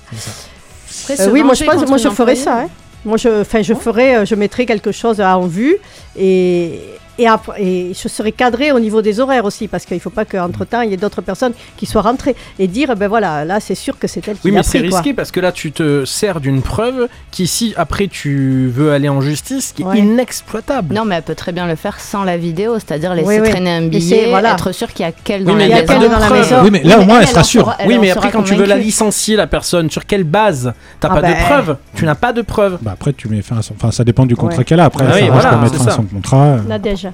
après, 1.09 1.27
oui, 1.29 1.43
moi 1.43 1.53
je 1.55 1.63
pense, 1.63 1.87
moi 1.87 1.97
je 1.97 2.09
ferais 2.09 2.35
ça. 2.35 2.59
hein. 2.61 2.67
Moi, 3.05 3.15
je, 3.17 3.41
enfin, 3.41 3.61
je 3.61 3.73
ferai, 3.73 4.15
euh, 4.17 4.25
je 4.25 4.35
mettrai 4.35 4.65
quelque 4.65 4.91
chose 4.91 5.21
en 5.21 5.47
vue 5.47 5.77
et, 6.19 6.81
et, 7.19 7.27
après, 7.27 7.61
et 7.61 7.93
je 7.93 8.07
serai 8.07 8.31
cadré 8.31 8.71
au 8.71 8.79
niveau 8.79 9.01
des 9.01 9.19
horaires 9.19 9.45
aussi, 9.45 9.67
parce 9.67 9.85
qu'il 9.85 9.95
ne 9.97 10.01
faut 10.01 10.09
pas 10.09 10.25
qu'entre 10.25 10.65
temps 10.65 10.81
il 10.81 10.89
y 10.91 10.93
ait 10.93 10.97
d'autres 10.97 11.21
personnes 11.21 11.53
qui 11.77 11.85
soient 11.85 12.01
rentrées 12.01 12.35
et 12.57 12.67
dire, 12.67 12.95
ben 12.95 13.07
voilà, 13.07 13.45
là, 13.45 13.59
c'est 13.59 13.75
sûr 13.75 13.99
que 13.99 14.07
c'est 14.07 14.27
elle 14.27 14.35
qui 14.35 14.41
Oui, 14.45 14.51
l'a 14.51 14.57
mais 14.57 14.63
c'est 14.63 14.79
quoi. 14.87 14.97
risqué 14.99 15.13
parce 15.13 15.31
que 15.31 15.39
là, 15.39 15.51
tu 15.51 15.71
te 15.71 16.05
sers 16.05 16.39
d'une 16.39 16.61
preuve 16.61 17.07
qui, 17.31 17.45
si 17.47 17.73
après 17.77 18.07
tu 18.07 18.67
veux 18.73 18.91
aller 18.91 19.09
en 19.09 19.21
justice, 19.21 19.73
qui 19.73 19.83
est 19.83 19.99
inexploitable. 19.99 20.95
Non, 20.95 21.05
mais 21.05 21.15
elle 21.15 21.23
peut 21.23 21.35
très 21.35 21.51
bien 21.51 21.67
le 21.67 21.75
faire 21.75 21.99
sans 21.99 22.23
la 22.23 22.37
vidéo, 22.37 22.75
c'est-à-dire 22.75 23.13
laisser 23.13 23.27
Oui, 23.27 23.39
oui. 23.41 23.49
traîner 23.49 23.71
un 23.71 23.87
billet, 23.87 24.27
voilà. 24.29 24.53
être 24.53 24.71
sûr 24.71 24.91
qu'il 24.93 25.05
y 25.05 25.09
a 25.09 25.11
Oui, 25.39 25.43
dans 25.43 25.53
mais 25.53 25.67
la 25.67 25.79
il 25.81 25.85
y 25.87 25.89
a 25.91 25.97
maison. 25.99 26.09
dans 26.11 26.19
la 26.19 26.29
maison. 26.29 26.55
Oui, 26.63 26.69
mais 26.71 26.83
là, 26.83 26.99
au 26.99 27.05
moins, 27.05 27.19
elle 27.21 27.27
sera 27.27 27.43
sûre. 27.43 27.75
Oui, 27.85 27.97
mais 27.99 28.11
après, 28.11 28.31
quand 28.31 28.43
tu 28.43 28.55
veux 28.55 28.65
la 28.65 28.77
licencier, 28.77 29.35
la 29.35 29.47
personne, 29.47 29.89
sur 29.89 30.05
quelle 30.05 30.23
base 30.23 30.73
T'as 30.99 31.09
Ah 31.11 31.15
pas 31.15 31.21
bah. 31.21 31.29
de 31.29 31.35
preuve? 31.35 31.77
Tu 31.95 32.05
n'as 32.05 32.15
pas 32.15 32.33
de 32.33 32.41
preuve. 32.41 32.77
Bah 32.81 32.91
après, 32.93 33.13
tu 33.13 33.27
mets 33.29 33.41
fin 33.41 33.57
à 33.57 33.61
son... 33.61 33.73
Enfin, 33.73 33.91
ça 33.91 34.03
dépend 34.03 34.25
du 34.25 34.35
contrat 34.35 34.59
Ouais. 34.59 34.63
qu'elle 34.63 34.79
a. 34.79 34.85
Après, 34.85 35.05
Ah 35.07 35.13
ça 35.13 35.19
oui, 35.21 35.29
voilà, 35.31 35.49
pour 35.49 35.61
mettre 35.61 35.75
fin 35.75 35.87
à 35.87 35.91
son 35.91 36.03
contrat. 36.03 36.57
Nadège. 36.67 37.08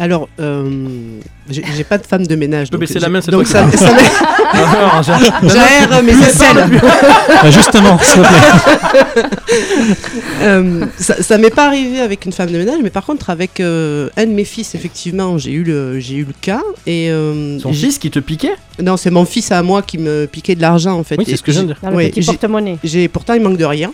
Alors, 0.00 0.28
euh, 0.40 0.88
j'ai 1.50 1.84
pas 1.84 1.98
de 1.98 2.06
femme 2.06 2.26
de 2.26 2.34
ménage. 2.34 2.70
peux 2.70 2.78
donc 2.78 2.80
baisser 2.80 2.98
la 3.00 3.06
j'ai- 3.06 3.12
main, 3.12 3.20
c'est 3.20 3.30
Donc 3.30 3.44
toi 3.48 3.66
ça, 3.70 3.76
ça 3.76 3.96
j'aère 5.42 6.02
mes 6.02 6.12
aisselles. 6.12 6.70
Bah, 7.42 7.50
justement, 7.50 7.98
s'il 7.98 8.22
te 8.22 8.28
plaît. 8.28 9.22
Euh, 10.42 10.86
ça, 10.98 11.22
ça 11.22 11.36
m'est 11.38 11.50
pas 11.50 11.66
arrivé 11.66 12.00
avec 12.00 12.24
une 12.24 12.32
femme 12.32 12.50
de 12.50 12.56
ménage, 12.56 12.78
mais 12.82 12.88
par 12.90 13.04
contre 13.04 13.28
avec 13.30 13.60
euh, 13.60 14.08
un 14.16 14.24
de 14.26 14.30
mes 14.30 14.44
fils, 14.44 14.74
effectivement, 14.74 15.36
j'ai 15.38 15.50
eu 15.52 15.64
le, 15.64 16.00
j'ai 16.00 16.14
eu 16.16 16.24
le 16.24 16.32
cas. 16.40 16.62
Et 16.86 17.10
euh, 17.10 17.58
Son 17.58 17.72
j'ai- 17.72 17.86
fils 17.88 17.98
qui 17.98 18.10
te 18.10 18.20
piquait? 18.20 18.54
Non, 18.82 18.96
c'est 18.96 19.10
mon 19.10 19.26
fils 19.26 19.52
à 19.52 19.62
moi 19.62 19.82
qui 19.82 19.98
me 19.98 20.26
piquait 20.26 20.54
de 20.54 20.62
l'argent 20.62 20.98
en 20.98 21.04
fait. 21.04 21.16
Oui, 21.18 21.24
c'est 21.28 21.36
ce 21.36 21.42
que 21.42 21.52
je 21.52 21.58
viens 21.58 21.62
de 21.68 21.74
dire. 21.74 21.78
Dans 21.82 21.90
le 21.90 22.08
petit 22.08 22.22
porte-monnaie. 22.22 22.78
J'ai 22.82 23.08
pourtant 23.08 23.34
il 23.34 23.42
manque 23.42 23.58
de 23.58 23.64
rien. 23.66 23.92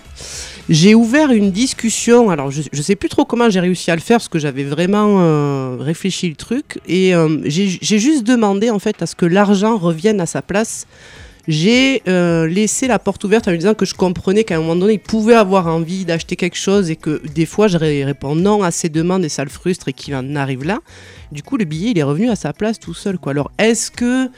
J'ai 0.68 0.96
ouvert 0.96 1.30
une 1.30 1.52
discussion. 1.52 2.30
Alors 2.30 2.50
je, 2.50 2.62
je 2.72 2.82
sais 2.82 2.96
plus 2.96 3.08
trop 3.08 3.24
comment 3.24 3.48
j'ai 3.50 3.60
réussi 3.60 3.90
à 3.90 3.94
le 3.94 4.00
faire 4.00 4.16
parce 4.16 4.28
que 4.28 4.40
j'avais 4.40 4.64
vraiment 4.64 5.18
euh, 5.20 5.76
réfléchi 5.78 6.28
le 6.28 6.34
truc 6.34 6.80
et 6.88 7.14
euh, 7.14 7.38
j'ai 7.44 7.98
juste 7.98 8.24
demandé 8.24 8.70
en 8.70 8.80
fait 8.80 9.00
à 9.00 9.06
ce 9.06 9.14
que 9.14 9.26
l'argent 9.26 9.76
revienne 9.78 10.20
à 10.20 10.26
sa 10.26 10.42
place. 10.42 10.86
J'ai 11.46 12.02
euh, 12.08 12.48
laissé 12.48 12.88
la 12.88 12.98
porte 12.98 13.22
ouverte 13.22 13.46
en 13.46 13.52
lui 13.52 13.58
disant 13.58 13.74
que 13.74 13.86
je 13.86 13.94
comprenais 13.94 14.42
qu'à 14.42 14.56
un 14.56 14.58
moment 14.58 14.74
donné 14.74 14.94
il 14.94 14.98
pouvait 14.98 15.34
avoir 15.36 15.68
envie 15.68 16.04
d'acheter 16.04 16.34
quelque 16.34 16.56
chose 16.58 16.90
et 16.90 16.96
que 16.96 17.22
des 17.32 17.46
fois 17.46 17.68
je 17.68 17.78
ré- 17.78 18.04
réponds 18.04 18.34
non 18.34 18.64
à 18.64 18.72
ses 18.72 18.88
demandes 18.88 19.24
et 19.24 19.28
ça 19.28 19.44
le 19.44 19.50
frustre 19.50 19.86
et 19.86 19.92
qu'il 19.92 20.16
en 20.16 20.34
arrive 20.34 20.64
là. 20.64 20.80
Du 21.30 21.44
coup 21.44 21.56
le 21.56 21.64
billet 21.64 21.92
il 21.92 21.98
est 21.98 22.02
revenu 22.02 22.28
à 22.28 22.34
sa 22.34 22.52
place 22.52 22.80
tout 22.80 22.94
seul. 22.94 23.16
Alors 23.26 23.52
est-ce 23.58 23.92
que 23.92 24.28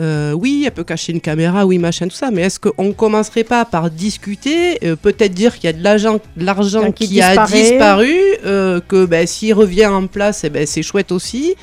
euh, 0.00 0.32
oui, 0.32 0.64
elle 0.66 0.72
peut 0.72 0.82
cacher 0.82 1.12
une 1.12 1.20
caméra, 1.20 1.64
oui, 1.66 1.78
machin, 1.78 2.08
tout 2.08 2.16
ça, 2.16 2.30
mais 2.32 2.42
est-ce 2.42 2.58
qu'on 2.58 2.92
commencerait 2.92 3.44
pas 3.44 3.64
par 3.64 3.90
discuter, 3.90 4.78
euh, 4.84 4.96
peut-être 4.96 5.32
dire 5.32 5.54
qu'il 5.54 5.64
y 5.64 5.68
a 5.68 5.72
de 5.72 5.82
l'argent, 5.82 6.90
qui 6.92 7.04
il 7.06 7.22
a 7.22 7.46
disparu, 7.46 8.12
euh, 8.44 8.80
que 8.86 9.04
ben, 9.06 9.26
s'il 9.26 9.54
revient 9.54 9.86
en 9.86 10.06
place, 10.08 10.42
eh 10.42 10.50
ben, 10.50 10.66
c'est 10.66 10.82
chouette 10.82 11.12
aussi, 11.12 11.54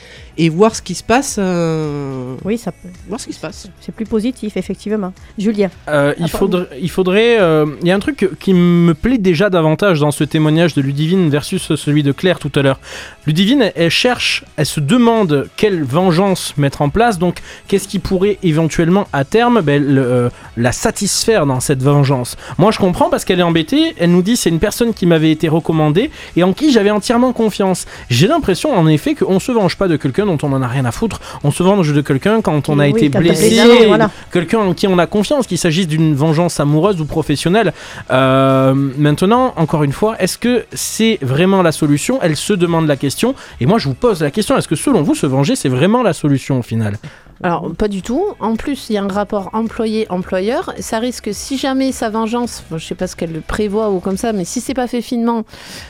et 0.43 0.49
voir 0.49 0.75
ce 0.75 0.81
qui 0.81 0.95
se 0.95 1.03
passe. 1.03 1.35
euh, 1.37 2.35
Oui, 2.43 2.57
ça 2.57 2.71
peut. 2.71 2.89
Voir 3.07 3.19
ce 3.19 3.27
qui 3.27 3.33
se 3.33 3.39
passe. 3.39 3.69
C'est 3.79 3.93
plus 3.93 4.05
positif, 4.05 4.57
effectivement. 4.57 5.13
Julien. 5.37 5.69
Euh, 5.87 6.15
il, 6.17 6.23
Ah, 6.25 6.27
faudrait, 6.27 6.67
il 6.81 6.89
faudrait. 6.89 7.39
euh, 7.39 7.67
Il 7.81 7.87
y 7.87 7.91
a 7.91 7.95
un 7.95 7.99
truc 7.99 8.27
qui 8.39 8.53
me 8.55 8.93
plaît 8.95 9.19
déjà 9.19 9.51
davantage 9.51 9.99
dans 9.99 10.09
ce 10.09 10.23
témoignage 10.23 10.73
de 10.73 10.81
Ludivine 10.81 11.29
versus 11.29 11.75
celui 11.75 12.01
de 12.01 12.11
Claire 12.11 12.39
tout 12.39 12.51
à 12.55 12.63
l'heure. 12.63 12.79
Ludivine, 13.27 13.61
elle, 13.61 13.73
elle 13.75 13.89
cherche, 13.91 14.43
elle 14.57 14.65
se 14.65 14.79
demande 14.79 15.47
quelle 15.57 15.83
vengeance 15.83 16.55
mettre 16.57 16.81
en 16.81 16.89
place. 16.89 17.19
Donc, 17.19 17.37
qu'est-ce 17.67 17.87
qui 17.87 17.99
pourrait 17.99 18.39
éventuellement 18.41 19.07
à 19.13 19.25
terme 19.25 19.61
ben, 19.61 19.83
le, 19.83 20.01
euh, 20.03 20.29
la 20.57 20.71
satisfaire 20.71 21.45
dans 21.45 21.59
cette 21.59 21.83
vengeance? 21.83 22.35
Moi, 22.57 22.71
je 22.71 22.79
comprends 22.79 23.11
parce 23.11 23.25
qu'elle 23.25 23.39
est 23.39 23.43
embêtée. 23.43 23.93
Elle 23.99 24.11
nous 24.11 24.23
dit 24.23 24.37
c'est 24.37 24.49
une 24.49 24.59
personne 24.59 24.95
qui 24.95 25.05
m'avait 25.05 25.31
été 25.31 25.47
recommandée 25.49 26.09
et 26.35 26.41
en 26.41 26.53
qui 26.53 26.71
j'avais 26.71 26.89
entièrement 26.89 27.31
confiance. 27.31 27.85
J'ai 28.09 28.27
l'impression, 28.27 28.73
en 28.75 28.87
effet, 28.87 29.13
qu'on 29.13 29.39
se 29.39 29.51
venge 29.51 29.77
pas 29.77 29.87
de 29.87 29.97
quelqu'un 29.97 30.25
dont 30.35 30.47
on 30.47 30.53
en 30.53 30.61
a 30.61 30.67
rien 30.67 30.85
à 30.85 30.91
foutre. 30.91 31.19
On 31.43 31.51
se 31.51 31.63
venge 31.63 31.93
de 31.93 32.01
quelqu'un 32.01 32.41
quand 32.41 32.69
on 32.69 32.79
a 32.79 32.85
Oui, 32.87 33.05
été 33.05 33.09
blessé, 33.09 33.49
blessé, 33.49 33.85
voilà. 33.87 34.09
quelqu'un 34.31 34.59
en 34.59 34.73
qui 34.73 34.87
on 34.87 34.97
a 34.97 35.07
confiance, 35.07 35.47
qu'il 35.47 35.57
s'agisse 35.57 35.87
d'une 35.87 36.15
vengeance 36.15 36.59
amoureuse 36.59 36.99
ou 37.01 37.05
professionnelle. 37.05 37.73
Euh, 38.11 38.73
maintenant, 38.73 39.53
encore 39.57 39.83
une 39.83 39.91
fois, 39.93 40.15
est-ce 40.19 40.37
que 40.37 40.65
c'est 40.73 41.17
vraiment 41.21 41.61
la 41.61 41.71
solution? 41.71 42.19
Elle 42.21 42.35
se 42.35 42.53
demande 42.53 42.87
la 42.87 42.95
question, 42.95 43.35
et 43.59 43.65
moi 43.65 43.77
je 43.77 43.87
vous 43.87 43.93
pose 43.95 44.21
la 44.21 44.31
question 44.31 44.57
est-ce 44.57 44.67
que 44.67 44.75
selon 44.75 45.01
vous, 45.01 45.15
se 45.15 45.25
venger, 45.25 45.55
c'est 45.55 45.69
vraiment 45.69 46.03
la 46.03 46.13
solution 46.13 46.59
au 46.59 46.63
final? 46.63 46.97
Alors, 47.43 47.71
pas 47.75 47.87
du 47.87 48.01
tout. 48.01 48.23
En 48.39 48.55
plus, 48.55 48.89
il 48.89 48.93
y 48.93 48.97
a 48.97 49.03
un 49.03 49.07
rapport 49.07 49.49
employé-employeur. 49.53 50.73
Ça 50.79 50.99
risque, 50.99 51.29
si 51.33 51.57
jamais 51.57 51.91
sa 51.91 52.09
vengeance, 52.09 52.63
je 52.75 52.85
sais 52.85 52.95
pas 52.95 53.07
ce 53.07 53.15
qu'elle 53.15 53.41
prévoit 53.41 53.89
ou 53.89 53.99
comme 53.99 54.17
ça, 54.17 54.31
mais 54.33 54.45
si 54.45 54.61
c'est 54.61 54.73
pas 54.73 54.87
fait 54.87 55.01
finement, 55.01 55.43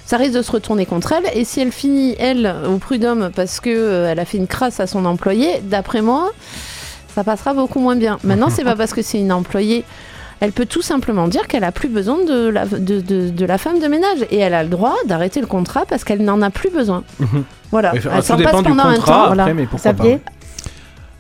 ça 0.05 0.17
risque 0.17 0.33
de 0.33 0.41
se 0.41 0.51
retourner 0.51 0.85
contre 0.85 1.13
elle. 1.13 1.25
Et 1.37 1.43
si 1.45 1.59
elle 1.61 1.71
finit, 1.71 2.15
elle, 2.19 2.53
au 2.69 2.77
prud'homme, 2.77 3.31
parce 3.35 3.59
que 3.59 3.69
euh, 3.69 4.11
elle 4.11 4.19
a 4.19 4.25
fait 4.25 4.37
une 4.37 4.47
crasse 4.47 4.79
à 4.79 4.87
son 4.87 5.05
employé, 5.05 5.61
d'après 5.63 6.01
moi, 6.01 6.31
ça 7.15 7.23
passera 7.23 7.53
beaucoup 7.53 7.79
moins 7.79 7.95
bien. 7.95 8.17
Maintenant, 8.23 8.49
c'est 8.49 8.63
pas 8.63 8.75
parce 8.77 8.93
que 8.93 9.01
c'est 9.01 9.19
une 9.19 9.31
employée. 9.33 9.83
Elle 10.39 10.53
peut 10.53 10.65
tout 10.65 10.81
simplement 10.81 11.27
dire 11.27 11.47
qu'elle 11.47 11.63
a 11.63 11.71
plus 11.71 11.89
besoin 11.89 12.23
de 12.25 12.47
la, 12.49 12.65
de, 12.65 12.99
de- 12.99 13.29
de 13.29 13.45
la 13.45 13.57
femme 13.59 13.79
de 13.79 13.85
ménage 13.87 14.25
et 14.31 14.37
elle 14.39 14.55
a 14.55 14.63
le 14.63 14.69
droit 14.69 14.95
d'arrêter 15.05 15.39
le 15.39 15.45
contrat 15.45 15.85
parce 15.87 16.03
qu'elle 16.03 16.23
n'en 16.23 16.41
a 16.41 16.49
plus 16.49 16.71
besoin. 16.71 17.03
Voilà. 17.71 17.91
Oui, 17.93 17.99
Elle 18.11 18.23
s'en 18.23 18.37
passe 18.37 18.51
pendant 18.53 18.83
un 18.85 18.95
temps. 18.95 19.01
après, 19.23 19.27
voilà. 19.35 19.53
mais 19.53 19.67
pourquoi 19.67 19.91
Xavier 19.93 20.19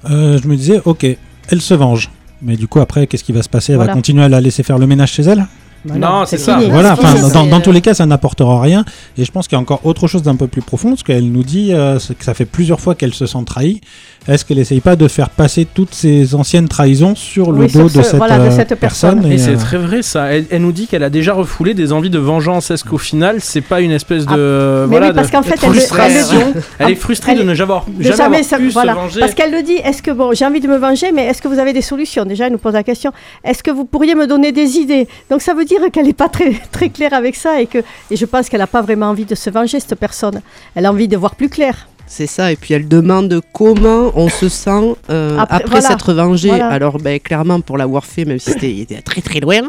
Euh, 0.09 0.39
je 0.41 0.47
me 0.47 0.55
disais, 0.55 0.81
ok, 0.85 1.05
elle 1.49 1.61
se 1.61 1.73
venge. 1.73 2.09
Mais 2.41 2.55
du 2.55 2.67
coup, 2.67 2.79
après, 2.79 3.05
qu'est-ce 3.07 3.23
qui 3.23 3.33
va 3.33 3.43
se 3.43 3.49
passer? 3.49 3.73
Elle 3.73 3.77
Voilà. 3.77 3.91
va 3.93 3.95
continuer 3.97 4.23
à 4.23 4.29
la 4.29 4.41
laisser 4.41 4.63
faire 4.63 4.79
le 4.79 4.87
ménage 4.87 5.11
chez 5.11 5.23
elle? 5.23 5.45
Non, 5.85 6.25
c'est 6.27 6.37
ça. 6.37 6.59
Voilà, 6.69 6.93
enfin, 6.93 7.13
dans, 7.29 7.47
dans 7.47 7.57
euh, 7.57 7.59
tous 7.59 7.71
les 7.71 7.81
cas, 7.81 7.95
ça 7.95 8.05
n'apportera 8.05 8.61
rien. 8.61 8.85
Et 9.17 9.25
je 9.25 9.31
pense 9.31 9.47
qu'il 9.47 9.55
y 9.55 9.59
a 9.59 9.61
encore 9.61 9.83
autre 9.83 10.07
chose 10.07 10.21
d'un 10.21 10.35
peu 10.35 10.47
plus 10.47 10.61
profond, 10.61 10.89
parce 10.89 11.01
qu'elle 11.03 11.31
nous 11.31 11.43
dit 11.43 11.73
euh, 11.73 11.97
c'est 11.97 12.15
que 12.15 12.23
ça 12.23 12.35
fait 12.35 12.45
plusieurs 12.45 12.79
fois 12.79 12.93
qu'elle 12.93 13.13
se 13.15 13.25
sent 13.25 13.43
trahie. 13.45 13.81
Est-ce 14.27 14.45
qu'elle 14.45 14.59
essaye 14.59 14.81
pas 14.81 14.95
de 14.95 15.07
faire 15.07 15.31
passer 15.31 15.65
toutes 15.65 15.95
ces 15.95 16.35
anciennes 16.35 16.67
trahisons 16.67 17.15
sur 17.15 17.51
le 17.51 17.61
Oui, 17.61 17.69
sur 17.69 17.79
dos 17.79 17.85
de 17.89 17.91
ce- 17.93 18.03
cette, 18.03 18.15
voilà, 18.17 18.37
de 18.37 18.43
euh, 18.43 18.51
cette 18.55 18.75
personne. 18.75 19.25
Et 19.25 19.33
et, 19.33 19.37
c'est 19.39 19.55
euh, 19.55 19.57
très 19.57 19.77
vrai 19.79 20.03
ça. 20.03 20.25
Elle, 20.31 20.45
elle 20.51 20.61
nous 20.61 20.71
dit 20.71 20.85
qu'elle 20.85 21.01
a 21.03 21.09
déjà 21.09 21.33
refoulé 21.33 21.73
des 21.73 21.91
envies 21.91 22.11
de 22.11 22.19
vengeance. 22.19 22.69
Est-ce 22.69 22.83
qu'au 22.83 22.99
final, 22.99 23.37
c'est 23.39 23.61
pas 23.61 23.81
une 23.81 23.89
espèce 23.91 24.27
de 24.27 24.81
Mais 24.87 24.87
voilà 24.91 25.07
oui, 25.07 25.13
parce 25.15 25.31
qu'en 25.31 25.41
fait, 25.41 25.55
elle 25.63 26.91
est 26.91 26.95
frustrée 26.95 27.31
elle- 27.31 27.39
de 27.39 27.43
ne 27.43 27.55
jamais 27.55 27.71
avoir, 27.73 27.85
de 27.87 28.03
jamais 28.03 28.15
jamais 28.15 28.23
avoir 28.37 28.43
ça- 28.43 28.57
pu 28.57 28.69
voilà. 28.69 28.93
se 28.93 28.97
venger. 28.99 29.19
Parce 29.21 29.33
qu'elle 29.33 29.51
le 29.51 29.63
dit, 29.63 29.73
est-ce 29.83 30.03
que, 30.03 30.11
bon, 30.11 30.33
j'ai 30.33 30.45
envie 30.45 30.59
de 30.59 30.67
me 30.67 30.77
venger, 30.77 31.11
mais 31.11 31.25
est-ce 31.25 31.41
que 31.41 31.47
vous 31.47 31.57
avez 31.57 31.73
des 31.73 31.81
solutions? 31.81 32.23
Déjà, 32.23 32.45
elle 32.45 32.51
nous 32.51 32.57
pose 32.59 32.73
la 32.73 32.83
question, 32.83 33.11
est-ce 33.43 33.63
que 33.63 33.71
vous 33.71 33.85
pourriez 33.85 34.13
me 34.13 34.27
donner 34.27 34.51
des 34.51 34.77
idées? 34.77 35.07
Donc 35.31 35.41
ça 35.41 35.55
veut 35.55 35.65
dire 35.65 35.79
qu'elle 35.91 36.05
n'est 36.05 36.13
pas 36.13 36.29
très, 36.29 36.53
très 36.71 36.89
claire 36.89 37.13
avec 37.15 37.35
ça 37.35 37.59
et 37.59 37.65
que 37.65 37.79
et 38.11 38.15
je 38.15 38.25
pense 38.25 38.49
qu'elle 38.49 38.59
n'a 38.59 38.67
pas 38.67 38.83
vraiment 38.83 39.07
envie 39.07 39.25
de 39.25 39.33
se 39.35 39.49
venger, 39.49 39.79
cette 39.79 39.95
personne. 39.95 40.41
Elle 40.75 40.85
a 40.85 40.91
envie 40.91 41.07
de 41.07 41.17
voir 41.17 41.33
plus 41.35 41.49
clair. 41.49 41.87
C'est 42.13 42.27
ça, 42.27 42.51
et 42.51 42.57
puis 42.57 42.73
elle 42.73 42.89
demande 42.89 43.39
comment 43.53 44.11
on 44.15 44.27
se 44.27 44.49
sent 44.49 44.95
euh, 45.09 45.37
Après, 45.39 45.55
après, 45.55 45.69
voilà. 45.79 45.87
s'être 45.87 46.13
vengé. 46.13 46.49
Voilà. 46.49 46.67
Alors, 46.67 46.97
ben, 46.97 47.17
clairement, 47.21 47.61
pour 47.61 47.77
l'avoir 47.77 48.03
fait, 48.05 48.25
même 48.25 48.37
si 48.37 48.51
c'était 48.51 48.85
très 49.01 49.21
très 49.21 49.39
loin, 49.39 49.61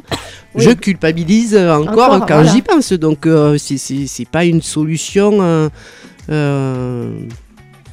je 0.57 0.71
culpabilise 0.71 1.55
euh, 1.55 1.73
encore, 1.73 2.11
Encore, 2.15 2.27
quand 2.27 2.35
voilà. 2.43 2.51
j'y 2.53 2.61
pense. 2.63 2.93
Donc, 2.95 3.27
euh, 3.27 3.57
c'est- 3.59 4.29
pas 4.29 4.45
une 4.45 4.61
solution 4.61 5.39
euh, 5.41 5.69
euh, 6.31 7.11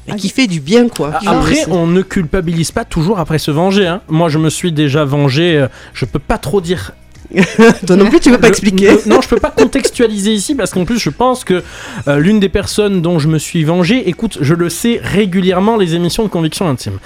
Ah, 0.09 0.15
qui 0.15 0.29
fait 0.29 0.47
du 0.47 0.59
bien, 0.59 0.89
quoi. 0.89 1.11
Ah, 1.25 1.37
Après, 1.37 1.65
on 1.69 1.85
ne 1.85 2.01
culpabilise 2.01 2.71
pas 2.71 2.85
toujours 2.85 3.19
après 3.19 3.37
se 3.37 3.51
venger. 3.51 3.85
hein. 3.85 4.01
Moi, 4.09 4.29
je 4.29 4.39
me 4.39 4.49
suis 4.49 4.71
déjà 4.71 5.05
vengé. 5.05 5.67
Je 5.93 6.05
peux 6.05 6.17
pas 6.17 6.39
trop 6.39 6.59
dire. 6.59 6.93
Toi 7.87 7.95
non 7.95 8.09
plus, 8.09 8.19
tu 8.19 8.31
veux 8.31 8.37
pas 8.39 8.47
Je- 8.47 8.51
expliquer. 8.53 8.89
Non, 9.05 9.21
je 9.21 9.27
peux 9.27 9.39
pas 9.39 9.51
contextualiser 9.51 10.33
ici 10.33 10.55
parce 10.55 10.71
qu'en 10.71 10.85
plus, 10.85 10.97
je 10.99 11.09
pense 11.09 11.43
que 11.43 11.63
euh, 12.07 12.17
l'une 12.17 12.39
des 12.39 12.49
personnes 12.49 13.01
dont 13.01 13.19
je 13.19 13.27
me 13.27 13.37
suis 13.37 13.63
vengé 13.63 14.09
écoute, 14.09 14.37
je 14.41 14.53
le 14.53 14.69
sais 14.69 14.99
régulièrement 15.03 15.77
les 15.77 15.95
émissions 15.95 16.23
de 16.23 16.29
conviction 16.29 16.67
intime. 16.67 16.97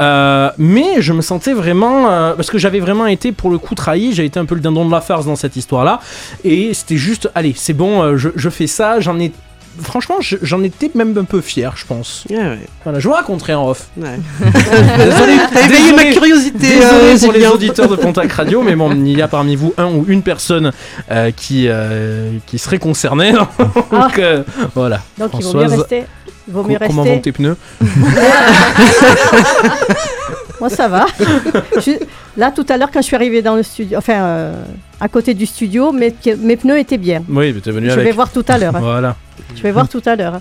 Euh, 0.00 0.50
mais 0.58 1.00
je 1.00 1.12
me 1.14 1.22
sentais 1.22 1.54
vraiment 1.54 2.10
euh, 2.10 2.34
parce 2.34 2.50
que 2.50 2.58
j'avais 2.58 2.80
vraiment 2.80 3.06
été 3.06 3.32
pour 3.32 3.48
le 3.48 3.56
coup 3.56 3.74
trahi 3.74 4.12
j'ai 4.12 4.26
été 4.26 4.38
un 4.38 4.44
peu 4.44 4.54
le 4.54 4.60
dindon 4.60 4.84
de 4.84 4.90
la 4.90 5.00
farce 5.00 5.24
dans 5.24 5.36
cette 5.36 5.56
histoire 5.56 5.84
là 5.86 6.00
et 6.44 6.74
c'était 6.74 6.98
juste 6.98 7.30
allez 7.34 7.54
c'est 7.56 7.72
bon 7.72 8.14
je, 8.18 8.28
je 8.36 8.50
fais 8.50 8.66
ça 8.66 9.00
j'en 9.00 9.18
ai 9.18 9.32
franchement 9.82 10.16
je- 10.20 10.36
j'en 10.42 10.62
étais 10.62 10.90
même 10.94 11.16
un 11.18 11.24
peu 11.24 11.40
fier 11.40 11.72
je 11.76 11.84
pense 11.86 12.24
Ouais, 12.30 12.36
ouais. 12.36 12.58
voilà 12.84 12.98
je 13.00 13.08
vous 13.08 13.14
raconterai 13.14 13.54
en 13.54 13.68
off 13.68 13.86
Ouais. 13.96 14.18
Désolé, 14.98 15.34
T'as 15.52 15.64
éveillé 15.66 15.92
ma 15.92 16.04
curiosité, 16.12 16.58
Désolé 16.58 16.84
euh, 16.84 17.18
pour 17.18 17.32
les 17.32 17.46
auditeurs 17.46 17.88
de 17.88 17.96
Pontac 17.96 18.30
Radio, 18.32 18.62
mais 18.62 18.74
bon, 18.76 18.90
il 18.92 19.16
y 19.16 19.22
a 19.22 19.28
parmi 19.28 19.56
vous 19.56 19.72
un 19.78 19.86
ou 19.86 20.04
une 20.08 20.22
personne 20.22 20.72
euh, 21.10 21.30
qui, 21.30 21.66
euh, 21.68 22.32
qui 22.46 22.58
serait 22.58 22.78
concernée. 22.78 23.32
Donc 23.92 24.18
euh, 24.18 24.42
voilà. 24.74 25.00
Donc 25.18 25.30
il 25.38 25.44
vaut 25.44 25.52
mieux 25.54 25.60
Françoise, 25.68 25.72
rester. 25.80 26.04
Il 26.48 26.54
vaut 26.54 26.62
mieux 26.62 26.78
co- 26.78 26.86
comment 26.86 27.02
vont 27.02 27.08
rester. 27.10 27.22
tes 27.22 27.32
pneus 27.32 27.56
Moi, 30.60 30.70
ça 30.70 30.88
va. 30.88 31.06
Je- 31.76 31.98
Là, 32.36 32.50
tout 32.50 32.66
à 32.68 32.76
l'heure, 32.76 32.90
quand 32.92 33.00
je 33.00 33.06
suis 33.06 33.16
arrivée 33.16 33.40
dans 33.40 33.54
le 33.56 33.62
studio, 33.62 33.96
enfin, 33.96 34.12
euh, 34.22 34.52
à 35.00 35.08
côté 35.08 35.32
du 35.32 35.46
studio, 35.46 35.90
mes, 35.90 36.14
mes 36.38 36.56
pneus 36.56 36.78
étaient 36.78 36.98
bien. 36.98 37.22
Oui, 37.28 37.52
mais 37.54 37.60
t'es 37.60 37.70
venu 37.70 37.86
Je 37.88 37.92
avec. 37.92 38.04
vais 38.04 38.12
voir 38.12 38.30
tout 38.30 38.44
à 38.48 38.58
l'heure. 38.58 38.78
Voilà. 38.78 39.16
Je 39.54 39.62
vais 39.62 39.72
voir 39.72 39.88
tout 39.88 40.02
à 40.04 40.16
l'heure. 40.16 40.40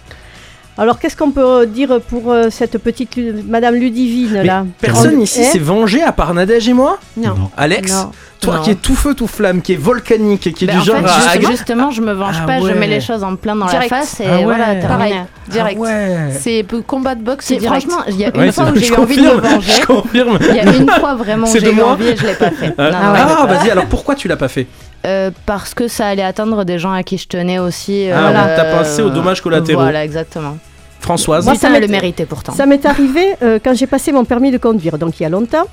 Alors, 0.77 0.99
qu'est-ce 0.99 1.15
qu'on 1.15 1.31
peut 1.31 1.65
dire 1.65 2.01
pour 2.09 2.31
euh, 2.33 2.49
cette 2.49 2.77
petite 2.79 3.15
Lu- 3.15 3.33
Madame 3.47 3.75
Ludivine, 3.75 4.31
Mais 4.33 4.43
là 4.43 4.65
personne 4.81 5.15
On- 5.17 5.21
ici 5.21 5.39
Eh 5.41 5.45
s'est 5.45 5.57
vengé 5.59 6.01
à 6.01 6.11
part 6.11 6.33
Nadège 6.33 6.67
et 6.67 6.73
moi 6.73 6.97
Non. 7.15 7.49
Alex 7.55 7.93
Non. 7.93 8.11
Toi 8.41 8.57
Non. 8.57 8.61
qui 8.63 8.71
es 8.71 8.75
tout 8.75 8.93
feu 8.95 9.13
tout 9.13 9.25
flamme, 9.27 9.61
qui 9.61 9.71
est 9.73 9.77
volcanique, 9.77 10.53
qui 10.53 10.65
est 10.65 10.67
Ben, 10.67 10.73
du 10.73 10.79
en 10.81 10.83
genre 10.83 10.97
fait, 10.97 11.05
à- 11.05 11.47
à- 11.47 11.49
justement, 11.51 11.91
je 11.91 12.01
me 12.01 12.11
venge 12.11 12.35
Ah 12.43 12.45
pas, 12.45 12.59
je 12.59 12.65
ouais. 12.65 12.75
mets 12.75 12.87
les 12.87 12.99
choses 12.99 13.23
en 13.23 13.37
plein 13.37 13.55
dans 13.55 13.67
Direct. 13.67 13.89
la 13.89 13.97
face 13.99 14.19
et 14.19 14.25
Ah 14.29 14.35
ouais. 14.37 14.43
voilà, 14.43 14.65
terminé. 14.75 14.87
Pareil, 14.87 15.15
direct. 15.49 15.77
Ah 15.79 15.81
ouais. 15.81 16.17
C'est 16.37 16.65
combat 16.85 17.15
de 17.15 17.23
boxe, 17.23 17.45
c'est 17.45 17.55
direct. 17.55 17.83
franchement, 17.89 18.03
il 18.09 18.17
y 18.17 18.25
a 18.25 18.29
une 18.35 18.37
Ouais, 18.41 18.51
fois 18.51 18.65
c'est- 18.65 18.71
où 18.71 18.75
j'ai 18.75 18.87
eu 18.89 18.95
envie 18.97 19.15
de 19.15 19.21
me 19.21 19.29
confirme, 19.29 19.55
venger. 19.55 19.71
Je 19.81 19.85
confirme. 19.85 20.39
Il 20.49 20.55
y 20.55 20.59
a 20.59 20.75
une 20.75 20.89
fois 20.91 21.15
vraiment 21.15 21.47
où 21.47 21.49
C'est 21.49 21.61
j'ai 21.61 21.67
de 21.67 21.71
eu 21.71 21.75
moi 21.75 21.91
envie 21.93 22.07
et 22.09 22.17
je 22.17 22.25
l'ai 22.27 22.33
pas 22.35 22.51
fait. 22.51 22.73
Ah, 22.77 22.83
Non, 22.83 22.91
non, 22.91 22.97
ah, 23.39 23.45
ouais. 23.47 23.55
vas-y, 23.57 23.69
alors 23.71 23.85
pourquoi 23.85 24.13
tu 24.15 24.27
l'as 24.27 24.35
pas 24.37 24.49
fait? 24.49 24.67
Euh, 25.05 25.31
parce 25.45 25.73
que 25.73 25.87
ça 25.87 26.07
allait 26.07 26.23
atteindre 26.23 26.63
des 26.65 26.79
gens 26.79 26.91
à 26.91 27.03
qui 27.03 27.17
je 27.17 27.27
tenais 27.27 27.59
aussi. 27.59 28.07
Ah, 28.11 28.21
voilà. 28.21 28.39
donc 28.47 28.55
t'as 28.55 28.77
pensé 28.77 29.01
aux 29.01 29.09
dommages 29.09 29.41
collatéraux. 29.41 29.81
Voilà, 29.83 30.03
exactement. 30.03 30.57
Françoise 30.99 31.45
Moi, 31.45 31.53
ça 31.55 31.69
m'est- 31.69 31.79
le 31.79 31.87
méritait 31.87 32.25
pourtant. 32.25 32.53
Ça 32.53 32.65
m'est 32.65 32.83
arrivé 32.85 33.35
euh, 33.43 33.59
quand 33.63 33.75
j'ai 33.75 33.85
passé 33.87 34.11
mon 34.11 34.25
permis 34.25 34.49
de 34.51 34.57
conduire, 34.57 34.97
donc 34.97 35.19
il 35.19 35.23
y 35.23 35.25
a 35.25 35.29
longtemps. 35.29 35.65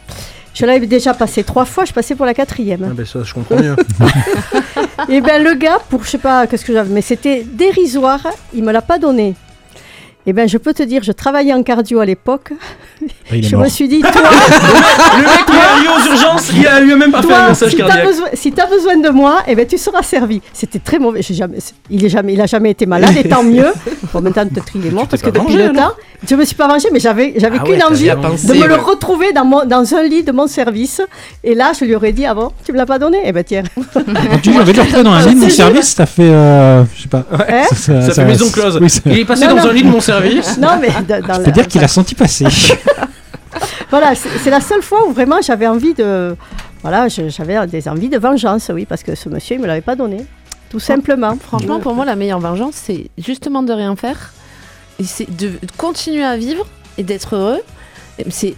Je 0.52 0.66
l'avais 0.66 0.86
déjà 0.86 1.14
passé 1.14 1.44
trois 1.44 1.64
fois, 1.64 1.86
je 1.86 1.92
passais 1.94 2.14
pour 2.14 2.26
la 2.26 2.32
Ah 2.32 2.34
quatrième. 2.34 2.80
ben 2.92 3.06
ça, 3.06 3.20
je 3.24 3.32
comprends 3.32 3.56
mieux. 3.56 3.74
Et 5.08 5.22
ben 5.22 5.42
le 5.42 5.54
gars, 5.54 5.78
pour 5.88 6.04
je 6.04 6.10
sais 6.10 6.18
pas 6.18 6.46
qu'est-ce 6.46 6.64
que 6.66 6.74
j'avais, 6.74 6.90
mais 6.92 7.00
c'était 7.00 7.44
dérisoire, 7.50 8.20
il 8.52 8.62
me 8.62 8.70
l'a 8.72 8.82
pas 8.82 8.98
donné. 8.98 9.34
Et 10.26 10.32
ben 10.32 10.48
je 10.48 10.56
peux 10.58 10.72
te 10.72 10.82
dire, 10.84 11.02
je 11.02 11.10
travaillais 11.12 11.52
en 11.52 11.62
cardio 11.64 11.98
à 12.00 12.04
l'époque. 12.06 12.52
Ah, 12.52 13.34
je 13.40 13.56
mort. 13.56 13.64
me 13.64 13.68
suis 13.68 13.88
dit, 13.88 14.00
toi, 14.02 14.10
Le 14.14 15.22
mec 15.22 15.46
qui 15.46 15.52
est 15.52 15.60
arrivé 15.60 15.88
aux 15.88 16.12
urgences, 16.12 16.50
il 16.56 16.66
a 16.66 16.78
lui 16.80 16.92
a 16.92 16.96
même 16.96 17.10
pas 17.10 17.22
fait 17.22 17.32
un 17.32 17.36
toi 17.38 17.48
message 17.48 17.70
si 17.70 17.76
cardiaque. 17.76 18.06
besoin, 18.06 18.26
si 18.34 18.52
t'as 18.52 18.66
besoin 18.66 18.96
de 18.98 19.08
moi, 19.08 19.38
et 19.48 19.54
ben 19.56 19.66
tu 19.66 19.78
seras 19.78 20.02
servi. 20.02 20.40
C'était 20.52 20.78
très 20.78 20.98
mauvais. 21.00 21.22
Jamais, 21.22 21.58
il 21.90 22.04
est 22.04 22.08
jamais, 22.08 22.34
il 22.34 22.40
a 22.40 22.46
jamais 22.46 22.70
été 22.70 22.86
malade, 22.86 23.14
et 23.16 23.28
tant 23.28 23.42
mieux. 23.42 23.66
Bon 24.12 24.20
maintenant 24.20 24.46
peut-être 24.46 24.72
il 24.74 24.86
est 24.86 24.90
mort 24.90 25.06
parce 25.08 25.22
que 25.22 25.30
depuis 25.30 25.54
vengé, 25.54 25.68
le 25.68 25.72
temps, 25.72 25.92
je 26.28 26.34
me 26.34 26.44
suis 26.44 26.54
pas 26.54 26.68
vengée, 26.68 26.88
mais 26.92 27.00
j'avais, 27.00 27.32
j'avais 27.38 27.56
Ah 27.60 27.64
qu'une 27.64 27.76
ouais, 27.76 27.84
envie 27.84 28.02
bien 28.04 28.16
de 28.16 28.52
me 28.54 28.66
le 28.66 28.74
retrouver 28.74 29.32
dans 29.32 29.44
mon, 29.46 29.64
dans 29.64 29.94
un 29.94 30.02
lit 30.02 30.22
de 30.22 30.32
mon 30.32 30.46
service. 30.46 31.00
Et 31.42 31.54
là, 31.54 31.72
je 31.78 31.84
lui 31.86 31.94
aurais 31.94 32.12
dit, 32.12 32.26
ah 32.26 32.34
bon, 32.34 32.52
tu 32.64 32.72
me 32.72 32.76
l'as 32.76 32.84
pas 32.84 32.98
donné? 32.98 33.18
Eh 33.24 33.32
ben 33.32 33.42
tiens. 33.42 33.62
Tu 34.42 34.50
m'avais 34.50 34.72
dit 34.74 34.80
retrouver 34.80 35.02
dans 35.02 35.12
un 35.12 35.22
lit 35.26 35.34
de 35.34 35.40
mon 35.40 35.48
service, 35.48 35.94
ça 35.94 36.04
fait. 36.04 36.22
euh, 36.30 36.84
je 36.94 37.02
sais 37.02 37.08
pas. 37.08 37.24
Ça 37.74 38.12
fait 38.12 38.24
maison 38.26 38.50
close. 38.50 38.78
oui, 38.82 38.88
Il 39.06 39.18
est 39.20 39.24
passé 39.24 39.46
Non, 39.46 39.54
dans 39.54 39.64
non. 39.64 39.70
un 39.70 39.72
lit 39.72 39.82
de 39.82 39.88
mon 39.88 40.00
service. 40.00 40.11
non 40.60 40.78
mais 40.80 40.88
dans- 41.08 41.20
dans 41.26 41.34
Je 41.34 41.38
la- 41.38 41.44
peux 41.44 41.52
dire 41.52 41.68
qu'il 41.68 41.82
a 41.84 41.88
senti 41.88 42.14
passer. 42.14 42.46
Voilà, 43.90 44.14
c'est 44.14 44.48
la 44.50 44.60
seule 44.62 44.80
fois 44.82 45.06
où 45.06 45.12
vraiment 45.12 45.40
j'avais 45.42 45.66
envie 45.66 45.92
de. 45.92 46.34
Voilà, 46.82 47.08
j'avais 47.08 47.66
des 47.66 47.88
envies 47.88 48.08
de 48.08 48.18
vengeance, 48.18 48.70
oui, 48.74 48.86
parce 48.86 49.02
que 49.02 49.14
ce 49.14 49.28
monsieur, 49.28 49.56
il 49.56 49.60
me 49.62 49.66
l'avait 49.66 49.82
pas 49.82 49.96
donné. 49.96 50.24
Tout 50.70 50.80
simplement. 50.80 51.36
Franchement, 51.36 51.78
pour 51.78 51.94
moi, 51.94 52.06
la 52.06 52.16
meilleure 52.16 52.40
vengeance, 52.40 52.74
c'est 52.74 53.10
justement 53.18 53.62
de 53.62 53.72
rien 53.72 53.94
faire. 53.94 54.32
Et 54.98 55.04
c'est 55.04 55.30
de 55.36 55.50
continuer 55.76 56.24
à 56.24 56.36
vivre 56.38 56.66
et 56.96 57.02
d'être 57.02 57.36
heureux. 57.36 57.60
C'est 58.30 58.54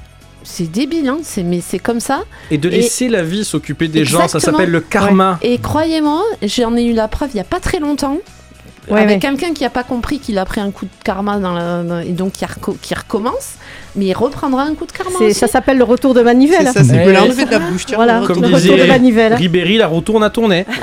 c'est 0.46 0.70
débile, 0.70 1.08
hein, 1.08 1.18
c'est- 1.22 1.42
mais 1.42 1.60
c'est 1.60 1.78
comme 1.80 2.00
ça. 2.00 2.22
Et 2.50 2.58
de 2.58 2.68
Et- 2.68 2.72
laisser 2.76 3.08
la 3.08 3.22
vie 3.24 3.44
s'occuper 3.44 3.88
des 3.88 4.04
gens, 4.04 4.28
ça 4.28 4.38
s'appelle 4.38 4.70
le 4.70 4.80
karma. 4.80 5.38
Et 5.42 5.58
croyez-moi, 5.58 6.22
j'en 6.42 6.76
ai 6.76 6.84
eu 6.84 6.92
la 6.92 7.08
preuve 7.08 7.30
il 7.32 7.36
n'y 7.36 7.40
a 7.40 7.44
pas 7.44 7.60
très 7.60 7.80
longtemps. 7.80 8.18
Ouais, 8.90 9.00
avec 9.00 9.14
ouais. 9.14 9.18
quelqu'un 9.18 9.54
qui 9.54 9.62
n'a 9.62 9.70
pas 9.70 9.82
compris 9.82 10.18
qu'il 10.18 10.36
a 10.38 10.44
pris 10.44 10.60
un 10.60 10.70
coup 10.70 10.84
de 10.84 10.90
karma 11.04 11.38
dans 11.38 11.52
la- 11.54 11.82
dans- 11.82 12.00
et 12.00 12.12
donc 12.12 12.32
qui, 12.32 12.44
reco- 12.44 12.76
qui 12.82 12.94
recommence, 12.94 13.54
mais 13.96 14.06
il 14.06 14.12
reprendra 14.14 14.64
un 14.64 14.74
coup 14.74 14.84
de 14.86 14.92
karma 14.92 15.18
aussi. 15.20 15.32
Ça 15.34 15.46
s'appelle 15.46 15.78
le 15.78 15.84
retour 15.84 16.12
de 16.14 16.20
manivelle. 16.22 16.66
C'est 16.72 16.84
ça, 16.84 16.84
c'est 16.84 17.16
enlevé 17.18 17.44
de 17.46 17.50
la 17.50 17.58
bouche. 17.60 17.86
tiens, 17.86 17.96
Voilà. 17.96 18.22
Comme 18.26 18.40
le 18.42 18.46
retour 18.48 18.58
de 18.58 18.76
disait 18.76 18.86
manivelle. 18.86 19.34
Ribéry, 19.34 19.78
la 19.78 19.86
retourne 19.86 20.22
à 20.22 20.30
tourner. 20.30 20.66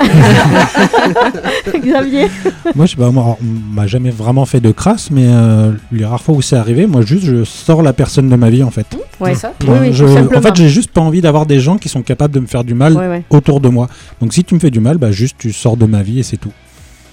Xavier 1.78 2.28
moi, 2.74 2.86
je 2.86 2.96
moi, 2.96 3.36
on 3.40 3.74
m'a 3.74 3.86
jamais 3.86 4.10
vraiment 4.10 4.46
fait 4.46 4.60
de 4.60 4.70
crasse, 4.72 5.10
mais 5.10 5.26
euh, 5.26 5.72
les 5.90 6.04
rares 6.04 6.22
fois 6.22 6.34
où 6.34 6.42
c'est 6.42 6.56
arrivé, 6.56 6.86
moi, 6.86 7.02
juste, 7.02 7.24
je 7.24 7.44
sors 7.44 7.82
la 7.82 7.92
personne 7.92 8.28
de 8.28 8.36
ma 8.36 8.50
vie, 8.50 8.62
en 8.62 8.70
fait. 8.70 8.86
Ouais. 9.20 9.34
ça. 9.34 9.52
Oui, 9.62 9.76
oui, 9.80 9.88
Je- 9.92 10.04
en 10.04 10.40
fait, 10.42 10.54
j'ai 10.56 10.68
juste 10.68 10.90
pas 10.90 11.00
envie 11.00 11.20
d'avoir 11.20 11.46
des 11.46 11.60
gens 11.60 11.76
qui 11.78 11.88
sont 11.88 12.02
capables 12.02 12.34
de 12.34 12.40
me 12.40 12.46
faire 12.46 12.64
du 12.64 12.74
mal 12.74 12.94
Ouais, 12.94 13.08
ouais. 13.08 13.22
autour 13.30 13.60
de 13.60 13.68
moi. 13.68 13.88
Donc, 14.20 14.32
si 14.32 14.44
tu 14.44 14.54
me 14.54 14.60
fais 14.60 14.70
du 14.70 14.80
mal, 14.80 14.98
bah, 14.98 15.12
juste, 15.12 15.36
tu 15.38 15.52
sors 15.52 15.76
de 15.76 15.86
ma 15.86 16.02
vie 16.02 16.20
et 16.20 16.22
c'est 16.22 16.36
tout. 16.36 16.52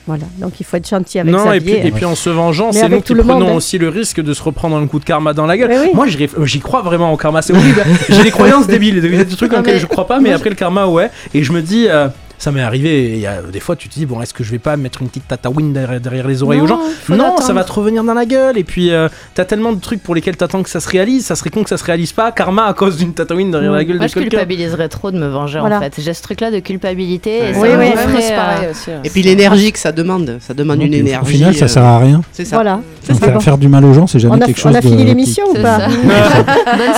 Voilà, 0.10 0.24
donc 0.39 0.60
il 0.60 0.66
faut 0.66 0.76
être 0.76 0.89
gentil 0.89 1.20
avec 1.20 1.32
Non, 1.32 1.53
et 1.53 1.60
puis, 1.62 1.74
et 1.74 1.91
puis 1.91 2.03
en 2.03 2.16
se 2.16 2.32
vengeant, 2.32 2.72
c'est 2.72 2.89
nous 2.89 2.99
qui 2.99 3.14
le 3.14 3.22
monde, 3.22 3.41
prenons 3.41 3.53
hein. 3.53 3.57
aussi 3.57 3.78
le 3.78 3.89
risque 3.89 4.20
de 4.20 4.34
se 4.34 4.41
reprendre 4.41 4.76
un 4.76 4.88
coup 4.88 4.97
de 4.97 5.05
karma 5.05 5.34
dans 5.34 5.45
la 5.45 5.55
gueule. 5.55 5.70
Oui. 5.70 5.91
Moi, 5.93 6.07
j'y 6.07 6.60
crois 6.60 6.82
vraiment 6.82 7.14
au 7.14 7.18
karma, 7.18 7.43
c'est 7.43 7.53
horrible. 7.53 7.84
J'ai 8.10 8.24
des 8.24 8.32
croyances 8.32 8.66
débiles, 8.66 8.99
il 9.03 9.16
y 9.16 9.20
a 9.20 9.24
des 9.24 9.36
trucs 9.36 9.51
Non, 9.51 9.60
auxquels 9.60 9.76
mais- 9.76 9.80
je 9.80 9.86
crois 9.86 10.07
pas, 10.07 10.20
mais 10.20 10.32
après 10.34 10.49
le 10.49 10.55
karma, 10.55 10.88
ouais. 10.88 11.12
Et 11.36 11.43
je 11.43 11.51
me 11.51 11.62
dis, 11.62 11.86
euh, 11.88 12.07
ça 12.40 12.52
m'est 12.52 12.62
arrivé, 12.62 13.10
il 13.12 13.20
y 13.20 13.28
a 13.28 13.42
des 13.42 13.60
fois, 13.60 13.76
tu 13.76 13.90
te 13.90 13.94
dis, 13.94 14.06
bon, 14.06 14.22
est-ce 14.22 14.34
que 14.34 14.44
je 14.44 14.50
vais 14.52 14.60
pas 14.60 14.76
mettre 14.78 15.02
une 15.02 15.10
petite 15.10 15.28
tatawine 15.28 15.74
derrière, 15.74 16.00
derrière 16.00 16.28
les 16.28 16.42
oreilles 16.42 16.60
Non, 16.60 16.64
aux 16.64 16.68
gens 16.68 16.80
Non, 17.10 17.38
ça 17.38 17.54
va 17.54 17.64
te 17.64 17.72
revenir 17.72 18.04
dans 18.04 18.14
la 18.14 18.26
gueule. 18.26 18.58
Et 18.58 18.64
puis, 18.64 18.92
euh, 18.92 19.10
t'as 19.36 19.46
tellement 19.46 19.74
de 19.74 19.80
trucs 19.80 20.02
pour 20.02 20.16
lesquels 20.16 20.38
t'attends 20.38 20.64
que 20.64 20.70
ça 20.70 20.80
se 20.80 20.90
réalise, 20.90 21.26
ça 21.26 21.36
serait 21.36 21.50
con 21.50 21.64
que 21.64 21.70
ça 21.70 21.78
se 21.78 21.84
réalise 21.84 22.14
pas. 22.14 22.32
Karma 22.32 22.66
à 22.66 22.74
cause 22.74 22.98
d'une 22.98 23.14
tatawine 23.14 23.52
derrière 23.52 23.72
la 23.74 23.84
gueule 23.84 23.98
Moi, 23.98 24.06
de 24.06 24.10
je 24.10 24.14
quelqu'un. 24.16 24.30
culpabiliserais 24.30 24.88
trop 24.90 25.12
de 25.12 25.20
me 25.20 25.28
venger 25.28 25.60
Voilà. 25.60 25.78
en 25.78 25.82
fait. 25.82 25.94
J'ai 26.00 26.14
ce 26.14 26.22
truc-là 26.24 26.50
de 26.52 26.60
culpabilité. 26.60 27.42
Ouais. 27.42 27.50
Et 27.50 27.54
ça 27.54 27.60
Oui, 27.60 27.70
oui. 27.78 27.92
Ferait, 27.92 28.34
euh, 28.34 28.72
aussi. 28.72 28.90
Et 29.04 29.10
puis 29.10 29.22
l'énergie 29.22 29.72
que 29.72 29.80
ça 29.80 29.92
demande, 29.92 30.38
ça 30.40 30.54
demande 30.54 30.78
Donc, 30.80 30.88
une 30.88 30.94
énergie. 30.94 31.22
Au 31.22 31.38
final, 31.38 31.56
ça 31.56 31.66
euh, 31.66 31.68
sert 31.68 31.84
à 31.84 32.00
rien. 32.00 32.22
C'est 32.32 32.46
ça. 32.46 32.56
Voilà. 32.56 32.80
Ça. 33.04 33.14
faire, 33.16 33.42
faire 33.42 33.58
du 33.58 33.68
mal 33.68 33.84
aux 33.84 33.94
gens, 33.94 34.08
c'est 34.08 34.20
jamais 34.20 34.36
On 34.36 34.40
quelque 34.40 34.60
on 34.60 34.70
chose 34.70 34.76
a 34.76 34.82
fini 34.82 35.04
l'émission 35.04 35.46
ou 35.50 35.56
pas. 35.62 35.80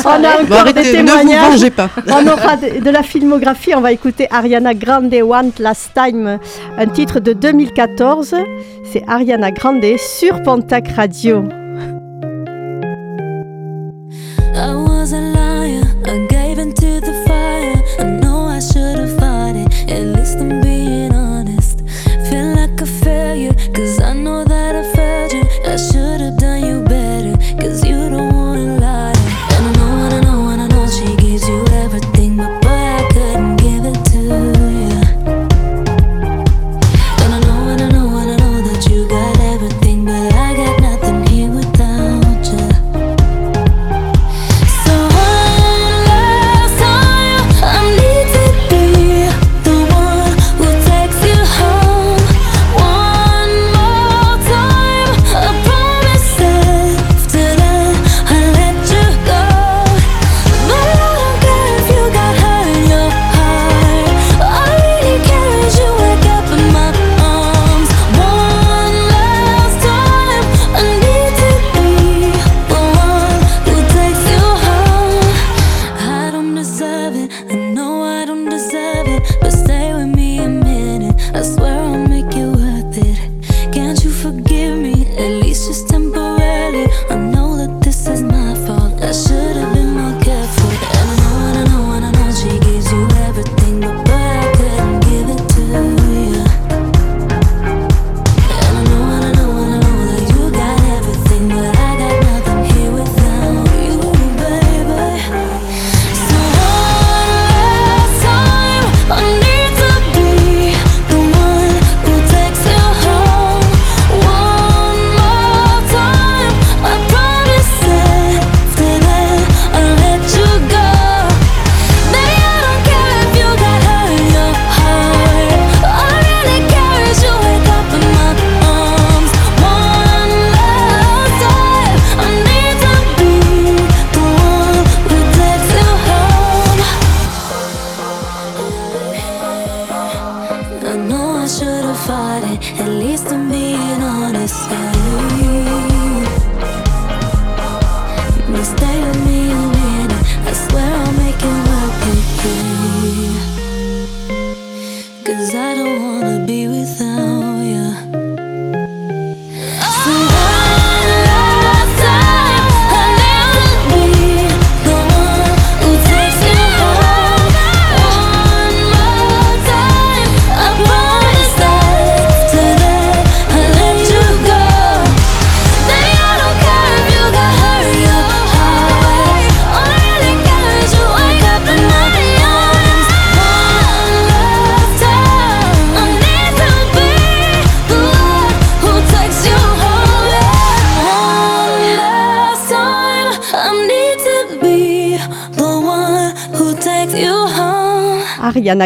On 0.06 0.24
a 0.24 0.44
encore 0.44 0.58
arrêtez, 0.60 0.84
des 0.84 0.92
témoignages. 0.92 1.62
On 2.08 2.28
aura 2.28 2.58
de, 2.58 2.84
de 2.84 2.90
la 2.90 3.04
filmographie. 3.04 3.74
On 3.76 3.82
va 3.82 3.92
écouter 3.92 4.28
Ariana 4.30 4.74
Grande 4.74 5.10
Last 5.32 5.92
Time, 5.94 6.40
un 6.78 6.88
titre 6.88 7.22
de 7.22 7.32
2014. 7.32 8.36
C'est 8.84 9.04
Ariana 9.08 9.52
Grande 9.52 9.98
sur 9.98 10.42
Pontac 10.44 10.90
Radio. 10.90 11.46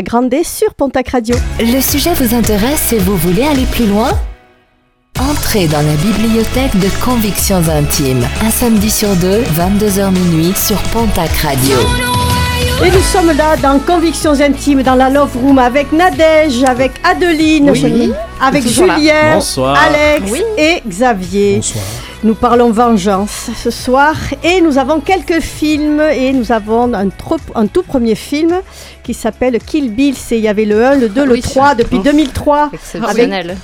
Grande 0.06 0.34
sur 0.43 0.74
Pontac 0.76 1.10
Radio. 1.10 1.36
Le 1.60 1.82
sujet 1.82 2.14
vous 2.14 2.36
intéresse 2.36 2.93
et 2.93 2.99
vous 2.99 3.18
voulez 3.18 3.43
aller 3.43 3.66
plus 3.72 3.88
loin? 3.88 4.10
Entrez 5.20 5.68
dans 5.68 5.82
la 5.82 5.95
bibliothèque 5.95 6.78
de 6.80 6.88
Convictions 7.03 7.64
Intimes, 7.70 8.24
un 8.45 8.51
samedi 8.51 8.91
sur 8.91 9.16
deux, 9.16 9.41
22h 9.58 10.12
minuit 10.12 10.53
sur 10.56 10.78
Pontac 10.93 11.32
Radio. 11.41 11.78
Et 12.86 12.91
nous 12.91 13.01
sommes 13.01 13.36
là 13.36 13.56
dans 13.58 13.80
Convictions 13.80 14.39
Intimes, 14.39 14.84
dans 14.84 14.95
la 14.95 15.10
Love 15.10 15.36
Room, 15.41 15.58
avec 15.58 15.91
Nadège, 15.91 16.64
avec 16.64 16.91
Adeline, 17.03 17.72
Oui. 17.72 18.12
avec. 18.41 18.68
Julien, 18.68 19.36
Bonsoir. 19.36 19.76
Alex 19.88 20.32
et 20.58 20.82
Xavier. 20.88 21.62
Nous 22.24 22.34
parlons 22.34 22.72
vengeance 22.72 23.49
ce 23.55 23.70
soir 23.70 24.16
et 24.43 24.59
nous 24.61 24.78
avons 24.80 24.99
quelques 24.99 25.41
films 25.41 26.01
et 26.01 26.32
nous 26.34 26.51
avons 26.51 26.91
un, 26.93 27.09
trop- 27.09 27.38
un 27.53 27.68
tout 27.68 27.84
premier 27.84 28.16
film 28.16 28.53
qui 29.03 29.13
s'appelle 29.13 29.59
Kill 29.63 29.91
Bill. 29.91 30.16
C'est- 30.18 30.38
Il 30.38 30.43
y 30.43 30.47
avait 30.47 30.66
le 30.66 30.84
1, 30.84 30.95
le 30.95 31.09
2, 31.09 31.24
le 31.26 31.34
Oui. 31.34 31.41
3 31.41 31.76
depuis 31.76 31.97
Oh. 31.99 32.03
2003 32.03 32.70
Exceptionnel. 32.74 33.57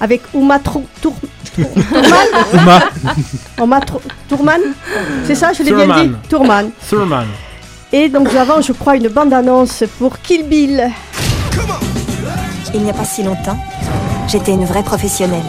avec, 0.00 0.22
avec 0.22 0.34
Uma 0.34 0.58
Tru- 0.58 0.84
Tour- 1.02 1.16
Tourman. 1.56 2.28
Uma. 2.52 2.80
Uma 3.64 3.80
Tru- 3.80 4.00
Tourman. 4.28 4.60
C'est 5.26 5.34
ça, 5.34 5.52
je 5.52 5.64
l'ai 5.64 5.72
bien 5.72 6.04
dit? 6.04 6.12
Tourman. 6.28 6.70
Thurman. 6.88 7.26
Et 7.92 8.08
donc 8.08 8.30
nous 8.32 8.38
avons, 8.38 8.60
je 8.62 8.72
crois, 8.72 8.94
une 8.96 9.08
bande-annonce 9.08 9.82
pour 9.98 10.20
Kill 10.20 10.44
Bill. 10.46 10.90
Il 12.74 12.82
n'y 12.82 12.90
a 12.90 12.92
pas 12.92 13.04
si 13.04 13.22
longtemps, 13.24 13.58
j'étais 14.28 14.52
une 14.52 14.64
vraie 14.64 14.82
professionnelle. 14.84 15.42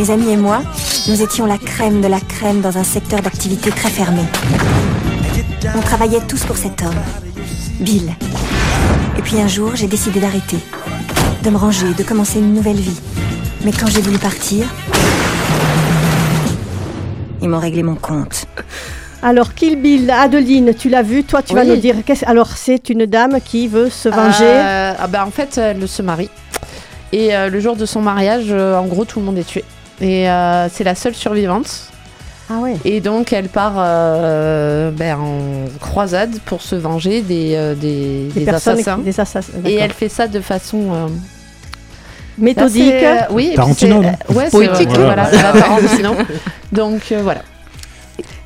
Mes 0.00 0.08
amis 0.10 0.30
et 0.32 0.36
moi, 0.38 0.62
nous 1.08 1.20
étions 1.20 1.44
la 1.44 1.58
crème 1.58 2.00
de 2.00 2.06
la 2.08 2.20
crème 2.20 2.62
dans 2.62 2.78
un 2.78 2.84
secteur 2.84 3.20
d'activité 3.20 3.68
très 3.68 3.90
fermé. 3.90 4.22
On 5.76 5.80
travaillait 5.82 6.22
tous 6.26 6.42
pour 6.46 6.56
cet 6.56 6.80
homme, 6.80 6.94
Bill. 7.80 8.10
Et 9.18 9.20
puis 9.20 9.38
un 9.38 9.46
jour, 9.46 9.72
j'ai 9.76 9.88
décidé 9.88 10.18
d'arrêter, 10.18 10.56
de 11.42 11.50
me 11.50 11.58
ranger, 11.58 11.92
de 11.92 12.02
commencer 12.02 12.38
une 12.38 12.54
nouvelle 12.54 12.78
vie. 12.78 12.98
Mais 13.62 13.72
quand 13.72 13.88
j'ai 13.88 14.00
voulu 14.00 14.16
partir, 14.16 14.64
ils 17.42 17.48
m'ont 17.50 17.58
réglé 17.60 17.82
mon 17.82 17.96
compte. 17.96 18.46
Alors 19.22 19.52
Kill 19.52 19.76
Bill, 19.82 20.10
Adeline, 20.10 20.72
tu 20.72 20.88
l'as 20.88 21.02
vu, 21.02 21.24
toi 21.24 21.42
tu 21.42 21.54
vas 21.54 21.62
nous 21.66 21.76
dire. 21.76 21.96
qu'est-ce- 22.06 22.24
Alors 22.24 22.48
c'est 22.56 22.88
une 22.88 23.04
dame 23.04 23.38
qui 23.44 23.68
veut 23.68 23.90
se 23.90 24.08
venger. 24.08 24.44
Euh, 24.46 24.94
ah 24.98 25.06
bah, 25.08 25.26
en 25.26 25.30
fait, 25.30 25.58
elle 25.58 25.86
se 25.86 26.00
marie. 26.00 26.30
Et 27.12 27.36
euh, 27.36 27.50
le 27.50 27.60
jour 27.60 27.76
de 27.76 27.84
son 27.84 28.00
mariage, 28.00 28.46
euh, 28.48 28.78
en 28.78 28.86
gros, 28.86 29.04
tout 29.04 29.20
le 29.20 29.26
monde 29.26 29.36
est 29.36 29.44
tué. 29.46 29.62
Et 30.00 30.28
euh, 30.30 30.68
c'est 30.70 30.84
la 30.84 30.94
seule 30.94 31.14
survivante. 31.14 31.68
Ah 32.52 32.58
ouais. 32.58 32.76
Et 32.84 33.00
donc, 33.00 33.32
elle 33.32 33.48
part 33.48 33.74
euh, 33.76 34.90
ben, 34.90 35.16
en 35.18 35.38
croisade 35.78 36.36
pour 36.46 36.62
se 36.62 36.74
venger 36.74 37.22
des, 37.22 37.54
euh, 37.54 37.74
des, 37.74 38.28
Des 38.34 38.40
des 38.40 38.44
personnes- 38.44 38.74
assassins. 38.80 38.98
des 38.98 39.20
assassins, 39.20 39.52
Et 39.64 39.74
elle 39.74 39.92
fait 39.92 40.08
ça 40.08 40.26
de 40.26 40.40
façon 40.40 40.78
euh, 40.92 41.06
Méthodique. 42.38 42.92
assez, 42.92 43.06
euh, 43.06 43.20
oui, 43.30 43.52
Tarantino, 43.54 44.02
non 44.02 44.12
Ouais, 44.30 44.48
Poétique. 44.50 44.88
euh, 44.96 45.04
voilà, 45.04 45.28
Voilà. 45.30 46.12
Donc 46.72 47.02
euh, 47.12 47.20
voilà. 47.22 47.42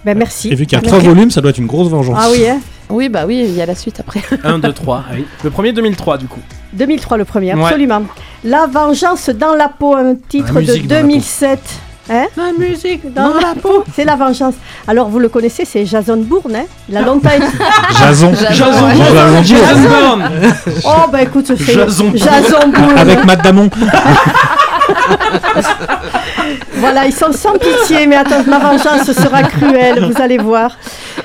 Ben 0.04 0.16
merci. 0.18 0.48
Et 0.48 0.54
vu 0.54 0.66
qu'il 0.66 0.76
y 0.76 0.78
a 0.78 0.82
Merci. 0.82 0.98
trois 0.98 1.08
volumes, 1.12 1.30
ça 1.30 1.40
doit 1.40 1.50
être 1.50 1.58
une 1.58 1.66
grosse 1.66 1.88
vengeance. 1.88 2.18
Ah 2.20 2.28
oui, 2.30 2.46
hein 2.46 2.58
Oui, 2.90 3.08
bah 3.08 3.24
oui, 3.26 3.44
il 3.48 3.54
y 3.54 3.62
a 3.62 3.66
la 3.66 3.74
suite 3.74 4.00
après. 4.00 4.22
1, 4.44 4.58
2, 4.58 4.72
3. 4.72 5.04
Le 5.42 5.50
premier 5.50 5.72
2003 5.72 6.18
du 6.18 6.26
coup. 6.26 6.40
2003 6.74 7.16
le 7.18 7.24
premier, 7.24 7.54
Ouais. 7.54 7.62
absolument. 7.64 8.02
La 8.44 8.66
vengeance 8.66 9.30
dans 9.30 9.54
la 9.54 9.68
peau, 9.68 9.94
un 9.94 10.14
titre 10.28 10.52
de 10.54 10.58
musique 10.60 10.86
dans 10.88 10.96
la 10.96 11.00
peau. 11.02 11.06
2007. 11.08 11.60
Hein 12.10 12.26
La 12.36 12.52
musique 12.58 13.14
dans 13.14 13.32
la 13.32 13.54
peau. 13.58 13.82
C'est 13.94 14.04
la 14.04 14.14
vengeance. 14.16 14.52
Alors 14.86 15.08
vous 15.08 15.18
le 15.20 15.30
connaissez, 15.30 15.64
c'est 15.64 15.86
Jason 15.86 16.18
Bourne. 16.18 16.54
Hein 16.54 16.64
Il 16.90 16.96
a 16.98 17.00
longtemps 17.00 17.30
été. 17.30 17.46
Jason. 17.98 18.32
Jason, 18.34 18.84
ouais. 18.86 18.96
Jason, 18.96 19.42
Jason 19.42 19.64
Jason. 19.64 19.88
Bourne. 19.88 20.30
Oh 20.84 21.08
bah 21.10 21.22
écoute, 21.22 21.46
c'est 21.46 21.72
Jason 21.72 22.04
Bourne. 22.10 22.18
Jason 22.18 22.68
Bourne. 22.68 22.98
Avec 22.98 23.24
Matt 23.24 23.42
Damon. 23.42 23.70
Voilà, 26.74 27.06
ils 27.06 27.14
sont 27.14 27.32
sans 27.32 27.52
pitié, 27.52 28.06
mais 28.06 28.16
attends, 28.16 28.44
ma 28.46 28.58
vengeance 28.58 29.10
sera 29.12 29.42
cruelle, 29.42 30.04
vous 30.04 30.20
allez 30.20 30.38
voir. 30.38 30.76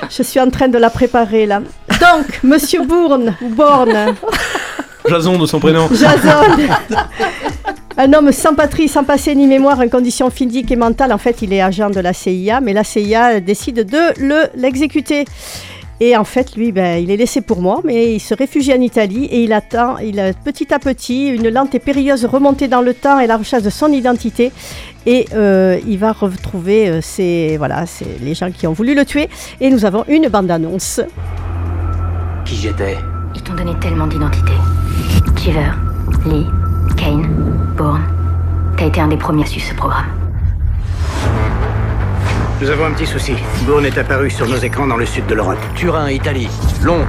Je 0.08 0.22
suis 0.22 0.40
en 0.40 0.48
train 0.48 0.68
de 0.68 0.78
la 0.78 0.90
préparer 0.90 1.46
là. 1.46 1.60
Donc, 1.88 2.40
Monsieur 2.42 2.82
Bourne, 2.82 3.36
ou 3.42 3.48
Bourne, 3.48 4.14
Jason 5.08 5.38
de 5.38 5.46
son 5.46 5.60
prénom. 5.60 5.88
Jason, 5.92 6.44
un 7.96 8.12
homme 8.12 8.32
sans 8.32 8.54
patrie, 8.54 8.88
sans 8.88 9.04
passé 9.04 9.34
ni 9.34 9.46
mémoire, 9.46 9.80
en 9.80 9.88
condition 9.88 10.30
physique 10.30 10.70
et 10.70 10.76
mentale. 10.76 11.12
En 11.12 11.18
fait, 11.18 11.42
il 11.42 11.52
est 11.52 11.60
agent 11.60 11.90
de 11.90 12.00
la 12.00 12.12
CIA, 12.12 12.60
mais 12.60 12.72
la 12.72 12.84
CIA 12.84 13.40
décide 13.40 13.84
de 13.84 14.18
le 14.18 14.48
l'exécuter. 14.54 15.24
Et 16.02 16.16
en 16.16 16.24
fait, 16.24 16.56
lui, 16.56 16.72
ben, 16.72 17.02
il 17.02 17.10
est 17.10 17.16
laissé 17.18 17.42
pour 17.42 17.60
mort, 17.60 17.82
mais 17.84 18.14
il 18.14 18.20
se 18.20 18.32
réfugie 18.32 18.72
en 18.72 18.80
Italie 18.80 19.26
et 19.26 19.44
il 19.44 19.52
attend, 19.52 19.98
il 19.98 20.18
a 20.18 20.32
petit 20.32 20.72
à 20.72 20.78
petit 20.78 21.28
une 21.28 21.50
lente 21.50 21.74
et 21.74 21.78
périlleuse 21.78 22.24
remontée 22.24 22.68
dans 22.68 22.80
le 22.80 22.94
temps 22.94 23.18
et 23.18 23.26
la 23.26 23.36
recherche 23.36 23.62
de 23.62 23.70
son 23.70 23.88
identité. 23.92 24.50
Et 25.04 25.26
euh, 25.34 25.78
il 25.86 25.98
va 25.98 26.12
retrouver 26.12 26.88
euh, 26.88 27.00
ses, 27.02 27.58
voilà, 27.58 27.84
les 28.22 28.34
gens 28.34 28.50
qui 28.50 28.66
ont 28.66 28.72
voulu 28.72 28.94
le 28.94 29.04
tuer. 29.04 29.28
Et 29.60 29.68
nous 29.68 29.84
avons 29.84 30.04
une 30.08 30.28
bande-annonce. 30.28 31.02
Qui 32.46 32.56
j'étais? 32.56 32.96
Ils 33.34 33.42
t'ont 33.42 33.54
donné 33.54 33.72
tellement 33.80 34.06
d'identités. 34.06 34.52
Cheever, 35.36 35.70
Lee, 36.26 36.46
Kane, 36.96 37.28
Bourne. 37.76 38.04
T'as 38.78 38.86
été 38.86 39.00
un 39.00 39.08
des 39.08 39.18
premiers 39.18 39.42
à 39.42 39.46
suivre 39.46 39.66
ce 39.66 39.74
programme. 39.74 40.19
Nous 42.60 42.68
avons 42.68 42.84
un 42.84 42.92
petit 42.92 43.06
souci. 43.06 43.32
Bourne 43.62 43.86
est 43.86 43.96
apparu 43.96 44.28
sur 44.28 44.46
nos 44.46 44.58
écrans 44.58 44.86
dans 44.86 44.98
le 44.98 45.06
sud 45.06 45.24
de 45.26 45.34
l'Europe. 45.34 45.58
Turin, 45.74 46.10
Italie, 46.10 46.46
Londres, 46.82 47.06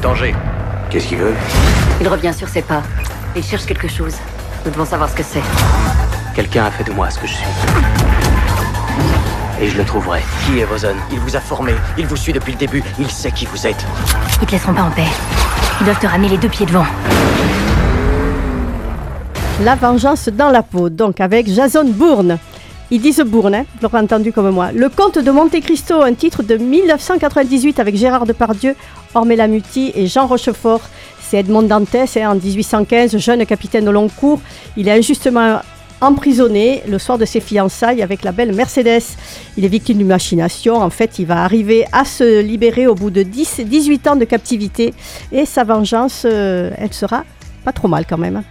danger. 0.00 0.32
Qu'est-ce 0.90 1.08
qu'il 1.08 1.18
veut? 1.18 1.34
Il 2.00 2.06
revient 2.06 2.32
sur 2.32 2.46
ses 2.46 2.62
pas. 2.62 2.84
Il 3.34 3.42
cherche 3.42 3.66
quelque 3.66 3.88
chose. 3.88 4.14
Nous 4.64 4.70
devons 4.70 4.84
savoir 4.84 5.10
ce 5.10 5.16
que 5.16 5.24
c'est. 5.24 5.42
Quelqu'un 6.36 6.66
a 6.66 6.70
fait 6.70 6.84
de 6.84 6.92
moi 6.92 7.10
ce 7.10 7.18
que 7.18 7.26
je 7.26 7.32
suis. 7.32 7.46
Et 9.60 9.68
je 9.68 9.76
le 9.76 9.84
trouverai. 9.84 10.20
Qui 10.46 10.60
est 10.60 10.64
Vozen 10.64 10.96
Il 11.10 11.18
vous 11.18 11.34
a 11.34 11.40
formé. 11.40 11.72
Il 11.98 12.06
vous 12.06 12.16
suit 12.16 12.32
depuis 12.32 12.52
le 12.52 12.58
début. 12.58 12.84
Il 13.00 13.10
sait 13.10 13.32
qui 13.32 13.46
vous 13.46 13.66
êtes. 13.66 13.84
Ils 14.40 14.46
te 14.46 14.52
laisseront 14.52 14.74
pas 14.74 14.82
en 14.82 14.90
paix. 14.92 15.08
Ils 15.80 15.84
doivent 15.84 15.98
te 15.98 16.06
ramener 16.06 16.28
les 16.28 16.38
deux 16.38 16.48
pieds 16.48 16.66
devant. 16.66 16.86
La 19.64 19.74
vengeance 19.74 20.28
dans 20.28 20.50
la 20.50 20.62
peau, 20.62 20.90
donc 20.90 21.20
avec 21.20 21.48
Jason 21.48 21.86
Bourne. 21.88 22.38
Ils 22.94 23.00
disent 23.00 23.20
Bourne, 23.20 23.54
hein, 23.54 23.64
vous 23.72 23.78
l'aurez 23.84 24.04
entendu 24.04 24.32
comme 24.32 24.50
moi. 24.50 24.70
Le 24.70 24.90
Comte 24.90 25.18
de 25.18 25.30
Monte 25.30 25.58
Cristo, 25.62 26.02
un 26.02 26.12
titre 26.12 26.42
de 26.42 26.58
1998 26.58 27.80
avec 27.80 27.96
Gérard 27.96 28.26
Depardieu, 28.26 28.76
Ormela 29.14 29.48
Muti 29.48 29.92
et 29.94 30.06
Jean 30.06 30.26
Rochefort. 30.26 30.82
C'est 31.22 31.38
Edmond 31.38 31.62
Dantès, 31.62 32.18
hein, 32.18 32.32
en 32.32 32.34
1815, 32.34 33.16
jeune 33.16 33.46
capitaine 33.46 33.88
au 33.88 33.92
long 33.92 34.10
cours. 34.10 34.42
Il 34.76 34.88
est 34.88 34.92
injustement 34.92 35.60
emprisonné 36.02 36.82
le 36.86 36.98
soir 36.98 37.16
de 37.16 37.24
ses 37.24 37.40
fiançailles 37.40 38.02
avec 38.02 38.24
la 38.24 38.32
belle 38.32 38.54
Mercedes. 38.54 39.16
Il 39.56 39.64
est 39.64 39.68
victime 39.68 39.96
d'une 39.96 40.08
machination. 40.08 40.76
En 40.76 40.90
fait, 40.90 41.18
il 41.18 41.24
va 41.24 41.44
arriver 41.44 41.86
à 41.92 42.04
se 42.04 42.42
libérer 42.42 42.86
au 42.86 42.94
bout 42.94 43.10
de 43.10 43.22
10, 43.22 43.60
18 43.64 44.06
ans 44.06 44.16
de 44.16 44.26
captivité. 44.26 44.92
Et 45.32 45.46
sa 45.46 45.64
vengeance, 45.64 46.26
euh, 46.26 46.70
elle 46.76 46.92
sera 46.92 47.24
pas 47.64 47.72
trop 47.72 47.88
mal 47.88 48.04
quand 48.08 48.18
même. 48.18 48.42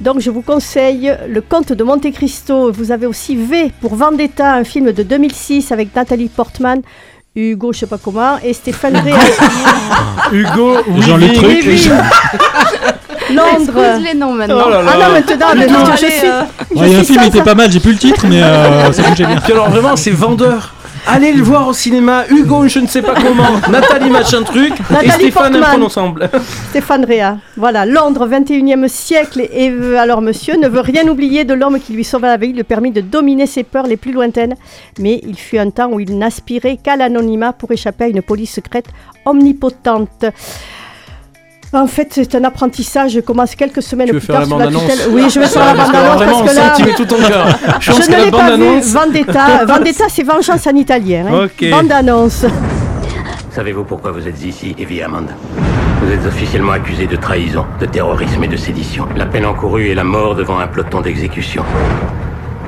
Donc 0.00 0.20
je 0.20 0.30
vous 0.30 0.42
conseille 0.42 1.12
Le 1.28 1.40
Comte 1.40 1.72
de 1.72 1.84
Monte 1.84 2.10
Cristo. 2.12 2.70
Vous 2.72 2.92
avez 2.92 3.06
aussi 3.06 3.36
V 3.36 3.70
pour 3.80 3.94
Vendetta, 3.94 4.54
un 4.54 4.64
film 4.64 4.92
de 4.92 5.02
2006 5.02 5.72
avec 5.72 5.94
Nathalie 5.94 6.28
Portman, 6.28 6.80
Hugo, 7.36 7.72
je 7.72 7.80
sais 7.80 7.86
pas 7.86 7.98
comment, 7.98 8.38
et 8.42 8.52
Stéphane 8.52 8.96
Rey. 8.96 9.12
Hugo, 10.32 10.78
oui, 10.88 11.02
Jean-Luc 11.02 11.30
oui, 11.30 11.36
Truc. 11.36 11.48
oui, 11.66 11.80
oui. 11.84 11.90
Londres. 13.34 13.84
Excuse 13.84 14.04
les 14.12 14.14
noms 14.18 14.32
maintenant. 14.32 14.62
Oh 14.66 14.70
là 14.70 14.82
là. 14.82 14.90
Ah 14.94 14.98
non, 14.98 15.14
maintenant, 15.56 15.84
je 15.92 15.96
suis. 16.06 16.06
euh, 16.28 16.40
Ouais, 16.74 16.86
Il 16.88 16.92
y 16.92 16.96
a 16.96 16.98
un 16.98 17.04
film, 17.04 17.20
il 17.22 17.28
était 17.28 17.42
pas 17.42 17.54
mal, 17.54 17.70
j'ai 17.70 17.78
plus 17.80 17.92
le 17.92 17.98
titre, 17.98 18.26
mais 18.28 18.42
euh, 18.42 18.90
ça 18.92 19.02
bougeait 19.02 19.26
bien. 19.26 19.36
Puis 19.36 19.52
alors 19.52 19.70
vraiment, 19.70 19.94
c'est 19.96 20.10
vendeur. 20.10 20.74
Allez 21.06 21.32
le 21.32 21.42
voir 21.42 21.66
au 21.68 21.72
cinéma. 21.72 22.24
Hugo, 22.28 22.68
je 22.68 22.78
ne 22.78 22.86
sais 22.86 23.02
pas 23.02 23.14
comment. 23.14 23.60
Nathalie 23.70 24.10
machin 24.10 24.42
truc. 24.42 24.72
et 24.78 24.92
Nathalie 24.92 25.10
Stéphane 25.10 25.52
Portman. 25.52 25.64
imprononçable. 25.64 26.30
Stéphane 26.70 27.04
Réa. 27.04 27.38
Voilà, 27.56 27.86
Londres, 27.86 28.28
21e 28.28 28.86
siècle. 28.88 29.40
Et 29.52 29.70
euh, 29.70 29.96
alors, 29.98 30.20
monsieur 30.20 30.56
ne 30.56 30.68
veut 30.68 30.80
rien 30.80 31.06
oublier 31.08 31.44
de 31.44 31.54
l'homme 31.54 31.80
qui 31.80 31.92
lui 31.92 32.04
sauva 32.04 32.28
la 32.28 32.36
vie, 32.36 32.52
le 32.52 32.64
permis 32.64 32.90
de 32.90 33.00
dominer 33.00 33.46
ses 33.46 33.64
peurs 33.64 33.86
les 33.86 33.96
plus 33.96 34.12
lointaines. 34.12 34.54
Mais 34.98 35.20
il 35.26 35.36
fut 35.36 35.58
un 35.58 35.70
temps 35.70 35.90
où 35.90 36.00
il 36.00 36.16
n'aspirait 36.16 36.76
qu'à 36.76 36.96
l'anonymat 36.96 37.52
pour 37.52 37.72
échapper 37.72 38.04
à 38.04 38.08
une 38.08 38.22
police 38.22 38.52
secrète 38.52 38.86
omnipotente. 39.24 40.26
En 41.72 41.86
fait, 41.86 42.08
c'est 42.12 42.34
un 42.34 42.42
apprentissage. 42.44 43.12
Je 43.12 43.20
commence 43.20 43.54
quelques 43.54 43.82
semaines 43.82 44.08
Tu 44.08 44.14
veux 44.14 44.18
plus 44.18 44.26
faire 44.26 44.40
tard 44.48 44.58
la 44.58 44.70
sur 44.70 44.80
la 44.80 44.80
tutelle. 44.88 44.98
Oui, 45.12 45.30
je 45.30 45.38
vais 45.40 45.46
faire 45.46 45.64
la 45.66 45.74
bande-annonce 45.74 46.16
vraiment, 46.16 46.44
parce 46.44 46.78
on 46.78 46.82
que 46.82 46.88
là. 46.88 46.94
tout 46.96 47.04
ton 47.04 47.16
cœur. 47.16 47.46
Je 47.80 47.92
Je 47.92 48.06
ne 48.06 48.12
la 48.12 48.24
l'ai 48.24 48.30
pas 48.30 48.56
vu. 48.56 48.80
Vendetta, 48.80 49.64
Vendetta, 49.66 50.04
c'est 50.08 50.22
vengeance 50.24 50.66
en 50.66 50.74
italien. 50.74 51.26
hein. 51.30 51.46
Bande-annonce. 51.70 52.44
Savez-vous 53.52 53.84
pourquoi 53.84 54.10
vous 54.10 54.26
êtes 54.26 54.42
ici, 54.44 54.74
Evie 54.78 55.02
Hammond? 55.02 55.26
Vous 56.02 56.12
êtes 56.12 56.26
officiellement 56.26 56.72
accusé 56.72 57.06
de 57.06 57.14
trahison, 57.16 57.64
de 57.78 57.86
terrorisme 57.86 58.42
et 58.42 58.48
de 58.48 58.56
sédition. 58.56 59.06
La 59.16 59.26
peine 59.26 59.46
encourue 59.46 59.90
est 59.90 59.94
la 59.94 60.04
mort 60.04 60.34
devant 60.34 60.58
un 60.58 60.66
peloton 60.66 61.00
d'exécution. 61.00 61.62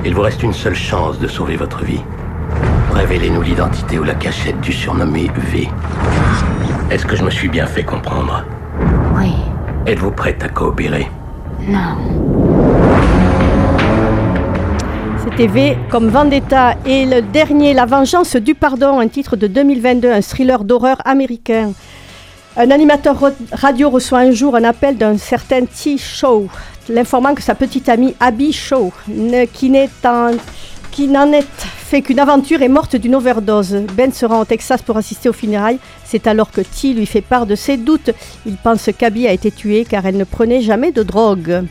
Il 0.05 0.13
vous 0.13 0.21
reste 0.21 0.43
une 0.43 0.53
seule 0.53 0.75
chance 0.75 1.19
de 1.19 1.27
sauver 1.27 1.55
votre 1.57 1.83
vie. 1.83 2.01
Révélez-nous 2.93 3.41
l'identité 3.41 3.97
ou 3.99 4.03
la 4.03 4.13
cachette 4.13 4.61
du 4.61 4.71
surnommé 4.71 5.29
V. 5.51 5.67
Est-ce 6.91 7.05
que 7.05 7.15
je 7.15 7.23
me 7.23 7.31
suis 7.31 7.47
bien 7.49 7.65
fait 7.65 7.83
comprendre? 7.83 8.45
Êtes-vous 9.85 10.11
prête 10.11 10.41
à 10.43 10.49
coopérer? 10.49 11.07
Non. 11.67 11.97
C'était 15.23 15.47
V 15.47 15.77
comme 15.89 16.07
Vendetta 16.07 16.75
et 16.85 17.05
le 17.05 17.21
dernier 17.21 17.73
La 17.73 17.85
vengeance 17.85 18.35
du 18.35 18.55
pardon, 18.55 18.99
un 18.99 19.07
titre 19.07 19.35
de 19.35 19.47
2022, 19.47 20.11
un 20.11 20.21
thriller 20.21 20.63
d'horreur 20.63 20.97
américain. 21.05 21.71
Un 22.55 22.69
animateur 22.71 23.15
radio 23.51 23.89
reçoit 23.89 24.19
un 24.19 24.31
jour 24.31 24.55
un 24.55 24.63
appel 24.63 24.95
d'un 24.97 25.17
certain 25.17 25.61
T. 25.65 25.97
Shaw, 25.97 26.47
l'informant 26.87 27.33
que 27.33 27.41
sa 27.41 27.55
petite 27.55 27.89
amie 27.89 28.15
Abby 28.19 28.53
Shaw, 28.53 28.91
qui 29.53 29.69
n'est 29.71 29.89
en- 30.05 30.31
qui 30.93 31.07
n'en 31.07 31.31
est 31.33 31.41
fait 31.41 32.01
qu'une 32.01 32.19
aventure, 32.19 32.61
est 32.61 32.69
morte 32.69 32.95
d'une 32.95 33.15
overdose. 33.15 33.83
Ben 33.97 34.11
se 34.11 34.27
rend 34.27 34.41
au 34.41 34.45
Texas 34.45 34.83
pour 34.83 34.95
assister 34.95 35.27
aux 35.27 35.33
funérailles. 35.33 35.79
C'est 36.05 36.27
alors 36.27 36.51
que 36.51 36.61
T 36.61 36.93
lui 36.93 37.07
fait 37.07 37.21
part 37.21 37.47
de 37.47 37.55
ses 37.55 37.77
doutes. 37.77 38.11
Il 38.45 38.57
pense 38.57 38.89
qu'Abby 38.95 39.27
a 39.27 39.33
été 39.33 39.49
tuée 39.49 39.85
car 39.89 40.05
elle 40.05 40.17
ne 40.17 40.23
prenait 40.23 40.61
jamais 40.61 40.91
de 40.91 41.01
drogue. 41.01 41.63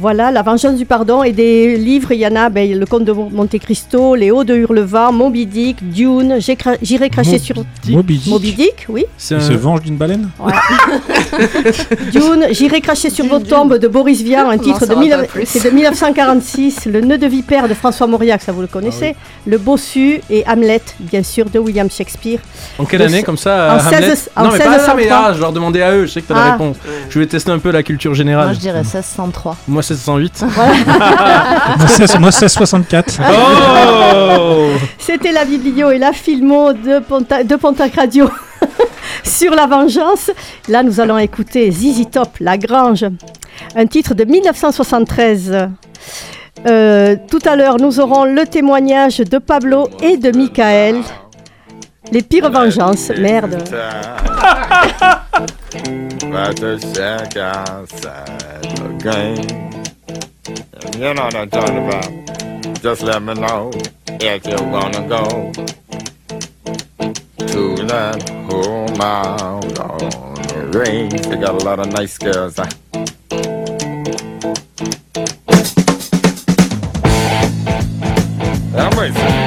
Voilà, 0.00 0.30
La 0.30 0.42
vengeance 0.42 0.76
du 0.76 0.84
pardon 0.86 1.24
et 1.24 1.32
des 1.32 1.76
livres, 1.76 2.12
il 2.12 2.20
y 2.20 2.26
en 2.26 2.36
a 2.36 2.48
ben, 2.50 2.78
Le 2.78 2.86
Comte 2.86 3.04
de 3.04 3.10
Monte 3.12 3.58
Cristo, 3.58 4.14
Les 4.14 4.30
Hauts 4.30 4.44
de 4.44 4.54
Hurlevent, 4.54 5.10
Moby 5.12 5.44
Dick, 5.46 5.90
Dune, 5.90 6.36
J'irai 6.82 7.10
cracher 7.10 7.32
Moby 7.32 7.44
sur... 7.44 7.54
Dick. 7.82 7.94
Moby 7.96 8.18
Dick. 8.18 8.28
Moby 8.32 8.52
Dick, 8.52 8.86
oui. 8.88 9.04
Il 9.30 9.40
se 9.42 9.52
venge 9.54 9.82
d'une 9.82 9.96
baleine? 9.96 10.28
Dune, 12.12 12.46
J'irai 12.50 12.80
cracher 12.80 13.10
sur 13.10 13.26
vos 13.26 13.38
tombes 13.40 13.76
de 13.78 13.88
Boris 13.88 14.22
Vian, 14.22 14.48
un 14.48 14.58
titre 14.58 14.80
de, 14.80 14.86
saura 14.86 15.00
mille- 15.00 15.10
pas 15.10 15.22
plus. 15.24 15.46
c'est 15.46 15.64
de 15.64 15.70
1946, 15.74 16.86
Le 16.86 17.00
Nœud 17.00 17.18
de 17.18 17.26
Vipère 17.26 17.68
de 17.68 17.74
François 17.74 18.06
Mauriac, 18.06 18.42
ça 18.42 18.52
vous 18.52 18.60
le 18.60 18.66
connaissez, 18.68 19.16
Le 19.46 19.58
Bossu 19.58 20.20
et 20.30 20.44
Hamlet, 20.46 20.80
bien 21.00 21.22
sûr, 21.22 21.46
de 21.50 21.58
William 21.58 21.90
Shakespeare. 21.90 22.38
En 22.78 22.84
quelle 22.84 23.00
De- 23.00 23.06
année 23.06 23.22
comme 23.22 23.36
ça 23.38 23.74
En 23.82 23.86
Hamlet 23.86 24.08
16 24.10 24.30
en 24.36 24.44
Non 24.44 24.50
mais 24.52 24.58
pas 24.58 24.78
ça, 24.78 24.94
mais 24.94 25.02
1603. 25.02 25.16
ah, 25.30 25.32
je 25.34 25.40
leur 25.40 25.52
demandais 25.52 25.82
à 25.82 25.92
eux, 25.94 26.06
je 26.06 26.12
sais 26.12 26.22
que 26.22 26.28
t'as 26.28 26.34
la 26.34 26.40
Ah. 26.44 26.52
réponse. 26.52 26.76
Je 27.08 27.14
voulais 27.14 27.26
tester 27.26 27.50
un 27.50 27.58
peu 27.58 27.70
la 27.70 27.82
culture 27.82 28.14
générale. 28.14 28.46
Moi, 28.46 28.54
je 28.54 28.60
dirais 28.60 28.78
1603. 28.82 29.56
Moi 29.66 29.82
708. 29.94 30.44
Moi, 31.78 31.88
c'est- 31.88 32.18
Moi, 32.18 32.32
c'est 32.32 32.48
64. 32.48 33.20
Oh 33.20 34.68
C'était 34.98 35.32
la 35.32 35.44
biblio 35.44 35.90
et 35.90 35.98
la 35.98 36.12
filmo 36.12 36.72
de, 36.72 36.98
Ponta- 37.00 37.42
de 37.44 37.56
Pontac 37.56 37.94
Radio 37.96 38.30
sur 39.24 39.54
la 39.54 39.66
vengeance. 39.66 40.30
Là, 40.68 40.82
nous 40.82 41.00
allons 41.00 41.18
écouter 41.18 41.70
Zizi 41.70 42.06
Top, 42.06 42.28
La 42.40 42.56
Grange, 42.58 43.04
un 43.74 43.86
titre 43.86 44.14
de 44.14 44.24
1973. 44.24 45.68
Euh, 46.66 47.16
tout 47.30 47.38
à 47.46 47.54
l'heure, 47.56 47.76
nous 47.80 48.00
aurons 48.00 48.24
le 48.24 48.44
témoignage 48.46 49.18
de 49.18 49.38
Pablo 49.38 49.88
et 50.02 50.16
de 50.16 50.36
Michael. 50.36 50.96
Les 52.10 52.22
pires 52.22 52.50
vengeances, 52.50 53.10
merde. 53.18 53.62
About 60.78 60.92
to 60.92 60.92
check 60.92 60.92
outside 60.92 60.92
the 60.92 60.98
game. 60.98 61.02
You 61.02 61.14
know 61.14 61.24
what 61.24 61.34
oh. 61.34 61.40
I'm 61.40 61.50
talking 61.50 61.86
about. 61.86 62.82
Just 62.82 63.02
let 63.02 63.22
me 63.22 63.34
know 63.34 63.70
if 64.20 64.46
you 64.46 64.66
wanna 64.66 65.08
go 65.08 65.52
to 67.46 67.86
that 67.86 68.28
whole 68.48 68.88
mile 68.96 69.60
on 69.80 70.34
the 70.34 70.78
range. 70.78 71.22
They 71.22 71.36
got 71.36 71.60
a 71.60 71.64
lot 71.64 71.80
of 71.80 71.92
nice 71.92 72.18
girls. 72.18 72.56
Huh? 72.56 72.68
I'm 78.76 78.98
racing. 78.98 79.37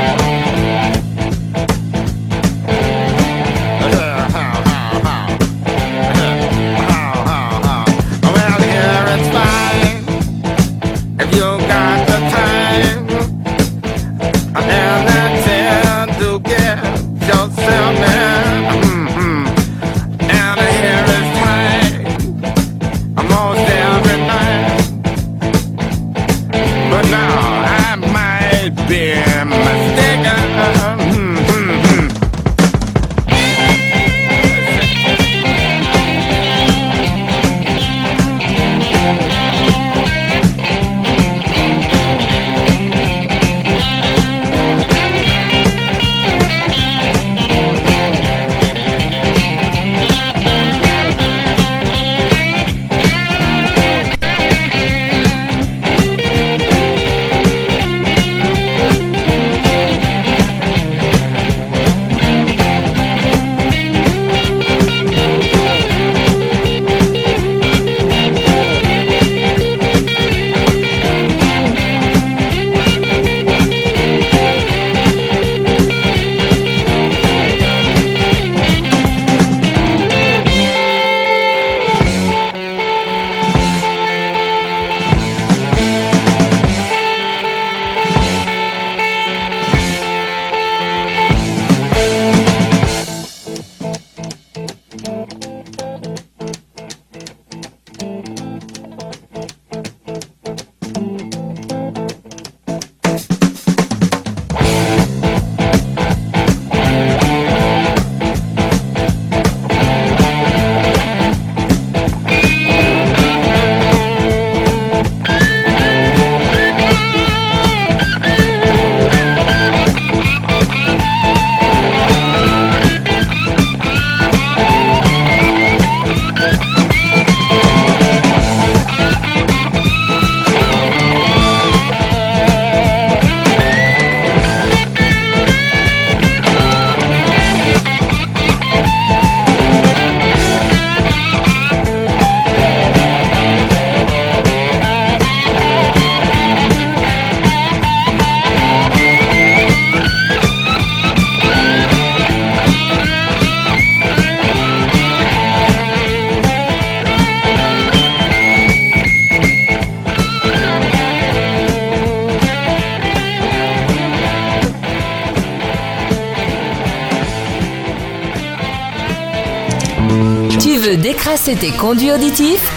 Décrasser 171.51 171.55
tes 171.55 171.77
conduits 171.77 172.11
auditifs 172.11 172.71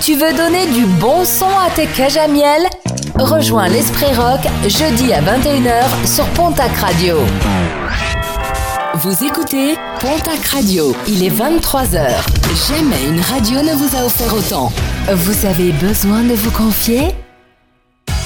Tu 0.00 0.14
veux 0.14 0.32
donner 0.32 0.66
du 0.66 0.84
bon 0.84 1.24
son 1.24 1.46
à 1.46 1.70
tes 1.74 1.86
cages 1.86 2.16
à 2.16 2.28
miel? 2.28 2.68
Rejoins 3.18 3.68
l'Esprit 3.68 4.14
Rock 4.14 4.40
jeudi 4.68 5.12
à 5.12 5.20
21h 5.20 6.06
sur 6.06 6.24
Pontac 6.28 6.74
Radio. 6.76 7.16
Vous 8.94 9.24
écoutez 9.24 9.76
Pontac 10.00 10.44
Radio, 10.52 10.94
il 11.06 11.24
est 11.24 11.30
23h. 11.30 12.08
Jamais 12.68 13.04
une 13.08 13.20
radio 13.20 13.62
ne 13.62 13.74
vous 13.74 13.96
a 13.96 14.04
offert 14.04 14.34
autant. 14.34 14.72
Vous 15.12 15.46
avez 15.46 15.72
besoin 15.72 16.22
de 16.22 16.34
vous 16.34 16.50
confier? 16.50 17.08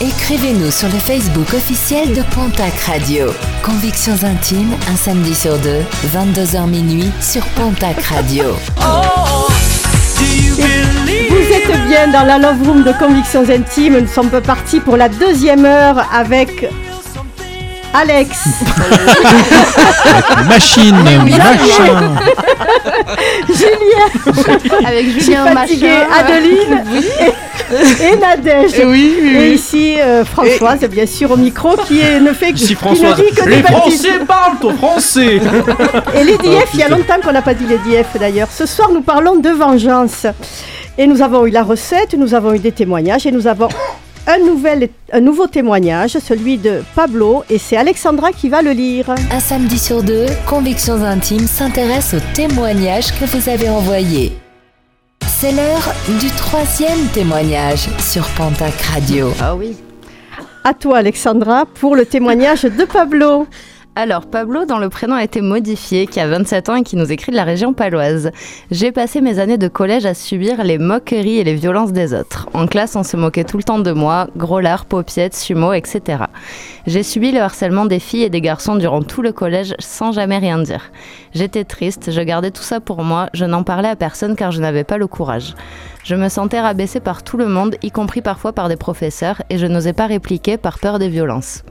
Écrivez-nous 0.01 0.71
sur 0.71 0.89
le 0.89 0.99
Facebook 0.99 1.53
officiel 1.55 2.13
de 2.15 2.23
Pontac 2.35 2.75
Radio. 2.87 3.27
Convictions 3.63 4.25
intimes, 4.25 4.75
un 4.91 4.97
samedi 4.97 5.35
sur 5.35 5.59
deux, 5.59 5.83
22h 6.13 6.67
minuit 6.67 7.11
sur 7.21 7.45
Pontac 7.55 8.03
Radio. 8.03 8.45
Vous 8.77 9.12
êtes 11.53 11.87
bien 11.89 12.09
dans 12.09 12.25
la 12.27 12.39
Love 12.39 12.63
Room 12.67 12.83
de 12.83 12.93
Convictions 12.93 13.45
Intimes. 13.49 13.99
Nous 14.01 14.07
sommes 14.09 14.31
partis 14.41 14.81
pour 14.81 14.97
la 14.97 15.09
deuxième 15.09 15.65
heure 15.65 16.07
avec 16.15 16.69
Alex. 17.95 18.39
Machine, 20.49 20.97
machin. 21.03 22.15
Julien. 23.49 24.87
Avec 24.87 25.07
Julien 25.21 25.47
fatiguée. 25.47 25.89
Machin. 26.09 26.27
Adeline. 26.27 26.85
Et, 27.21 28.05
et 28.05 28.17
Nadège. 28.17 28.79
Et 28.79 28.85
oui, 28.85 29.15
oui, 29.23 29.37
Et 29.37 29.53
ici 29.55 29.97
euh, 30.01 30.25
Françoise, 30.25 30.81
bien 30.91 31.07
sûr, 31.07 31.31
au 31.31 31.37
micro, 31.37 31.77
qui 31.87 32.01
est- 32.01 32.21
ne 32.21 32.33
fait 32.33 32.53
que. 32.53 32.59
Si 32.59 32.69
qui 32.69 32.75
Françoise, 32.75 33.19
ne 33.19 33.25
dit 33.25 33.35
que 33.35 33.45
des 33.45 33.57
les. 33.57 33.63
Français 33.63 34.19
parlent 34.27 34.57
au 34.63 34.71
français 34.71 35.41
Et 36.19 36.25
les 36.25 36.39
DF, 36.39 36.69
il 36.75 36.81
y 36.81 36.83
a 36.83 36.89
longtemps 36.89 37.21
qu'on 37.23 37.33
n'a 37.33 37.43
pas 37.43 37.55
dit 37.55 37.65
les 37.69 37.79
DF 37.79 38.07
d'ailleurs. 38.19 38.49
Ce 38.51 38.65
soir, 38.67 38.91
nous 38.93 39.03
parlons 39.03 39.37
de 39.37 39.51
vengeance. 39.51 40.27
Et 40.99 41.07
nous 41.07 41.23
avons 41.23 41.47
eu 41.47 41.51
la 41.51 41.63
recette, 41.63 42.15
nous 42.15 42.35
avons 42.35 42.53
eu 42.53 42.59
des 42.59 42.73
témoignages 42.73 43.27
et 43.27 43.31
nous 43.31 43.47
avons 43.47 43.69
un, 44.27 44.39
nouvel, 44.39 44.91
un 45.11 45.21
nouveau 45.21 45.47
témoignage, 45.47 46.19
celui 46.19 46.59
de 46.59 46.83
Pablo, 46.95 47.45
et 47.49 47.59
c'est 47.59 47.77
Alexandra 47.77 48.31
qui 48.33 48.51
va 48.51 48.61
le 48.61 48.73
lire. 48.73 49.09
Un 49.31 49.41
samedi 49.41 49.79
sur 49.79 50.03
deux, 50.03 50.27
Convictions 50.47 51.03
Intimes 51.03 51.47
s'intéresse 51.47 52.15
aux 52.15 52.35
témoignages 52.35 53.11
que 53.19 53.25
vous 53.25 53.49
avez 53.49 53.71
envoyés. 53.71 54.33
C'est 55.27 55.53
l'heure 55.53 55.95
du 56.21 56.29
troisième 56.29 57.07
témoignage 57.15 57.89
sur 57.99 58.27
Pontac 58.37 58.79
Radio. 58.83 59.33
Ah 59.41 59.55
oui. 59.55 59.75
À 60.63 60.75
toi, 60.75 60.99
Alexandra, 60.99 61.67
pour 61.67 61.97
le 61.97 62.05
témoignage 62.05 62.63
de 62.63 62.85
Pablo. 62.85 63.49
Alors, 63.95 64.25
Pablo, 64.25 64.65
dont 64.65 64.79
le 64.79 64.89
prénom 64.89 65.17
a 65.17 65.23
été 65.23 65.43
modifié, 65.43 66.07
qui 66.07 66.19
a 66.19 66.27
27 66.27 66.71
ans 66.71 66.77
et 66.77 66.83
qui 66.83 66.97
nous 66.97 67.13
écrit 67.13 67.31
de 67.31 67.37
la 67.37 67.45
région 67.45 67.75
paloise. 67.75 68.31
J'ai 68.71 68.91
passé 68.91 69.21
mes 69.21 69.39
années 69.39 69.59
de 69.59 69.69
collège 69.69 70.07
à 70.07 70.15
subir 70.15 70.65
les 70.65 70.79
moqueries 70.79 71.37
et 71.37 71.45
les 71.45 71.55
violences 71.55 71.93
des 71.93 72.15
autres. 72.15 72.49
En 72.55 72.67
classe, 72.67 72.97
on 72.97 73.03
se 73.03 73.19
moquait 73.19 73.45
tout 73.45 73.59
le 73.59 73.63
temps 73.65 73.81
de 73.81 73.93
moi, 73.93 74.29
gros 74.35 74.61
lard, 74.61 74.87
paupiètes, 74.87 75.35
sumo, 75.35 75.75
etc. 75.75 76.25
J'ai 76.87 77.03
subi 77.03 77.33
le 77.33 77.41
harcèlement 77.41 77.85
des 77.85 77.99
filles 77.99 78.23
et 78.23 78.31
des 78.31 78.41
garçons 78.41 78.77
durant 78.77 79.03
tout 79.03 79.21
le 79.21 79.33
collège 79.33 79.75
sans 79.79 80.11
jamais 80.11 80.39
rien 80.39 80.57
dire. 80.57 80.91
J'étais 81.35 81.65
triste, 81.65 82.11
je 82.13 82.21
gardais 82.23 82.51
tout 82.51 82.63
ça 82.63 82.81
pour 82.81 83.03
moi, 83.05 83.29
je 83.35 83.45
n'en 83.45 83.63
parlais 83.63 83.91
à 83.91 83.97
personne 83.97 84.37
car 84.37 84.53
je 84.53 84.63
n'avais 84.63 84.85
pas 84.85 84.97
le 84.97 85.07
courage. 85.07 85.55
Je 86.03 86.15
me 86.15 86.31
sentais 86.31 86.61
rabaissée 86.61 87.01
par 87.01 87.23
tout 87.23 87.37
le 87.37 87.47
monde, 87.47 87.77
y 87.83 87.91
compris 87.91 88.23
parfois 88.23 88.55
par 88.55 88.71
des 88.71 88.77
professeurs, 88.77 89.43
et 89.51 89.59
je 89.59 89.67
n'osais 89.67 89.93
pas 89.93 90.07
répliquer 90.07 90.57
par 90.57 90.79
peur 90.79 90.99
des 90.99 91.11
violences. 91.11 91.63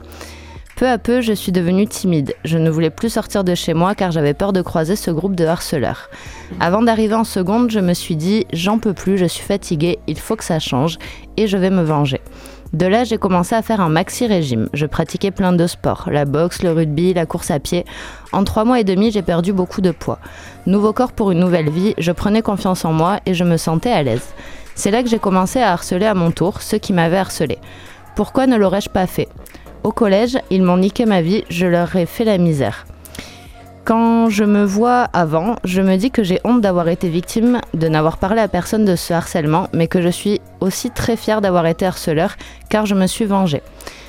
Peu 0.76 0.88
à 0.88 0.98
peu, 0.98 1.20
je 1.20 1.32
suis 1.32 1.52
devenue 1.52 1.86
timide. 1.86 2.34
Je 2.44 2.58
ne 2.58 2.70
voulais 2.70 2.90
plus 2.90 3.10
sortir 3.10 3.44
de 3.44 3.54
chez 3.54 3.74
moi 3.74 3.94
car 3.94 4.10
j'avais 4.10 4.34
peur 4.34 4.52
de 4.52 4.62
croiser 4.62 4.96
ce 4.96 5.10
groupe 5.10 5.36
de 5.36 5.44
harceleurs. 5.44 6.08
Avant 6.60 6.82
d'arriver 6.82 7.14
en 7.14 7.24
seconde, 7.24 7.70
je 7.70 7.78
me 7.78 7.94
suis 7.94 8.16
dit 8.16 8.46
j'en 8.52 8.78
peux 8.78 8.94
plus, 8.94 9.18
je 9.18 9.26
suis 9.26 9.44
fatiguée, 9.44 9.98
il 10.06 10.18
faut 10.18 10.34
que 10.34 10.44
ça 10.44 10.58
change 10.58 10.98
et 11.36 11.46
je 11.46 11.56
vais 11.56 11.70
me 11.70 11.82
venger. 11.82 12.20
De 12.72 12.86
là, 12.86 13.04
j'ai 13.04 13.18
commencé 13.18 13.54
à 13.54 13.60
faire 13.60 13.82
un 13.82 13.90
maxi-régime. 13.90 14.70
Je 14.72 14.86
pratiquais 14.86 15.30
plein 15.30 15.52
de 15.52 15.66
sports, 15.66 16.08
la 16.10 16.24
boxe, 16.24 16.62
le 16.62 16.72
rugby, 16.72 17.12
la 17.12 17.26
course 17.26 17.50
à 17.50 17.60
pied. 17.60 17.84
En 18.32 18.44
trois 18.44 18.64
mois 18.64 18.80
et 18.80 18.84
demi, 18.84 19.10
j'ai 19.10 19.20
perdu 19.20 19.52
beaucoup 19.52 19.82
de 19.82 19.90
poids. 19.90 20.18
Nouveau 20.64 20.94
corps 20.94 21.12
pour 21.12 21.32
une 21.32 21.40
nouvelle 21.40 21.68
vie, 21.68 21.94
je 21.98 22.12
prenais 22.12 22.40
confiance 22.40 22.86
en 22.86 22.94
moi 22.94 23.20
et 23.26 23.34
je 23.34 23.44
me 23.44 23.58
sentais 23.58 23.92
à 23.92 24.02
l'aise. 24.02 24.26
C'est 24.74 24.90
là 24.90 25.02
que 25.02 25.10
j'ai 25.10 25.18
commencé 25.18 25.60
à 25.60 25.72
harceler 25.72 26.06
à 26.06 26.14
mon 26.14 26.30
tour 26.30 26.62
ceux 26.62 26.78
qui 26.78 26.94
m'avaient 26.94 27.18
harcelé. 27.18 27.58
Pourquoi 28.16 28.46
ne 28.46 28.56
l'aurais-je 28.56 28.88
pas 28.88 29.06
fait? 29.06 29.28
Au 29.84 29.90
collège, 29.90 30.38
ils 30.50 30.62
m'ont 30.62 30.76
niqué 30.76 31.06
ma 31.06 31.22
vie, 31.22 31.44
je 31.48 31.66
leur 31.66 31.96
ai 31.96 32.06
fait 32.06 32.24
la 32.24 32.38
misère. 32.38 32.86
Quand 33.84 34.30
je 34.30 34.44
me 34.44 34.62
vois 34.62 35.08
avant, 35.12 35.56
je 35.64 35.82
me 35.82 35.96
dis 35.96 36.12
que 36.12 36.22
j'ai 36.22 36.38
honte 36.44 36.60
d'avoir 36.60 36.86
été 36.86 37.08
victime, 37.08 37.60
de 37.74 37.88
n'avoir 37.88 38.18
parlé 38.18 38.40
à 38.40 38.46
personne 38.46 38.84
de 38.84 38.94
ce 38.94 39.12
harcèlement, 39.12 39.66
mais 39.72 39.88
que 39.88 40.00
je 40.00 40.08
suis 40.08 40.40
aussi 40.60 40.92
très 40.92 41.16
fière 41.16 41.40
d'avoir 41.40 41.66
été 41.66 41.84
harceleur, 41.84 42.36
car 42.68 42.86
je 42.86 42.94
me 42.94 43.08
suis 43.08 43.24
vengée. 43.24 43.62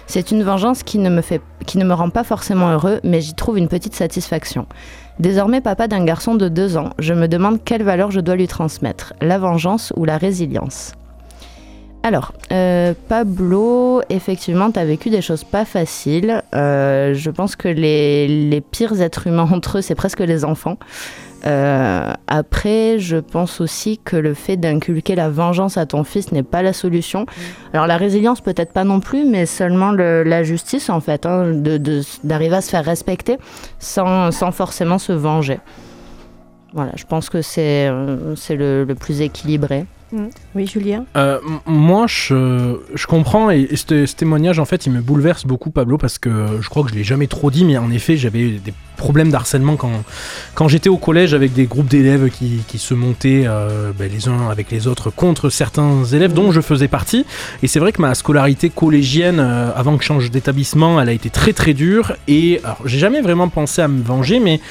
C'est 0.05 0.29
une 0.29 0.43
vengeance 0.43 0.83
qui 0.83 0.99
ne, 0.99 1.09
me 1.09 1.93
rend 1.93 2.11
pas 2.11 2.23
forcément 2.23 2.69
heureux, 2.69 2.99
mais 3.03 3.21
j'y 3.21 3.33
trouve 3.33 3.57
une 3.57 3.67
petite 3.67 3.95
satisfaction. 3.95 4.67
Désormais 5.19 5.61
papa 5.61 5.87
d'un 5.87 6.05
garçon 6.05 6.35
de 6.35 6.49
2 6.49 6.77
ans, 6.77 6.91
je 6.99 7.15
me 7.15 7.27
demande 7.27 7.63
quelle 7.63 7.81
valeur 7.81 8.11
je 8.11 8.19
dois 8.19 8.35
lui 8.35 8.47
transmettre, 8.47 9.13
la 9.21 9.39
vengeance 9.39 9.91
ou 9.95 10.05
la 10.05 10.19
résilience. 10.19 10.93
Alors, 12.05 12.33
euh, 12.51 12.93
Pablo, 13.07 14.01
effectivement, 14.09 14.69
tu 14.71 14.79
as 14.79 14.83
vécu 14.85 15.09
des 15.09 15.21
choses 15.21 15.45
pas 15.45 15.63
faciles. 15.63 16.43
Euh, 16.53 17.13
je 17.13 17.29
pense 17.29 17.55
que 17.55 17.69
les, 17.69 18.27
les 18.27 18.59
pires 18.61 19.01
êtres 19.01 19.27
humains 19.27 19.47
entre 19.53 19.77
eux, 19.77 19.81
c'est 19.81 19.95
presque 19.95 20.19
les 20.19 20.43
enfants. 20.43 20.77
Euh, 21.45 22.11
après, 22.27 22.99
je 22.99 23.17
pense 23.17 23.59
aussi 23.61 23.99
que 24.03 24.15
le 24.15 24.33
fait 24.33 24.55
d'inculquer 24.57 25.15
la 25.15 25.29
vengeance 25.29 25.77
à 25.77 25.85
ton 25.85 26.03
fils 26.05 26.31
n'est 26.31 26.43
pas 26.43 26.61
la 26.61 26.71
solution. 26.71 27.25
Alors 27.73 27.85
la 27.85 27.97
résilience 27.97 28.39
peut-être 28.39 28.71
pas 28.71 28.85
non 28.85 29.01
plus, 29.01 29.25
mais 29.25 29.45
seulement 29.45 29.91
le- 29.91 30.23
la 30.23 30.43
justice 30.43 30.89
en 30.89 31.01
fait, 31.01 31.25
hein, 31.25 31.51
d'arriver 32.23 32.55
à 32.55 32.61
se 32.61 32.69
faire 32.69 32.85
respecter 32.85 33.37
sans, 33.77 34.31
sans 34.31 34.51
forcément 34.53 34.97
se 34.99 35.11
venger. 35.11 35.59
Voilà, 36.73 36.93
je 36.95 37.03
pense 37.03 37.29
que 37.29 37.41
c'est 37.41 37.91
c'est 38.37 38.55
le, 38.55 38.85
le 38.85 38.95
plus 38.95 39.19
équilibré. 39.19 39.85
Oui, 40.55 40.67
Julien. 40.67 41.05
Euh, 41.15 41.39
moi, 41.65 42.05
je, 42.07 43.07
comprends 43.07 43.49
et, 43.49 43.67
ce, 43.75 44.13
témoignage, 44.13 44.59
en 44.59 44.65
fait, 44.65 44.85
il 44.85 44.91
me 44.91 45.01
bouleverse 45.01 45.45
beaucoup, 45.45 45.71
Pablo, 45.71 45.97
parce 45.97 46.17
que 46.19 46.59
je 46.61 46.69
crois 46.69 46.83
que 46.83 46.89
je 46.89 46.95
l'ai 46.95 47.03
jamais 47.03 47.27
trop 47.27 47.49
dit, 47.49 47.65
mais 47.65 47.77
en 47.77 47.91
effet, 47.91 48.17
j'avais 48.17 48.51
des 48.51 48.73
problèmes 48.95 49.31
d'harcèlement 49.31 49.75
quand, 49.75 50.03
quand 50.53 50.67
j'étais 50.67 50.89
au 50.89 50.97
collège 50.97 51.33
avec 51.33 51.53
des 51.53 51.65
groupes 51.65 51.87
d'élèves 51.87 52.29
qui, 52.29 52.61
qui 52.67 52.77
se 52.77 52.93
montaient 52.93 53.43
euh, 53.47 53.91
ben, 53.97 54.09
les 54.09 54.27
uns 54.27 54.49
avec 54.49 54.71
les 54.71 54.87
autres 54.87 55.09
contre 55.09 55.49
certains 55.49 56.05
élèves 56.05 56.33
dont 56.33 56.51
je 56.51 56.61
faisais 56.61 56.87
partie. 56.87 57.25
Et 57.63 57.67
c'est 57.67 57.79
vrai 57.79 57.91
que 57.91 58.01
ma 58.01 58.13
scolarité 58.15 58.69
collégienne, 58.69 59.39
euh, 59.39 59.71
avant 59.75 59.97
que 59.97 60.03
je 60.03 60.07
change 60.07 60.31
d'établissement, 60.31 61.01
elle 61.01 61.09
a 61.09 61.13
été 61.13 61.29
très 61.29 61.53
très 61.53 61.73
dure. 61.73 62.13
Et 62.27 62.61
alors, 62.63 62.81
j'ai 62.85 62.99
jamais 62.99 63.21
vraiment 63.21 63.49
pensé 63.49 63.81
à 63.81 63.87
me 63.87 64.01
venger, 64.03 64.39
mais 64.39 64.61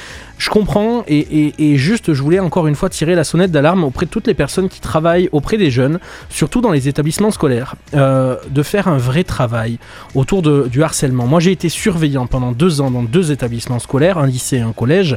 je 0.43 0.49
comprends 0.49 1.05
et, 1.07 1.77
juste, 1.77 2.11
je 2.11 2.21
voulais 2.21 2.41
encore 2.41 2.67
une 2.67 2.75
fois 2.75 2.89
tirer 2.89 3.15
la 3.15 3.23
sonnette 3.23 3.51
d'alarme 3.51 3.85
auprès 3.85 4.07
de 4.07 4.11
toutes 4.11 4.27
les 4.27 4.33
personnes 4.33 4.67
qui 4.67 4.81
travaillent 4.81 5.29
auprès 5.31 5.55
des 5.55 5.71
jeunes, 5.71 5.99
surtout 6.29 6.59
dans 6.59 6.71
les 6.71 6.89
établissements 6.89 7.31
scolaires, 7.31 7.75
euh, 7.93 8.35
de 8.49 8.61
faire 8.61 8.89
un 8.89 8.97
vrai 8.97 9.23
travail 9.23 9.79
autour 10.15 10.41
du 10.41 10.83
harcèlement. 10.83 11.27
Moi, 11.27 11.39
j'ai 11.39 11.53
été 11.53 11.69
surveillant 11.69 12.27
pendant 12.27 12.51
deux 12.51 12.81
ans 12.81 12.91
dans 12.91 13.03
deux 13.03 13.31
établissements 13.31 13.79
scolaires, 13.79 14.17
un 14.17 14.27
lycée 14.27 14.57
et 14.57 14.61
un 14.61 14.73
collège. 14.73 15.15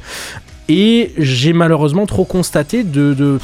Et 0.68 1.12
j'ai 1.18 1.53
malheureusement 1.53 2.07
trop 2.07 2.24
constaté 2.24 2.85
de, 2.85 3.12
de, 3.12 3.41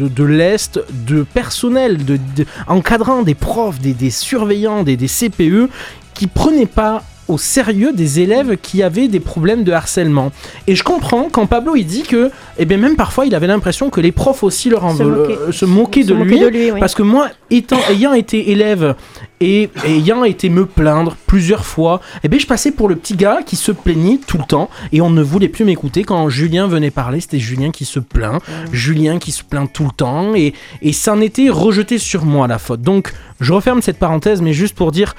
de, 0.00 0.24
l'Est, 0.24 0.80
de 1.06 1.22
personnel, 1.22 2.04
de, 2.04 2.18
encadrant 2.66 3.22
des 3.22 3.36
profs, 3.36 3.78
des, 3.78 3.94
des 3.94 4.10
surveillants, 4.10 4.82
des, 4.82 4.96
des 4.96 5.06
CPE, 5.06 5.70
qui 6.14 6.26
prenaient 6.26 6.66
pas 6.66 7.04
au 7.28 7.38
sérieux 7.38 7.92
des 7.92 8.20
élèves 8.20 8.56
qui 8.60 8.82
avaient 8.82 9.08
des 9.08 9.20
problèmes 9.20 9.64
de 9.64 9.72
harcèlement. 9.72 10.32
Et 10.66 10.74
je 10.74 10.82
comprends 10.82 11.28
quand 11.30 11.46
Pablo 11.46 11.76
il 11.76 11.84
dit 11.84 12.02
que, 12.02 12.30
eh 12.58 12.64
bien 12.64 12.76
même 12.76 12.96
parfois 12.96 13.26
il 13.26 13.34
avait 13.34 13.46
l'impression 13.46 13.90
que 13.90 14.00
les 14.00 14.12
profs 14.12 14.42
aussi 14.42 14.68
leur 14.70 14.84
en 14.84 14.94
Se 14.96 15.02
moquaient. 15.02 15.38
euh, 15.38 15.52
se 15.52 15.64
moquaient 15.64 16.02
Se 16.02 16.08
de, 16.08 16.14
lui, 16.14 16.40
de 16.40 16.46
lui, 16.48 16.70
oui. 16.72 16.80
parce 16.80 16.94
que 16.94 17.02
moi 17.02 17.28
étant 17.50 17.78
ayant 17.90 18.12
été 18.12 18.50
élève 18.50 18.94
et 19.40 19.70
ayant 19.84 20.24
été 20.24 20.48
me 20.48 20.66
plaindre 20.66 21.16
plusieurs 21.26 21.64
fois, 21.64 22.00
eh 22.24 22.28
bien 22.28 22.38
je 22.38 22.46
passais 22.46 22.70
pour 22.72 22.88
le 22.88 22.96
petit 22.96 23.14
gars 23.14 23.40
qui 23.44 23.56
se 23.56 23.72
plaignait 23.72 24.18
tout 24.26 24.38
le 24.38 24.44
temps 24.44 24.68
et 24.92 25.00
on 25.00 25.10
ne 25.10 25.22
voulait 25.22 25.48
plus 25.48 25.64
m'écouter 25.64 26.02
quand 26.04 26.28
Julien 26.28 26.66
venait 26.66 26.90
parler, 26.90 27.20
c'était 27.20 27.38
Julien 27.38 27.70
qui 27.70 27.84
se 27.84 27.98
plaint, 28.00 28.42
Julien 28.72 29.18
qui 29.18 29.32
se 29.32 29.42
plaint 29.44 29.72
tout 29.72 29.84
le 29.84 29.90
temps 29.90 30.34
et 30.34 30.54
et 30.82 30.92
ça 30.92 31.12
en 31.12 31.20
était 31.20 31.48
rejeté 31.50 31.98
sur 31.98 32.24
moi 32.24 32.46
la 32.48 32.58
faute. 32.58 32.82
Donc 32.82 33.12
je 33.40 33.52
referme 33.52 33.80
cette 33.82 33.98
parenthèse 33.98 34.42
mais 34.42 34.52
juste 34.52 34.74
pour 34.74 34.90
dire 34.92 35.14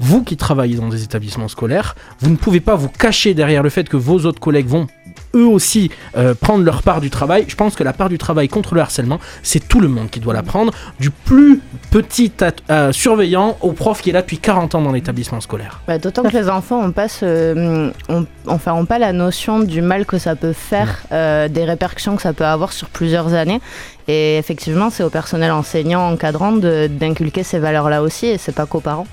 vous 0.00 0.24
qui 0.24 0.36
travaillez 0.36 0.76
dans 0.76 0.88
des 0.88 1.04
établissements 1.04 1.48
scolaires, 1.48 1.94
vous 2.20 2.30
ne 2.30 2.36
pouvez 2.36 2.60
pas 2.60 2.74
vous 2.74 2.88
cacher 2.88 3.34
derrière 3.34 3.62
le 3.62 3.70
fait 3.70 3.88
que 3.88 3.96
vos 3.96 4.24
autres 4.24 4.40
collègues 4.40 4.66
vont 4.66 4.86
eux 5.34 5.46
aussi 5.46 5.90
euh, 6.16 6.34
prendre 6.34 6.64
leur 6.64 6.82
part 6.82 7.00
du 7.00 7.10
travail. 7.10 7.44
Je 7.46 7.54
pense 7.54 7.76
que 7.76 7.84
la 7.84 7.92
part 7.92 8.08
du 8.08 8.18
travail 8.18 8.48
contre 8.48 8.74
le 8.74 8.80
harcèlement, 8.80 9.20
c'est 9.42 9.68
tout 9.68 9.80
le 9.80 9.88
monde 9.88 10.10
qui 10.10 10.20
doit 10.20 10.34
la 10.34 10.42
prendre, 10.42 10.72
du 10.98 11.10
plus 11.10 11.60
petit 11.90 12.32
euh, 12.70 12.92
surveillant 12.92 13.56
au 13.60 13.72
prof 13.72 14.00
qui 14.00 14.10
est 14.10 14.12
là 14.12 14.22
depuis 14.22 14.38
40 14.38 14.74
ans 14.74 14.82
dans 14.82 14.92
l'établissement 14.92 15.40
scolaire. 15.40 15.80
Bah, 15.86 15.98
D'autant 15.98 16.22
que 16.22 16.36
les 16.36 16.48
enfants 16.48 16.82
ont 16.82 16.92
pas, 16.92 17.08
ce, 17.08 17.92
ont, 18.08 18.26
enfin, 18.46 18.84
pas 18.84 18.98
la 18.98 19.12
notion 19.12 19.60
du 19.60 19.82
mal 19.82 20.06
que 20.06 20.18
ça 20.18 20.34
peut 20.34 20.52
faire, 20.52 21.02
euh, 21.12 21.48
des 21.48 21.64
répercussions 21.64 22.16
que 22.16 22.22
ça 22.22 22.32
peut 22.32 22.46
avoir 22.46 22.72
sur 22.72 22.88
plusieurs 22.88 23.34
années. 23.34 23.60
Et 24.08 24.38
effectivement, 24.38 24.90
c'est 24.90 25.04
au 25.04 25.10
personnel 25.10 25.52
enseignant, 25.52 26.10
encadrant 26.10 26.52
d'inculquer 26.52 27.42
ces 27.42 27.58
valeurs-là 27.58 28.02
aussi, 28.02 28.26
et 28.26 28.38
c'est 28.38 28.54
pas 28.54 28.66
qu'aux 28.66 28.80
parents. 28.80 29.06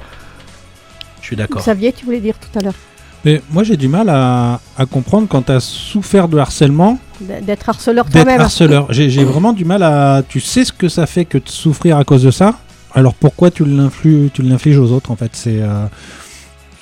Je 1.28 1.32
suis 1.32 1.36
d'accord. 1.36 1.62
Xavier, 1.62 1.92
tu 1.92 2.06
voulais 2.06 2.22
dire 2.22 2.36
tout 2.40 2.58
à 2.58 2.62
l'heure 2.64 2.74
Mais 3.26 3.42
moi, 3.50 3.64
j'ai 3.64 3.76
du 3.76 3.90
mal 3.90 4.08
à, 4.08 4.62
à 4.78 4.86
comprendre 4.86 5.28
quand 5.28 5.42
tu 5.42 5.52
as 5.52 5.60
souffert 5.60 6.30
de 6.30 6.38
harcèlement, 6.38 7.00
d'être 7.20 7.68
harceleur 7.68 8.06
d'être 8.06 8.14
toi-même. 8.24 8.40
harceleur. 8.40 8.88
J'ai 8.94 9.10
j'ai 9.10 9.26
vraiment 9.26 9.52
du 9.52 9.66
mal 9.66 9.84
à. 9.84 10.24
Tu 10.30 10.40
sais 10.40 10.64
ce 10.64 10.72
que 10.72 10.88
ça 10.88 11.06
fait 11.06 11.26
que 11.26 11.38
de 11.38 11.50
souffrir 11.50 11.98
à 11.98 12.06
cause 12.06 12.24
de 12.24 12.32
ça? 12.32 12.54
Alors 12.94 13.14
pourquoi 13.14 13.52
tu 13.52 13.66
l'infliges, 13.66 14.30
tu 14.34 14.42
l'infliges 14.42 14.78
aux 14.78 14.92
autres 14.94 15.12
en 15.12 15.18
fait? 15.18 15.32
C'est. 15.34 15.60
euh, 15.62 15.88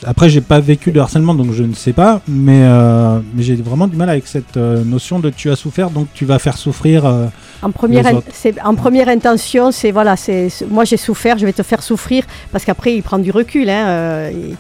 Après, 0.05 0.29
j'ai 0.29 0.41
pas 0.41 0.59
vécu 0.59 0.91
de 0.91 0.99
harcèlement, 0.99 1.33
donc 1.33 1.51
je 1.51 1.63
ne 1.63 1.73
sais 1.73 1.93
pas, 1.93 2.21
mais, 2.27 2.61
euh, 2.63 3.19
mais 3.33 3.43
j'ai 3.43 3.55
vraiment 3.55 3.87
du 3.87 3.97
mal 3.97 4.09
avec 4.09 4.27
cette 4.27 4.55
euh, 4.57 4.83
notion 4.83 5.19
de 5.19 5.29
tu 5.29 5.49
as 5.51 5.55
souffert, 5.55 5.89
donc 5.89 6.07
tu 6.13 6.25
vas 6.25 6.39
faire 6.39 6.57
souffrir. 6.57 7.05
euh, 7.05 7.25
En 7.61 7.71
première, 7.71 8.03
les 8.03 8.09
in- 8.09 8.15
autres. 8.17 8.27
c'est- 8.31 8.61
en 8.63 8.75
première 8.75 9.09
intention, 9.09 9.71
c'est 9.71 9.91
voilà, 9.91 10.15
c'est 10.15 10.49
c'est- 10.49 10.69
moi 10.69 10.83
j'ai 10.85 10.97
souffert, 10.97 11.37
je 11.37 11.45
vais 11.45 11.53
te 11.53 11.63
faire 11.63 11.81
souffrir, 11.81 12.23
parce 12.51 12.63
qu'après 12.65 12.95
il 12.95 13.01
prend 13.03 13.17
du 13.19 13.31
recul. 13.31 13.69
Hein, 13.69 13.85
euh, 13.87 14.31
il- 14.33 14.55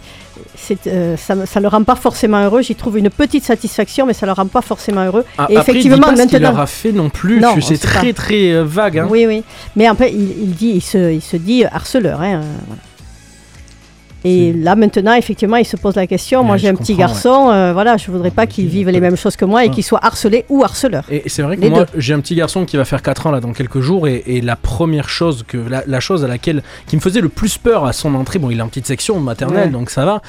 c'est, 0.57 0.87
euh, 0.87 1.15
ça 1.17 1.35
ne 1.35 1.61
le 1.61 1.67
rend 1.67 1.83
pas 1.83 1.95
forcément 1.95 2.43
heureux. 2.43 2.61
J'y 2.61 2.75
trouve 2.75 2.97
une 2.97 3.09
petite 3.09 3.43
satisfaction, 3.43 4.05
mais 4.05 4.13
ça 4.13 4.25
ne 4.25 4.31
le 4.31 4.33
rend 4.33 4.47
pas 4.47 4.61
forcément 4.61 5.05
heureux. 5.05 5.23
Ah, 5.37 5.47
Et 5.49 5.57
après, 5.57 5.71
effectivement, 5.73 5.95
il 5.97 5.99
dit 5.99 6.01
pas 6.01 6.15
ce 6.23 6.27
qu'il 6.27 6.39
maintenant. 6.39 6.51
leur 6.53 6.59
a 6.59 6.65
fait 6.67 6.91
non 6.91 7.09
plus. 7.09 7.41
C'est 7.61 7.77
très 7.77 8.13
pas. 8.13 8.21
très 8.21 8.63
vague. 8.63 8.99
hein. 8.99 9.07
Oui, 9.09 9.25
oui. 9.27 9.43
Mais 9.75 9.85
après, 9.85 10.11
il, 10.11 10.21
il 10.43 10.51
dit, 10.55 10.71
il 10.75 10.81
se, 10.81 11.13
il 11.13 11.21
se 11.21 11.37
dit 11.37 11.63
harceleur. 11.65 12.21
Hein, 12.21 12.41
voilà. 12.67 12.81
Et 14.25 14.51
là, 14.53 14.75
maintenant, 14.75 15.13
effectivement, 15.13 15.57
il 15.57 15.65
se 15.65 15.77
pose 15.77 15.95
la 15.95 16.07
question. 16.07 16.43
moi, 16.43 16.57
j'ai 16.57 16.67
un 16.67 16.75
petit 16.75 16.95
garçon. 16.95 17.49
euh, 17.51 17.71
voilà, 17.73 17.95
je 17.97 18.09
voudrais 18.11 18.31
pas 18.31 18.47
qu'il 18.47 18.67
vive 18.67 18.89
les 18.89 18.99
mêmes 18.99 19.15
choses 19.15 19.35
que 19.35 19.45
moi 19.45 19.63
et 19.65 19.69
qu'il 19.69 19.83
soit 19.83 20.03
harcelé 20.03 20.45
ou 20.49 20.63
harceleur. 20.63 21.03
Et 21.11 21.23
c'est 21.27 21.43
vrai 21.43 21.55
que 21.57 21.61
Les 21.61 21.69
moi, 21.69 21.85
j'ai 21.95 22.13
un 22.13 22.19
petit 22.19 22.35
garçon 22.35 22.65
qui 22.65 22.75
va 22.75 22.85
faire 22.85 23.01
4 23.01 23.27
ans 23.27 23.31
là 23.31 23.39
dans 23.39 23.53
quelques 23.53 23.79
jours 23.81 24.07
et, 24.07 24.23
et 24.25 24.41
la 24.41 24.55
première 24.55 25.09
chose 25.09 25.43
que 25.47 25.57
la, 25.57 25.83
la 25.85 25.99
chose 25.99 26.23
à 26.23 26.27
laquelle 26.27 26.63
qui 26.87 26.95
me 26.95 27.01
faisait 27.01 27.21
le 27.21 27.29
plus 27.29 27.57
peur 27.57 27.85
à 27.85 27.93
son 27.93 28.15
entrée, 28.15 28.39
bon, 28.39 28.49
il 28.49 28.57
est 28.59 28.61
en 28.61 28.67
petite 28.67 28.87
section 28.87 29.19
maternelle 29.19 29.65
Ouais. 29.67 29.69
donc 29.69 29.89
ça 29.91 30.05
va. 30.05 30.21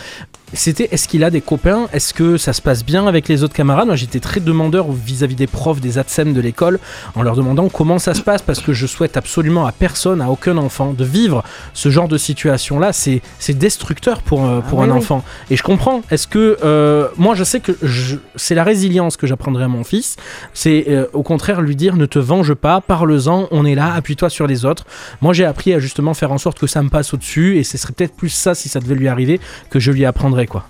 C'était 0.52 0.88
est-ce 0.92 1.08
qu'il 1.08 1.24
a 1.24 1.30
des 1.30 1.40
copains? 1.40 1.88
Est-ce 1.92 2.14
que 2.14 2.36
ça 2.36 2.52
se 2.52 2.62
passe 2.62 2.84
bien 2.84 3.06
avec 3.06 3.28
les 3.28 3.42
autres 3.42 3.54
camarades? 3.54 3.86
Moi, 3.86 3.96
j'étais 3.96 4.20
très 4.20 4.40
demandeur 4.40 4.90
vis-à-vis 4.92 5.34
des 5.34 5.46
profs, 5.48 5.80
des 5.80 5.98
ATSEM 5.98 6.32
de 6.32 6.40
l'école, 6.40 6.78
en 7.14 7.22
leur 7.22 7.34
demandant 7.34 7.68
comment 7.68 7.98
ça 7.98 8.14
se 8.14 8.22
passe 8.22 8.42
parce 8.42 8.60
que 8.60 8.72
je 8.72 8.86
souhaite 8.86 9.16
absolument 9.16 9.66
à 9.66 9.72
personne, 9.72 10.20
à 10.22 10.30
aucun 10.30 10.56
enfant, 10.56 10.92
de 10.92 11.04
vivre 11.04 11.42
ce 11.74 11.88
genre 11.90 12.08
de 12.08 12.16
situation 12.16 12.78
là. 12.78 12.92
C'est 12.92 13.20
destructeur 13.50 14.22
pour 14.22 14.44
euh, 14.46 14.60
pour 14.60 14.82
Ah 14.82 14.84
un 14.84 14.90
oui. 14.90 14.98
enfant. 14.98 15.24
Et 15.50 15.56
je 15.56 15.62
comprends. 15.62 16.02
Est-ce 16.10 16.26
que 16.28 16.58
euh, 16.64 17.08
moi, 17.16 17.34
je 17.34 17.44
sais 17.44 17.60
que 17.60 17.72
c'est 18.36 18.54
la 18.54 18.64
résilience 18.64 19.16
que 19.16 19.26
j'apprendrai 19.26 19.64
à 19.64 19.68
mon 19.68 19.82
fils. 19.84 20.16
C'est 20.54 20.84
euh, 20.88 21.06
au 21.12 21.22
contraire 21.22 21.60
lui 21.60 21.74
dire 21.76 21.96
ne 21.96 22.06
te 22.06 22.18
venge 22.18 22.54
pas, 22.54 22.80
parle-en, 22.80 23.48
on 23.50 23.64
est 23.64 23.74
là, 23.74 23.92
appuie-toi 23.94 24.30
sur 24.30 24.46
les 24.46 24.64
autres. 24.64 24.84
Moi, 25.20 25.32
j'ai 25.32 25.44
appris 25.44 25.72
à 25.74 25.78
justement 25.80 26.14
faire 26.14 26.32
en 26.32 26.38
sorte 26.38 26.58
que 26.58 26.66
ça 26.66 26.82
me 26.82 26.88
passe 26.88 27.12
au-dessus, 27.14 27.58
et 27.58 27.64
ce 27.64 27.78
serait 27.78 27.92
peut-être 27.92 28.14
plus 28.14 28.28
ça 28.28 28.54
si 28.54 28.68
ça 28.68 28.80
devait 28.80 28.94
lui 28.94 29.08
arriver 29.08 29.40
que 29.70 29.80
je 29.80 29.90
lui 29.90 30.04
quoi. 30.44 30.66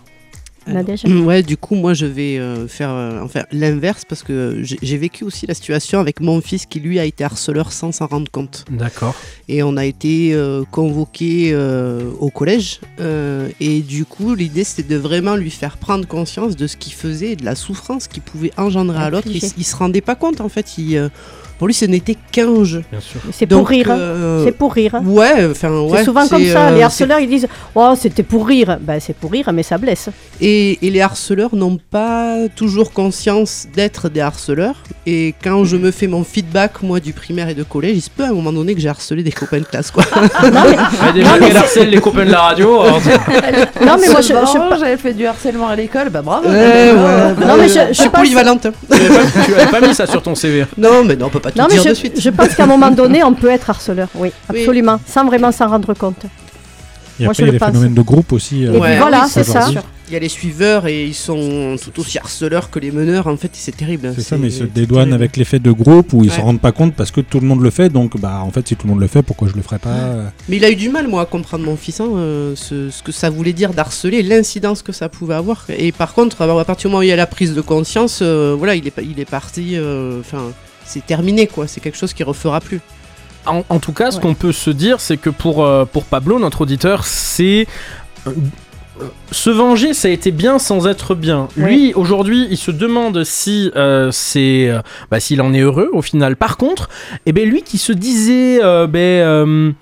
Ouais, 1.24 1.44
du 1.44 1.56
coup, 1.56 1.76
moi, 1.76 1.94
je 1.94 2.06
vais 2.06 2.38
euh, 2.38 2.66
faire 2.66 2.90
euh, 2.90 3.20
enfin, 3.22 3.44
l'inverse 3.52 4.02
parce 4.04 4.24
que 4.24 4.62
j'ai 4.64 4.96
vécu 4.96 5.22
aussi 5.22 5.46
la 5.46 5.54
situation 5.54 6.00
avec 6.00 6.18
mon 6.20 6.40
fils 6.40 6.66
qui, 6.66 6.80
lui, 6.80 6.98
a 6.98 7.04
été 7.04 7.22
harceleur 7.22 7.70
sans 7.70 7.92
s'en 7.92 8.08
rendre 8.08 8.28
compte. 8.32 8.64
D'accord. 8.68 9.14
Et 9.48 9.62
on 9.62 9.76
a 9.76 9.84
été 9.84 10.34
euh, 10.34 10.64
convoqué 10.72 11.50
euh, 11.52 12.10
au 12.18 12.30
collège. 12.30 12.80
euh, 12.98 13.48
et 13.60 13.80
du 13.80 14.04
coup, 14.04 14.34
l'idée, 14.34 14.64
c'était 14.64 14.92
de 14.94 14.98
vraiment 14.98 15.36
lui 15.36 15.50
faire 15.52 15.76
prendre 15.76 16.04
conscience 16.06 16.56
de 16.56 16.66
ce 16.66 16.76
qu'il 16.76 16.94
faisait 16.94 17.30
et 17.32 17.36
de 17.36 17.44
la 17.44 17.54
souffrance 17.54 18.08
qu'il 18.08 18.22
pouvait 18.22 18.50
engendrer 18.56 18.98
à 18.98 19.08
l'autre. 19.08 19.28
Il, 19.30 19.40
il 19.56 19.64
se 19.64 19.76
rendait 19.76 20.00
pas 20.00 20.16
compte, 20.16 20.40
en 20.40 20.48
fait. 20.48 20.78
Il, 20.78 20.96
euh, 20.96 21.08
pour 21.58 21.66
lui, 21.66 21.74
ce 21.74 21.84
n'était 21.86 22.16
qu'un 22.32 22.64
jeu. 22.64 22.82
Bien 22.90 23.00
sûr. 23.00 23.20
C'est 23.32 23.46
pour 23.46 23.66
rire. 23.68 23.90
hein. 23.90 23.96
euh, 23.98 24.44
C'est 24.44 24.52
pour 24.52 24.72
rire. 24.74 24.94
hein. 24.94 25.02
Ouais, 25.04 25.46
enfin, 25.50 25.70
ouais. 25.70 25.98
c'est 25.98 26.04
souvent 26.04 26.26
comme 26.28 26.44
ça. 26.44 26.66
euh, 26.68 26.70
les 26.70 26.76
c'est- 26.78 26.82
harceleurs, 26.82 27.20
ils 27.20 27.28
disent 27.28 27.48
Oh, 27.74 27.94
c'était 27.98 28.22
pour 28.22 28.46
rire. 28.46 28.78
Ben, 28.80 28.98
c'est 29.00 29.16
pour 29.16 29.32
rire, 29.32 29.50
mais 29.52 29.62
ça 29.62 29.78
blesse. 29.78 30.08
Et, 30.40 30.78
et 30.86 30.90
les 30.90 31.00
harceleurs 31.00 31.54
n'ont 31.54 31.78
pas 31.90 32.36
toujours 32.54 32.92
conscience 32.92 33.66
d'être 33.74 34.08
des 34.08 34.20
harceleurs. 34.20 34.76
Et 35.06 35.34
quand 35.42 35.64
je 35.64 35.76
me 35.76 35.90
fais 35.90 36.06
mon 36.06 36.24
feedback, 36.24 36.82
moi, 36.82 37.00
du 37.00 37.12
primaire 37.12 37.48
et 37.48 37.54
de 37.54 37.62
collège, 37.62 37.96
il 37.96 38.02
se 38.02 38.10
peut 38.10 38.24
à 38.24 38.28
un 38.28 38.32
moment 38.32 38.52
donné 38.52 38.74
que 38.74 38.80
j'ai 38.80 38.88
harcelé 38.88 39.22
des 39.22 39.32
copains 39.32 39.58
de 39.60 39.64
classe, 39.64 39.90
quoi. 39.90 40.04
Ah, 40.12 41.12
déjà 41.14 41.38
qu'elle 41.38 41.56
harcèle 41.56 41.90
les 41.90 42.00
copains 42.00 42.24
de 42.24 42.30
la 42.32 42.40
radio. 42.40 42.80
alors- 42.80 43.00
Non, 43.86 43.96
mais 44.00 44.08
moi, 44.08 44.20
je- 44.20 44.28
je- 44.28 44.78
j'avais 44.78 44.96
fait 44.96 45.12
du 45.14 45.26
harcèlement 45.26 45.68
à 45.68 45.76
l'école, 45.76 46.10
bah 46.10 46.22
bravo. 46.22 46.48
Ouais, 46.48 46.54
ouais, 46.54 46.92
Non, 47.46 47.56
mais 47.56 47.64
euh, 47.64 47.68
je- 47.88 47.94
je 47.94 48.00
suis 48.00 48.08
polyvalente. 48.10 48.62
tu 48.62 48.94
avais 48.94 49.08
pas- 49.08 49.42
tu 49.44 49.54
avais 49.54 49.66
pas 49.70 49.80
mis 49.86 49.94
ça 49.94 50.06
sur 50.06 50.22
ton 50.22 50.34
CV. 50.34 50.66
Non, 50.76 51.04
mais 51.04 51.16
non, 51.16 51.26
on 51.26 51.30
peut 51.30 51.40
pas 51.40 51.45
tout 51.52 51.58
Non, 51.58 51.66
mais 51.68 51.74
dire 51.74 51.84
je, 51.84 51.88
de 51.90 51.94
suite. 51.94 52.20
je 52.20 52.30
pense 52.30 52.54
qu'à 52.54 52.64
un 52.64 52.66
moment 52.66 52.90
donné, 52.90 53.22
on 53.24 53.34
peut 53.34 53.50
être 53.50 53.70
harceleur. 53.70 54.08
Oui, 54.14 54.30
Oui. 54.52 54.60
absolument. 54.60 55.00
Sans 55.06 55.24
vraiment 55.26 55.52
s'en 55.52 55.68
rendre 55.68 55.94
compte. 55.94 56.24
Et 57.18 57.24
Moi, 57.24 57.30
après, 57.32 57.34
je 57.34 57.42
il 57.42 57.44
y 57.44 57.44
a 57.44 57.46
le 57.46 57.52
les 57.52 57.58
pense. 57.58 57.68
phénomènes 57.68 57.94
de 57.94 58.02
groupe 58.02 58.32
aussi. 58.32 58.66
euh, 58.66 58.72
voilà, 58.98 59.26
c'est 59.26 59.42
ça. 59.44 59.68
Il 60.08 60.12
y 60.12 60.16
a 60.16 60.20
les 60.20 60.28
suiveurs 60.28 60.86
et 60.86 61.04
ils 61.06 61.14
sont 61.14 61.74
tout 61.82 61.98
aussi 62.00 62.16
harceleurs 62.18 62.70
que 62.70 62.78
les 62.78 62.92
meneurs. 62.92 63.26
En 63.26 63.36
fait, 63.36 63.50
c'est 63.54 63.74
terrible. 63.76 64.12
C'est 64.14 64.20
ça, 64.22 64.36
mais 64.36 64.48
ils 64.48 64.52
se 64.52 64.62
dédouanent 64.64 65.12
avec 65.14 65.36
l'effet 65.36 65.58
de 65.58 65.72
groupe 65.72 66.12
où 66.12 66.22
ils 66.22 66.30
se 66.30 66.36
Ouais. 66.36 66.42
rendent 66.42 66.60
pas 66.60 66.70
compte 66.72 66.94
parce 66.94 67.10
que 67.10 67.20
tout 67.22 67.40
le 67.40 67.46
monde 67.46 67.60
le 67.62 67.70
fait. 67.70 67.88
Donc, 67.88 68.20
bah, 68.20 68.40
en 68.44 68.50
fait, 68.52 68.68
si 68.68 68.76
tout 68.76 68.86
le 68.86 68.92
monde 68.92 69.00
le 69.00 69.08
fait, 69.08 69.22
pourquoi 69.22 69.48
je 69.48 69.54
le 69.54 69.62
ferais 69.62 69.78
pas 69.80 69.88
euh, 69.88 70.26
Mais 70.48 70.58
il 70.58 70.64
a 70.64 70.70
eu 70.70 70.76
du 70.76 70.90
mal, 70.90 71.08
moi, 71.08 71.22
à 71.22 71.24
comprendre 71.24 71.64
mon 71.64 71.76
fils, 71.76 71.98
hein, 72.00 72.06
euh, 72.14 72.52
ce, 72.54 72.90
ce 72.90 73.02
que 73.02 73.10
ça 73.10 73.30
voulait 73.30 73.54
dire 73.54 73.72
d'harceler, 73.72 74.22
l'incidence 74.22 74.82
que 74.82 74.92
ça 74.92 75.08
pouvait 75.08 75.34
avoir. 75.34 75.64
Et 75.76 75.90
par 75.90 76.12
contre, 76.14 76.42
à 76.42 76.64
partir 76.64 76.88
du 76.88 76.92
moment 76.92 77.00
où 77.00 77.02
il 77.02 77.08
y 77.08 77.12
a 77.12 77.16
la 77.16 77.26
prise 77.26 77.54
de 77.54 77.60
conscience, 77.62 78.20
euh, 78.22 78.54
voilà, 78.56 78.76
il 78.76 78.86
est, 78.86 78.92
il 79.02 79.18
est 79.18 79.28
parti. 79.28 79.70
euh, 79.74 80.20
Enfin, 80.20 80.42
c'est 80.86 81.04
terminé, 81.04 81.46
quoi. 81.46 81.66
C'est 81.66 81.80
quelque 81.80 81.98
chose 81.98 82.12
qu'il 82.14 82.24
refera 82.26 82.60
plus. 82.60 82.80
En, 83.46 83.62
en 83.68 83.78
tout 83.78 83.92
cas, 83.92 84.10
ce 84.10 84.16
Ouais. 84.16 84.22
qu'on 84.22 84.34
peut 84.34 84.52
se 84.52 84.70
dire, 84.70 85.00
c'est 85.00 85.16
que 85.16 85.30
pour, 85.30 85.64
euh, 85.64 85.84
pour 85.84 86.04
Pablo, 86.04 86.38
notre 86.38 86.62
auditeur, 86.62 87.04
c'est. 87.04 87.66
euh, 88.26 88.32
se 89.30 89.50
venger, 89.50 89.92
ça 89.92 90.08
a 90.08 90.10
été 90.10 90.30
bien 90.30 90.58
sans 90.58 90.86
être 90.86 91.14
bien. 91.14 91.48
Lui, 91.56 91.92
aujourd'hui, 91.94 92.46
il 92.50 92.56
se 92.56 92.70
demande 92.70 93.24
si 93.24 93.70
euh, 93.76 94.10
c'est, 94.10 94.70
euh, 94.70 94.80
bah, 95.10 95.20
s'il 95.20 95.42
en 95.42 95.52
est 95.52 95.60
heureux 95.60 95.90
au 95.92 96.00
final. 96.00 96.34
Par 96.34 96.56
contre, 96.56 96.88
eh 97.26 97.32
ben 97.32 97.46
lui 97.46 97.62
qui 97.62 97.76
se 97.76 97.92
disait, 97.92 98.58
euh, 98.64 98.86
ben, 98.86 99.74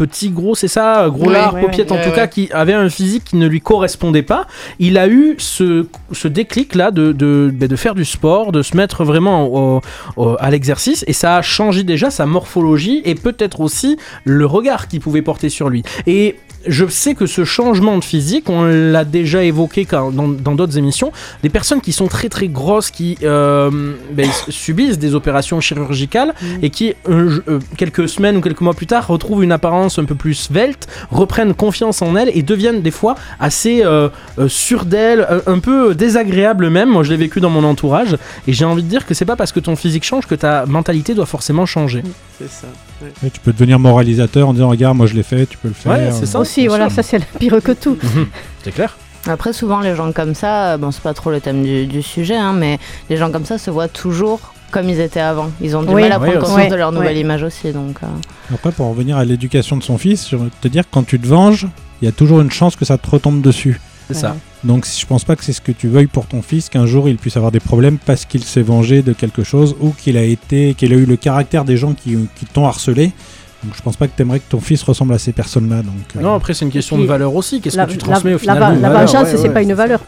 petit 0.00 0.30
gros, 0.30 0.54
c'est 0.54 0.66
ça, 0.68 1.08
gros 1.10 1.28
paupiette, 1.60 1.92
en 1.92 1.96
tout 2.02 2.10
cas, 2.14 2.26
qui 2.26 2.48
avait 2.52 2.72
un 2.72 2.88
physique 2.88 3.24
qui 3.24 3.36
ne 3.36 3.46
lui 3.46 3.60
correspondait 3.60 4.22
pas. 4.22 4.46
Il 4.78 4.96
a 4.96 5.06
eu 5.08 5.34
ce, 5.38 5.86
ce 6.12 6.26
déclic 6.26 6.74
là 6.74 6.90
de, 6.90 7.12
de, 7.12 7.50
ben, 7.52 7.68
de 7.68 7.76
faire 7.76 7.94
du 7.94 8.06
sport, 8.06 8.50
de 8.50 8.62
se 8.62 8.76
mettre 8.76 9.04
vraiment 9.04 9.46
au- 9.46 9.80
au- 10.16 10.36
à 10.38 10.50
l'exercice, 10.50 11.04
et 11.06 11.12
ça 11.12 11.36
a 11.36 11.42
changé 11.42 11.82
déjà 11.84 12.10
sa 12.10 12.24
morphologie 12.24 13.02
et 13.04 13.14
peut-être 13.14 13.60
aussi 13.60 13.98
le 14.24 14.46
regard 14.46 14.88
qu'il 14.88 15.00
pouvait 15.00 15.20
porter 15.22 15.50
sur 15.50 15.68
lui. 15.68 15.82
Et 16.06 16.36
je 16.66 16.86
sais 16.86 17.14
que 17.14 17.26
ce 17.26 17.44
changement 17.44 17.96
de 17.98 18.04
physique, 18.04 18.48
on 18.50 18.64
l'a 18.64 19.04
déjà 19.04 19.42
évoqué 19.44 19.84
quand- 19.86 20.10
dans 20.12 20.54
d'autres 20.54 20.76
émissions, 20.76 21.10
des 21.42 21.48
personnes 21.48 21.80
qui 21.80 21.92
sont 21.92 22.06
très 22.06 22.28
très 22.28 22.48
grosses, 22.48 22.90
qui 22.90 23.16
euh, 23.22 23.70
ben, 24.12 24.28
subissent 24.48 24.98
des 24.98 25.14
opérations 25.14 25.60
chirurgicales 25.60 26.34
et 26.62 26.70
qui, 26.70 26.94
euh, 27.08 27.40
euh, 27.48 27.58
quelques 27.78 28.08
semaines 28.08 28.36
ou 28.36 28.40
quelques 28.40 28.60
mois 28.60 28.74
plus 28.74 28.86
tard, 28.86 29.06
retrouvent 29.06 29.42
une 29.42 29.52
apparence 29.52 29.98
un 29.98 30.04
peu 30.04 30.14
plus 30.14 30.34
svelte, 30.34 30.86
reprennent 31.10 31.54
confiance 31.54 32.02
en 32.02 32.14
elles 32.16 32.30
et 32.34 32.42
deviennent 32.42 32.82
des 32.82 32.90
fois 32.90 33.14
assez 33.38 33.82
euh, 33.84 34.08
sûres 34.48 34.84
d'elles, 34.84 35.26
un, 35.46 35.52
un 35.54 35.58
peu 35.60 35.94
désagréables 35.94 36.68
même. 36.68 36.90
Moi, 36.90 37.02
je 37.04 37.10
l'ai 37.10 37.16
vécu 37.16 37.40
dans 37.40 37.50
mon 37.50 37.64
entourage 37.64 38.16
et 38.46 38.52
j'ai 38.52 38.64
envie 38.64 38.82
de 38.82 38.88
dire 38.88 39.06
que 39.06 39.14
c'est 39.14 39.24
pas 39.24 39.36
parce 39.36 39.52
que 39.52 39.60
ton 39.60 39.76
physique 39.76 40.04
change 40.04 40.26
que 40.26 40.34
ta 40.34 40.66
mentalité 40.66 41.14
doit 41.14 41.26
forcément 41.26 41.64
changer. 41.66 42.02
C'est 42.38 42.50
ça. 42.50 42.66
ouais. 43.02 43.08
et 43.26 43.30
tu 43.30 43.38
peux 43.40 43.52
devenir 43.52 43.78
moralisateur 43.78 44.48
en 44.48 44.52
disant 44.54 44.68
Regarde, 44.70 44.96
moi 44.96 45.06
je 45.06 45.14
l'ai 45.14 45.22
fait, 45.22 45.44
tu 45.46 45.58
peux 45.58 45.68
le 45.68 45.74
faire. 45.74 45.92
Ouais, 45.92 46.10
c'est 46.12 46.26
ça. 46.26 46.38
Aussi, 46.50 46.66
voilà, 46.66 46.86
sûr. 46.88 46.96
ça 46.96 47.02
c'est 47.02 47.18
le 47.18 47.24
pire 47.38 47.62
que 47.62 47.72
tout. 47.72 47.96
Mhm. 48.02 48.26
C'est 48.64 48.72
clair. 48.72 48.96
Après, 49.26 49.52
souvent, 49.52 49.80
les 49.80 49.94
gens 49.94 50.12
comme 50.12 50.34
ça, 50.34 50.72
euh, 50.72 50.76
bon, 50.78 50.90
c'est 50.90 51.02
pas 51.02 51.12
trop 51.14 51.30
le 51.30 51.40
thème 51.40 51.62
du, 51.62 51.86
du 51.86 52.02
sujet, 52.02 52.36
hein, 52.36 52.54
mais 52.54 52.78
les 53.10 53.16
gens 53.18 53.30
comme 53.30 53.44
ça 53.44 53.58
se 53.58 53.70
voient 53.70 53.88
toujours 53.88 54.40
comme 54.70 54.88
ils 54.88 55.00
étaient 55.00 55.20
avant. 55.20 55.50
Ils 55.60 55.76
ont 55.76 55.82
du 55.82 55.92
Oui. 55.92 56.02
mal 56.02 56.12
à 56.12 56.18
Oui, 56.18 56.30
prendre 56.30 56.42
aussi. 56.44 56.52
conscience 56.54 56.70
de 56.72 56.76
leur 56.76 56.92
nouvelle 56.92 57.16
image 57.16 57.42
aussi. 57.42 57.72
Donc, 57.72 57.96
euh, 58.02 58.06
Après, 58.54 58.72
pour 58.72 58.86
en 58.86 58.90
revenir 58.90 59.16
à 59.16 59.24
l'éducation 59.24 59.76
de 59.76 59.82
son 59.82 59.98
fils, 59.98 60.28
je 60.30 60.36
veux 60.36 60.50
te 60.60 60.68
dire 60.68 60.84
quand 60.90 61.02
tu 61.04 61.18
te 61.20 61.26
venges, 61.26 61.66
il 62.00 62.06
y 62.06 62.08
a 62.08 62.12
toujours 62.12 62.40
une 62.40 62.50
chance 62.50 62.76
que 62.76 62.84
ça 62.84 62.96
te 62.96 63.10
retombe 63.10 63.42
dessus. 63.42 63.80
C'est 64.08 64.14
ça. 64.14 64.36
Donc 64.64 64.86
je 64.86 65.06
pense 65.06 65.24
pas 65.24 65.36
que 65.36 65.44
c'est 65.44 65.52
ce 65.52 65.60
que 65.60 65.70
tu 65.72 65.86
veuilles 65.88 66.08
pour 66.08 66.26
ton 66.26 66.42
fils, 66.42 66.68
qu'un 66.68 66.84
jour 66.84 67.08
il 67.08 67.16
puisse 67.16 67.36
avoir 67.36 67.52
des 67.52 67.60
problèmes 67.60 67.96
parce 67.98 68.24
qu'il 68.24 68.42
s'est 68.42 68.60
vengé 68.62 69.02
de 69.02 69.12
quelque 69.12 69.44
chose 69.44 69.76
ou 69.80 69.90
qu'il 69.96 70.16
a 70.16 70.22
été, 70.22 70.74
qu'il 70.74 70.92
a 70.92 70.96
eu 70.96 71.04
le 71.06 71.16
caractère 71.16 71.64
des 71.64 71.76
gens 71.76 71.94
qui, 71.94 72.16
qui 72.34 72.44
t'ont 72.46 72.66
harcelé. 72.66 73.12
Donc 73.62 73.74
je 73.76 73.82
pense 73.82 73.96
pas 73.96 74.06
que 74.08 74.12
tu 74.16 74.22
aimerais 74.22 74.38
que 74.40 74.48
ton 74.48 74.60
fils 74.60 74.82
ressemble 74.82 75.12
à 75.14 75.18
ces 75.18 75.32
personnes-là. 75.32 75.76
Donc 75.82 75.94
euh, 76.16 76.20
Non, 76.20 76.34
après, 76.34 76.54
c'est 76.54 76.64
une 76.64 76.70
question 76.70 76.96
puis, 76.96 77.04
de 77.04 77.08
valeur 77.08 77.34
aussi. 77.34 77.60
Qu'est-ce 77.60 77.76
La, 77.76 77.84
que 77.86 77.90
tu 77.92 77.98
la- 77.98 78.02
transmets 78.04 78.30
au 78.30 78.34
la 78.34 78.38
final 78.38 78.58
la 78.80 78.88
valeur 78.88 79.00
vengeance, 79.06 79.24
Ouais, 79.28 79.36
c'est 79.36 79.42
ouais, 79.48 79.50
pas 79.54 79.62
une 79.62 79.74
valeur. 79.74 80.00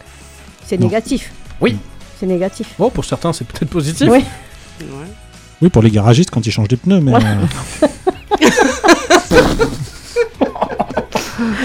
C'est 0.66 0.78
Non. 0.78 0.86
négatif. 0.86 1.30
Oui. 1.60 1.76
C'est 2.18 2.26
négatif. 2.26 2.68
Oh, 2.78 2.88
pour 2.88 3.04
certains, 3.04 3.32
c'est 3.32 3.46
peut-être 3.46 3.68
positif. 3.68 4.08
Oui. 4.10 4.24
Oui, 5.60 5.68
pour 5.68 5.82
les 5.82 5.90
garagistes 5.90 6.30
quand 6.30 6.44
ils 6.46 6.50
changent 6.50 6.68
des 6.68 6.76
pneus, 6.76 7.00
mais. 7.00 7.12
Euh, 7.14 7.18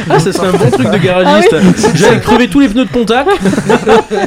Ah, 0.10 0.20
ça 0.20 0.32
serait 0.32 0.48
un 0.48 0.52
bon 0.54 0.72
truc 0.72 0.90
de 0.90 0.98
garagiste. 0.98 1.54
Ah 1.54 1.58
oui 1.62 1.92
J'allais 1.96 2.20
crever 2.22 2.48
tous 2.48 2.60
les 2.62 2.70
pneus 2.70 2.86
de 2.86 2.90
Pontac 2.90 3.28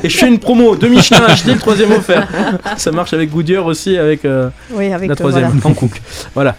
et 0.03 0.09
je 0.09 0.17
fais 0.19 0.29
une 0.29 0.39
promo. 0.39 0.77
Deux 0.77 0.89
Michelin 0.89 1.25
acheté, 1.27 1.53
le 1.55 1.59
troisième 1.59 1.91
offert. 1.93 2.29
Ça 2.77 2.93
marche 2.93 3.13
avec 3.15 3.31
Goodyear 3.31 3.65
aussi, 3.65 3.97
avec, 3.97 4.25
euh, 4.25 4.51
Oui, 4.73 4.93
avec 4.93 5.09
la 5.09 5.13
euh, 5.13 5.17
troisième, 5.17 5.49
voilà. 5.51 5.67
en 5.67 5.73
Cook. 5.75 6.01
Voilà. 6.35 6.57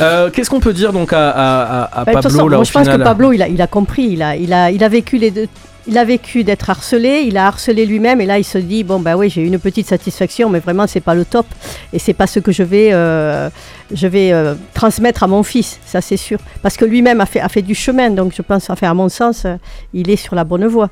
Euh, 0.00 0.30
Qu'est-ce 0.30 0.50
qu'on 0.50 0.60
peut 0.60 0.72
dire 0.72 0.92
donc 0.92 1.12
à, 1.12 1.30
à- 1.30 1.62
à- 1.62 2.00
à 2.00 2.04
Bah, 2.04 2.12
Pablo 2.12 2.22
façon, 2.30 2.48
là 2.48 2.56
moi, 2.56 2.62
au 2.62 2.64
je 2.64 2.72
pense 2.72 2.88
que 2.88 2.96
Pablo, 2.96 3.32
il 3.32 3.42
a, 3.42 3.48
il 3.48 3.60
a 3.62 3.66
compris. 3.66 4.04
Il 4.10 4.22
a, 4.22 4.36
il 4.36 4.52
a, 4.52 4.70
il 4.70 4.82
a 4.84 4.88
vécu 4.88 5.16
les 5.18 5.30
deux. 5.30 5.48
Il 5.86 5.96
a 5.96 6.04
vécu 6.04 6.44
d'être 6.44 6.68
harcelé, 6.68 7.22
il 7.26 7.38
a 7.38 7.46
harcelé 7.46 7.86
lui-même 7.86 8.20
et 8.20 8.26
là 8.26 8.38
il 8.38 8.44
se 8.44 8.58
dit 8.58 8.84
bon 8.84 9.00
bah 9.00 9.16
oui 9.16 9.30
j'ai 9.30 9.40
eu 9.42 9.46
une 9.46 9.58
petite 9.58 9.86
satisfaction 9.88 10.50
mais 10.50 10.58
vraiment 10.60 10.86
c'est 10.86 11.00
pas 11.00 11.14
le 11.14 11.24
top 11.24 11.46
et 11.94 11.98
c'est 11.98 12.12
pas 12.12 12.26
ce 12.26 12.38
que 12.38 12.52
je 12.52 12.62
vais 12.62 12.90
euh, 12.92 13.48
je 13.92 14.06
vais 14.06 14.30
euh, 14.30 14.54
transmettre 14.74 15.22
à 15.22 15.26
mon 15.26 15.42
fils 15.42 15.80
ça 15.86 16.02
c'est 16.02 16.18
sûr 16.18 16.38
parce 16.62 16.76
que 16.76 16.84
lui-même 16.84 17.22
a 17.22 17.26
fait 17.26 17.40
a 17.40 17.48
fait 17.48 17.62
du 17.62 17.74
chemin 17.74 18.10
donc 18.10 18.34
je 18.36 18.42
pense 18.42 18.68
enfin 18.68 18.90
à 18.90 18.94
mon 18.94 19.08
sens 19.08 19.46
il 19.94 20.10
est 20.10 20.16
sur 20.16 20.34
la 20.34 20.44
bonne 20.44 20.66
voie. 20.66 20.90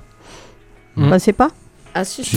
Vous 0.96 1.04
Mhm. 1.04 1.10
pensez 1.10 1.32
pas? 1.34 1.50
Ah 1.94 2.04
si, 2.04 2.22
Si, 2.24 2.36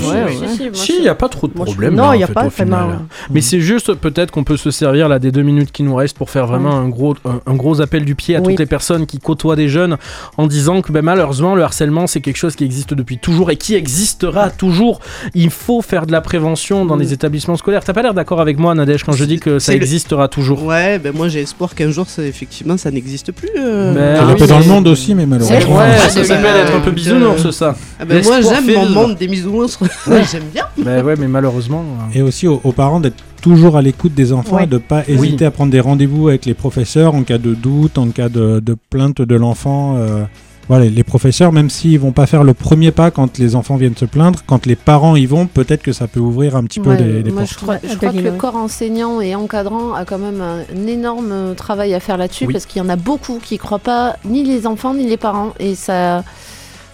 Si, 0.73 0.93
il 0.97 1.01
n'y 1.01 1.07
a 1.07 1.15
pas 1.15 1.29
trop 1.29 1.47
de 1.47 1.53
Moi, 1.55 1.65
je- 1.67 1.71
problèmes. 1.71 1.93
non, 1.95 2.13
il 2.13 2.19
y 2.19 2.23
a 2.23 2.27
fait, 2.27 2.33
pas 2.33 2.49
final. 2.49 2.87
ouais. 2.87 2.95
Mais 3.31 3.41
c'est 3.41 3.59
juste 3.59 3.93
peut-être 3.93 4.31
qu'on 4.31 4.43
peut 4.43 4.57
se 4.57 4.71
servir 4.71 5.07
là 5.07 5.19
des 5.19 5.31
deux 5.31 5.41
minutes 5.43 5.71
qui 5.71 5.83
nous 5.83 5.93
restent 5.95 6.17
pour 6.17 6.29
faire 6.29 6.47
vraiment 6.47 6.73
un 6.75 6.89
gros, 6.89 7.15
un, 7.25 7.41
un 7.45 7.53
gros 7.55 7.81
appel 7.81 8.05
du 8.05 8.15
pied 8.15 8.35
à 8.35 8.39
Oui. 8.39 8.49
toutes 8.53 8.59
les 8.59 8.65
personnes 8.65 9.05
qui 9.05 9.19
côtoient 9.19 9.55
des 9.55 9.67
jeunes 9.69 9.97
en 10.37 10.47
disant 10.47 10.81
que 10.81 10.91
ben, 10.91 11.01
malheureusement 11.03 11.53
le 11.55 11.63
harcèlement 11.63 12.07
c'est 12.07 12.21
quelque 12.21 12.37
chose 12.37 12.55
qui 12.55 12.63
existe 12.63 12.93
depuis 12.93 13.17
toujours 13.19 13.51
et 13.51 13.55
qui 13.57 13.75
existera 13.75 14.49
toujours. 14.49 14.99
Il 15.35 15.49
faut 15.51 15.81
faire 15.81 16.05
de 16.07 16.11
la 16.11 16.21
prévention 16.21 16.85
dans 16.85 16.95
les 16.95 17.13
établissements 17.13 17.57
scolaires. 17.57 17.83
T'as 17.83 17.93
pas 17.93 18.01
l'air 18.01 18.13
d'accord 18.13 18.41
avec 18.41 18.57
moi, 18.57 18.73
Nadège, 18.73 19.03
quand 19.03 19.11
je 19.13 19.25
dis 19.25 19.39
que 19.39 19.59
ça 19.59 19.73
le- 19.73 19.77
existera 19.77 20.27
toujours. 20.27 20.63
Ouais, 20.63 20.97
ben 20.97 21.13
moi 21.15 21.27
j'ai 21.27 21.41
espoir 21.41 21.75
qu'un 21.75 21.91
jour, 21.91 22.07
ça, 22.07 22.23
effectivement, 22.23 22.77
ça 22.77 22.89
n'existe 22.89 23.31
plus. 23.31 23.49
euh. 23.57 24.19
Un 24.21 24.27
oui, 24.29 24.35
peu 24.39 24.47
dans 24.47 24.57
le 24.59 24.65
mais- 24.65 24.71
monde 24.71 24.87
aussi, 24.87 25.13
mais 25.13 25.25
malheureusement. 25.25 25.77
Ouais, 25.77 25.95
Ah, 26.03 26.09
ça 26.09 26.19
de 26.21 26.25
s'appelle 26.25 26.55
être 26.65 26.75
un 26.75 26.79
peu 26.79 26.89
euh, 26.89 26.93
bisounours, 26.93 27.51
ça. 27.51 27.75
Ah 27.99 28.05
ben 28.05 28.23
moi 28.23 28.41
j'aime 28.41 28.73
mon 28.73 28.89
monde 28.89 29.15
des 29.17 29.27
bisounours. 29.27 29.50
j'aime 30.31 30.43
bien. 30.53 30.65
Ben 30.77 31.03
ouais, 31.05 31.15
mais 31.17 31.27
malheureusement. 31.27 31.83
euh, 32.13 32.17
Et 32.19 32.21
aussi 32.21 32.47
aux, 32.47 32.59
aux 32.63 32.71
parents 32.71 32.99
d'être 32.99 33.23
toujours 33.41 33.75
à 33.77 33.81
l'écoute 33.81 34.13
des 34.13 34.33
enfants 34.33 34.57
Ouais. 34.57 34.63
et 34.63 34.67
de 34.67 34.77
pas 34.77 35.03
Oui. 35.07 35.13
hésiter 35.15 35.45
à 35.45 35.51
prendre 35.51 35.71
des 35.71 35.79
rendez-vous 35.79 36.27
avec 36.29 36.45
les 36.45 36.53
professeurs 36.53 37.15
en 37.15 37.23
cas 37.23 37.37
de 37.37 37.53
doute, 37.53 37.97
en 37.97 38.07
cas 38.09 38.29
de, 38.29 38.59
de 38.59 38.75
plainte 38.89 39.21
de 39.21 39.35
l'enfant. 39.35 39.95
euh, 39.97 40.23
voilà, 40.69 40.85
les 40.85 41.03
professeurs, 41.03 41.51
même 41.51 41.69
s'ils 41.69 41.99
vont 41.99 42.13
pas 42.13 42.27
faire 42.27 42.45
le 42.45 42.53
premier 42.53 42.91
pas 42.91 43.11
quand 43.11 43.39
les 43.39 43.55
enfants 43.57 43.75
viennent 43.75 43.97
se 43.97 44.05
plaindre, 44.05 44.39
quand 44.45 44.65
les 44.65 44.75
parents 44.77 45.17
y 45.17 45.25
vont, 45.25 45.45
peut-être 45.47 45.81
que 45.81 45.91
ça 45.91 46.07
peut 46.07 46.21
ouvrir 46.21 46.55
un 46.55 46.63
petit 46.63 46.79
peu 46.79 46.91
Ouais, 46.91 46.97
les, 47.03 47.23
les 47.23 47.31
moi, 47.31 47.41
portes. 47.41 47.51
je 47.53 47.57
crois, 47.57 47.77
je 47.83 47.89
Ouais, 47.89 47.95
crois 47.97 48.11
que 48.13 48.17
le 48.19 48.29
ouais. 48.31 48.37
corps 48.37 48.55
enseignant 48.55 49.19
et 49.19 49.35
encadrant 49.35 49.93
a 49.93 50.05
quand 50.05 50.19
même 50.19 50.39
un 50.41 50.87
énorme 50.87 51.55
travail 51.57 51.93
à 51.93 51.99
faire 51.99 52.15
là-dessus 52.15 52.45
Oui. 52.45 52.53
parce 52.53 52.65
qu'il 52.67 52.81
y 52.81 52.85
en 52.85 52.89
a 52.89 52.95
beaucoup 52.95 53.39
qui 53.43 53.57
croient 53.57 53.79
pas 53.79 54.15
ni 54.23 54.45
les 54.45 54.65
enfants 54.65 54.93
ni 54.93 55.05
les 55.07 55.17
parents 55.17 55.53
et 55.59 55.75
ça. 55.75 56.23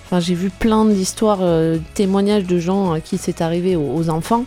Enfin, 0.09 0.19
j'ai 0.21 0.35
vu 0.35 0.49
plein 0.49 0.85
d'histoires, 0.85 1.39
euh, 1.41 1.77
témoignages 1.93 2.45
de 2.45 2.59
gens 2.59 2.93
à 2.93 3.01
qui 3.01 3.17
c'est 3.17 3.41
arrivé 3.41 3.75
aux, 3.75 3.93
aux 3.95 4.09
enfants 4.09 4.45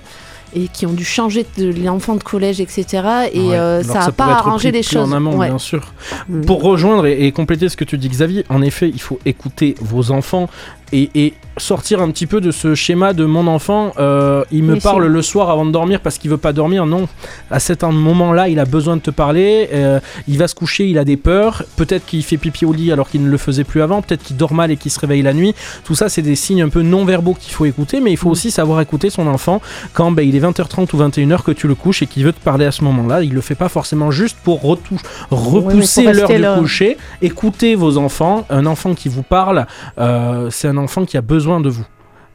et 0.52 0.66
qui 0.66 0.84
ont 0.84 0.92
dû 0.92 1.04
changer 1.04 1.46
de 1.58 1.70
l'enfant 1.84 2.16
de 2.16 2.24
collège, 2.24 2.60
etc. 2.60 2.84
Et 3.32 3.40
Ouais, 3.40 3.56
euh, 3.56 3.82
ça 3.84 4.00
n'a 4.06 4.10
pas 4.12 4.24
arrangé 4.24 4.72
les 4.72 4.80
en 4.80 4.82
choses. 4.82 5.14
amont, 5.14 5.36
Ouais. 5.36 5.48
bien 5.48 5.58
sûr. 5.58 5.92
Mm. 6.28 6.40
Pour 6.40 6.62
rejoindre 6.62 7.06
et, 7.06 7.26
et 7.26 7.30
compléter 7.30 7.68
ce 7.68 7.76
que 7.76 7.84
tu 7.84 7.98
dis, 7.98 8.08
Xavier, 8.08 8.44
en 8.48 8.60
effet, 8.62 8.88
il 8.88 9.00
faut 9.00 9.20
écouter 9.24 9.76
vos 9.80 10.10
enfants 10.10 10.48
et, 10.92 11.10
et 11.14 11.34
sortir 11.56 12.00
un 12.00 12.10
petit 12.10 12.26
peu 12.26 12.40
de 12.40 12.50
ce 12.50 12.74
schéma 12.74 13.12
de 13.12 13.24
mon 13.24 13.46
enfant. 13.46 13.92
euh, 13.98 14.44
il 14.50 14.64
me 14.64 14.74
Mais 14.74 14.80
parle 14.80 15.06
le 15.06 15.22
soir 15.22 15.50
avant 15.50 15.66
de 15.66 15.70
dormir 15.70 16.00
parce 16.00 16.18
qu'il 16.18 16.30
veut 16.30 16.38
pas 16.38 16.52
dormir. 16.52 16.86
Non, 16.86 17.06
à 17.50 17.60
cet 17.60 17.82
moment-là, 17.82 18.48
il 18.48 18.58
a 18.58 18.64
besoin 18.64 18.96
de 18.96 19.02
te 19.02 19.10
parler. 19.10 19.68
euh, 19.72 20.00
il 20.28 20.38
va 20.38 20.48
se 20.48 20.54
coucher, 20.54 20.86
il 20.86 20.98
a 20.98 21.04
des 21.04 21.16
peurs. 21.16 21.62
Peut-être 21.76 22.06
qu'il 22.06 22.22
fait 22.24 22.36
pipi 22.38 22.64
au 22.64 22.72
lit 22.72 22.92
alors 22.92 23.10
qu'il 23.10 23.22
ne 23.22 23.28
le 23.28 23.36
faisait 23.36 23.64
plus 23.64 23.82
avant. 23.82 24.00
Peut-être 24.02 24.22
qu'il 24.22 24.36
dort 24.36 24.54
mal 24.54 24.70
et 24.70 24.76
qu'il 24.76 24.90
se 24.90 24.98
réveille 25.00 25.22
la 25.22 25.34
nuit. 25.34 25.54
Tout 25.84 25.94
ça, 25.94 26.08
c'est 26.08 26.22
des 26.22 26.36
signes 26.36 26.62
un 26.62 26.68
peu 26.68 26.82
non 26.82 27.04
verbaux 27.04 27.34
qu'il 27.34 27.52
faut 27.52 27.66
écouter, 27.66 28.00
mais 28.00 28.10
il 28.10 28.16
faut 28.16 28.30
aussi 28.30 28.50
savoir 28.50 28.80
écouter 28.80 29.10
son 29.10 29.26
enfant 29.26 29.60
quand 29.92 30.10
ben, 30.12 30.26
il 30.26 30.34
est 30.36 30.40
20h30 30.40 30.94
ou 30.94 30.98
21h 30.98 31.42
que 31.42 31.52
tu 31.52 31.68
le 31.68 31.74
couches 31.74 32.02
et 32.02 32.06
qu'il 32.06 32.24
veut 32.24 32.32
te 32.32 32.40
parler 32.40 32.64
à 32.64 32.72
ce 32.72 32.84
moment-là. 32.84 33.22
Il 33.22 33.34
le 33.34 33.40
fait 33.40 33.54
pas 33.54 33.68
forcément 33.68 34.10
juste 34.10 34.38
pour 34.42 34.62
repousser 34.62 36.12
l'heure 36.12 36.28
du 36.28 36.60
coucher. 36.60 36.96
Écoutez 37.22 37.74
vos 37.74 37.98
enfants. 37.98 38.46
Un 38.50 38.66
enfant 38.66 38.94
qui 38.94 39.08
vous 39.08 39.22
parle, 39.22 39.66
euh, 39.98 40.48
c'est 40.50 40.68
un 40.68 40.76
enfant 40.80 41.04
qui 41.04 41.16
a 41.16 41.22
besoin 41.22 41.60
de 41.60 41.68
vous. 41.68 41.86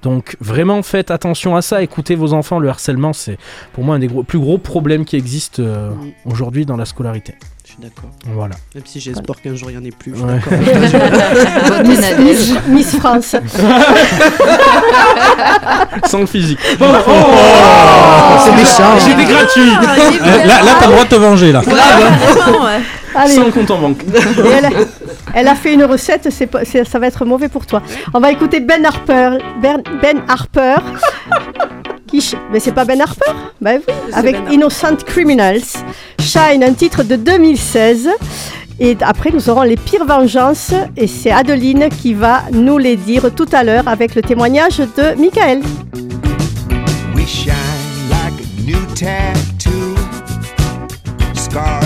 Donc 0.01 0.37
vraiment 0.39 0.83
faites 0.83 1.09
attention 1.09 1.55
à 1.55 1.61
ça, 1.61 1.81
écoutez 1.81 2.15
vos 2.15 2.33
enfants, 2.33 2.59
le 2.59 2.69
harcèlement 2.69 3.11
c'est 3.13 3.37
pour 3.73 3.83
moi 3.83 3.95
un 3.95 3.99
des 3.99 4.07
gros- 4.07 4.23
plus 4.23 4.39
gros 4.39 4.57
problèmes 4.59 5.03
qui 5.03 5.15
existent 5.15 5.63
euh, 5.63 5.91
aujourd'hui 6.25 6.65
dans 6.65 6.77
la 6.77 6.85
scolarité. 6.85 7.33
Suis 7.77 7.83
d'accord. 7.89 8.09
Voilà. 8.33 8.55
Même 8.73 8.83
si 8.85 8.99
j'ai 9.01 9.11
espoir 9.11 9.41
qu'un 9.41 9.53
jour 9.55 9.69
il 9.69 9.75
y 9.75 9.77
en 9.77 9.83
ait 9.83 9.91
plus. 9.91 10.13
je 10.13 10.17
suis 10.17 10.25
Ouais. 10.25 10.39
d'accord. 10.39 11.83
Miss, 11.85 12.17
Miss- 12.19 12.55
Miss 12.67 12.95
France. 12.97 13.35
Sans 16.05 16.19
le 16.19 16.25
physique. 16.25 16.59
Oh, 16.79 16.85
c'est 18.43 18.51
méchant. 18.53 18.97
C'était 18.99 19.25
gratuit. 19.25 19.69
Là, 20.45 20.63
là 20.63 20.71
t'as 20.79 20.85
le 20.87 20.91
droit 20.93 21.03
de 21.03 21.09
te 21.09 21.15
venger, 21.15 21.51
là. 21.51 21.61
Allez. 23.17 23.33
Sans 23.35 23.51
compte 23.51 23.71
en 23.71 23.77
banque. 23.79 23.99
Elle, 24.37 24.69
elle 25.33 25.47
a 25.47 25.55
fait 25.55 25.73
une 25.73 25.85
recette, 25.85 26.27
c'est 26.31 26.47
pas- 26.47 26.65
c'est- 26.65 26.83
ça 26.83 26.99
va 26.99 27.07
être 27.07 27.23
mauvais 27.25 27.47
pour 27.47 27.65
toi. 27.65 27.81
On 28.13 28.19
va 28.19 28.29
écouter 28.31 28.59
Ben 28.59 28.85
Harper. 28.85 29.37
Ben, 29.61 29.81
Ben 30.01 30.21
Harper. 30.27 30.75
Qui 32.07 32.21
ch- 32.21 32.39
Mais 32.51 32.59
c'est 32.59 32.71
pas 32.71 32.85
Ben 32.85 33.01
Harper 33.01 33.31
Bah 33.61 33.71
oui, 33.75 33.93
avec 34.13 34.35
Innocent 34.51 34.95
Criminals. 35.05 35.61
Shine, 36.19 36.63
un 36.63 36.73
titre 36.73 37.03
de 37.03 37.15
2016. 37.15 38.09
Et 38.79 38.97
après, 39.01 39.31
nous 39.31 39.49
aurons 39.49 39.63
les 39.63 39.77
pires 39.77 40.05
vengeances. 40.05 40.73
Et 40.97 41.07
c'est 41.07 41.31
Adeline 41.31 41.89
qui 41.89 42.13
va 42.13 42.43
nous 42.51 42.77
les 42.77 42.95
dire 42.95 43.33
tout 43.33 43.47
à 43.53 43.63
l'heure 43.63 43.87
avec 43.87 44.15
le 44.15 44.21
témoignage 44.21 44.77
de 44.77 45.19
Michael. 45.19 45.61
We 47.15 47.25
shine 47.27 47.53
like 48.09 48.33
a 48.41 48.61
new 48.65 48.85
tattoo, 48.93 49.95
scarred 51.33 51.84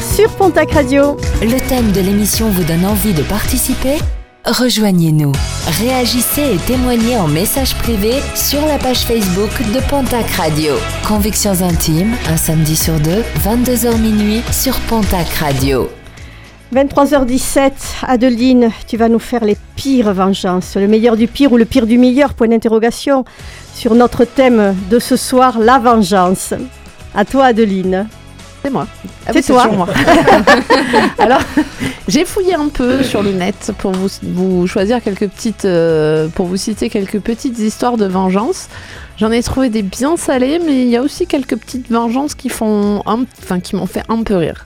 Sur 0.00 0.30
Pontac 0.36 0.72
Radio. 0.72 1.18
Le 1.42 1.68
thème 1.68 1.92
de 1.92 2.00
l'émission 2.00 2.48
vous 2.48 2.64
donne 2.64 2.86
envie 2.86 3.12
de 3.12 3.22
participer? 3.22 3.96
Rejoignez-nous. 4.46 5.32
Réagissez 5.66 6.54
et 6.54 6.56
témoignez 6.66 7.18
en 7.18 7.28
message 7.28 7.74
privé 7.74 8.14
sur 8.34 8.64
la 8.64 8.78
page 8.78 9.00
Facebook 9.00 9.50
de 9.74 9.80
Pontac 9.90 10.30
Radio. 10.30 10.76
Convictions 11.06 11.60
intimes, 11.60 12.14
un 12.30 12.38
samedi 12.38 12.74
sur 12.74 12.98
deux, 13.00 13.22
22h 13.44 14.00
minuit 14.00 14.40
sur 14.50 14.80
Pontac 14.80 15.28
Radio. 15.34 15.90
23h17, 16.74 17.72
Adeline, 18.06 18.70
tu 18.86 18.96
vas 18.96 19.10
nous 19.10 19.18
faire 19.18 19.44
les 19.44 19.58
pires 19.74 20.14
vengeances, 20.14 20.76
le 20.76 20.88
meilleur 20.88 21.18
du 21.18 21.28
pire 21.28 21.52
ou 21.52 21.58
le 21.58 21.66
pire 21.66 21.86
du 21.86 21.98
meilleur, 21.98 22.32
point 22.32 22.48
d'interrogation, 22.48 23.26
sur 23.74 23.94
notre 23.94 24.24
thème 24.24 24.74
de 24.88 24.98
ce 24.98 25.16
soir, 25.16 25.58
la 25.58 25.78
vengeance. 25.78 26.54
À 27.14 27.26
toi, 27.26 27.46
Adeline. 27.46 28.08
C'est 28.66 28.72
moi. 28.72 28.88
Ah 29.26 29.30
C'est 29.32 29.38
oui, 29.38 29.44
toi. 29.44 29.68
moi. 29.68 29.86
Alors, 31.18 31.38
j'ai 32.08 32.24
fouillé 32.24 32.54
un 32.56 32.66
peu 32.66 33.04
sur 33.04 33.22
le 33.22 33.30
net 33.30 33.70
pour 33.78 33.92
vous, 33.92 34.08
vous 34.24 34.66
choisir 34.66 35.00
quelques 35.00 35.28
petites, 35.28 35.64
euh, 35.64 36.26
pour 36.28 36.46
vous 36.46 36.56
citer 36.56 36.90
quelques 36.90 37.20
petites 37.20 37.60
histoires 37.60 37.96
de 37.96 38.06
vengeance. 38.06 38.66
J'en 39.18 39.30
ai 39.30 39.40
trouvé 39.44 39.68
des 39.68 39.82
bien 39.82 40.16
salées, 40.16 40.58
mais 40.66 40.82
il 40.82 40.88
y 40.88 40.96
a 40.96 41.02
aussi 41.02 41.28
quelques 41.28 41.54
petites 41.56 41.88
vengeances 41.92 42.34
qui 42.34 42.48
font, 42.48 43.02
un- 43.06 43.24
enfin, 43.40 43.60
qui 43.60 43.76
m'ont 43.76 43.86
fait 43.86 44.02
un 44.08 44.24
peu 44.24 44.34
rire. 44.34 44.64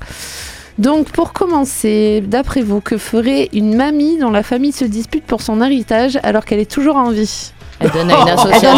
Donc, 0.79 1.11
pour 1.11 1.35
commencer, 1.35 2.23
d'après 2.27 2.63
vous, 2.63 2.81
que 2.81 2.97
ferait 2.97 3.51
une 3.53 3.77
mamie 3.77 4.17
dont 4.19 4.31
la 4.31 4.43
famille 4.43 4.73
se 4.73 4.87
dispute 4.87 5.25
pour 5.25 5.43
son 5.43 5.61
héritage 5.61 6.19
alors 6.23 6.47
qu'elle 6.47 6.59
est 6.61 6.71
toujours 6.71 6.97
en 6.97 7.11
vie? 7.11 7.53
Elle 7.81 7.91
donne 7.91 8.11
à 8.11 8.21
une 8.21 8.29
association. 8.29 8.69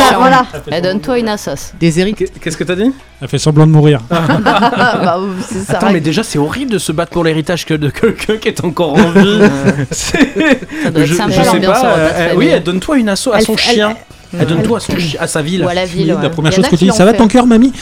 Elle 0.71 0.83
donne 0.83 1.01
toi 1.01 1.19
une 1.19 1.29
assoce. 1.29 1.73
Des 1.81 1.99
hérits. 2.01 2.15
Qu'est-ce 2.15 2.57
que 2.57 2.65
t'as 2.65 2.77
dit 2.77 2.93
Elle 3.21 3.29
fait 3.29 3.39
semblant 3.39 3.67
de 3.67 3.73
mourir. 3.73 4.01
Bah, 4.11 5.19
c'est 5.49 5.61
ça. 5.65 5.75
Attends, 5.79 5.91
mais 5.93 6.01
déjà, 6.01 6.23
c'est 6.23 6.39
horrible 6.39 6.71
de 6.73 6.79
se 6.79 6.93
battre 6.93 7.11
pour 7.13 7.25
l'héritage 7.25 7.65
que 7.67 7.75
de 7.75 7.91
quelqu'un 7.91 8.37
qui 8.37 8.49
est 8.49 8.65
encore 8.65 8.95
en 8.95 9.11
vie. 9.11 9.41
C'est- 9.91 10.61
Ça 10.85 10.91
doit 10.91 11.03
être 11.03 11.09
je, 11.09 11.15
sympa, 11.15 11.33
je 11.33 11.43
sais 11.51 11.61
pas. 11.61 11.85
euh, 11.85 12.11
euh, 12.15 12.29
oui, 12.37 12.47
elle 12.47 12.63
donne-toi 12.63 12.99
une 12.99 13.09
asso 13.09 13.29
à 13.33 13.39
Elle 13.39 13.45
son 13.45 13.53
elle- 13.55 13.59
chien. 13.59 13.91
elle- 14.33 14.41
Elle 14.41 14.47
donne-toi 14.47 14.77
à, 14.79 14.81
son 14.81 14.97
chi- 14.97 15.19
à 15.19 15.27
sa 15.27 15.43
ville. 15.43 15.65
Ou 15.65 15.69
à 15.69 15.75
la 15.75 15.85
ville. 15.85 16.07
La 16.09 16.15
ouais. 16.17 16.31
première 16.31 16.53
chose 16.53 16.67
que 16.69 16.77
tu 16.77 16.85
dis, 16.85 16.93
ça 16.93 17.05
va 17.05 17.13
ton 17.13 17.29
cœur, 17.29 17.47
mamie 17.47 17.73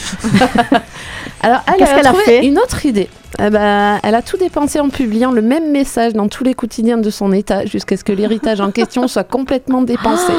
Alors, 1.41 1.59
elle, 1.67 1.75
elle 1.79 1.99
a 2.07 2.09
trouvé 2.09 2.23
fait 2.23 2.45
une 2.45 2.57
autre 2.59 2.85
idée. 2.85 3.09
Eh 3.39 3.49
ben, 3.49 3.99
elle 4.03 4.15
a 4.15 4.21
tout 4.21 4.37
dépensé 4.37 4.79
en 4.79 4.89
publiant 4.89 5.31
le 5.31 5.41
même 5.41 5.71
message 5.71 6.13
dans 6.13 6.27
tous 6.27 6.43
les 6.43 6.53
quotidiens 6.53 6.97
de 6.97 7.09
son 7.09 7.31
état 7.31 7.65
jusqu'à 7.65 7.95
ce 7.97 8.03
que 8.03 8.11
l'héritage 8.11 8.59
en 8.61 8.71
question 8.71 9.07
soit 9.07 9.23
complètement 9.23 9.81
dépensé. 9.81 10.33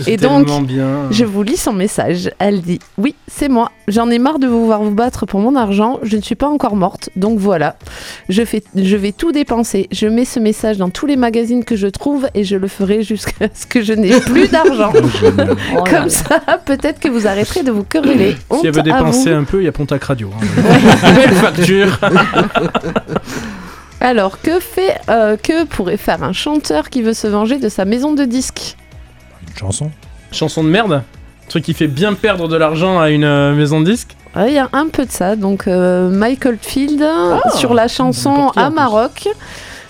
C'est 0.00 0.12
Et 0.12 0.16
donc, 0.16 0.46
bien. 0.66 1.10
Je 1.10 1.24
vous 1.24 1.42
lis 1.42 1.58
son 1.58 1.72
message. 1.74 2.30
Elle 2.38 2.62
dit 2.62 2.78
Oui, 2.96 3.14
c'est 3.28 3.48
moi. 3.48 3.70
J'en 3.88 4.08
ai 4.10 4.18
marre 4.18 4.38
de 4.38 4.46
vous 4.46 4.64
voir 4.64 4.82
vous 4.82 4.90
battre 4.94 5.26
pour 5.26 5.40
mon 5.40 5.54
argent. 5.56 5.98
Je 6.02 6.16
ne 6.16 6.22
suis 6.22 6.34
pas 6.34 6.48
encore 6.48 6.74
morte. 6.76 7.10
Donc 7.16 7.38
voilà. 7.38 7.76
Je, 8.28 8.44
fais, 8.44 8.62
je 8.74 8.96
vais 8.96 9.12
tout 9.12 9.32
dépenser. 9.32 9.88
Je 9.92 10.06
mets 10.06 10.24
ce 10.24 10.40
message 10.40 10.78
dans 10.78 10.88
tous 10.88 11.06
les 11.06 11.16
magazines 11.16 11.64
que 11.64 11.76
je 11.76 11.88
trouve 11.88 12.28
et 12.34 12.44
je 12.44 12.56
le 12.56 12.68
ferai 12.68 13.02
jusqu'à 13.02 13.48
ce 13.54 13.66
que 13.66 13.82
je 13.82 13.92
n'ai 13.92 14.18
plus 14.20 14.48
d'argent. 14.52 14.92
Oh 14.94 15.84
là 15.84 15.90
Comme 15.90 16.08
ça, 16.08 16.40
peut-être 16.64 16.98
que 16.98 17.08
vous 17.08 17.26
arrêterez 17.26 17.62
de 17.62 17.70
vous 17.70 17.84
quereller. 17.84 18.36
Si 18.60 18.66
elle 18.66 18.72
veut 18.74 18.82
dépenser 18.82 19.30
un 19.32 19.44
peu, 19.44 19.60
il 19.60 19.64
y 19.64 19.68
a 19.68 19.72
Pontac 19.72 20.02
Radio. 20.04 20.30
hein. 20.34 20.46
Belle 21.14 21.34
facture. 21.34 21.98
Alors, 24.00 24.40
que 24.40 24.58
fait, 24.58 24.98
euh, 25.08 25.36
que 25.36 25.64
pourrait 25.64 25.96
faire 25.96 26.22
un 26.24 26.32
chanteur 26.32 26.90
qui 26.90 27.02
veut 27.02 27.14
se 27.14 27.28
venger 27.28 27.58
de 27.58 27.68
sa 27.68 27.84
maison 27.84 28.12
de 28.12 28.24
disques 28.24 28.76
Une 29.48 29.56
chanson. 29.56 29.90
Chanson 30.32 30.64
de 30.64 30.68
merde 30.68 30.92
Un 30.94 31.48
truc 31.48 31.64
qui 31.64 31.74
fait 31.74 31.86
bien 31.86 32.14
perdre 32.14 32.48
de 32.48 32.56
l'argent 32.56 32.98
à 32.98 33.10
une 33.10 33.24
euh, 33.24 33.54
maison 33.54 33.80
de 33.80 33.90
disques 33.90 34.16
Ouais, 34.34 34.48
Il 34.50 34.54
y 34.54 34.58
a 34.58 34.68
un 34.72 34.88
peu 34.88 35.04
de 35.04 35.10
ça. 35.10 35.36
Donc, 35.36 35.68
euh, 35.68 36.08
Michael 36.08 36.58
Field 36.60 37.04
sur 37.54 37.74
la 37.74 37.86
chanson 37.86 38.48
À 38.56 38.66
plus. 38.66 38.74
Maroc. 38.74 39.28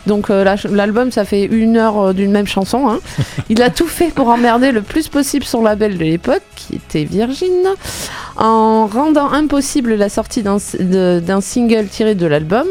Donc, 0.07 0.31
euh, 0.31 0.45
l'album, 0.71 1.11
ça 1.11 1.25
fait 1.25 1.45
une 1.45 1.77
heure 1.77 1.99
euh, 1.99 2.13
d'une 2.13 2.31
même 2.33 2.47
chanson. 2.47 2.89
hein. 2.89 3.01
Il 3.49 3.63
a 3.63 3.71
tout 3.71 3.87
fait 3.87 4.11
pour 4.11 4.29
emmerder 4.29 4.73
le 4.73 4.83
plus 4.83 5.09
possible 5.09 5.45
son 5.45 5.63
label 5.63 5.97
de 5.97 6.05
l'époque, 6.05 6.43
qui 6.57 6.77
était 6.77 7.05
Virgin, 7.05 7.69
en 8.37 8.87
rendant 8.87 9.31
impossible 9.31 9.95
la 9.95 10.09
sortie 10.09 10.43
d'un 10.43 11.41
single 11.41 11.87
tiré 11.87 12.15
de 12.15 12.27
l'album. 12.27 12.67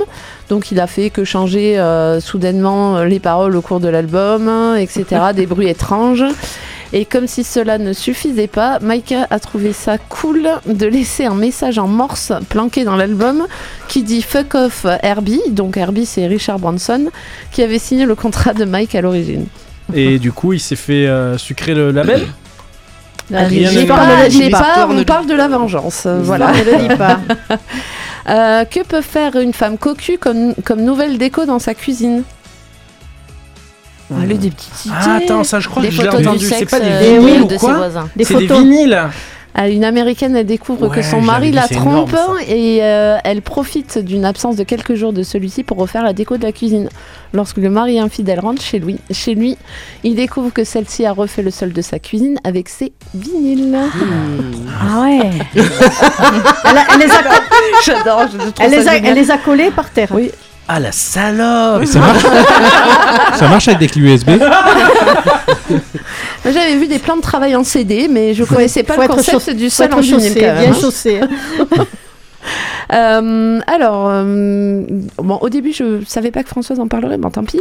Donc, 0.50 0.72
il 0.72 0.80
a 0.80 0.88
fait 0.88 1.10
que 1.10 1.24
changer 1.24 1.80
euh, 1.80 2.20
soudainement 2.20 3.04
les 3.04 3.20
paroles 3.20 3.56
au 3.56 3.62
cours 3.62 3.80
de 3.80 3.88
l'album, 3.88 4.76
etc. 4.78 5.06
des 5.34 5.46
bruits 5.46 5.70
étranges. 5.70 6.26
Et 6.94 7.06
comme 7.06 7.26
si 7.28 7.44
cela 7.46 7.78
ne 7.78 7.94
suffisait 7.94 8.48
pas, 8.48 8.80
Micah 8.82 9.26
a 9.30 9.40
trouvé 9.40 9.72
ça 9.72 9.98
cool 9.98 10.50
de 10.66 10.86
laisser 10.86 11.26
un 11.26 11.36
message 11.36 11.80
en 11.80 11.88
morse 11.88 12.34
planqué 12.50 12.84
dans 12.84 12.98
l'album 12.98 13.48
qui 13.88 14.04
dit 14.04 14.22
fuck 14.22 14.56
off 14.56 14.86
Herbie. 15.02 15.42
Donc 15.52 15.78
Herbie, 15.78 16.06
c'est 16.06 16.28
Richard 16.28 16.60
Branson 16.60 17.10
qui 17.54 17.62
avait 17.64 17.80
signé 17.80 18.06
le 18.06 18.16
contrat 18.16 18.54
de 18.54 18.66
Mike 18.66 18.96
à 18.96 19.02
l'origine. 19.02 19.46
Et 19.94 20.20
du 20.20 20.32
coup, 20.34 20.52
il 20.54 20.60
s'est 20.60 20.76
fait 20.76 21.08
euh, 21.08 21.38
sucrer 21.38 21.74
le 21.74 21.92
label 21.92 22.28
Rien 23.34 23.70
j'ai 23.70 23.84
ne- 23.84 23.88
pas- 23.88 23.96
pas. 24.52 24.60
pas- 24.60 24.88
on 24.90 25.04
parle 25.06 25.26
de 25.28 25.34
la 25.34 25.48
vengeance. 25.48 26.04
euh, 26.06 26.20
voilà. 26.22 26.52
Ne 26.52 26.64
le 26.64 26.88
dis 26.90 26.96
pas. 26.98 27.20
Euh, 28.30 28.66
que 28.66 28.84
peut 28.84 29.02
faire 29.02 29.38
une 29.38 29.54
femme 29.54 29.78
cocu 29.78 30.18
comme, 30.18 30.54
comme 30.66 30.82
nouvelle 30.82 31.18
déco 31.18 31.46
dans 31.46 31.60
sa 31.60 31.74
cuisine? 31.74 32.24
Allez, 34.20 34.36
des 34.38 34.50
petites 34.52 34.86
idées. 34.86 34.96
Ah, 35.00 35.16
attends, 35.24 35.44
ça, 35.44 35.60
je 35.60 35.70
crois 35.70 35.82
Des 35.84 35.90
que 35.90 35.96
je 35.96 36.02
l'ai 36.02 36.10
entendu. 36.10 36.38
du 36.40 36.46
C'est 36.46 36.66
pas 36.66 36.80
des 36.80 36.86
euh, 36.88 37.20
oui, 37.20 37.26
vinyles 37.28 37.42
ou 37.42 37.46
de 37.46 37.54
ses 37.54 37.58
quoi 37.60 37.90
C'est 38.24 38.36
des 38.38 38.46
vinyles 38.48 39.00
Ah, 39.54 39.68
Une 39.70 39.84
américaine, 39.84 40.36
elle 40.36 40.46
découvre 40.46 40.90
que 40.90 41.02
son 41.02 41.22
mari 41.22 41.52
la 41.52 41.66
énorme, 41.72 42.08
trompe 42.08 42.40
et 42.48 42.80
euh, 42.82 43.18
elle 43.24 43.42
profite 43.42 43.98
d'une 43.98 44.24
absence 44.26 44.56
de 44.56 44.64
quelques 44.64 44.96
jours 44.96 45.12
de 45.14 45.24
celui-ci 45.24 45.64
pour 45.64 45.78
refaire 45.78 46.04
la 46.04 46.14
déco 46.14 46.38
de 46.38 46.44
la 46.44 46.52
cuisine. 46.54 46.88
Lorsque 47.34 47.58
le 47.58 47.70
mari 47.70 48.00
infidèle 48.00 48.40
rentre 48.42 48.62
chez 48.62 48.80
lui, 48.80 48.98
chez 49.12 49.36
lui 49.36 49.58
il 50.04 50.16
découvre 50.16 50.52
que 50.52 50.64
celle-ci 50.66 51.06
a 51.06 51.12
refait 51.14 51.42
le 51.42 51.52
sol 51.52 51.72
de 51.74 51.82
sa 51.82 52.00
cuisine 52.00 52.38
avec 52.44 52.68
ses 52.70 52.92
vinyles. 53.14 53.78
Ah 53.78 55.02
ouais. 55.02 55.20
elle, 55.56 55.62
a- 56.78 56.86
elle 56.94 57.00
les 57.00 57.12
a, 57.12 57.22
J'adore, 57.86 58.24
je 58.32 58.38
trouve 58.38 58.54
elle 58.60 58.72
ça 58.72 58.78
les 58.78 58.88
a- 58.88 58.94
génial. 58.96 59.12
elle 59.18 59.24
les 59.24 59.32
a 59.32 59.38
collés 59.38 59.72
par 59.72 59.90
terre. 59.90 60.10
Oui. 60.12 60.32
Ah, 60.68 60.80
la 60.80 60.92
salope 60.92 61.86
ça 61.86 62.00
marche? 62.00 62.24
Ça 63.36 63.48
marche 63.50 63.68
avec 63.68 63.80
des 63.80 63.88
clés 63.88 64.02
USB 64.14 64.30
Moi, 65.70 66.54
J'avais 66.54 66.76
vu 66.78 66.88
des 66.88 67.00
plans 67.00 67.18
de 67.18 67.22
travail 67.22 67.56
en 67.56 67.64
CD, 67.64 68.08
mais 68.10 68.34
je 68.34 68.44
connaissais 68.44 68.84
pas 68.84 68.94
Faut 68.94 69.02
le 69.02 69.06
être 69.06 69.16
concept 69.16 69.38
chaussé- 69.38 69.54
du 69.54 69.70
faut 69.70 69.76
sol 69.76 69.86
être 69.88 69.98
en 69.98 70.02
vinyle 70.02 70.20
chaussé, 70.30 70.40
quand 70.40 70.46
même, 70.46 70.58
bien 70.60 70.72
hein. 70.72 70.78
chaussé. 70.80 71.22
Euh, 72.92 73.60
alors, 73.68 74.08
euh, 74.10 74.84
bon, 75.18 75.38
au 75.42 75.50
début, 75.50 75.74
je 75.74 76.04
savais 76.06 76.32
pas 76.32 76.44
que 76.44 76.50
Françoise 76.50 76.80
en 76.80 76.88
parlerait, 76.88 77.18
bon, 77.18 77.30
tant 77.30 77.44
pis. 77.44 77.60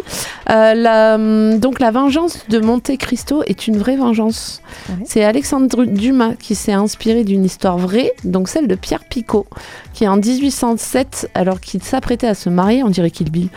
Euh, 0.50 0.74
la, 0.74 1.18
donc, 1.58 1.80
la 1.80 1.90
vengeance 1.90 2.44
de 2.48 2.58
Monte 2.58 2.96
Cristo 2.98 3.42
est 3.46 3.66
une 3.66 3.78
vraie 3.78 3.96
vengeance. 3.96 4.62
C'est 5.04 5.24
Alexandre 5.24 5.84
Dumas 5.84 6.34
qui 6.34 6.54
s'est 6.54 6.72
inspiré 6.72 7.24
d'une 7.24 7.44
histoire 7.44 7.78
vraie, 7.78 8.12
donc 8.24 8.48
celle 8.48 8.66
de 8.66 8.74
Pierre 8.74 9.04
Picot, 9.04 9.46
qui 9.92 10.06
en 10.08 10.16
1807, 10.16 11.30
alors 11.34 11.60
qu'il 11.60 11.82
s'apprêtait 11.82 12.26
à 12.26 12.34
se 12.34 12.48
marier, 12.48 12.82
on 12.82 12.88
dirait 12.88 13.10
qu'il 13.10 13.30
Bill, 13.30 13.48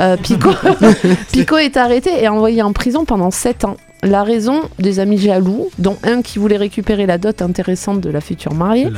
euh, 0.00 0.16
Picot, 0.16 0.50
Picot 1.32 1.58
est 1.58 1.76
arrêté 1.76 2.22
et 2.22 2.28
envoyé 2.28 2.62
en 2.62 2.72
prison 2.72 3.04
pendant 3.04 3.30
7 3.30 3.64
ans. 3.64 3.76
La 4.04 4.22
raison 4.22 4.60
des 4.78 5.00
amis 5.00 5.18
jaloux, 5.18 5.70
dont 5.78 5.96
un 6.04 6.22
qui 6.22 6.38
voulait 6.38 6.56
récupérer 6.56 7.04
la 7.04 7.18
dot 7.18 7.42
intéressante 7.42 8.00
de 8.00 8.10
la 8.10 8.20
future 8.20 8.54
mariée. 8.54 8.88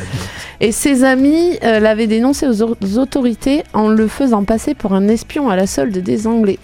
Et 0.60 0.72
ses 0.72 1.04
amis 1.04 1.58
euh, 1.64 1.80
l'avaient 1.80 2.06
dénoncé 2.06 2.46
aux, 2.46 2.62
au- 2.62 2.76
aux 2.82 2.98
autorités 2.98 3.62
en 3.72 3.88
le 3.88 4.08
faisant 4.08 4.44
passer 4.44 4.74
pour 4.74 4.92
un 4.92 5.08
espion 5.08 5.48
à 5.48 5.56
la 5.56 5.66
solde 5.66 5.96
des 5.96 6.26
Anglais. 6.26 6.58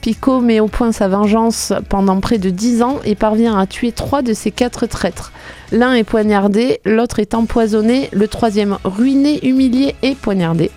Picot 0.00 0.40
met 0.40 0.60
au 0.60 0.68
point 0.68 0.92
sa 0.92 1.08
vengeance 1.08 1.72
pendant 1.88 2.20
près 2.20 2.38
de 2.38 2.50
10 2.50 2.82
ans 2.82 3.00
et 3.04 3.16
parvient 3.16 3.58
à 3.58 3.66
tuer 3.66 3.90
trois 3.90 4.22
de 4.22 4.32
ses 4.32 4.52
quatre 4.52 4.86
traîtres. 4.86 5.32
L'un 5.72 5.94
est 5.94 6.04
poignardé, 6.04 6.80
l'autre 6.84 7.18
est 7.18 7.34
empoisonné, 7.34 8.08
le 8.12 8.28
troisième 8.28 8.78
ruiné, 8.84 9.44
humilié 9.46 9.96
et 10.02 10.14
poignardé. 10.14 10.70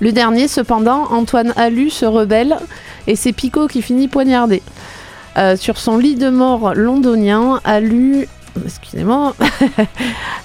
Le 0.00 0.12
dernier, 0.12 0.48
cependant, 0.48 1.04
Antoine 1.12 1.52
Alu, 1.56 1.90
se 1.90 2.04
rebelle 2.06 2.56
et 3.06 3.16
c'est 3.16 3.32
Picot 3.32 3.68
qui 3.68 3.82
finit 3.82 4.08
poignardé. 4.08 4.62
Euh, 5.36 5.56
sur 5.56 5.78
son 5.78 5.98
lit 5.98 6.14
de 6.14 6.30
mort 6.30 6.74
londonien, 6.74 7.60
Alu. 7.64 8.28
Excusez-moi. 8.64 9.34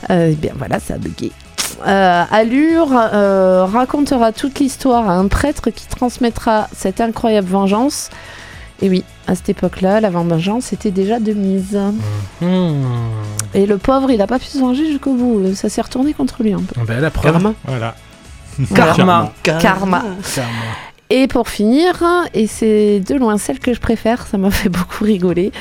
Euh, 0.10 0.30
eh 0.32 0.36
bien 0.36 0.53
voilà, 0.57 0.80
ça 0.80 0.95
a 0.95 0.98
bugué. 0.98 1.32
Euh, 1.86 2.24
Allure 2.32 2.90
euh, 2.94 3.66
racontera 3.66 4.32
toute 4.32 4.60
l'histoire 4.60 5.07
à 5.07 5.14
un 5.14 5.28
prêtre 5.28 5.70
qui 5.70 5.88
transmettra 5.88 6.68
cette 6.74 6.99
incroyable 6.99 7.48
vengeance. 7.48 8.10
Et 8.82 8.90
oui, 8.90 9.03
à 9.28 9.36
cette 9.36 9.49
époque-là, 9.49 9.99
la 9.99 10.10
vengeance 10.10 10.74
était 10.74 10.90
déjà 10.90 11.20
de 11.20 11.34
mise. 11.34 11.78
Hmm. 12.41 12.82
Et 13.53 13.68
le 13.68 13.78
pauvre, 13.78 14.10
il 14.10 14.18
n'a 14.18 14.26
pas 14.26 14.40
pu 14.40 14.45
se 14.45 14.57
venger 14.57 14.88
jusqu'au 14.88 15.14
bout. 15.14 15.53
Ça 15.53 15.70
s'est 15.70 15.82
retourné 15.82 16.14
contre 16.14 16.41
lui 16.41 16.53
un 16.53 16.61
peu. 16.61 16.82
Ben, 16.86 16.99
la 17.02 17.11
preuve. 17.11 17.34
Karma. 17.34 17.53
Voilà. 17.66 17.95
Karma. 18.74 19.34
Karma. 19.44 20.03
Et 21.11 21.26
pour 21.26 21.49
finir, 21.49 22.03
et 22.36 22.45
c'est 22.45 22.99
de 22.99 23.15
loin 23.15 23.40
celle 23.40 23.57
que 23.57 23.73
je 23.73 23.80
préfère, 23.80 24.27
ça 24.27 24.38
m'a 24.38 24.52
fait 24.60 24.69
beaucoup 24.69 25.03
rigoler. 25.03 25.52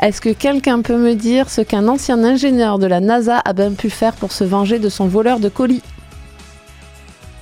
Est-ce 0.00 0.20
que 0.20 0.30
quelqu'un 0.30 0.82
peut 0.82 0.96
me 0.96 1.14
dire 1.14 1.50
ce 1.50 1.60
qu'un 1.60 1.86
ancien 1.86 2.24
ingénieur 2.24 2.80
de 2.80 2.86
la 2.88 2.98
NASA 2.98 3.38
a 3.38 3.52
bien 3.52 3.74
pu 3.74 3.90
faire 3.90 4.14
pour 4.14 4.32
se 4.32 4.42
venger 4.42 4.80
de 4.80 4.88
son 4.88 5.06
voleur 5.06 5.38
de 5.38 5.48
colis? 5.48 5.82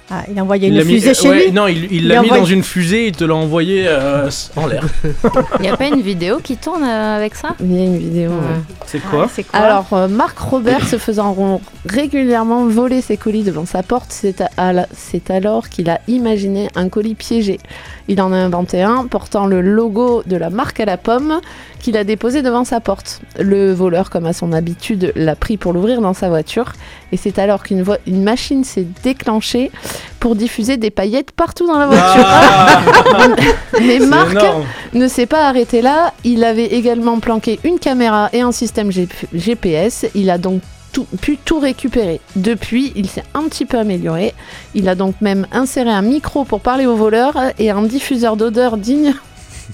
Ah, 0.08 0.22
il 0.30 0.38
a 0.38 0.42
envoyé 0.42 0.68
Il 0.68 0.72
une 0.74 0.78
l'a 0.78 0.84
mis- 0.84 0.94
fusée 0.94 1.14
chez 1.14 1.28
ouais, 1.28 1.44
lui 1.46 1.52
Non, 1.52 1.66
il 1.66 1.84
il 1.86 1.92
Il 1.94 2.08
l'a 2.08 2.20
a 2.20 2.22
mis 2.22 2.26
envoyé- 2.28 2.42
dans 2.42 2.48
une 2.48 2.62
fusée 2.62 3.08
et 3.08 3.12
te 3.12 3.24
l'a 3.24 3.34
envoyé 3.34 3.86
euh, 3.88 4.30
en 4.54 4.66
l'air. 4.68 4.84
Il 5.58 5.62
n'y 5.62 5.68
a 5.68 5.76
pas 5.76 5.88
une 5.88 6.00
vidéo 6.00 6.38
qui 6.42 6.56
tourne 6.56 6.84
euh, 6.84 7.16
avec 7.16 7.34
ça? 7.34 7.56
Il 7.60 7.72
y 7.76 7.80
a 7.80 7.84
une 7.84 7.98
vidéo. 7.98 8.30
C'est 8.86 9.00
quoi? 9.00 9.28
Alors, 9.52 9.86
euh, 9.94 10.06
Marc 10.06 10.38
Robert 10.38 10.86
se 10.86 10.96
faisant 10.96 11.60
régulièrement 11.86 12.66
voler 12.66 13.00
ses 13.00 13.16
colis 13.16 13.42
devant 13.42 13.66
sa 13.66 13.82
porte, 13.82 14.06
c'est 14.10 14.38
la- 14.56 14.86
alors 15.28 15.68
qu'il 15.68 15.90
a 15.90 16.00
imaginé 16.06 16.68
un 16.76 16.88
colis 16.88 17.14
piégé. 17.16 17.58
Il 18.08 18.20
en 18.20 18.32
a 18.32 18.36
inventé 18.36 18.82
un 18.82 19.06
portant 19.06 19.46
le 19.46 19.60
logo 19.60 20.22
de 20.26 20.36
la 20.36 20.50
marque 20.50 20.78
à 20.78 20.84
la 20.84 20.96
pomme 20.96 21.40
qu'il 21.80 21.96
a 21.96 22.04
déposé 22.04 22.42
devant 22.42 22.64
sa 22.64 22.78
porte. 22.80 23.20
Le 23.40 23.72
voleur, 23.72 24.10
comme 24.10 24.26
à 24.26 24.32
son 24.32 24.52
habitude, 24.52 25.12
l'a 25.16 25.34
pris 25.34 25.56
pour 25.56 25.72
l'ouvrir 25.72 26.00
dans 26.00 26.14
sa 26.14 26.28
voiture. 26.28 26.72
Et 27.10 27.16
c'est 27.16 27.38
alors 27.40 27.64
qu'une 27.64 27.82
vo- 27.82 27.94
machine 28.06 28.62
s'est 28.62 28.86
déclenchée 29.02 29.70
pour 30.20 30.36
diffuser 30.36 30.76
des 30.76 30.90
paillettes 30.90 31.30
partout 31.32 31.66
dans 31.66 31.78
la 31.78 31.86
voiture. 31.86 32.26
Mais 33.80 33.98
Marc 33.98 34.32
énorme. 34.32 34.64
ne 34.94 35.08
s'est 35.08 35.26
pas 35.26 35.48
arrêté 35.48 35.82
là. 35.82 36.12
Il 36.24 36.44
avait 36.44 36.66
également 36.66 37.18
planqué 37.20 37.58
une 37.64 37.78
caméra 37.78 38.28
et 38.32 38.40
un 38.40 38.52
système 38.52 38.90
G- 38.90 39.08
GPS. 39.34 40.06
Il 40.14 40.30
a 40.30 40.38
donc 40.38 40.62
tout- 40.92 41.06
pu 41.20 41.36
tout 41.36 41.58
récupérer. 41.58 42.20
Depuis, 42.36 42.92
il 42.96 43.08
s'est 43.08 43.24
un 43.34 43.44
petit 43.44 43.64
peu 43.66 43.78
amélioré. 43.78 44.34
Il 44.74 44.88
a 44.88 44.94
donc 44.94 45.14
même 45.20 45.46
inséré 45.52 45.90
un 45.90 46.02
micro 46.02 46.44
pour 46.44 46.60
parler 46.60 46.86
aux 46.86 46.96
voleurs 46.96 47.36
et 47.58 47.70
un 47.70 47.82
diffuseur 47.82 48.36
d'odeur 48.36 48.76
digne 48.76 49.14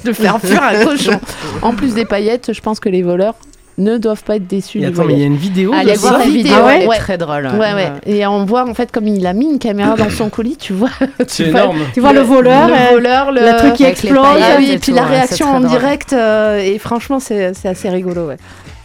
de 0.05 0.12
faire 0.12 0.40
fuir 0.40 0.62
un 0.62 0.85
cochon. 0.85 1.20
En 1.62 1.74
plus 1.74 1.94
des 1.94 2.05
paillettes, 2.05 2.53
je 2.53 2.61
pense 2.61 2.81
que 2.81 2.89
les 2.89 3.03
voleurs 3.03 3.35
ne 3.78 3.97
doivent 3.99 4.23
pas 4.23 4.36
être 4.36 4.47
déçus. 4.47 4.78
Et 4.78 4.81
du 4.82 4.86
attends, 4.89 5.05
mais 5.05 5.15
il 5.15 5.20
y 5.20 5.23
a 5.23 5.27
une 5.27 5.36
vidéo 5.36 5.73
Allez 5.73 5.94
de 5.94 5.99
voir 5.99 6.15
ça 6.15 6.19
la 6.20 6.24
vidéo, 6.27 6.55
Ah 6.57 6.65
ouais 6.86 6.99
très 6.99 7.19
drôle. 7.19 7.47
Ouais, 7.47 7.74
ouais. 7.74 7.93
Et 8.07 8.27
on 8.27 8.44
voit 8.44 8.69
en 8.69 8.74
fait 8.74 8.93
comme 8.93 9.09
il 9.09 9.27
a 9.27 9.32
mis 9.32 9.47
une 9.47 9.59
caméra 9.59 9.97
dans 9.97 10.11
son 10.11 10.28
colis, 10.28 10.57
tu 10.57 10.73
vois. 10.73 10.90
C'est 11.27 11.44
tu 11.44 11.51
vois 11.51 11.61
énorme. 11.62 11.78
Tu 11.94 12.01
vois 12.01 12.12
le 12.12 12.20
voleur, 12.20 12.69
le 12.69 12.74
euh, 12.74 12.90
voleur, 12.93 13.32
le, 13.32 13.40
le 13.40 13.57
truc 13.59 13.74
qui 13.74 13.85
explose. 13.85 14.19
Ah 14.24 14.57
oui, 14.59 14.70
et 14.70 14.74
et 14.74 14.78
puis 14.78 14.93
tout, 14.93 14.97
la 14.97 15.05
ouais, 15.05 15.11
réaction 15.11 15.49
en 15.49 15.61
direct, 15.61 16.12
euh, 16.12 16.59
et 16.59 16.78
franchement, 16.78 17.20
c'est 17.20 17.55
c'est 17.55 17.69
assez 17.69 17.89
rigolo. 17.89 18.28
Ouais. 18.28 18.36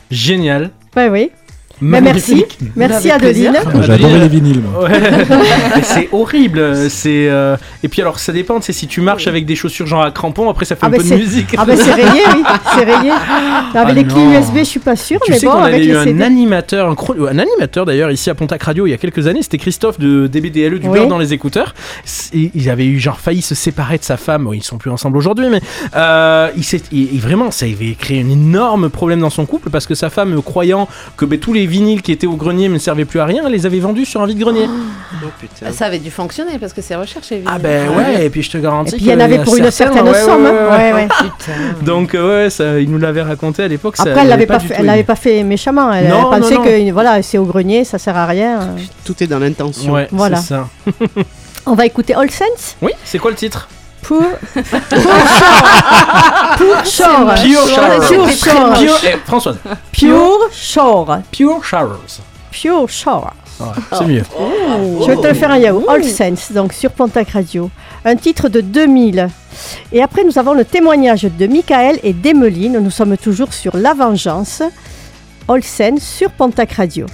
Génial. 0.10 0.72
Ouais, 0.96 1.10
oui. 1.10 1.32
Mais 1.82 2.02
merci. 2.02 2.44
Merci. 2.76 3.12
Adeline. 3.12 3.54
J'ai 3.82 3.94
adoré 3.94 4.20
les 4.20 4.28
vinyles. 4.28 4.62
moi. 4.62 4.84
Ouais. 4.86 5.00
C'est 5.84 6.10
horrible. 6.12 6.90
C'est 6.90 7.28
euh, 7.30 7.56
et 7.84 7.88
puis 7.88 8.02
alors 8.02 8.20
ça 8.20 8.32
dépend. 8.34 8.60
C'est 8.62 8.74
si 8.74 8.88
tu 8.88 9.02
marches 9.02 9.28
avec 9.28 9.46
des 9.46 9.56
chaussures 9.56 9.86
genre 9.88 10.02
à 10.04 10.12
crampons, 10.12 10.50
après 10.50 10.66
ça 10.66 10.76
fait 10.76 10.82
Ah 10.84 10.88
un 10.88 10.90
ben 10.92 10.98
peu 11.02 11.04
de 11.10 11.16
musique. 11.16 11.56
ah 11.58 11.66
ben 11.66 11.78
c'est 11.78 11.94
rayé, 11.94 12.22
oui, 12.36 12.44
c'est 12.76 12.84
rayé. 12.84 13.12
Avec 13.74 13.90
Ah 13.90 13.94
les 13.94 14.04
clés. 14.06 14.22
USB, 14.22 14.58
je 14.60 14.64
suis 14.64 14.80
pas 14.80 14.96
sûre, 14.96 15.20
Tu 15.24 15.32
mais 15.32 15.40
sais 15.40 15.46
bon, 15.46 15.54
qu'on 15.54 15.60
avec 15.64 15.76
avait 15.76 15.86
eu 15.86 15.90
les 15.90 15.96
un 15.98 16.04
CD. 16.06 16.24
animateur, 16.24 16.96
un, 17.30 17.38
animateur 17.40 17.86
d'ailleurs 17.86 18.12
ici 18.12 18.30
à 18.30 18.36
Pontac 18.36 18.64
Radio 18.64 18.88
il 18.88 18.92
y 18.92 18.94
a 18.94 18.98
quelques 18.98 19.28
années, 19.28 19.42
c'était 19.44 19.58
Christophe 19.58 20.00
de 20.00 20.28
DBDLE 20.28 20.80
du 20.80 20.88
Oui. 20.88 21.00
beurre 21.00 21.08
dans 21.08 21.18
les 21.18 21.34
écouteurs. 21.34 21.76
C'est- 22.06 22.52
Il 22.56 22.70
avait 22.70 22.86
eu 22.86 23.00
genre 23.00 23.20
failli 23.20 23.42
se 23.42 23.56
séparer 23.56 23.98
de 23.98 24.04
sa 24.04 24.18
femme, 24.18 24.46
bon, 24.46 24.54
ils 24.54 24.64
sont 24.64 24.78
plus 24.78 24.90
ensemble 24.90 25.18
aujourd'hui, 25.18 25.48
mais 25.50 25.62
euh, 25.96 26.50
il 26.56 26.64
s'est, 26.64 26.82
il- 26.92 27.14
il- 27.14 27.20
vraiment 27.22 27.52
ça 27.52 27.66
avait 27.66 27.96
créé 28.00 28.22
un 28.22 28.30
énorme 28.30 28.90
problème 28.90 29.20
dans 29.20 29.30
son 29.30 29.46
couple 29.46 29.70
parce 29.70 29.86
que 29.86 29.94
sa 29.96 30.10
femme 30.10 30.42
croyant 30.42 30.88
que 31.18 31.26
ben, 31.26 31.38
tous 31.40 31.54
les 31.54 31.67
vinyles 31.68 32.02
qui 32.02 32.12
étaient 32.12 32.28
au 32.28 32.36
grenier 32.36 32.70
ne 32.70 32.78
servaient 32.80 33.06
plus 33.06 33.20
à 33.20 33.26
rien, 33.26 33.44
elle 33.46 33.52
les 33.52 33.66
avait 33.66 33.80
vendus 33.80 34.06
sur 34.06 34.22
un 34.22 34.26
vide-grenier. 34.26 34.68
Oh 34.68 35.28
putain. 35.40 35.72
Ça 35.72 35.86
avait 35.86 36.00
dû 36.00 36.10
fonctionner 36.12 36.58
parce 36.60 36.74
que 36.74 36.82
c'est 36.82 36.96
recherché. 36.96 37.44
Ah 37.46 37.60
ben 37.60 37.90
ouais, 37.90 38.26
et 38.26 38.30
puis 38.30 38.42
je 38.44 38.52
te 38.52 38.58
garantis 38.58 38.96
Et 38.96 38.98
puis 38.98 39.06
il 39.06 39.12
y 39.12 39.14
en 39.14 39.20
avait 39.20 39.40
pour 39.40 39.56
une 39.56 39.70
certaine 39.72 40.06
somme. 40.14 40.46
hein. 40.46 40.70
Ouais, 40.72 40.94
ouais. 40.94 41.08
Donc 41.84 42.16
euh, 42.16 42.46
ouais, 42.46 42.50
ça, 42.50 42.80
il 42.80 42.90
nous 42.90 42.98
l'avait 42.98 43.22
raconté 43.22 43.64
à 43.64 43.68
l'époque. 43.68 43.98
ça 43.98 44.04
Après, 44.04 44.22
elle 44.22 44.28
l'avait 44.30 44.46
pas, 44.46 44.60
fait, 44.60 44.76
elle 44.80 44.86
l'avait 44.86 45.04
pas 45.04 45.16
fait 45.16 45.44
méchamment. 45.44 45.92
Elle, 45.94 46.08
Non, 46.10 46.32
elle 46.34 46.42
pensait 46.42 46.56
non, 46.56 46.62
non. 46.64 46.68
que 46.68 46.92
voilà, 46.92 47.22
c'est 47.22 47.38
au 47.38 47.46
grenier, 47.46 47.84
ça 47.84 47.98
sert 47.98 48.16
à 48.18 48.26
rien. 48.26 48.76
Tout 49.06 49.22
est 49.24 49.28
dans 49.28 49.40
l'intention. 49.40 49.94
Ouais, 49.94 50.08
Voilà. 50.12 50.38
c'est 50.38 50.48
ça. 50.56 50.68
On 51.66 51.76
va 51.76 51.86
écouter 51.86 52.14
All 52.14 52.30
Sense 52.32 52.78
Oui, 52.82 52.92
c'est 53.04 53.20
quoi 53.20 53.30
le 53.32 53.36
titre? 53.38 53.68
Pour 54.08 54.24
pour 56.58 56.86
Shore. 56.86 57.34
Pure 57.44 57.68
Showers. 57.68 58.08
Pure 58.08 58.30
Shore. 58.32 58.74
Pure- 58.80 59.00
eh, 59.04 59.18
Françoise. 59.26 59.58
Pure 59.92 60.40
Shore. 60.52 61.18
Pure 61.32 61.64
Showers. 61.64 62.22
Pure 62.52 62.90
Shore. 62.90 63.34
Ouais, 63.60 63.66
c'est 63.92 64.06
mieux. 64.06 64.24
Je 65.02 65.08
vais 65.08 65.16
te 65.18 65.28
le 65.28 65.34
faire 65.34 65.52
un 65.52 65.58
yaourt. 65.58 65.86
All 65.90 66.04
Sense, 66.04 66.52
donc 66.52 66.74
sur 66.74 66.92
Pontac 66.92 67.32
Radio. 67.32 67.70
Un 68.06 68.16
titre 68.16 68.50
de 68.50 68.62
2000. 68.62 69.30
Et 69.92 70.02
après, 70.02 70.24
nous 70.24 70.38
avons 70.38 70.54
le 70.54 70.64
témoignage 70.64 71.24
de 71.24 71.48
Michael 71.48 72.00
et 72.04 72.14
d'Emeline. 72.14 72.80
Nous 72.80 72.92
sommes 72.92 73.18
toujours 73.18 73.54
sur 73.54 73.76
La 73.76 73.94
Vengeance. 73.94 74.62
All 75.50 75.64
Sense 75.64 76.02
sur 76.04 76.30
Pontac 76.32 76.74
Radio. 76.74 77.08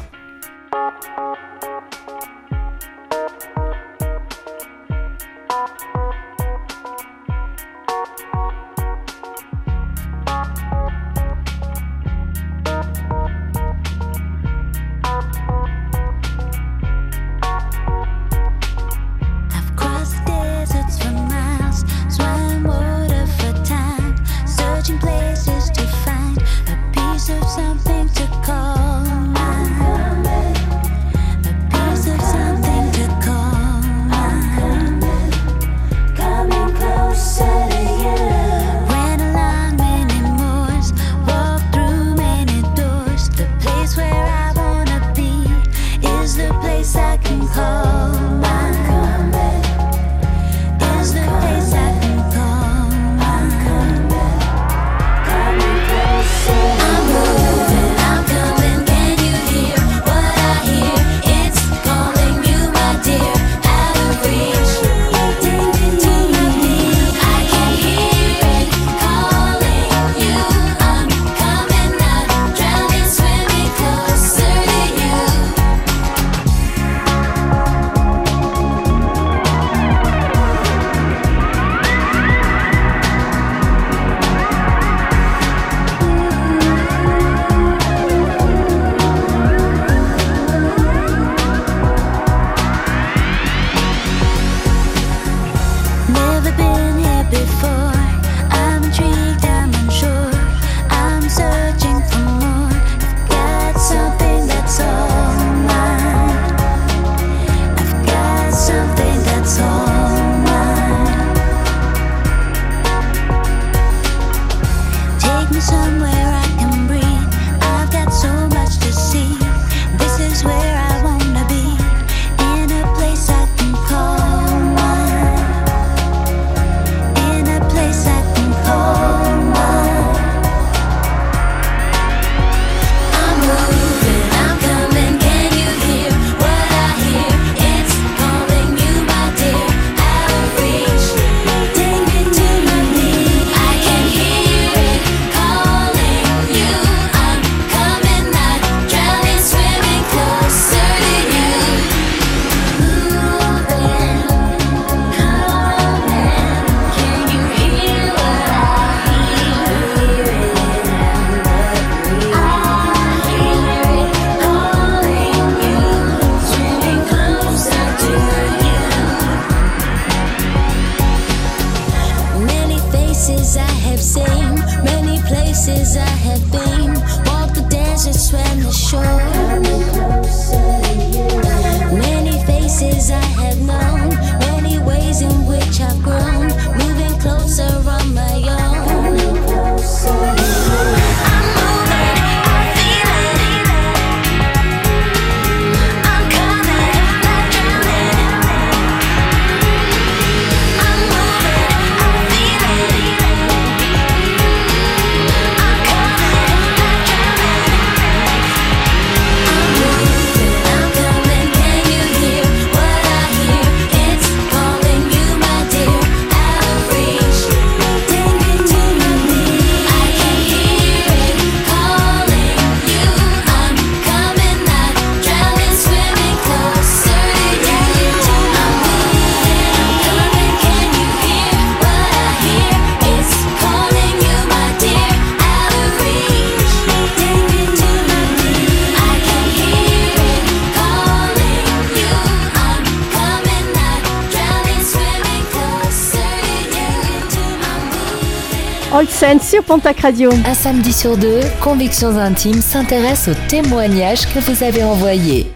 Saints 249.20 249.40
sur 249.44 249.64
Pontac 249.64 250.00
Radio. 250.02 250.30
Un 250.46 250.54
samedi 250.54 250.92
sur 250.92 251.18
deux, 251.18 251.40
Convictions 251.62 252.18
Intimes 252.18 252.62
s'intéresse 252.62 253.30
aux 253.30 253.48
témoignages 253.48 254.26
que 254.34 254.40
vous 254.40 254.64
avez 254.64 254.84
envoyés. 254.84 255.52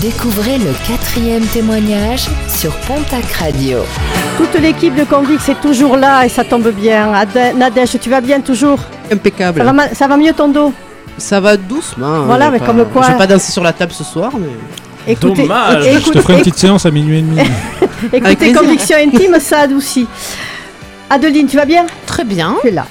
Découvrez 0.00 0.58
le 0.58 0.72
quatrième 0.88 1.44
témoignage 1.46 2.26
sur 2.48 2.72
Pontac 2.86 3.24
Radio. 3.38 3.78
Toute 4.38 4.54
l'équipe 4.60 4.94
de 4.94 5.04
Convix 5.04 5.48
est 5.48 5.60
toujours 5.60 5.96
là 5.96 6.24
et 6.24 6.28
ça 6.28 6.44
tombe 6.44 6.68
bien. 6.70 7.12
Ade- 7.12 7.56
Nadège, 7.56 7.98
tu 8.00 8.08
vas 8.08 8.20
bien 8.20 8.40
toujours? 8.40 8.78
Impeccable. 9.12 9.58
ça 9.58 9.64
va, 9.64 9.72
ma- 9.72 9.94
ça 9.94 10.06
va 10.08 10.16
mieux 10.16 10.32
ton 10.32 10.48
dos? 10.48 10.72
Ça 11.18 11.40
va 11.40 11.56
doucement. 11.56 12.22
Voilà, 12.24 12.46
je 12.46 12.50
vais 12.52 12.58
mais 12.58 12.58
pas- 12.60 12.66
comme 12.66 12.84
quoi- 12.86 13.02
Je 13.06 13.12
vais 13.12 13.18
pas 13.18 13.26
danser 13.26 13.52
sur 13.52 13.62
la 13.62 13.72
table 13.72 13.92
ce 13.92 14.04
soir, 14.04 14.32
mais. 14.38 15.12
Écoutez, 15.12 15.42
Dommage. 15.42 15.86
écoute- 15.86 16.04
Je 16.06 16.12
te 16.12 16.20
ferai 16.22 16.32
une 16.34 16.38
petite 16.40 16.56
séance 16.58 16.86
à 16.86 16.90
minuit 16.90 17.18
et 17.18 17.22
demi. 17.22 17.40
Écoutez. 18.12 18.52
Conviction 18.52 18.96
Intime, 18.96 19.36
ça 19.38 19.60
adoucit. 19.60 20.06
Adeline, 21.10 21.46
tu 21.46 21.56
vas 21.58 21.66
bien? 21.66 21.84
Très 22.24 22.34
bien. 22.34 22.54
Tu 22.62 22.68
es 22.68 22.70
là. 22.70 22.86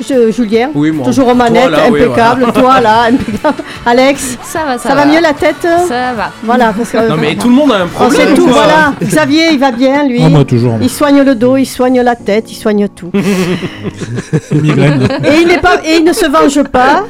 Je, 0.00 0.32
Julien, 0.32 0.70
Oui, 0.74 0.90
moi. 0.90 1.04
toujours 1.04 1.28
aux 1.28 1.34
manettes, 1.34 1.68
Toi, 1.68 1.76
là, 1.76 1.82
oui, 1.90 2.02
impeccable. 2.02 2.40
voilà. 2.40 2.52
Toi 2.54 2.80
là, 2.80 3.02
impeccable. 3.02 3.54
Alex, 3.86 4.38
Ça 4.42 4.60
va, 4.64 4.78
ça, 4.78 4.88
ça, 4.88 4.94
va. 4.94 5.04
mieux 5.04 5.20
la 5.20 5.34
tête 5.34 5.56
Ça 5.62 6.14
va. 6.16 6.30
Voilà, 6.42 6.72
parce 6.72 6.90
que 6.90 7.08
Non, 7.10 7.16
mais 7.18 7.36
tout 7.36 7.48
le 7.48 7.54
monde 7.54 7.72
a 7.72 7.76
un 7.80 7.84
on 7.84 7.88
problème. 7.88 8.28
sait 8.28 8.34
tout, 8.34 8.44
quoi. 8.46 8.54
voilà. 8.54 8.94
Xavier, 9.02 9.52
il 9.52 9.58
va 9.58 9.70
bien, 9.70 10.08
lui. 10.08 10.20
Ah, 10.24 10.30
moi, 10.30 10.44
toujours. 10.46 10.78
Il 10.80 10.88
soigne 10.88 11.20
le 11.22 11.34
dos, 11.34 11.58
il 11.58 11.66
soigne 11.66 12.00
la 12.00 12.16
tête, 12.16 12.50
il 12.50 12.54
soigne 12.54 12.88
tout. 12.88 13.10
Migraine. 14.52 15.06
Et 15.24 15.42
il, 15.42 15.46
n'est 15.46 15.58
pas, 15.60 15.76
et 15.84 15.96
il 15.98 16.04
ne 16.04 16.12
se 16.14 16.26
venge 16.26 16.62
pas. 16.64 17.04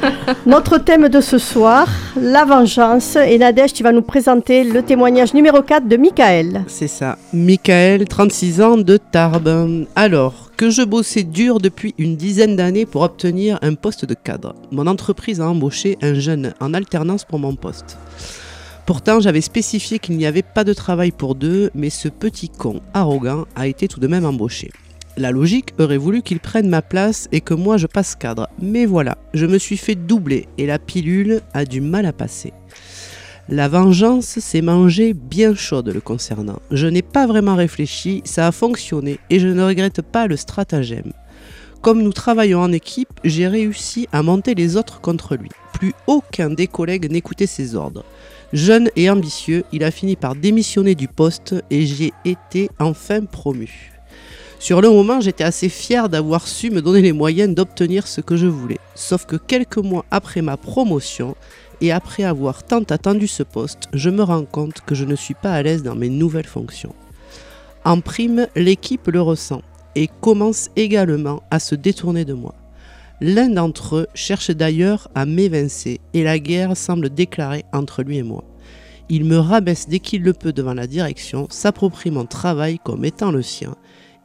Notre 0.45 0.77
thème 0.77 1.07
de 1.07 1.21
ce 1.21 1.37
soir, 1.37 1.87
la 2.21 2.43
vengeance. 2.43 3.15
Et 3.15 3.37
Nadège, 3.37 3.73
tu 3.73 3.83
vas 3.83 3.93
nous 3.93 4.01
présenter 4.01 4.65
le 4.65 4.81
témoignage 4.83 5.33
numéro 5.33 5.61
4 5.61 5.87
de 5.87 5.97
Michael. 5.97 6.63
C'est 6.67 6.87
ça. 6.89 7.17
Michael, 7.33 8.05
36 8.09 8.61
ans, 8.61 8.77
de 8.77 8.97
Tarbes. 8.97 9.85
Alors, 9.95 10.33
que 10.57 10.69
je 10.69 10.81
bossais 10.81 11.23
dur 11.23 11.59
depuis 11.59 11.95
une 11.97 12.15
dizaine 12.15 12.55
d'années 12.55 12.85
pour 12.85 13.01
obtenir 13.01 13.59
un 13.61 13.73
poste 13.73 14.05
de 14.05 14.13
cadre. 14.13 14.55
Mon 14.71 14.87
entreprise 14.87 15.41
a 15.41 15.49
embauché 15.49 15.97
un 16.01 16.13
jeune 16.13 16.53
en 16.59 16.73
alternance 16.73 17.25
pour 17.25 17.39
mon 17.39 17.55
poste. 17.55 17.97
Pourtant, 18.85 19.19
j'avais 19.19 19.41
spécifié 19.41 19.99
qu'il 19.99 20.17
n'y 20.17 20.25
avait 20.25 20.41
pas 20.41 20.63
de 20.63 20.73
travail 20.73 21.11
pour 21.11 21.35
deux, 21.35 21.71
mais 21.73 21.89
ce 21.89 22.09
petit 22.09 22.49
con 22.49 22.81
arrogant 22.93 23.45
a 23.55 23.67
été 23.67 23.87
tout 23.87 23.99
de 23.99 24.07
même 24.07 24.25
embauché. 24.25 24.71
La 25.15 25.31
logique 25.31 25.73
aurait 25.79 25.97
voulu 25.97 26.21
qu'il 26.21 26.39
prenne 26.39 26.67
ma 26.67 26.81
place 26.81 27.27
et 27.31 27.39
que 27.39 27.53
moi 27.53 27.77
je 27.77 27.87
passe 27.87 28.15
cadre. 28.15 28.49
Mais 28.59 28.85
voilà, 28.85 29.17
je 29.33 29.45
me 29.45 29.57
suis 29.57 29.77
fait 29.77 29.95
doubler 29.95 30.47
et 30.57 30.65
la 30.65 30.79
pilule 30.79 31.41
a 31.53 31.65
du 31.65 31.81
mal 31.81 32.05
à 32.05 32.13
passer. 32.13 32.51
La 33.49 33.67
vengeance 33.67 34.39
s'est 34.39 34.61
mangée 34.61 35.13
bien 35.13 35.53
chaude 35.53 35.89
le 35.89 35.99
concernant. 35.99 36.59
Je 36.71 36.87
n'ai 36.87 37.01
pas 37.01 37.27
vraiment 37.27 37.55
réfléchi, 37.55 38.21
ça 38.23 38.47
a 38.47 38.53
fonctionné 38.53 39.19
et 39.29 39.39
je 39.39 39.49
ne 39.49 39.61
regrette 39.61 40.01
pas 40.01 40.27
le 40.27 40.37
stratagème. 40.37 41.11
Comme 41.81 42.01
nous 42.01 42.13
travaillons 42.13 42.61
en 42.61 42.71
équipe, 42.71 43.19
j'ai 43.25 43.49
réussi 43.49 44.07
à 44.13 44.23
monter 44.23 44.55
les 44.55 44.77
autres 44.77 45.01
contre 45.01 45.35
lui. 45.35 45.49
Plus 45.73 45.93
aucun 46.07 46.51
des 46.51 46.67
collègues 46.67 47.11
n'écoutait 47.11 47.45
ses 47.45 47.75
ordres. 47.75 48.05
Jeune 48.53 48.89
et 48.95 49.09
ambitieux, 49.09 49.65
il 49.73 49.83
a 49.83 49.91
fini 49.91 50.15
par 50.15 50.35
démissionner 50.35 50.95
du 50.95 51.09
poste 51.09 51.55
et 51.69 51.85
j'ai 51.85 52.13
été 52.23 52.69
enfin 52.79 53.25
promu. 53.25 53.91
Sur 54.63 54.79
le 54.79 54.89
moment, 54.89 55.19
j'étais 55.19 55.43
assez 55.43 55.67
fier 55.67 56.07
d'avoir 56.07 56.47
su 56.47 56.71
me 56.71 56.81
donner 56.81 57.01
les 57.01 57.11
moyens 57.11 57.53
d'obtenir 57.53 58.07
ce 58.07 58.21
que 58.21 58.37
je 58.37 58.47
voulais. 58.47 58.79
Sauf 58.95 59.25
que 59.25 59.35
quelques 59.35 59.75
mois 59.75 60.05
après 60.09 60.41
ma 60.41 60.55
promotion, 60.55 61.35
et 61.83 61.91
après 61.91 62.23
avoir 62.23 62.63
tant 62.63 62.83
attendu 62.83 63.27
ce 63.27 63.43
poste, 63.43 63.89
je 63.91 64.09
me 64.09 64.23
rends 64.23 64.45
compte 64.45 64.79
que 64.85 64.95
je 64.95 65.03
ne 65.03 65.17
suis 65.17 65.33
pas 65.33 65.51
à 65.51 65.61
l'aise 65.61 65.83
dans 65.83 65.95
mes 65.95 66.07
nouvelles 66.07 66.47
fonctions. 66.47 66.95
En 67.83 67.99
prime, 67.99 68.47
l'équipe 68.55 69.07
le 69.07 69.21
ressent 69.21 69.61
et 69.95 70.09
commence 70.21 70.69
également 70.77 71.43
à 71.51 71.59
se 71.59 71.75
détourner 71.75 72.23
de 72.23 72.31
moi. 72.31 72.55
L'un 73.19 73.49
d'entre 73.49 73.97
eux 73.97 74.07
cherche 74.13 74.49
d'ailleurs 74.49 75.09
à 75.13 75.25
m'évincer 75.25 75.99
et 76.13 76.23
la 76.23 76.39
guerre 76.39 76.77
semble 76.77 77.09
déclarée 77.09 77.65
entre 77.73 78.01
lui 78.01 78.17
et 78.17 78.23
moi. 78.23 78.45
Il 79.09 79.25
me 79.25 79.37
rabaisse 79.37 79.89
dès 79.89 79.99
qu'il 79.99 80.23
le 80.23 80.31
peut 80.31 80.53
devant 80.53 80.73
la 80.73 80.87
direction, 80.87 81.47
s'approprie 81.49 82.11
mon 82.11 82.25
travail 82.25 82.79
comme 82.81 83.03
étant 83.03 83.31
le 83.31 83.41
sien 83.41 83.75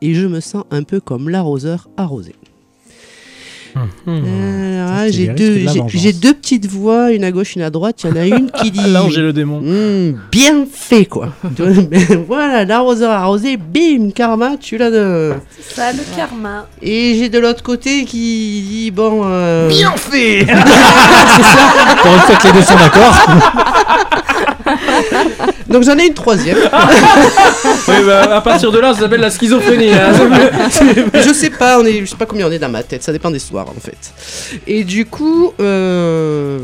et 0.00 0.14
je 0.14 0.28
me 0.28 0.38
sens 0.38 0.62
un 0.70 0.84
peu 0.84 1.00
comme 1.00 1.28
l'arroseur 1.28 1.88
arrosé. 1.96 2.36
Euh, 4.08 4.86
ah, 4.88 5.02
c'est 5.06 5.12
j'ai 5.12 5.26
deux, 5.28 5.64
j'ai- 5.88 6.12
deux 6.12 6.34
petites 6.34 6.66
voix, 6.66 7.12
une 7.12 7.24
à 7.24 7.30
gauche, 7.30 7.54
une 7.56 7.62
à 7.62 7.70
droite. 7.70 8.02
Il 8.04 8.10
y 8.10 8.12
en 8.12 8.16
a 8.16 8.26
une 8.26 8.50
qui 8.50 8.70
dit 8.72 8.90
L'ange 8.90 9.16
et 9.18 9.20
le 9.20 9.32
démon. 9.32 9.60
Hmm, 9.60 10.18
bien 10.32 10.64
fait 10.72 11.04
quoi. 11.04 11.28
Mais 11.90 12.04
voilà, 12.26 12.64
l'arroseur 12.64 13.10
arrosé, 13.10 13.56
bim, 13.56 14.10
karma, 14.14 14.56
tu 14.58 14.76
l'as 14.78 14.90
de. 14.90 15.32
Ça, 15.60 15.92
le 15.92 16.00
karma. 16.16 16.66
Et 16.82 17.16
j'ai 17.18 17.28
de 17.28 17.38
l'autre 17.38 17.62
côté 17.62 18.04
qui 18.04 18.62
dit 18.68 18.90
bon. 18.90 19.22
euh, 19.24 19.68
Bien 19.68 19.92
fait 19.92 20.46
C'est 20.46 21.42
ça. 21.42 21.96
Pour 22.02 22.12
une 22.14 22.20
fois 22.20 22.36
que 22.36 22.46
les 22.48 22.52
deux 22.54 22.62
sont 22.62 22.74
d'accord. 22.76 23.14
Donc 25.68 25.82
j'en 25.84 25.96
ai 25.98 26.06
une 26.06 26.14
troisième. 26.14 26.58
Oui, 27.88 27.94
bah, 28.06 28.36
à 28.36 28.40
partir 28.40 28.70
de 28.70 28.78
là, 28.78 28.92
ça 28.94 29.00
s'appelle 29.00 29.20
la 29.20 29.30
schizophrénie. 29.30 29.92
hein. 29.92 30.12
je 31.14 31.32
sais 31.32 31.50
pas, 31.50 31.78
on 31.80 31.84
est, 31.86 32.00
je 32.00 32.06
sais 32.06 32.16
pas 32.16 32.26
combien 32.26 32.46
on 32.46 32.50
est 32.52 32.58
dans 32.58 32.68
ma 32.68 32.82
tête, 32.82 33.02
ça 33.02 33.12
dépend 33.12 33.30
des 33.30 33.38
soirs 33.38 33.66
en 33.68 33.80
fait. 33.80 34.60
Et 34.66 34.84
du 34.84 35.06
coup, 35.06 35.52
euh, 35.60 36.58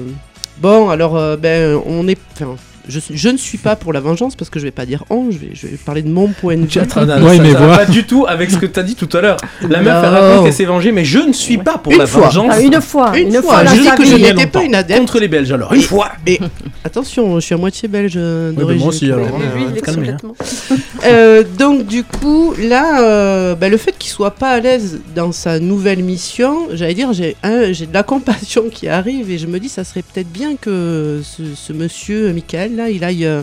bon, 0.58 0.90
alors 0.90 1.16
euh, 1.16 1.36
ben 1.36 1.80
on 1.86 2.06
est, 2.08 2.18
enfin, 2.34 2.56
je, 2.88 3.28
ne 3.28 3.36
suis 3.36 3.58
pas 3.58 3.76
pour 3.76 3.92
la 3.92 4.00
vengeance 4.00 4.36
parce 4.36 4.50
que 4.50 4.58
je 4.58 4.64
vais 4.64 4.70
pas 4.70 4.86
dire 4.86 5.04
on, 5.10 5.30
je 5.30 5.38
vais, 5.38 5.50
je 5.52 5.66
vais 5.66 5.76
parler 5.76 6.02
de 6.02 6.08
mon 6.08 6.28
point 6.28 6.56
de 6.56 6.62
vue. 6.62 6.70
Ça, 6.70 6.84
ça 6.88 7.04
va 7.04 7.76
pas 7.76 7.86
du 7.86 8.04
tout 8.04 8.26
avec 8.28 8.50
ce 8.50 8.56
que 8.56 8.66
t'as 8.66 8.82
dit 8.82 8.94
tout 8.94 9.08
à 9.16 9.20
l'heure. 9.20 9.36
La 9.68 9.80
meuf, 9.80 10.04
elle 10.04 10.10
raconte 10.10 10.44
qu'elle 10.44 10.52
s'est 10.52 10.64
vengée, 10.64 10.92
mais 10.92 11.04
je 11.04 11.18
ne 11.18 11.32
suis 11.32 11.58
pas 11.58 11.78
pour 11.78 11.92
Une 11.92 11.98
la 11.98 12.06
fois. 12.06 12.28
vengeance. 12.28 12.52
Ah, 12.52 12.60
une 12.60 12.80
fois, 12.80 13.18
une 13.18 13.32
fois, 13.42 13.64
je 13.64 13.80
dis 13.80 13.90
que 13.96 14.04
je 14.04 14.14
n'étais 14.16 14.46
pas 14.46 14.62
une 14.62 14.74
adepte. 14.74 15.00
Contre 15.00 15.20
les 15.20 15.28
Belges, 15.28 15.52
alors. 15.52 15.72
Une 15.72 15.82
fois. 15.82 16.12
Mais 16.26 16.38
attention, 16.84 17.40
je 17.40 17.44
suis 17.44 17.54
à 17.54 17.58
moitié 17.58 17.88
belge 17.88 18.14
euh, 18.16 18.52
d'origine. 18.52 18.80
moi 18.80 18.88
aussi, 18.88 19.10
alors, 19.10 19.26
hein, 19.26 19.72
hein. 19.86 20.32
Euh, 21.04 21.44
donc 21.58 21.86
du 21.86 22.02
coup, 22.02 22.54
là, 22.58 23.02
euh, 23.02 23.54
bah, 23.54 23.68
le 23.68 23.76
fait 23.76 23.96
qu'il 23.98 24.10
soit 24.10 24.30
pas 24.30 24.50
à 24.50 24.60
l'aise 24.60 25.00
dans 25.14 25.32
sa 25.32 25.60
nouvelle 25.60 26.02
mission, 26.02 26.68
j'allais 26.72 26.94
dire, 26.94 27.12
j'ai 27.12 27.34
de 27.42 27.92
la 27.92 28.02
compassion 28.02 28.64
qui 28.70 28.88
arrive 28.88 29.30
et 29.30 29.38
je 29.38 29.46
me 29.46 29.58
dis, 29.60 29.68
ça 29.68 29.84
serait 29.84 30.02
peut-être 30.02 30.32
bien 30.32 30.56
que 30.56 31.20
ce, 31.22 31.42
ce 31.54 31.72
monsieur 31.72 32.28
euh, 32.28 32.32
Là, 32.74 32.90
il 32.90 33.04
aille 33.04 33.24
euh, 33.24 33.42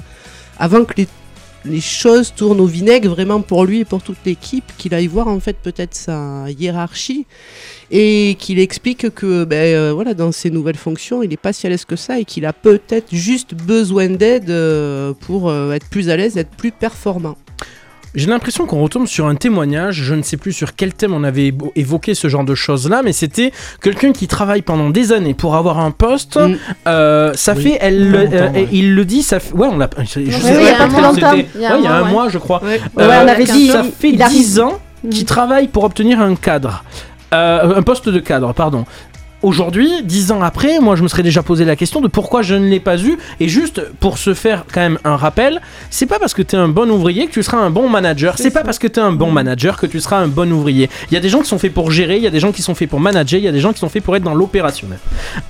avant 0.60 0.86
que 0.86 0.94
les 1.66 1.82
choses 1.82 2.34
tournent 2.36 2.60
au 2.60 2.66
vinaigre 2.66 3.10
vraiment 3.10 3.42
pour 3.42 3.66
lui 3.66 3.80
et 3.80 3.86
pour 3.86 4.02
toute 4.02 4.18
l'équipe, 4.26 4.66
qu'il 4.78 4.94
aille 4.94 5.08
voir 5.08 5.28
en 5.28 5.40
fait 5.40 5.58
peut-être 5.58 5.94
sa 5.94 6.46
hiérarchie 6.50 7.26
et 7.92 8.36
qu'il 8.40 8.60
explique 8.60 9.10
que 9.12 9.44
ben, 9.44 9.76
euh, 9.76 9.92
voilà, 9.94 10.14
dans 10.14 10.32
ses 10.32 10.50
nouvelles 10.50 10.78
fonctions, 10.78 11.24
il 11.24 11.30
n'est 11.30 11.38
pas 11.38 11.54
si 11.54 11.68
à 11.68 11.70
l'aise 11.70 11.86
que 11.86 11.96
ça 11.96 12.20
et 12.20 12.26
qu'il 12.26 12.46
a 12.46 12.54
peut-être 12.54 13.14
juste 13.14 13.54
besoin 13.54 14.10
d'aide 14.10 14.50
euh, 14.50 15.14
pour 15.14 15.54
être 15.54 15.88
plus 15.90 16.10
à 16.10 16.18
l'aise, 16.18 16.38
être 16.38 16.56
plus 16.56 16.72
performant. 16.72 17.38
J'ai 18.14 18.28
l'impression 18.28 18.66
qu'on 18.66 18.82
retombe 18.82 19.08
sur 19.08 19.28
un 19.28 19.36
témoignage, 19.36 19.96
je 20.04 20.14
ne 20.14 20.22
sais 20.22 20.36
plus 20.36 20.52
sur 20.52 20.76
quel 20.76 20.94
thème 20.94 21.14
on 21.14 21.24
avait 21.24 21.50
évo- 21.52 21.72
évoqué 21.78 22.14
ce 22.14 22.28
genre 22.28 22.44
de 22.44 22.56
choses-là, 22.56 23.02
mais 23.06 23.14
c'était 23.14 23.54
quelqu'un 23.82 24.12
qui 24.12 24.28
travaille 24.28 24.62
pendant 24.62 24.90
des 24.90 25.14
années 25.14 25.34
pour 25.34 25.56
avoir 25.56 25.80
un 25.80 25.92
poste. 25.92 26.38
Euh, 26.88 27.32
ça 27.36 27.54
Oui, 27.54 27.64
fait, 27.64 27.78
elle, 27.80 28.14
euh, 28.14 28.50
ouais. 28.52 28.68
il 28.74 28.96
le 28.96 29.06
dit, 29.06 29.24
ça 29.24 29.40
fait, 29.40 29.54
ouais, 29.54 29.68
on 29.72 29.78
l'a, 29.78 29.90
je 30.00 30.06
sais 30.06 30.20
pas 30.20 30.60
il 30.60 30.64
y 30.66 30.68
a 30.70 30.74
pas 30.74 30.88
quand 30.88 30.90
très 30.92 31.02
longtemps. 31.02 31.32
c'était. 31.32 31.48
Il 31.56 31.62
y 31.62 31.66
a 31.66 31.78
Ouais, 31.80 31.88
un 31.88 32.04
mois, 32.04 32.28
je 32.28 32.38
crois. 32.38 32.62
Ouais. 32.64 32.82
Ouais, 32.98 33.06
on 33.24 33.28
avait 33.30 33.46
dit, 33.46 33.70
ça 33.70 33.82
il- 33.86 33.92
fait 33.92 34.10
il 34.10 34.22
arrive. 34.22 34.38
10 34.38 34.60
ans 34.60 34.80
qu'il 35.10 35.26
travaille 35.26 35.70
pour 35.70 35.86
obtenir 35.86 36.20
un 36.20 36.36
cadre, 36.36 36.84
Euh, 37.34 37.76
un 37.78 37.82
poste 37.82 38.10
de 38.10 38.20
cadre, 38.20 38.52
pardon. 38.54 38.84
Aujourd'hui, 39.44 40.04
dix 40.04 40.32
ans 40.32 40.44
après, 40.44 40.80
moi 40.80 40.96
je 40.96 41.02
me 41.02 41.08
serais 41.08 41.24
déjà 41.24 41.42
posé 41.42 41.66
la 41.66 41.76
question 41.76 42.00
de 42.00 42.08
pourquoi 42.08 42.44
je 42.44 42.54
ne 42.54 42.68
l'ai 42.70 42.80
pas 42.80 42.98
eu. 43.02 43.18
Et 43.40 43.48
juste 43.48 43.82
pour 44.00 44.20
se 44.20 44.36
faire 44.36 44.66
quand 44.72 44.82
même 44.82 45.00
un 45.04 45.16
rappel, 45.16 45.62
c'est 45.90 46.06
pas 46.06 46.20
parce 46.20 46.36
que 46.36 46.44
tu 46.44 46.56
es 46.56 46.60
un 46.60 46.68
bon 46.68 46.90
ouvrier 46.92 47.26
que 47.26 47.32
tu 47.32 47.42
seras 47.42 47.58
un 47.58 47.72
bon 47.72 47.90
manager. 47.90 48.36
C'est 48.38 48.52
pas 48.52 48.64
parce 48.64 48.78
que 48.78 48.88
tu 48.88 49.00
es 49.00 49.04
un 49.04 49.12
bon 49.12 49.32
manager 49.32 49.78
que 49.78 49.88
tu 49.88 50.00
seras 50.00 50.18
un 50.18 50.28
bon 50.28 50.52
ouvrier. 50.52 50.90
Il 51.10 51.16
y 51.16 51.18
a 51.18 51.20
des 51.20 51.30
gens 51.30 51.42
qui 51.42 51.48
sont 51.48 51.58
faits 51.58 51.74
pour 51.74 51.90
gérer, 51.92 52.18
il 52.18 52.24
y 52.24 52.28
a 52.28 52.32
des 52.32 52.40
gens 52.40 52.52
qui 52.52 52.62
sont 52.62 52.76
faits 52.76 52.90
pour 52.90 53.00
manager, 53.00 53.40
il 53.40 53.44
y 53.44 53.48
a 53.48 53.52
des 53.52 53.60
gens 53.60 53.74
qui 53.74 53.80
sont 53.80 53.90
faits 53.90 54.04
pour 54.04 54.16
être 54.16 54.24
dans 54.24 54.36
l'opérationnel. 54.36 55.00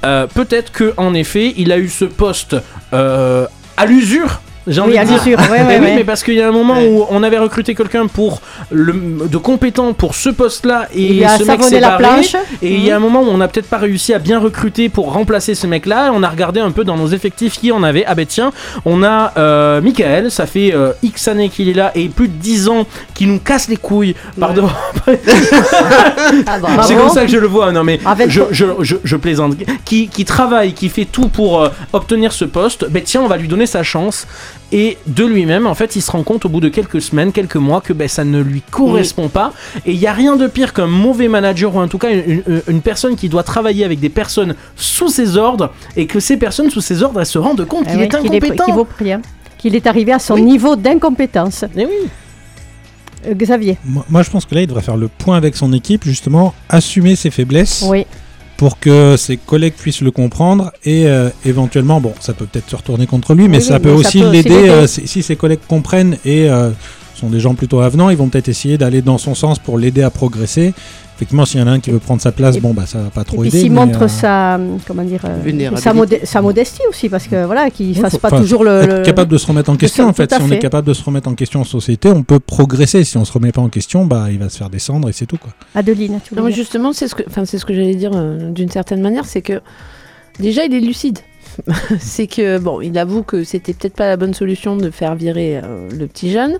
Euh, 0.05 0.26
Peut-être 0.34 0.72
que 0.72 0.93
en 0.95 1.13
effet, 1.13 1.53
il 1.57 1.72
a 1.73 1.77
eu 1.77 1.89
ce 1.89 2.05
poste 2.05 2.55
euh, 2.93 3.45
à 3.76 3.85
l'usure. 3.85 4.41
J'ai 4.67 4.79
Oui, 4.81 4.88
envie 4.89 4.97
à 4.99 5.03
de 5.03 5.09
dire. 5.09 5.17
l'usure, 5.23 5.39
ouais, 5.39 5.49
ouais, 5.51 5.57
Eh 5.75 5.79
oui, 5.79 5.85
ouais. 5.85 5.95
mais 5.95 6.03
parce 6.03 6.23
qu'il 6.23 6.35
y 6.35 6.41
a 6.41 6.47
un 6.47 6.51
moment 6.51 6.75
où 6.81 7.05
on 7.09 7.23
avait 7.23 7.39
recruté 7.39 7.73
quelqu'un 7.75 8.07
pour 8.07 8.41
le, 8.69 8.93
de 9.27 9.38
compétent 9.38 9.93
pour 9.93 10.13
ce 10.15 10.29
poste-là 10.29 10.88
et 10.93 11.01
Il 11.15 11.29
ce 11.29 11.43
mec 11.45 11.63
s'est 11.63 11.79
la 11.79 11.97
barré. 11.97 12.03
planche. 12.03 12.35
Et 12.61 12.73
il 12.75 12.83
y 12.85 12.91
a 12.91 12.95
un 12.95 12.99
moment 12.99 13.21
où 13.21 13.27
on 13.29 13.38
n'a 13.38 13.47
peut-être 13.47 13.67
pas 13.69 13.77
réussi 13.79 14.13
à 14.13 14.19
bien 14.19 14.39
recruter 14.39 14.89
pour 14.89 15.13
remplacer 15.13 15.55
ce 15.55 15.65
mec-là. 15.67 16.11
On 16.13 16.21
a 16.23 16.29
regardé 16.29 16.59
un 16.59 16.71
peu 16.71 16.83
dans 16.83 16.95
nos 16.97 17.07
effectifs 17.07 17.59
qui 17.59 17.71
on 17.71 17.81
avait. 17.83 18.03
Ah 18.05 18.13
ben 18.15 18.25
tiens, 18.25 18.51
on 18.85 19.01
a 19.03 19.33
euh, 19.38 19.81
Michael, 19.81 20.29
ça 20.29 20.45
fait 20.45 20.73
euh, 20.73 20.91
X 21.01 21.27
années 21.27 21.49
qu'il 21.49 21.67
est 21.67 21.73
là 21.73 21.91
et 21.95 22.07
plus 22.09 22.27
de 22.27 22.33
10 22.33 22.69
ans 22.69 22.85
qu'il 23.15 23.29
nous 23.29 23.39
casse 23.39 23.67
les 23.67 23.77
couilles. 23.77 24.15
Pardon. 24.39 24.69
Ah, 26.47 26.83
C'est 26.88 26.95
comme 26.95 27.09
ça 27.09 27.21
que 27.25 27.31
je 27.31 27.38
le 27.38 27.47
vois. 27.47 27.71
Non 27.71 27.83
mais 27.83 27.99
Avec- 28.05 28.29
je, 28.29 28.41
je, 28.51 28.65
je, 28.81 28.95
je 29.03 29.15
plaisante. 29.15 29.55
Qui, 29.85 30.07
qui 30.07 30.25
travaille, 30.25 30.73
qui 30.73 30.89
fait 30.89 31.05
tout 31.05 31.27
pour 31.27 31.61
euh, 31.61 31.69
obtenir 31.93 32.31
ce 32.31 32.45
poste. 32.45 32.85
Ben 32.89 33.01
tiens, 33.03 33.21
on 33.21 33.27
va 33.27 33.38
lui 33.38 33.47
donner 33.47 33.65
sa 33.65 33.83
chance. 33.83 34.27
Et 34.73 34.98
de 35.06 35.26
lui-même, 35.26 35.68
en 35.68 35.73
fait, 35.76 35.95
il 35.98 36.02
se 36.02 36.10
rend 36.11 36.23
compte 36.23 36.45
au 36.45 36.49
bout 36.49 36.61
de 36.61 36.69
quelques 36.69 37.02
semaines, 37.02 37.31
quelques 37.34 37.57
mois, 37.57 37.81
que 37.81 37.91
ben, 37.91 38.07
ça 38.07 38.23
ne 38.23 38.39
lui 38.41 38.61
correspond 38.72 39.27
pas. 39.27 39.52
Et 39.85 39.91
il 39.91 39.99
n'y 39.99 40.07
a 40.07 40.14
rien 40.14 40.38
de 40.38 40.48
pire 40.48 40.73
qu'un 40.73 40.88
mauvais 40.88 41.27
manager, 41.27 41.76
ou 41.76 41.80
en 41.80 41.88
tout 41.89 41.98
cas 41.98 42.10
une, 42.11 42.41
une- 42.48 42.61
une 42.68 42.81
personne 42.81 43.15
qui 43.18 43.27
doit 43.27 43.43
travailler 43.43 43.84
avec 43.84 43.99
des 43.99 44.07
personnes 44.10 44.56
sous 44.77 45.10
ses 45.10 45.35
ordres, 45.35 45.73
et 45.98 46.06
que 46.07 46.19
ces 46.22 46.38
personnes 46.38 46.69
sous 46.69 46.80
ses 46.81 47.03
ordres, 47.03 47.19
elles 47.19 47.26
se 47.26 47.38
rendent 47.38 47.65
compte 47.65 47.84
Eh 47.88 47.91
qu'il 47.91 47.98
oui, 47.99 48.03
est 48.06 48.15
incompétent. 48.15 48.64
qu'il 48.65 48.73
vaut 48.73 48.88
rien. 48.98 49.22
Qu'il 49.57 49.76
est 49.76 49.88
arrivé 49.88 50.14
à 50.14 50.19
son 50.19 50.38
niveau 50.38 50.76
d'incompétence. 50.77 51.65
Eh 51.76 51.85
oui. 51.85 51.91
Euh, 53.27 53.34
Xavier. 53.35 53.77
Moi, 53.85 54.06
moi, 54.10 54.23
je 54.23 54.30
pense 54.31 54.45
que 54.45 54.56
là, 54.56 54.61
il 54.61 54.68
devrait 54.68 54.81
faire 54.81 54.98
le 54.98 55.07
point 55.07 55.38
avec 55.38 55.56
son 55.56 55.73
équipe, 55.73 56.03
justement, 56.06 56.53
assumer 56.69 57.15
ses 57.15 57.30
faiblesses 57.30 57.84
Oui. 57.88 58.06
Pour 58.61 58.77
que 58.79 59.15
ses 59.17 59.38
collègues 59.38 59.73
puissent 59.73 60.01
le 60.01 60.11
comprendre 60.11 60.71
et 60.85 61.07
euh, 61.07 61.29
éventuellement, 61.45 61.99
bon, 61.99 62.13
ça 62.19 62.33
peut 62.33 62.45
peut-être 62.45 62.69
se 62.69 62.75
retourner 62.75 63.07
contre 63.07 63.33
lui, 63.33 63.47
mais 63.47 63.57
Oui, 63.57 63.63
ça 63.63 63.77
oui, 63.77 63.81
peut 63.81 63.89
mais 63.89 63.95
aussi 63.97 64.19
l'aider. 64.21 64.49
l'aider. 64.49 64.69
euh, 64.69 64.85
si, 64.85 65.07
si 65.07 65.23
ses 65.23 65.35
collègues 65.35 65.61
comprennent 65.67 66.15
et 66.25 66.47
euh, 66.47 66.69
sont 67.15 67.31
des 67.31 67.39
gens 67.39 67.55
plutôt 67.55 67.79
avenants, 67.79 68.11
ils 68.11 68.17
vont 68.17 68.29
peut-être 68.29 68.49
essayer 68.49 68.77
d'aller 68.77 69.01
dans 69.01 69.17
son 69.17 69.33
sens 69.33 69.57
pour 69.57 69.79
l'aider 69.79 70.03
à 70.03 70.11
progresser. 70.11 70.75
Effectivement, 71.22 71.45
s'il 71.45 71.60
y 71.60 71.64
en 71.64 71.68
a 71.68 71.72
un 71.72 71.80
qui 71.80 71.91
veut 71.91 71.99
prendre 71.99 72.19
sa 72.19 72.31
place, 72.31 72.56
Et- 72.56 72.61
bon, 72.61 72.73
bah, 72.73 72.88
ça 72.88 72.98
va 72.98 73.11
pas 73.11 73.22
Et 73.22 73.26
trop 73.26 73.43
aider. 73.43 73.60
s'il 73.60 73.72
mais, 73.72 73.85
montre 73.85 74.02
euh, 74.02 74.07
sa, 74.07 74.60
comment 74.88 75.03
dire, 75.03 75.22
euh, 75.23 75.69
sa, 75.77 75.93
modé- 75.93 76.22
sa 76.23 76.41
modestie 76.41 76.81
aussi, 76.89 77.10
parce 77.10 77.27
que 77.27 77.45
voilà, 77.45 77.69
qu'il 77.69 77.95
fasse 77.95 78.14
faut- 78.14 78.18
pas 78.18 78.31
toujours 78.31 78.64
le, 78.64 78.81
être 78.81 78.98
le- 78.98 79.02
capable 79.03 79.31
de 79.31 79.38
se 79.38 79.45
remettre 79.45 79.69
en 79.69 79.76
question 79.76 80.07
en 80.07 80.14
fait 80.14 80.34
si 80.34 80.41
on 80.41 80.49
est 80.49 80.57
capable 80.57 80.88
de 80.88 80.93
se 80.95 81.03
remettre 81.03 81.30
en 81.30 81.35
question 81.35 81.61
en 81.61 81.64
société 81.64 82.10
on 82.10 82.23
peut 82.23 82.39
progresser 82.39 83.03
si 83.03 83.18
on 83.18 83.26
se 83.26 83.31
remet 83.34 83.52
pas 83.52 83.61
en 83.61 83.69
question 83.69 84.06
bah 84.06 84.27
il 84.31 84.39
va 84.39 84.49
se 84.49 84.57
faire 84.57 84.72
descendre 84.72 85.10
et 85.10 85.14
c'est 85.14 85.27
tout 85.27 85.38
quoi 85.38 85.52
Adeline, 85.76 86.19
tu 86.23 86.34
Non, 86.34 86.49
justement, 86.49 86.91
c'est 86.91 87.07
ce 87.07 87.14
que, 87.14 87.22
enfin, 87.27 87.45
c'est 87.45 87.60
ce 87.60 87.65
que 87.65 87.73
j'allais 87.76 87.93
dire 87.95 88.11
euh, 88.15 88.49
d'une 88.49 88.72
certaine 88.72 89.02
manière, 89.02 89.26
c'est 89.26 89.43
que 89.43 89.61
déjà 90.39 90.65
il 90.65 90.73
est 90.73 90.80
lucide. 90.80 91.19
c'est 91.99 92.28
que 92.28 92.57
bon, 92.57 92.82
il 92.82 92.98
avoue 92.98 93.23
que 93.23 93.44
c'était 93.44 93.73
peut-être 93.73 93.95
pas 93.95 94.07
la 94.07 94.18
bonne 94.18 94.34
solution 94.34 94.76
de 94.76 94.90
faire 94.90 95.15
virer 95.15 95.57
euh, 95.57 95.90
le 95.90 96.07
petit 96.07 96.32
jeune, 96.32 96.57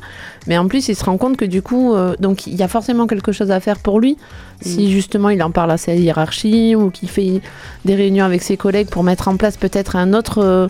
mais 0.48 0.58
en 0.58 0.68
plus 0.68 0.88
il 0.90 0.96
se 0.96 1.04
rend 1.04 1.18
compte 1.18 1.38
que 1.38 1.46
du 1.46 1.62
coup, 1.62 1.94
euh, 1.94 2.16
donc 2.20 2.48
il 2.48 2.56
y 2.56 2.64
a 2.64 2.68
forcément 2.68 3.08
quelque 3.08 3.32
chose 3.32 3.52
à 3.52 3.60
faire 3.60 3.80
pour 3.80 4.00
lui. 4.00 4.18
Si 4.62 4.92
justement 4.92 5.30
il 5.30 5.42
en 5.42 5.50
parle 5.50 5.72
à 5.72 5.78
sa 5.78 5.96
hiérarchie 5.96 6.76
ou 6.76 6.92
qu'il 6.92 7.10
fait 7.10 7.42
des 7.86 7.96
réunions 7.96 8.26
avec 8.26 8.44
ses 8.44 8.58
collègues 8.58 8.90
pour 8.90 9.04
mettre 9.04 9.28
en 9.28 9.38
place 9.38 9.58
peut-être 9.58 9.96
un 9.96 10.14
autre. 10.14 10.40
euh, 10.40 10.68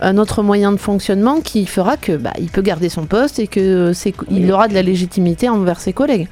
un 0.00 0.18
autre 0.18 0.42
moyen 0.42 0.72
de 0.72 0.76
fonctionnement 0.76 1.40
qui 1.40 1.66
fera 1.66 1.96
que 1.96 2.16
bah, 2.16 2.32
il 2.40 2.48
peut 2.48 2.62
garder 2.62 2.88
son 2.88 3.06
poste 3.06 3.38
et 3.38 3.46
que 3.46 3.92
c'est 3.94 4.12
il 4.28 4.50
aura 4.50 4.66
de 4.66 4.74
la 4.74 4.82
légitimité 4.82 5.48
envers 5.48 5.80
ses 5.80 5.92
collègues. 5.92 6.28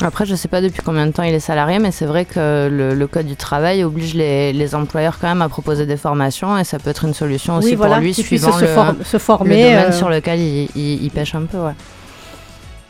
Après, 0.00 0.26
je 0.26 0.34
sais 0.36 0.46
pas 0.48 0.60
depuis 0.60 0.80
combien 0.84 1.06
de 1.06 1.12
temps 1.12 1.24
il 1.24 1.34
est 1.34 1.40
salarié, 1.40 1.78
mais 1.80 1.90
c'est 1.90 2.06
vrai 2.06 2.24
que 2.24 2.68
le, 2.70 2.94
le 2.94 3.06
code 3.08 3.26
du 3.26 3.34
travail 3.34 3.82
oblige 3.82 4.14
les, 4.14 4.52
les 4.52 4.74
employeurs 4.76 5.18
quand 5.20 5.26
même 5.28 5.42
à 5.42 5.48
proposer 5.48 5.86
des 5.86 5.96
formations 5.96 6.56
et 6.56 6.62
ça 6.64 6.78
peut 6.78 6.90
être 6.90 7.04
une 7.04 7.14
solution 7.14 7.56
aussi 7.56 7.70
Oui, 7.70 7.74
voilà, 7.74 7.96
pour 7.96 8.02
lui 8.04 8.14
suivant 8.14 8.52
se 8.52 8.64
le, 8.64 9.04
se 9.04 9.16
le 9.16 9.18
former, 9.18 9.56
domaine 9.64 9.88
euh, 9.88 9.92
sur 9.92 10.08
lequel 10.08 10.38
il, 10.38 10.68
il- 10.76 11.02
il 11.04 11.10
pêche 11.10 11.34
un 11.34 11.42
peu. 11.42 11.58
Ouais. 11.58 11.72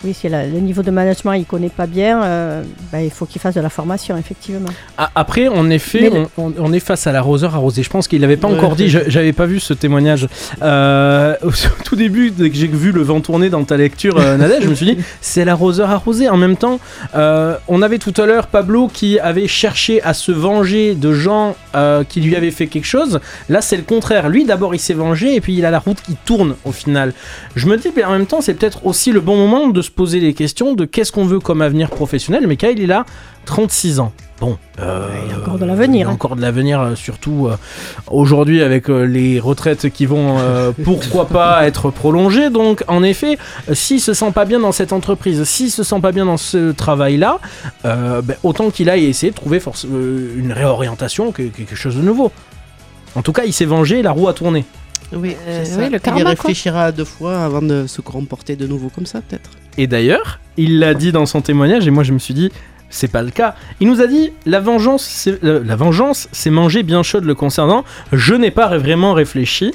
Oui, 0.05 0.15
si 0.15 0.29
la- 0.29 0.47
le 0.47 0.61
niveau 0.61 0.83
de 0.83 0.93
management 0.93 1.33
il 1.35 1.45
connaît 1.45 1.69
pas 1.70 1.87
bien, 1.89 2.23
euh, 2.23 2.62
bah, 2.93 3.03
il 3.03 3.11
faut 3.11 3.27
qu'il 3.27 3.41
fasse 3.41 3.57
de 3.57 3.61
la 3.61 3.69
formation, 3.69 4.16
effectivement. 4.16 4.69
Ah, 4.97 5.11
Après, 5.16 5.49
en 5.49 5.69
effet, 5.70 6.09
le- 6.09 6.27
on, 6.37 6.73
est 6.73 6.79
face 6.79 7.09
à 7.09 7.12
l'arroseur 7.12 7.57
arrosé. 7.57 7.83
Je 7.83 7.91
pense 7.91 8.07
qu'il 8.07 8.20
l'avait 8.20 8.37
pas 8.37 8.47
Ouais. 8.47 8.57
encore 8.57 8.77
dit. 8.77 8.89
je- 8.89 9.01
J'avais 9.09 9.33
pas 9.33 9.47
vu 9.47 9.59
ce 9.59 9.75
témoignage. 9.75 10.29
Euh, 10.62 11.35
au 11.43 11.51
tout 11.85 11.97
début, 11.97 12.31
dès 12.31 12.49
que 12.51 12.57
j'ai 12.57 12.69
vu 12.69 12.93
le 12.93 13.03
vent 13.03 13.20
tourner 13.20 13.51
dans 13.51 13.65
ta 13.65 13.77
lecture, 13.77 14.19
euh, 14.19 14.37
Nadège, 14.37 14.62
je 14.62 14.69
me 14.69 14.75
suis 14.77 14.87
dit, 14.87 14.99
c'est 15.20 15.45
l'arroseur 15.45 15.91
arrosé. 15.91 16.29
En 16.29 16.37
même 16.37 16.57
temps, 16.57 16.79
euh, 17.16 17.57
on 17.66 17.83
avait 17.83 17.99
tout 17.99 18.15
à 18.20 18.27
l'heure 18.27 18.47
Pablo 18.47 18.87
qui 18.87 19.19
avait 19.19 19.49
cherché 19.49 20.01
à 20.05 20.15
se 20.15 20.31
venger 20.31 20.95
de 20.95 21.12
gens 21.12 21.57
euh, 21.75 22.05
qui 22.05 22.20
lui 22.20 22.37
avaient 22.37 22.53
fait 22.53 22.69
quelque 22.69 22.87
chose. 22.87 23.19
Là, 23.49 23.61
c'est 23.62 23.77
le 23.77 23.83
contraire. 23.83 24.29
Lui, 24.29 24.45
d'abord, 24.45 24.77
il 24.77 24.79
s'est 24.79 24.95
vengé 24.95 25.35
et 25.35 25.41
puis 25.41 25.55
il 25.57 25.65
a 25.65 25.73
la 25.73 25.81
route 25.81 26.01
qui 26.01 26.15
tourne 26.25 26.55
au 26.65 26.70
final. 26.70 27.12
Je 27.57 27.66
me 27.66 27.77
dis, 27.77 27.89
mais 27.97 28.05
en 28.05 28.12
même 28.12 28.27
temps, 28.27 28.41
c'est 28.41 28.55
peut-être 28.55 28.87
aussi 28.87 29.11
le 29.11 29.20
bon 29.20 29.37
moment 29.37 29.66
de 29.66 29.83
se 29.89 29.93
poser 29.94 30.20
les 30.20 30.35
questions 30.35 30.74
de 30.74 30.85
qu'est-ce 30.85 31.10
qu'on 31.12 31.24
veut 31.24 31.40
comme 31.40 31.62
avenir 31.62 31.90
professionnel. 31.90 32.47
Michael, 32.47 32.78
il 32.78 32.93
a 32.93 33.05
36 33.47 33.98
ans. 34.01 34.12
Bon, 34.40 34.56
euh, 34.78 35.09
Il 35.24 35.31
y 35.32 35.35
a 35.35 35.39
encore 35.39 35.59
de 35.59 35.65
l'avenir. 35.65 35.97
il 35.97 36.01
y 36.01 36.05
a 36.05 36.09
hein. 36.09 36.12
encore 36.12 36.36
de 36.36 36.40
l'avenir, 36.43 36.81
euh, 36.81 36.94
surtout 36.94 37.48
euh, 37.48 37.56
aujourd'hui 38.06 38.62
avec 38.62 38.89
euh, 38.89 39.02
les 39.05 39.40
retraites 39.40 39.90
qui 39.90 40.06
vont, 40.06 40.36
euh, 40.39 40.70
pourquoi 40.85 41.27
pas, 41.27 41.66
être 41.66 41.90
prolongées. 41.90 42.48
Donc, 42.51 42.85
en 42.86 43.02
effet, 43.02 43.36
s'il 43.73 44.01
se 44.01 44.15
sent 44.15 44.31
pas 44.32 44.44
bien 44.44 44.60
dans 44.60 44.70
cette 44.73 44.93
entreprise, 44.93 45.43
s'il 45.44 45.70
se 45.70 45.82
sent 45.82 46.01
pas 46.01 46.12
bien 46.12 46.24
dans 46.27 46.36
ce 46.36 46.70
travail-là, 46.70 47.40
euh, 47.85 48.23
ben, 48.23 48.36
autant 48.44 48.70
qu'il 48.70 48.89
aille 48.90 49.06
essayer 49.06 49.31
de 49.32 49.36
trouver 49.36 49.59
force- 49.59 49.86
euh, 49.90 50.35
une 50.39 50.52
réorientation, 50.52 51.32
que- 51.32 51.43
quelque 51.43 51.74
chose 51.74 51.97
de 51.97 52.02
nouveau. 52.02 52.31
En 53.16 53.23
tout 53.23 53.32
cas, 53.32 53.43
il 53.44 53.52
s'est 53.52 53.65
vengé, 53.65 54.02
la 54.02 54.12
roue 54.12 54.28
a 54.28 54.35
tourné. 54.35 54.65
Oui, 55.12 55.35
Euh, 55.48 55.65
ça. 55.65 55.78
oui, 55.78 55.89
le 55.89 55.97
Il 55.97 56.01
karma, 56.01 56.20
quoi. 56.20 56.31
réfléchira 56.31 56.93
deux 56.93 57.05
fois 57.06 57.39
avant 57.43 57.62
de 57.62 57.86
se 57.89 58.01
comporter 58.02 58.55
de 58.56 58.66
nouveau 58.69 58.90
comme 58.94 59.06
ça, 59.06 59.20
peut-être. 59.23 59.51
Et 59.79 59.87
d'ailleurs, 59.87 60.41
il 60.59 60.79
l'a 60.81 60.93
dit 60.95 61.13
dans 61.13 61.25
son 61.25 61.41
témoignage, 61.41 61.87
et 61.87 61.91
moi 61.91 62.03
je 62.03 62.13
me 62.13 62.19
suis 62.19 62.35
dit, 62.35 62.51
c'est 62.91 63.09
pas 63.11 63.23
le 63.23 63.31
cas. 63.31 63.55
Il 63.81 63.89
nous 63.89 64.01
a 64.01 64.07
dit, 64.07 64.33
la 64.45 64.61
vengeance, 64.61 65.05
c'est, 65.05 65.43
euh, 65.45 65.63
la 65.65 65.77
vengeance, 65.77 66.29
c'est 66.33 66.51
manger 66.51 66.83
bien 66.83 67.03
chaude 67.03 67.25
le 67.25 67.35
concernant. 67.35 67.85
Je 68.13 68.35
n'ai 68.35 68.51
pas 68.51 68.77
vraiment 68.77 69.13
réfléchi. 69.15 69.73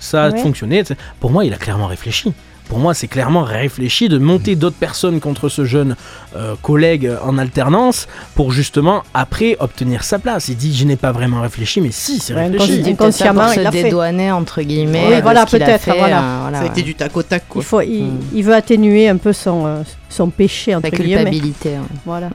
Ça 0.00 0.24
a 0.26 0.30
Ouais. 0.30 0.38
fonctionné. 0.40 0.82
Pour 1.20 1.30
moi, 1.30 1.44
il 1.44 1.52
a 1.52 1.56
clairement 1.56 1.86
réfléchi. 1.86 2.32
Pour 2.68 2.78
moi, 2.78 2.92
c'est 2.92 3.08
clairement 3.08 3.42
réfléchi 3.44 4.08
de 4.08 4.18
monter 4.18 4.54
d'autres 4.54 4.76
personnes 4.76 5.20
contre 5.20 5.48
ce 5.48 5.64
jeune 5.64 5.96
euh, 6.36 6.54
collègue 6.60 7.10
en 7.24 7.38
alternance 7.38 8.06
pour 8.34 8.52
justement 8.52 9.02
après 9.14 9.56
obtenir 9.60 10.04
sa 10.04 10.18
place. 10.18 10.48
Il 10.48 10.56
dit, 10.56 10.76
je 10.76 10.84
n'ai 10.84 10.96
pas 10.96 11.10
vraiment 11.12 11.40
réfléchi, 11.40 11.80
mais 11.80 11.90
si, 11.92 12.18
c'est 12.18 12.34
Ouais, 12.34 12.46
réfléchi. 12.48 12.80
Il 12.80 12.88
Inconsciemment, 12.92 13.48
se 13.48 13.60
il 13.60 13.70
fait. 13.70 13.84
dédouaner 13.84 14.30
entre 14.32 14.60
guillemets. 14.62 15.06
Oui, 15.08 15.20
voilà, 15.22 15.46
peut-être, 15.46 15.86
voilà. 15.96 16.20
euh, 16.22 16.38
voilà, 16.42 16.58
ça 16.58 16.62
a 16.64 16.66
ouais. 16.66 16.70
été 16.72 16.82
du 16.82 16.94
tac 16.94 17.16
au 17.16 17.22
tac, 17.22 17.44
quoi. 17.48 17.62
Il, 17.62 17.64
faut, 17.64 17.80
il, 17.80 18.04
Mm. 18.04 18.20
il 18.34 18.44
veut 18.44 18.54
atténuer 18.54 19.08
un 19.08 19.16
peu 19.16 19.32
son, 19.32 19.66
euh, 19.66 19.82
son 20.10 20.28
péché, 20.28 20.74
entre 20.74 20.90
Sa 20.90 20.96
guillemets. 20.96 21.16
culpabilité. 21.24 21.70
Voilà. 22.04 22.28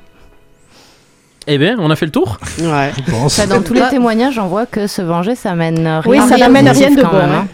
Eh 1.46 1.58
bien, 1.58 1.76
on 1.80 1.92
a 1.92 1.96
fait 1.96 2.06
le 2.06 2.12
tour 2.12 2.40
Ouais. 2.60 2.92
Je 2.98 3.12
pense. 3.12 3.34
Ça, 3.34 3.46
dans 3.46 3.62
tous 3.62 3.74
les 3.74 3.88
témoignages, 3.90 4.40
on 4.40 4.48
voit 4.48 4.66
que 4.66 4.88
se 4.88 5.02
venger, 5.02 5.36
ça 5.36 5.54
mène 5.56 5.78
rien. 5.86 6.02
Oui, 6.06 6.18
ça 6.28 6.38
n'amène 6.38 6.70
rien 6.70 6.90
de 6.92 7.02
bon, 7.04 7.12
même, 7.12 7.22
hein. 7.32 7.46
hein. 7.46 7.48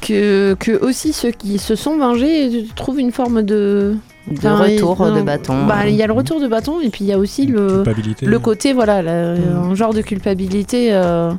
Que, 0.00 0.54
que 0.58 0.72
aussi 0.84 1.12
ceux 1.12 1.30
qui 1.30 1.58
se 1.58 1.74
sont 1.76 1.96
vengés 1.98 2.66
trouvent 2.74 2.98
une 2.98 3.12
forme 3.12 3.42
de 3.42 3.94
De 4.28 4.38
Enfin, 4.48 4.64
retour 4.64 5.12
de 5.12 5.22
bâton. 5.22 5.66
bah, 5.66 5.86
il 5.86 5.94
y 5.94 6.02
a 6.02 6.06
le 6.08 6.12
retour 6.12 6.40
de 6.40 6.48
bâton 6.48 6.80
et 6.80 6.88
puis 6.90 7.04
il 7.04 7.06
y 7.08 7.12
a 7.12 7.18
aussi 7.18 7.46
le, 7.46 7.84
le 8.22 8.38
côté 8.40 8.72
voilà 8.72 9.00
la- 9.02 9.32
un 9.34 9.74
genre 9.76 9.94
de 9.94 10.00
culpabilité 10.02 10.88
euh, 10.92 11.30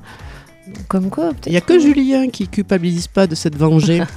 comme 0.88 1.10
quoi 1.10 1.30
peut-être 1.30 1.48
Il 1.48 1.54
y 1.54 1.58
a 1.58 1.62
que 1.62 1.80
Julien 1.80 2.30
qui 2.30 2.48
culpabilise 2.48 3.08
pas 3.08 3.28
de 3.28 3.36
cette 3.36 3.56
vengée. 3.56 4.02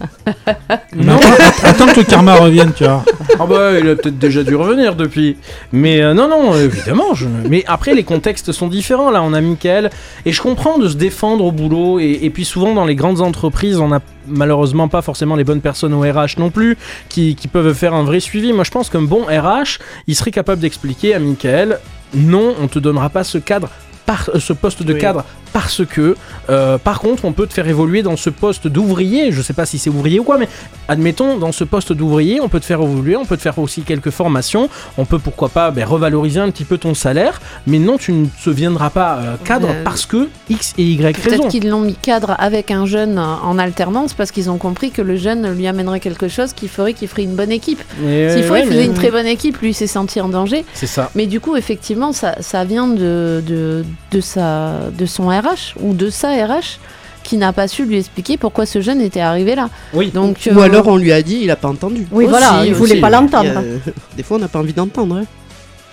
Non, 0.95 1.17
attends, 1.17 1.63
attends 1.63 1.87
que 1.87 2.01
le 2.01 2.05
karma 2.05 2.35
revienne, 2.35 2.73
tu 2.77 2.85
vois. 2.85 3.05
Ah 3.39 3.47
bah 3.47 3.79
il 3.79 3.89
a 3.89 3.95
peut-être 3.95 4.19
déjà 4.19 4.43
dû 4.43 4.57
revenir 4.57 4.97
depuis. 4.97 5.37
Mais 5.73 6.01
euh, 6.03 6.15
non, 6.15 6.29
non, 6.29 6.55
évidemment. 6.55 7.15
Je... 7.15 7.27
Mais 7.49 7.65
après 7.67 7.95
les 7.95 8.03
contextes 8.03 8.51
sont 8.53 8.67
différents. 8.67 9.11
Là 9.11 9.23
on 9.23 9.33
a 9.33 9.41
Michael. 9.41 9.91
Et 10.27 10.33
je 10.33 10.43
comprends 10.43 10.79
de 10.79 10.89
se 10.89 10.97
défendre 10.97 11.45
au 11.45 11.53
boulot. 11.53 12.01
Et, 12.01 12.19
et 12.23 12.31
puis 12.31 12.45
souvent 12.45 12.75
dans 12.75 12.85
les 12.85 12.97
grandes 12.97 13.21
entreprises 13.21 13.79
on 13.79 13.89
n'a 13.89 14.01
malheureusement 14.27 14.89
pas 14.89 15.03
forcément 15.03 15.37
les 15.37 15.45
bonnes 15.45 15.61
personnes 15.61 15.95
au 15.95 16.01
RH 16.01 16.39
non 16.39 16.51
plus 16.51 16.77
qui, 17.09 17.35
qui 17.37 17.49
peuvent 17.49 17.75
faire 17.75 17.95
un 17.95 18.03
vrai 18.03 18.21
suivi. 18.21 18.53
Moi 18.53 18.65
je 18.65 18.71
pense 18.71 18.91
qu'un 18.91 19.03
bon 19.03 19.25
RH 19.25 19.79
il 20.07 20.17
serait 20.17 20.33
capable 20.33 20.61
d'expliquer 20.61 21.15
à 21.15 21.19
Michael 21.19 21.79
non 22.15 22.55
on 22.61 22.69
te 22.69 22.79
donnera 22.79 23.11
pas 23.11 23.25
ce 23.25 23.39
cadre. 23.39 23.71
Par, 24.11 24.31
euh, 24.35 24.41
ce 24.41 24.53
poste 24.53 24.83
de 24.83 24.93
Oui. 24.95 24.99
cadre 25.01 25.25
parce 25.53 25.83
que 25.85 26.17
euh, 26.49 26.79
par 26.79 27.01
contre 27.01 27.25
on 27.25 27.33
peut 27.33 27.47
te 27.47 27.53
faire 27.53 27.67
évoluer 27.69 28.03
dans 28.03 28.17
ce 28.17 28.31
poste 28.31 28.67
d'ouvrier. 28.69 29.31
Je 29.33 29.41
sais 29.43 29.53
pas 29.53 29.67
si 29.67 29.79
c'est 29.79 29.91
ouvrier 29.91 30.19
ou 30.21 30.25
quoi 30.25 30.37
mais 30.39 30.49
admettons, 30.89 31.37
dans 31.39 31.53
ce 31.53 31.65
poste 31.65 31.93
d'ouvrier, 31.93 32.41
on 32.41 32.49
peut 32.49 32.59
te 32.61 32.65
faire 32.65 32.81
évoluer, 32.83 33.17
on 33.17 33.25
peut 33.25 33.37
te 33.37 33.43
faire 33.43 33.59
aussi 33.59 33.83
quelques 33.83 34.11
formations, 34.11 34.69
on 34.99 35.05
peut 35.05 35.19
pourquoi 35.19 35.49
pas 35.49 35.71
ben, 35.71 35.85
revaloriser 35.85 36.41
un 36.41 36.51
petit 36.51 36.65
peu 36.65 36.79
ton 36.79 36.95
salaire, 36.95 37.41
mais 37.69 37.79
non, 37.79 37.97
tu 37.99 38.13
ne 38.13 38.27
deviendras 38.47 38.91
pas 38.91 39.19
euh, 39.19 39.37
cadre 39.45 39.69
Euh, 39.71 39.85
parce 39.85 40.07
que 40.07 40.29
X 40.49 40.75
et 40.79 40.83
Y 40.85 41.17
raison. 41.17 41.29
peut-être 41.29 41.49
qu'ils 41.49 41.69
l'ont 41.69 41.81
mis 41.83 41.95
cadre 41.95 42.35
avec 42.39 42.71
un 42.73 42.87
jeune 42.87 43.19
en 43.19 43.59
alternance 43.59 44.13
parce 44.15 44.31
qu'ils 44.33 44.51
ont 44.51 44.59
compris 44.59 44.91
que 44.91 45.03
le 45.03 45.17
jeune 45.17 45.53
lui 45.57 45.67
amènerait 45.69 46.01
quelque 46.01 46.27
chose 46.29 46.53
qui 46.53 46.67
ferait 46.69 46.95
qu'il 46.95 47.07
ferait 47.09 47.23
une 47.25 47.37
bonne 47.37 47.53
équipe. 47.53 47.83
Et, 48.05 48.31
s'il 48.31 48.45
faut 48.45 48.55
ouais, 48.55 48.63
il 48.63 48.67
faisait 48.67 48.79
mais- 48.81 48.87
une 48.87 48.95
très 48.95 49.11
bonne 49.13 49.27
équipe 49.27 49.59
lui 49.61 49.71
il 49.71 49.75
s'est 49.75 49.87
senti 49.87 50.21
en 50.21 50.29
danger. 50.29 50.65
C'est 50.75 50.87
ça. 50.89 51.11
Mais 51.15 51.27
du 51.27 51.39
coup, 51.41 51.55
effectivement, 51.57 52.13
ça, 52.13 52.37
ça 52.41 52.65
vient 52.65 52.89
de, 52.89 53.43
de, 53.47 53.85
de, 54.13 54.21
sa, 54.21 54.91
de 54.97 55.07
son 55.07 55.29
RH 55.29 55.77
ou 55.81 55.95
de 55.95 56.11
sa 56.11 56.29
RH 56.31 56.79
qui 57.23 57.37
n'a 57.37 57.53
pas 57.53 57.69
su 57.69 57.85
lui 57.85 57.99
expliquer 57.99 58.37
pourquoi 58.39 58.67
ce 58.67 58.81
jeune 58.81 59.01
était 59.01 59.21
arrivé 59.21 59.55
là. 59.55 59.69
Oui. 59.93 60.11
Donc, 60.11 60.49
Ou 60.53 60.59
euh, 60.59 60.63
alors 60.63 60.89
on 60.89 60.97
lui 60.97 61.13
a 61.13 61.23
dit, 61.23 61.41
il 61.43 61.51
a 61.51 61.57
pas 61.57 61.69
entendu. 61.69 62.07
Oui, 62.11 62.27
voilà, 62.27 62.63
il 62.65 62.75
voulait 62.75 62.93
aussi. 62.93 63.01
pas 63.01 63.11
l'entendre. 63.11 63.59
A- 63.59 63.91
Des 64.17 64.23
fois, 64.23 64.39
on 64.39 64.41
n'a 64.41 64.49
pas 64.49 64.59
envie 64.59 64.73
d'entendre. 64.73 65.17
hein. 65.17 65.25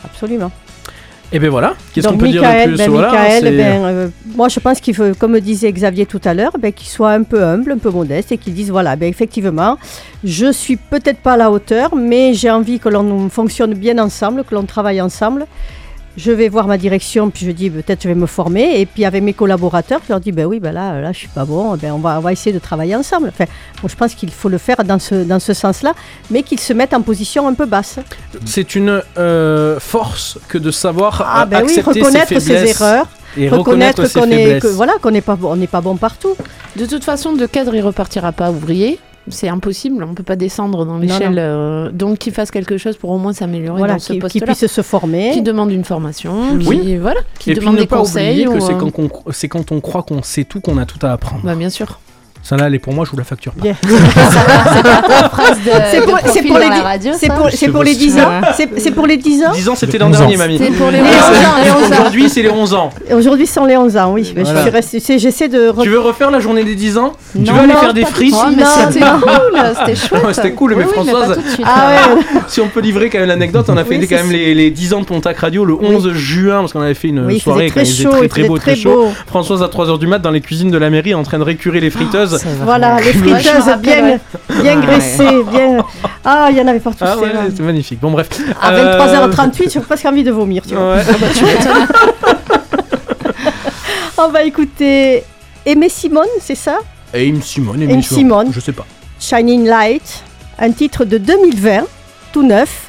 Absolument. 0.05 0.51
Et 1.33 1.39
ben 1.39 1.49
voilà, 1.49 1.73
qu'est-ce 1.93 2.07
qu'on 2.07 2.13
Donc 2.13 2.21
peut 2.21 2.29
dire 2.29 2.41
de 2.41 2.67
plus? 2.69 2.77
ben, 2.77 2.89
Voilà, 2.89 3.11
Michael, 3.11 3.57
ben, 3.57 3.83
euh, 3.83 4.07
moi 4.33 4.47
je 4.47 4.61
pense 4.61 4.79
qu'il 4.79 4.95
faut, 4.95 5.13
comme 5.19 5.37
disait 5.41 5.69
Xavier 5.73 6.05
tout 6.05 6.21
à 6.23 6.33
l'heure, 6.33 6.53
ben, 6.57 6.71
qu'il 6.71 6.87
soit 6.87 7.11
un 7.11 7.23
peu 7.23 7.43
humble, 7.43 7.73
un 7.73 7.77
peu 7.77 7.89
modeste 7.89 8.31
et 8.31 8.37
qu'il 8.37 8.53
dise 8.53 8.71
voilà, 8.71 8.95
ben, 8.95 9.09
effectivement, 9.09 9.77
je 10.23 10.49
suis 10.53 10.77
peut-être 10.77 11.19
pas 11.19 11.33
à 11.33 11.37
la 11.37 11.51
hauteur, 11.51 11.93
mais 11.97 12.33
j'ai 12.33 12.49
envie 12.49 12.79
que 12.79 12.87
l'on 12.87 13.27
fonctionne 13.29 13.73
bien 13.73 13.97
ensemble, 13.99 14.45
que 14.45 14.55
l'on 14.55 14.63
travaille 14.63 15.01
ensemble. 15.01 15.45
Je 16.17 16.31
vais 16.31 16.49
voir 16.49 16.65
ma 16.65 16.79
direction, 16.79 17.29
puis 17.29 17.45
je 17.45 17.51
dis 17.51 17.69
peut-être 17.69 18.01
je 18.01 18.07
vais 18.07 18.15
me 18.15 18.25
former, 18.25 18.81
et 18.81 18.87
puis 18.87 19.05
avec 19.05 19.21
mes 19.21 19.33
collaborateurs, 19.33 20.01
je 20.03 20.11
leur 20.11 20.19
dis 20.19 20.31
ben 20.31 20.45
oui, 20.47 20.59
ben 20.59 20.71
là, 20.71 20.99
là 20.99 21.11
je 21.11 21.17
suis 21.19 21.27
pas 21.27 21.45
bon, 21.45 21.77
ben 21.77 21.91
on 21.91 21.99
va, 21.99 22.17
on 22.17 22.21
va 22.21 22.31
essayer 22.31 22.51
de 22.53 22.57
travailler 22.59 22.95
ensemble. 22.95 23.27
Enfin, 23.29 23.45
moi, 23.83 23.89
je 23.89 23.95
pense 23.95 24.15
qu'il 24.15 24.31
faut 24.31 24.49
le 24.49 24.57
faire 24.57 24.77
dans 24.83 24.97
ce, 24.97 25.13
dans 25.23 25.39
ce 25.39 25.53
sens-là, 25.53 25.93
mais 26.31 26.41
qu'ils 26.41 26.59
se 26.59 26.73
mettent 26.73 26.95
en 26.95 27.01
position 27.03 27.47
un 27.47 27.53
peu 27.53 27.67
basse. 27.67 27.99
c'est 28.45 28.73
une 28.73 29.03
euh, 29.19 29.79
force 29.79 30.39
que 30.47 30.57
de 30.57 30.71
savoir 30.71 31.23
Ah 31.23 31.45
ben 31.45 31.61
oui, 31.63 31.77
accepter 31.77 31.99
reconnaître 32.01 32.39
ses, 32.39 32.51
erreurs, 32.51 33.05
et 33.37 33.47
reconnaître 33.49 34.11
qu'on 34.11 34.31
est, 34.31 34.59
que, 34.59 34.67
voilà, 34.67 34.93
qu'on 34.99 35.11
n'est 35.11 35.21
pas, 35.21 35.35
bon- 35.35 35.51
on 35.51 35.55
n'est 35.55 35.67
pas 35.67 35.81
bon 35.81 35.97
partout. 35.97 36.35
De 36.77 36.87
toute 36.87 37.03
façon, 37.03 37.33
de 37.33 37.45
cadre, 37.45 37.75
il 37.75 37.81
repartira 37.81 38.31
pas 38.31 38.49
ouvrier. 38.49 38.99
C'est 39.29 39.49
impossible, 39.49 40.03
on 40.03 40.13
peut 40.13 40.23
pas 40.23 40.35
descendre 40.35 40.85
dans 40.85 40.97
l'échelle. 40.97 41.35
euh, 41.37 41.91
donc, 41.91 42.17
qu'il 42.19 42.33
fasse 42.33 42.49
quelque 42.51 42.77
chose 42.77 42.95
pour 42.97 43.09
au 43.11 43.17
moins 43.17 43.33
s'améliorer 43.33 43.77
Voilà, 43.77 43.93
dans 43.93 43.99
ce 43.99 44.07
qui, 44.07 44.13
qui 44.13 44.19
poste-là. 44.19 44.45
puisse 44.47 44.67
se 44.67 44.81
former. 44.81 45.31
Qui 45.33 45.41
demande 45.41 45.71
une 45.71 45.83
formation, 45.83 46.53
Oui. 46.53 46.79
qui, 46.81 46.97
voilà, 46.97 47.19
qui 47.39 47.51
Et 47.51 47.53
puis 47.53 47.59
demande 47.61 47.75
ne 47.75 47.81
des 47.81 47.87
pas 47.87 47.97
conseils. 47.97 48.45
oublier 48.45 48.45
que 48.45 48.63
ou, 48.63 48.65
c'est 48.65 48.73
euh, 48.73 48.77
quand, 48.77 48.91
quand 49.49 49.71
on 49.71 49.81
croit 49.81 50.03
qu'on 50.03 50.21
sait 50.23 50.43
tout 50.45 50.61
qu'on 50.61 50.77
a 50.77 50.85
tout 50.85 50.99
à 51.05 51.11
apprendre. 51.11 51.41
Bah, 51.43 51.55
bien 51.55 51.69
sûr. 51.69 51.99
Ça 52.47 52.55
là, 52.55 52.67
elle 52.67 52.75
est 52.75 52.79
pour 52.79 52.93
moi, 52.93 53.03
je 53.03 53.11
vous 53.11 53.17
la 53.17 53.25
facture 53.25 53.51
pas. 53.51 53.65
C'est 55.91 56.01
pour, 56.01 56.13
de 56.13 56.19
c'est 56.19 56.23
profil 56.23 56.47
pour 56.47 56.59
les, 56.59 56.67
radio, 56.67 57.11
c'est 57.17 57.27
pour, 57.27 57.49
c'est 57.51 57.67
pour 57.69 57.83
les 57.83 57.93
10 57.95 58.17
ans. 58.19 58.29
C'est, 58.55 58.69
c'est 58.79 58.91
pour 58.91 59.05
les 59.05 59.17
10 59.17 59.43
ans. 59.43 59.51
10 59.53 59.69
ans, 59.69 59.75
c'était 59.75 59.93
C'est 59.93 59.97
l'an 59.97 60.07
11 60.09 60.15
ans. 60.15 60.19
dernier, 60.19 60.37
mamie. 60.37 60.57
C'est 60.57 60.71
pour 60.71 60.89
les 60.89 60.97
Les 60.99 61.03
11 61.03 61.09
ans, 61.09 61.55
les 61.63 61.71
11 61.71 61.77
ans. 61.77 61.87
Aujourd'hui, 61.99 62.29
c'est 62.29 62.41
les 62.41 62.49
11 62.49 62.73
ans. 62.73 62.89
Aujourd'hui, 63.13 63.47
ce 63.47 63.53
sont 63.55 63.65
les 63.65 63.75
11 63.75 63.97
ans, 63.97 64.11
oui. 64.13 64.31
Mais 64.35 64.43
Voilà. 64.43 64.59
je 64.59 64.63
suis 64.63 64.71
restée- 64.75 64.99
c'est- 65.01 65.19
j'essaie 65.19 65.49
de. 65.49 65.73
Tu 65.81 65.89
veux 65.89 65.99
refaire 65.99 66.31
la 66.31 66.39
journée 66.39 66.63
des 66.63 66.75
10 66.75 66.97
ans 66.97 67.11
Tu 67.33 67.39
veux 67.51 67.59
aller 67.59 67.73
non, 67.73 67.79
faire 67.79 67.93
des 67.93 68.05
frites 68.05 68.31
Non, 68.33 68.65
c'était 68.87 68.99
cool, 69.01 69.59
c'était 69.79 69.95
chouette. 70.07 70.23
Ouais, 70.23 70.33
C'était 70.33 70.51
cool, 70.51 70.75
mais 70.75 70.83
Oui, 70.85 70.91
oui, 70.97 71.03
mais 71.05 71.11
Françoise. 71.11 71.39
Ah 71.65 71.87
ouais. 72.15 72.23
si 72.47 72.61
on 72.61 72.67
peut 72.69 72.79
livrer 72.79 73.09
quand 73.09 73.19
même 73.19 73.27
l'anecdote, 73.27 73.65
on 73.69 73.75
a 73.77 73.83
Oui, 73.83 73.97
c'est 74.01 74.07
quand 74.07 74.23
même 74.23 74.31
les, 74.31 74.53
les 74.55 74.71
10 74.71 74.93
ans 74.93 75.01
de 75.01 75.05
Pontac 75.05 75.37
Radio 75.37 75.65
le 75.65 75.73
11 75.73 76.11
juin, 76.13 76.59
parce 76.59 76.71
qu'on 76.73 76.81
avait 76.81 76.93
fait 76.93 77.09
une 77.09 77.37
soirée 77.39 77.71
quand 77.71 77.81
il 77.81 77.85
faisait 77.87 78.07
très 78.09 78.27
très 78.29 78.43
beau, 78.45 78.57
très 78.57 78.75
chaud. 78.77 79.07
beau. 79.07 79.11
Françoise 79.27 79.61
à 79.63 79.67
3h 79.67 79.99
du 79.99 80.07
mat 80.07 80.19
dans 80.19 80.31
les 80.31 80.41
cuisines 80.41 80.71
de 80.71 80.77
la 80.77 80.89
mairie 80.89 81.13
en 81.13 81.23
train 81.23 81.39
de 81.39 81.43
récurer 81.43 81.79
les 81.81 81.89
friteuses. 81.89 82.36
Voilà, 82.63 82.97
les 82.99 83.13
friteuses 83.13 83.75
bien, 83.81 84.03
ouais. 84.03 84.19
bien 84.61 84.75
Ah, 84.77 84.81
graissées, 84.85 85.43
bien. 85.51 85.77
Ah, 86.25 86.47
il 86.51 86.57
y 86.57 86.61
en 86.61 86.67
avait 86.67 86.79
partout. 86.79 87.03
Ah 87.07 87.17
ouais, 87.17 87.33
là. 87.33 87.41
c'est 87.55 87.63
magnifique. 87.63 87.99
Bon 87.99 88.11
bref. 88.11 88.27
À 88.61 88.71
Euh, 88.71 89.27
23h38, 89.29 89.71
j'ai 89.73 89.79
presque 89.79 90.05
envie 90.05 90.23
de 90.23 90.31
vomir. 90.31 90.63
Tu 90.67 90.75
vois. 90.75 90.95
Ouais. 90.95 91.03
On 94.17 94.29
va 94.29 94.43
écouter 94.43 95.23
Aimé 95.65 95.89
Simone, 95.89 96.27
c'est 96.41 96.55
ça? 96.55 96.79
Aim 97.13 97.39
Simone, 97.41 97.83
Aim 97.83 97.89
Aim 97.89 98.01
Simone. 98.01 98.27
Simone. 98.45 98.47
Je 98.51 98.59
sais 98.59 98.71
pas. 98.71 98.85
Shining 99.19 99.65
Light, 99.67 100.23
un 100.59 100.71
titre 100.71 101.05
de 101.05 101.17
2020, 101.17 101.83
tout 102.33 102.43
neuf. 102.43 102.83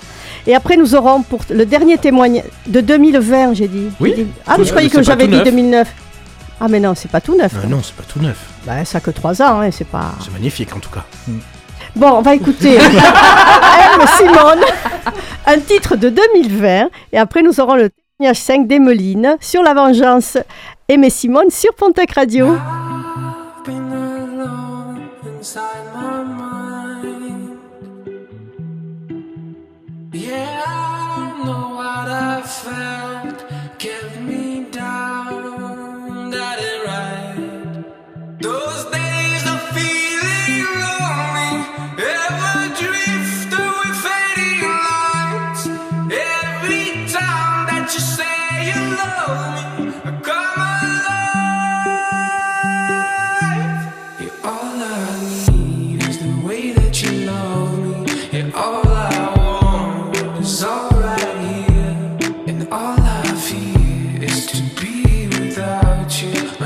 Et 0.47 0.55
après, 0.55 0.77
nous 0.77 0.95
aurons 0.95 1.23
pour 1.23 1.41
le 1.51 1.67
dernier 1.67 1.99
témoignage 1.99 2.45
de 2.67 2.81
2020, 2.81 3.55
j'ai 3.55 3.69
dit. 3.69 3.89
Oui. 4.01 4.15
J'ai 4.17 4.25
dit- 4.25 4.31
Ah, 4.47 4.57
mais 4.59 4.65
je 4.65 4.71
croyais 4.71 4.89
que 4.89 5.03
j'avais 5.03 5.27
dit 5.27 5.35
neuf. 5.37 5.45
2009. 5.45 5.89
Ah, 6.61 6.67
mais 6.69 6.81
non, 6.81 6.95
c'est 6.95 7.11
pas 7.11 7.21
tout 7.21 7.37
neuf. 7.37 7.53
Euh, 7.55 7.67
non, 7.69 7.81
c'est 7.83 7.95
pas 7.95 8.03
tout 8.03 8.19
neuf. 8.21 8.49
Bah, 8.67 8.85
ça 8.85 9.01
que 9.01 9.11
3 9.11 9.43
ans, 9.43 9.61
hein, 9.61 9.71
c'est 9.71 9.87
pas. 9.87 10.13
C'est 10.23 10.33
magnifique 10.33 10.75
en 10.75 10.81
tout 10.81 10.91
cas. 10.91 11.05
Bon, 11.95 12.11
on 12.11 12.23
va 12.23 12.35
écouter 12.35 12.75
M. 12.77 14.07
Simone, 14.17 14.61
un 15.47 15.59
titre 15.61 15.97
de 15.97 16.09
2020. 16.11 16.89
Et 17.13 17.19
après, 17.19 17.43
nous 17.43 17.61
aurons 17.61 17.77
le 17.77 17.91
témoignage 18.19 18.41
5 18.41 18.67
d'Emeline 18.67 19.37
sur 19.41 19.63
la 19.63 19.75
vengeance. 19.75 20.37
Aimé 20.89 21.11
Simone 21.11 21.51
sur 21.51 21.75
Pontac 21.75 22.13
Radio. 22.13 22.57
Yeah, 30.13 30.63
I 30.67 31.43
know 31.45 31.77
what 31.77 32.09
I 32.09 32.43
felt 32.43 33.28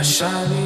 my 0.03 0.07
shining 0.07 0.62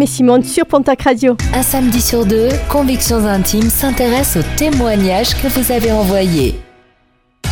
Aimé 0.00 0.06
Simone 0.06 0.42
sur 0.44 0.64
Pontac 0.64 1.02
Radio. 1.02 1.36
Un 1.54 1.62
samedi 1.62 2.00
sur 2.00 2.24
deux, 2.24 2.48
Convictions 2.70 3.26
Intimes 3.26 3.68
s'intéresse 3.68 4.38
aux 4.38 4.56
témoignages 4.56 5.34
que 5.34 5.46
vous 5.48 5.70
avez 5.70 5.92
envoyés. 5.92 6.58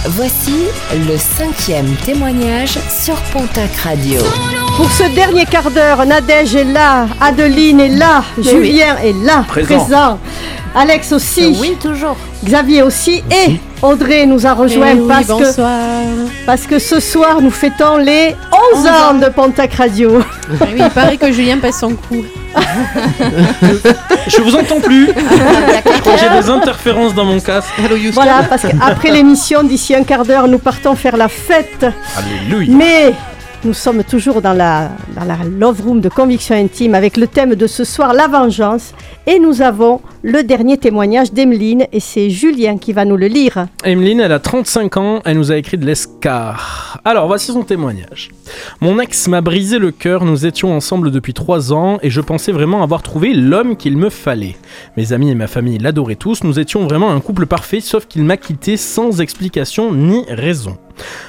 Voici 0.07 0.55
le 1.07 1.19
cinquième 1.19 1.95
témoignage 2.07 2.79
sur 2.89 3.17
Pontac 3.35 3.77
Radio. 3.85 4.23
Pour 4.79 4.91
ce 4.91 5.15
dernier 5.15 5.45
quart 5.45 5.71
d'heure, 5.71 6.07
Nadège 6.07 6.55
est 6.57 6.65
là, 6.65 7.07
Adeline 7.21 7.81
est 7.81 7.89
là, 7.91 8.25
Oui, 8.39 8.45
Julien 8.45 8.97
est 9.05 9.27
là, 9.27 9.45
Présent. 9.47 10.19
Alex 10.75 11.13
aussi. 11.13 11.55
Oui, 11.61 11.77
toujours. 11.83 12.17
Xavier 12.47 12.83
aussi. 12.83 13.23
Et 13.31 13.61
Audrey 13.83 14.25
nous 14.25 14.47
a 14.47 14.55
rejoint 14.55 14.93
Eh 14.95 15.01
oui, 15.01 15.07
parce, 15.07 15.27
bonsoir. 15.27 15.81
que, 15.81 16.47
parce 16.47 16.67
que 16.67 16.79
ce 16.79 16.99
soir, 16.99 17.43
nous 17.43 17.51
fêtons 17.51 17.99
les 17.99 18.35
11 18.75 18.87
ans 18.87 19.15
de 19.21 19.29
Pontac 19.29 19.75
Radio. 19.75 20.23
Ah 20.61 20.65
oui, 20.73 20.81
il 20.81 20.91
paraît 20.91 21.17
que 21.17 21.31
Julien 21.33 21.59
passe 21.59 21.81
son 21.81 21.91
coup. 21.95 22.25
Je 24.27 24.41
vous 24.43 24.55
entends 24.55 24.81
plus. 24.81 25.07
Je 25.07 26.01
crois 26.01 26.15
que 26.15 26.19
j'ai 26.21 26.41
des 26.43 26.51
interférences 26.51 27.15
dans 27.15 27.25
mon 27.25 27.41
casque. 27.41 27.69
Voilà, 28.13 28.43
parce 28.49 28.63
qu'après 28.63 29.11
l'émission, 29.11 29.63
d'ici 29.63 29.95
un 29.95 30.05
quart 30.05 30.25
d'heure, 30.25 30.49
nous 30.49 30.59
partons 30.59 30.95
faire 30.95 31.17
la 31.17 31.29
fête. 31.29 31.87
Alléluia. 32.17 32.75
Mais 32.75 33.15
nous 33.65 33.75
sommes 33.75 34.05
toujours 34.05 34.41
dans 34.41 34.53
la, 34.53 34.91
dans 35.17 35.25
la 35.25 35.37
Love 35.59 35.83
Room 35.85 36.01
de 36.01 36.09
Conviction 36.09 36.55
Intime 36.55 36.95
avec 36.95 37.17
le 37.17 37.27
thème 37.27 37.55
de 37.55 37.67
ce 37.67 37.85
soir, 37.85 38.15
la 38.15 38.29
vengeance. 38.29 38.93
Et 39.27 39.39
nous 39.39 39.63
avons 39.63 40.01
le 40.23 40.43
dernier 40.43 40.79
témoignage 40.79 41.33
d'Emeline 41.33 41.87
et 41.93 42.01
c'est 42.01 42.31
Julien 42.31 42.79
qui 42.79 42.93
va 42.93 43.05
nous 43.05 43.17
le 43.17 43.27
lire. 43.27 43.67
Emeline, 43.85 44.21
elle 44.21 44.33
a 44.33 44.39
35 44.39 44.97
ans, 44.97 45.23
elle 45.25 45.37
nous 45.37 45.53
a 45.53 45.57
écrit 45.57 45.79
de 45.79 45.87
l'escar. 45.87 47.01
Alors, 47.05 47.27
voici 47.27 47.53
son 47.53 47.63
témoignage. 47.63 48.31
Mon 48.81 48.99
ex 48.99 49.29
m'a 49.29 49.41
brisé 49.41 49.79
le 49.79 49.91
cœur, 49.91 50.25
nous 50.25 50.47
étions 50.47 50.75
ensemble 50.75 51.11
depuis 51.11 51.35
3 51.35 51.73
ans 51.73 51.99
et 52.03 52.11
je 52.11 52.21
pensais 52.21 52.53
vraiment 52.53 52.83
avoir 52.83 53.03
trouvé 53.03 53.33
l'homme 53.33 53.77
qu'il 53.77 53.97
me 53.97 54.11
fallait. 54.11 54.57
Mes 54.97 55.13
amis 55.13 55.31
et 55.31 55.35
ma 55.35 55.47
famille 55.47 55.79
l'adoraient 55.79 56.17
tous, 56.17 56.43
nous 56.45 56.59
étions 56.59 56.87
vraiment 56.87 57.11
un 57.11 57.21
couple 57.21 57.47
parfait, 57.47 57.81
sauf 57.81 58.07
qu'il 58.07 58.25
m'a 58.25 58.37
quitté 58.37 58.77
sans 58.77 59.21
explication 59.21 59.93
ni 59.93 60.25
raison. 60.29 60.77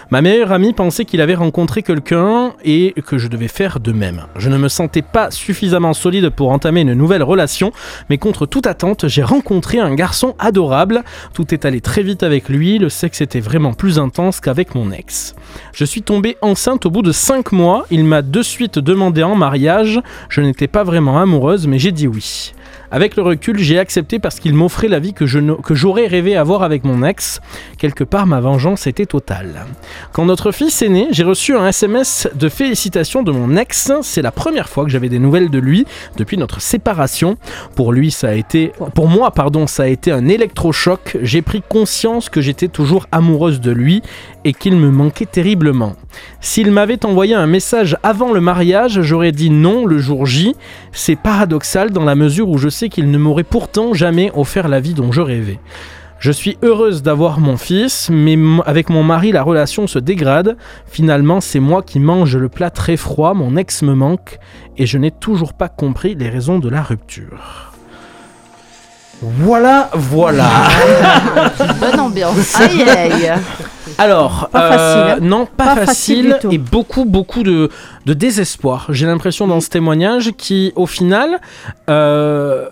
Ma 0.10 0.24
meilleure 0.24 0.52
amie 0.52 0.74
pensait 0.74 1.06
qu'il 1.06 1.22
avait 1.22 1.36
rencontré 1.36 1.84
quelqu'un 1.84 2.54
et 2.64 2.96
que 3.06 3.20
je 3.20 3.28
devais 3.28 3.48
faire 3.48 3.80
de 3.80 3.92
même. 3.92 4.24
Je 4.36 4.50
ne 4.50 4.58
me 4.58 4.68
sentais 4.68 5.04
pas 5.04 5.30
suffisamment 5.30 5.94
solide 5.94 6.30
pour 6.30 6.52
entamer 6.52 6.82
une 6.82 6.96
nouvelle 6.96 7.22
relation, 7.22 7.72
mais 8.10 8.18
contre 8.18 8.48
toute 8.48 8.66
attente, 8.66 8.79
j'ai 9.06 9.24
rencontré 9.24 9.80
un 9.80 9.94
garçon 9.94 10.36
adorable. 10.40 11.04
Tout 11.34 11.54
est 11.54 11.66
allé 11.66 11.82
très 11.82 12.04
vite 12.04 12.24
avec 12.24 12.50
lui, 12.50 12.78
le 12.78 12.90
sexe 12.90 13.22
était 13.22 13.40
vraiment 13.40 13.74
plus 13.74 14.00
intense 14.00 14.40
qu'avec 14.40 14.76
mon 14.76 14.92
ex. 14.92 15.36
Je 15.74 15.86
suis 15.86 16.02
tombée 16.02 16.38
enceinte 16.42 16.86
au 16.86 16.90
bout 16.90 17.02
de 17.02 17.12
5 17.12 17.52
mois, 17.52 17.86
il 17.92 18.04
m'a 18.04 18.22
de 18.22 18.42
suite 18.42 18.80
demandé 18.80 19.24
en 19.24 19.36
mariage, 19.36 20.02
je 20.30 20.42
n'étais 20.42 20.68
pas 20.68 20.84
vraiment 20.84 21.20
amoureuse, 21.20 21.68
mais 21.68 21.80
j'ai 21.80 21.92
dit 21.92 22.08
oui. 22.08 22.54
Avec 22.92 23.16
le 23.16 23.24
recul, 23.24 23.60
j'ai 23.60 23.78
accepté 23.78 24.20
parce 24.20 24.40
qu'il 24.40 24.54
m'offrait 24.54 24.88
la 24.88 25.00
vie 25.00 25.14
que 25.14 25.26
j'aurais 25.26 26.08
rêvé 26.08 26.36
avoir 26.36 26.64
avec 26.64 26.84
mon 26.84 27.04
ex. 27.04 27.40
Quelque 27.78 28.04
part, 28.04 28.26
ma 28.26 28.40
vengeance 28.40 28.88
était 28.88 29.06
totale. 29.06 29.66
Quand 30.12 30.26
notre 30.26 30.52
fils 30.52 30.82
est 30.82 30.90
né, 30.90 31.08
j'ai 31.12 31.24
reçu 31.24 31.56
un 31.56 31.68
SMS 31.68 32.28
de 32.34 32.50
félicitations 32.50 33.24
de 33.24 33.32
mon 33.32 33.56
ex. 33.56 33.92
C'est 34.02 34.22
la 34.22 34.32
première 34.32 34.70
fois 34.70 34.86
que 34.86 34.90
j'avais 34.90 35.10
des 35.10 35.20
nouvelles 35.20 35.50
de 35.50 35.60
lui 35.60 35.86
depuis 36.18 36.38
notre 36.38 36.62
séparation. 36.62 37.38
Pour 37.76 37.94
lui, 37.94 38.12
ça 38.12 38.30
a 38.30 38.34
été, 38.34 38.72
pour 38.96 39.08
moi, 39.08 39.32
pardon, 39.32 39.68
ça 39.68 39.84
a 39.84 39.88
été 39.88 40.12
un 40.12 40.28
électrochoc. 40.28 41.18
J'ai 41.22 41.42
pris 41.42 41.62
conscience 41.68 42.30
que 42.30 42.42
j'étais 42.42 42.68
toujours 42.68 43.06
amoureuse 43.12 43.62
de 43.62 43.72
lui 43.72 44.02
et 44.50 44.54
qu'il 44.54 44.78
me 44.78 44.90
manquait 44.90 45.28
terriblement. 45.28 45.94
S'il 46.42 46.72
m'avait 46.72 47.06
envoyé 47.06 47.36
un 47.36 47.46
message 47.46 47.96
avant 48.02 48.34
le 48.34 48.42
mariage, 48.42 49.00
j'aurais 49.04 49.32
dit 49.32 49.52
non 49.52 49.86
le 49.86 50.00
jour 50.00 50.26
J. 50.26 50.56
C'est 50.92 51.16
paradoxal 51.16 51.92
dans 51.92 52.04
la 52.04 52.16
mesure 52.16 52.50
où 52.50 52.58
je 52.58 52.68
sais 52.68 52.90
qu'il 52.90 53.12
ne 53.12 53.18
m'aurait 53.20 53.44
pourtant 53.44 53.94
jamais 53.94 54.32
offert 54.34 54.68
la 54.68 54.80
vie 54.80 54.96
dont 54.96 55.12
je 55.12 55.22
rêvais. 55.22 55.60
Je 56.18 56.32
suis 56.32 56.58
heureuse 56.64 57.04
d'avoir 57.04 57.40
mon 57.40 57.58
fils, 57.58 58.10
mais 58.12 58.40
avec 58.66 58.90
mon 58.90 59.04
mari, 59.04 59.32
la 59.32 59.44
relation 59.44 59.86
se 59.86 60.00
dégrade. 60.00 60.58
Finalement, 60.88 61.42
c'est 61.42 61.60
moi 61.60 61.84
qui 61.84 62.00
mange 62.00 62.36
le 62.36 62.50
plat 62.50 62.72
très 62.72 62.98
froid, 62.98 63.36
mon 63.36 63.56
ex 63.56 63.84
me 63.84 63.94
manque, 63.94 64.40
et 64.80 64.88
je 64.88 64.98
n'ai 64.98 65.12
toujours 65.12 65.54
pas 65.54 65.70
compris 65.70 66.16
les 66.16 66.28
raisons 66.28 66.58
de 66.58 66.70
la 66.70 66.82
rupture. 66.82 67.69
Voilà, 69.22 69.90
voilà. 69.94 70.50
Bonne 71.80 72.00
ambiance. 72.00 72.56
Aïe 72.56 72.84
aïe. 72.84 73.34
Alors, 73.98 74.50
Pas 74.52 74.72
euh, 74.72 75.08
facile, 75.10 75.28
non, 75.28 75.46
pas, 75.46 75.76
Pas 75.76 75.86
facile 75.86 76.40
et 76.50 76.58
beaucoup, 76.58 77.04
beaucoup 77.06 77.44
de, 77.44 77.70
de 78.06 78.14
désespoir. 78.14 78.88
J'ai 78.90 79.06
l'impression 79.06 79.48
dans 79.48 79.60
ce 79.60 79.70
témoignage 79.70 80.32
qui, 80.38 80.72
au 80.76 80.86
final, 80.86 81.40
euh, 81.90 82.70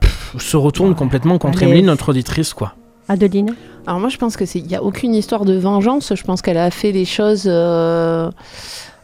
pff, 0.00 0.34
se 0.38 0.56
retourne 0.56 0.94
complètement 0.94 1.38
contre 1.38 1.58
Allez. 1.62 1.70
Emeline, 1.72 1.86
notre 1.86 2.10
auditrice, 2.10 2.54
quoi. 2.54 2.74
Adeline 3.08 3.54
Alors 3.86 3.98
moi 3.98 4.08
je 4.08 4.16
pense 4.16 4.36
que 4.36 4.46
c'est 4.46 4.60
il 4.60 4.70
y 4.70 4.76
a 4.76 4.82
aucune 4.82 5.14
histoire 5.14 5.44
de 5.44 5.54
vengeance. 5.54 6.14
Je 6.14 6.22
pense 6.22 6.40
qu'elle 6.40 6.56
a 6.56 6.70
fait 6.70 6.92
les 6.92 7.04
choses 7.04 7.44
euh, 7.46 8.30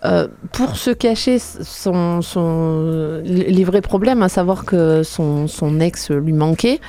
euh, 0.09 0.27
pour 0.53 0.77
se 0.77 0.91
cacher 0.91 1.39
son, 1.39 2.23
son 2.23 3.21
les 3.25 3.65
vrais 3.65 3.81
problèmes, 3.83 4.23
à 4.23 4.29
savoir 4.29 4.65
que 4.65 5.03
son, 5.03 5.47
son 5.49 5.81
ex 5.81 6.11
lui 6.11 6.33
manquait. 6.33 6.81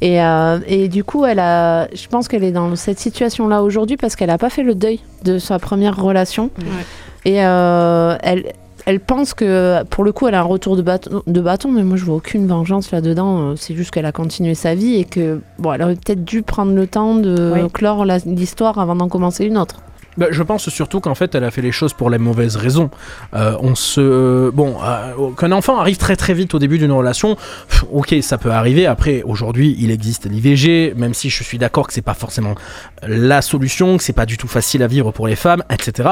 Et, 0.00 0.20
euh, 0.22 0.58
et 0.66 0.88
du 0.88 1.04
coup 1.04 1.24
elle 1.24 1.38
a, 1.38 1.88
je 1.94 2.08
pense 2.08 2.26
qu'elle 2.28 2.44
est 2.44 2.52
dans 2.52 2.74
cette 2.76 2.98
situation 2.98 3.48
là 3.48 3.62
aujourd'hui 3.62 3.96
parce 3.96 4.16
qu'elle 4.16 4.30
a 4.30 4.38
pas 4.38 4.50
fait 4.50 4.62
le 4.62 4.74
deuil 4.74 5.00
de 5.24 5.38
sa 5.38 5.58
première 5.58 5.96
relation. 5.96 6.50
Et 7.24 7.44
euh, 7.44 8.16
elle 8.22 8.52
elle 8.86 9.00
pense 9.00 9.32
que 9.32 9.82
pour 9.84 10.04
le 10.04 10.12
coup 10.12 10.28
elle 10.28 10.34
a 10.34 10.40
un 10.40 10.42
retour 10.42 10.76
de 10.76 10.82
bâton, 10.82 11.22
de 11.26 11.40
bâton 11.40 11.70
mais 11.70 11.82
moi 11.84 11.96
je 11.96 12.04
vois 12.04 12.16
aucune 12.16 12.46
vengeance 12.46 12.90
là-dedans. 12.90 13.54
C'est 13.56 13.74
juste 13.74 13.92
qu'elle 13.92 14.04
a 14.04 14.12
continué 14.12 14.54
sa 14.54 14.74
vie 14.74 14.96
et 14.96 15.04
que 15.04 15.40
bon 15.58 15.72
elle 15.72 15.82
aurait 15.82 15.94
peut-être 15.94 16.24
dû 16.24 16.42
prendre 16.42 16.72
le 16.74 16.86
temps 16.86 17.14
de 17.14 17.52
Oui. 17.54 17.70
clore 17.72 18.04
l'histoire 18.26 18.78
avant 18.78 18.94
d'en 18.96 19.08
commencer 19.08 19.44
une 19.46 19.56
autre. 19.56 19.76
Bah, 20.16 20.26
je 20.30 20.42
pense 20.42 20.68
surtout 20.68 21.00
qu'en 21.00 21.14
fait, 21.14 21.34
elle 21.34 21.44
a 21.44 21.50
fait 21.50 21.62
les 21.62 21.72
choses 21.72 21.92
pour 21.92 22.10
les 22.10 22.18
mauvaises 22.18 22.56
raisons. 22.56 22.90
Euh, 23.34 23.56
on 23.60 23.74
se, 23.74 24.50
bon, 24.50 24.76
euh, 24.82 25.30
qu'un 25.38 25.52
enfant 25.52 25.78
arrive 25.78 25.96
très 25.96 26.16
très 26.16 26.34
vite 26.34 26.54
au 26.54 26.58
début 26.58 26.78
d'une 26.78 26.92
relation, 26.92 27.36
ok, 27.92 28.14
ça 28.22 28.38
peut 28.38 28.50
arriver. 28.50 28.86
Après, 28.86 29.22
aujourd'hui, 29.22 29.76
il 29.78 29.90
existe 29.90 30.26
l'IVG, 30.26 30.94
même 30.96 31.14
si 31.14 31.30
je 31.30 31.42
suis 31.42 31.58
d'accord 31.58 31.86
que 31.86 31.92
c'est 31.92 32.02
pas 32.02 32.14
forcément 32.14 32.54
la 33.06 33.42
solution, 33.42 33.96
que 33.96 34.02
c'est 34.02 34.12
pas 34.12 34.26
du 34.26 34.36
tout 34.36 34.48
facile 34.48 34.82
à 34.82 34.86
vivre 34.86 35.10
pour 35.10 35.26
les 35.26 35.36
femmes, 35.36 35.62
etc. 35.70 36.10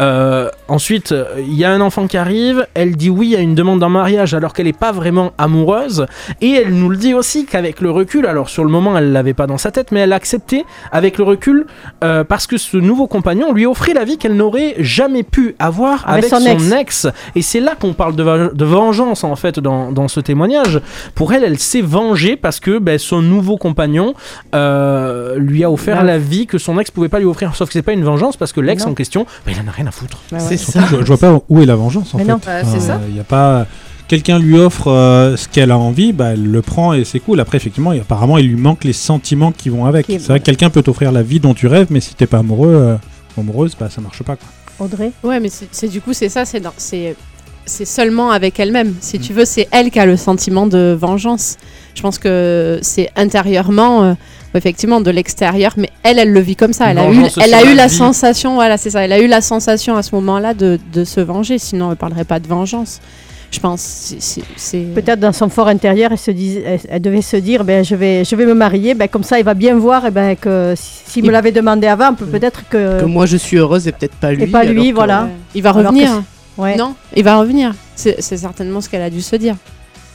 Euh, 0.00 0.50
ensuite, 0.68 1.12
euh, 1.12 1.24
il 1.38 1.54
y 1.54 1.64
a 1.64 1.72
un 1.72 1.80
enfant 1.80 2.06
qui 2.06 2.16
arrive, 2.16 2.66
elle 2.74 2.96
dit 2.96 3.10
oui 3.10 3.36
à 3.36 3.40
une 3.40 3.54
demande 3.54 3.82
en 3.82 3.88
mariage 3.88 4.34
alors 4.34 4.52
qu'elle 4.52 4.66
n'est 4.66 4.72
pas 4.72 4.92
vraiment 4.92 5.32
amoureuse, 5.38 6.06
et 6.40 6.52
elle 6.52 6.74
nous 6.74 6.88
le 6.88 6.96
dit 6.96 7.14
aussi 7.14 7.46
qu'avec 7.46 7.80
le 7.80 7.90
recul, 7.90 8.26
alors 8.26 8.48
sur 8.48 8.64
le 8.64 8.70
moment, 8.70 8.96
elle 8.96 9.12
l'avait 9.12 9.34
pas 9.34 9.46
dans 9.46 9.58
sa 9.58 9.70
tête, 9.70 9.92
mais 9.92 10.00
elle 10.00 10.12
a 10.12 10.16
accepté 10.16 10.64
avec 10.92 11.18
le 11.18 11.24
recul 11.24 11.66
euh, 12.02 12.24
parce 12.24 12.46
que 12.46 12.56
ce 12.56 12.76
nouveau 12.76 13.06
compagnon 13.06 13.43
lui 13.52 13.66
offrait 13.66 13.94
la 13.94 14.04
vie 14.04 14.16
qu'elle 14.18 14.34
n'aurait 14.36 14.74
jamais 14.78 15.22
pu 15.22 15.54
avoir 15.58 16.08
avec, 16.08 16.32
Avec 16.32 16.42
son, 16.58 16.58
son 16.70 16.76
ex. 16.76 17.06
Et 17.34 17.42
c'est 17.42 17.60
là 17.60 17.74
qu'on 17.78 17.92
parle 17.92 18.14
de, 18.16 18.64
vengeance 18.64 19.24
en 19.24 19.36
fait 19.36 19.60
dans, 19.60 19.92
dans 19.92 20.08
ce 20.08 20.20
témoignage. 20.20 20.80
Pour 21.14 21.32
elle, 21.32 21.44
elle 21.44 21.58
s'est 21.58 21.80
vengée 21.82 22.36
parce 22.36 22.60
que 22.60 22.78
ben, 22.78 22.98
son 22.98 23.22
nouveau 23.22 23.56
compagnon 23.56 24.14
euh, 24.54 25.36
lui 25.38 25.64
a 25.64 25.70
offert 25.70 25.96
Non. 26.00 26.02
la 26.04 26.18
vie 26.18 26.46
que 26.46 26.58
son 26.58 26.78
ex 26.78 26.90
pouvait 26.90 27.08
pas 27.08 27.18
lui 27.18 27.26
offrir. 27.26 27.54
Sauf 27.54 27.68
que 27.68 27.72
c'est 27.72 27.82
pas 27.82 27.92
une 27.92 28.04
vengeance 28.04 28.36
parce 28.36 28.52
que 28.52 28.60
l'ex 28.60 28.86
en 28.86 28.94
question, 28.94 29.26
ben, 29.46 29.52
il 29.56 29.60
en 29.64 29.68
a 29.68 29.72
rien 29.72 29.86
à 29.86 29.90
foutre. 29.90 30.18
C'est 30.38 30.56
ça. 30.56 30.80
je, 30.90 30.96
je 31.00 31.04
vois 31.04 31.18
pas 31.18 31.40
où 31.48 31.60
est 31.60 31.66
la 31.66 31.76
vengeance 31.76 32.14
en 32.14 32.18
Mais 32.18 32.24
fait. 32.24 32.64
c'est 32.64 32.80
ça. 32.80 33.00
Il 33.08 33.16
y 33.16 33.20
a 33.20 33.24
pas. 33.24 33.66
Quelqu'un 34.06 34.38
lui 34.38 34.58
offre 34.58 34.88
euh, 34.88 35.34
ce 35.34 35.48
qu'elle 35.48 35.70
a 35.70 35.78
envie, 35.78 36.12
bah, 36.12 36.32
elle 36.34 36.44
le 36.50 36.60
prend 36.60 36.92
et 36.92 37.04
c'est 37.04 37.20
cool. 37.20 37.40
Après, 37.40 37.56
effectivement, 37.56 37.90
apparemment, 37.92 38.36
il 38.36 38.48
lui 38.48 38.56
manque 38.60 38.84
les 38.84 38.92
sentiments 38.92 39.50
qui 39.50 39.70
vont 39.70 39.86
avec. 39.86 40.06
Qui- 40.06 40.20
C'est 40.20 40.28
vrai 40.28 40.40
que 40.40 40.44
quelqu'un 40.44 40.68
peut 40.68 40.82
t'offrir 40.82 41.10
la 41.10 41.22
vie 41.22 41.40
dont 41.40 41.54
tu 41.54 41.66
rêves, 41.68 41.86
mais 41.88 42.00
si 42.00 42.14
t'es 42.14 42.26
pas 42.26 42.38
amoureux, 42.38 42.68
euh, 42.74 42.94
ou 42.96 42.98
amoureuse, 43.38 43.76
bah, 43.78 43.88
ça 43.90 44.00
marche 44.00 44.22
pas. 44.22 44.36
Quoi. 44.36 44.48
Audrey 44.86 45.12
Ouais, 45.22 45.40
mais 45.40 45.48
c'est 45.48 45.68
c'est- 45.70 45.88
du 45.88 46.00
coup, 46.00 46.12
c'est 46.12 46.28
ça, 46.28 46.44
c'est 46.44 46.60
dans- 46.60 46.72
c'est 46.76 47.16
c'est 47.66 47.86
seulement 47.86 48.30
avec 48.30 48.60
elle-même. 48.60 48.94
Si 49.00 49.18
tu 49.18 49.32
veux, 49.32 49.46
c'est 49.46 49.68
elle 49.70 49.90
qui 49.90 49.98
a 49.98 50.04
le 50.04 50.18
sentiment 50.18 50.66
de 50.66 50.94
vengeance. 51.00 51.56
Je 51.94 52.02
pense 52.02 52.18
que 52.18 52.78
c'est 52.82 53.08
intérieurement, 53.16 54.02
euh, 54.04 54.14
effectivement, 54.54 55.00
de 55.00 55.10
l'extérieur, 55.10 55.72
mais 55.78 55.88
elle, 56.02 56.18
elle 56.18 56.30
le 56.32 56.40
vit 56.40 56.56
comme 56.56 56.74
ça. 56.74 56.90
Elle 56.90 56.98
a 56.98 57.10
eu, 57.10 57.24
elle 57.42 57.54
a 57.54 57.64
eu 57.64 57.74
la 57.74 57.86
vie. 57.86 57.94
sensation, 57.94 58.54
voilà, 58.54 58.76
c'est 58.76 58.90
ça. 58.90 59.02
Elle 59.02 59.12
a 59.14 59.18
eu 59.20 59.28
la 59.28 59.40
sensation 59.40 59.96
à 59.96 60.02
ce 60.02 60.14
moment-là 60.16 60.52
de, 60.52 60.78
de 60.92 61.04
se 61.04 61.20
venger. 61.20 61.58
Sinon, 61.58 61.90
elle 61.90 61.96
parlerait 61.96 62.24
pas 62.26 62.38
de 62.38 62.46
vengeance. 62.48 63.00
Je 63.54 63.60
pense. 63.60 64.14
c'est- 64.18 64.78
Peut-être 64.94 65.20
dans 65.20 65.32
son 65.32 65.48
fort 65.48 65.68
intérieur, 65.68 66.10
elle, 66.10 66.18
se 66.18 66.32
dis- 66.32 66.58
elle, 66.64 66.80
elle 66.88 67.00
devait 67.02 67.22
se 67.22 67.36
dire 67.36 67.62
ben, 67.62 67.84
je, 67.84 67.94
vais, 67.94 68.24
je 68.24 68.34
vais 68.34 68.46
me 68.46 68.54
marier, 68.54 68.94
ben, 68.94 69.06
comme 69.06 69.22
ça 69.22 69.38
il 69.38 69.44
va 69.44 69.54
bien 69.54 69.76
voir 69.76 70.04
et 70.06 70.10
ben, 70.10 70.34
que 70.34 70.74
si- 70.76 71.02
s'il 71.10 71.22
me 71.22 71.28
Il- 71.28 71.32
l'avait 71.32 71.52
demandé 71.52 71.86
avant, 71.86 72.14
peut- 72.14 72.26
peut-être 72.26 72.68
que. 72.68 72.98
Que 73.00 73.04
moi 73.04 73.26
je 73.26 73.36
suis 73.36 73.56
heureuse 73.58 73.86
et 73.86 73.92
peut-être 73.92 74.16
pas 74.16 74.32
lui. 74.32 74.42
et 74.42 74.46
pas 74.48 74.64
lui, 74.64 74.88
que- 74.90 74.94
voilà. 74.96 75.28
Il 75.54 75.62
va 75.62 75.70
revenir. 75.70 76.22
ouais. 76.58 76.74
Non, 76.76 76.94
il 77.14 77.22
va 77.22 77.38
revenir. 77.38 77.74
C'est 77.94 78.20
certainement 78.20 78.80
ce 78.80 78.88
qu'elle 78.88 79.02
a 79.02 79.10
dû 79.10 79.22
se 79.22 79.36
dire. 79.36 79.54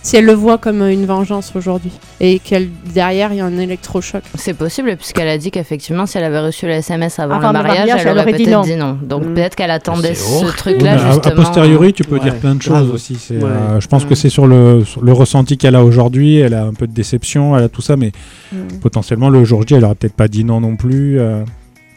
Si 0.02 0.16
elle 0.16 0.26
le 0.26 0.34
voit 0.34 0.58
comme 0.58 0.82
une 0.82 1.06
vengeance 1.06 1.52
aujourd'hui 1.56 1.92
et 2.22 2.40
qu'elle 2.40 2.70
derrière 2.94 3.34
il 3.34 3.38
y 3.38 3.42
a 3.42 3.46
un 3.46 3.58
électrochoc. 3.58 4.24
C'est 4.36 4.54
possible 4.54 4.96
puisqu'elle 4.96 5.28
a 5.28 5.38
dit 5.38 5.52
qu'effectivement 5.52 6.06
si 6.06 6.18
elle 6.18 6.24
avait 6.24 6.40
reçu 6.40 6.66
le 6.66 6.72
SMS 6.72 7.20
avant, 7.20 7.36
Avant 7.36 7.52
le 7.52 7.58
le 7.58 7.64
mariage, 7.64 7.78
mariage, 7.90 8.02
elle, 8.02 8.08
elle 8.08 8.18
aurait 8.20 8.32
peut-être 8.32 8.50
non. 8.50 8.62
dit 8.62 8.76
non. 8.78 8.98
Donc 9.02 9.26
Mm. 9.26 9.34
peut-être 9.34 9.56
qu'elle 9.56 9.72
attendait 9.72 10.16
ce 10.16 10.46
truc-là 10.56 10.94
à- 10.94 11.12
justement. 11.12 11.34
a 11.34 11.36
posteriori, 11.36 11.92
tu 11.94 12.04
peux 12.06 12.16
Ouais, 12.16 12.22
dire 12.24 12.36
plein 12.38 12.56
de 12.56 12.62
choses 12.62 12.90
aussi. 12.92 13.16
c'est, 13.20 13.36
Ouais. 13.38 13.44
euh, 13.44 13.80
je 13.82 13.88
pense 13.88 14.06
que 14.06 14.14
Mm. 14.14 14.16
c'est 14.16 14.30
sur 14.30 14.48
le, 14.48 14.86
sur 14.86 15.04
le 15.04 15.12
ressenti 15.12 15.58
qu'elle 15.58 15.76
a 15.76 15.84
aujourd'hui. 15.84 16.38
Elle 16.38 16.54
a 16.54 16.64
un 16.64 16.74
peu 16.74 16.88
de 16.88 16.94
déception, 16.94 17.58
elle 17.58 17.66
a 17.66 17.70
tout 17.70 17.82
ça, 17.82 17.98
mais 17.98 18.14
Mm. 18.54 18.80
potentiellement 18.82 19.30
le 19.30 19.44
jour 19.44 19.68
J, 19.68 19.76
elle 19.76 19.84
aurait 19.86 19.96
peut-être 19.96 20.16
pas 20.16 20.30
dit 20.30 20.46
non 20.46 20.62
non 20.62 20.78
plus. 20.78 21.20
euh. 21.20 21.44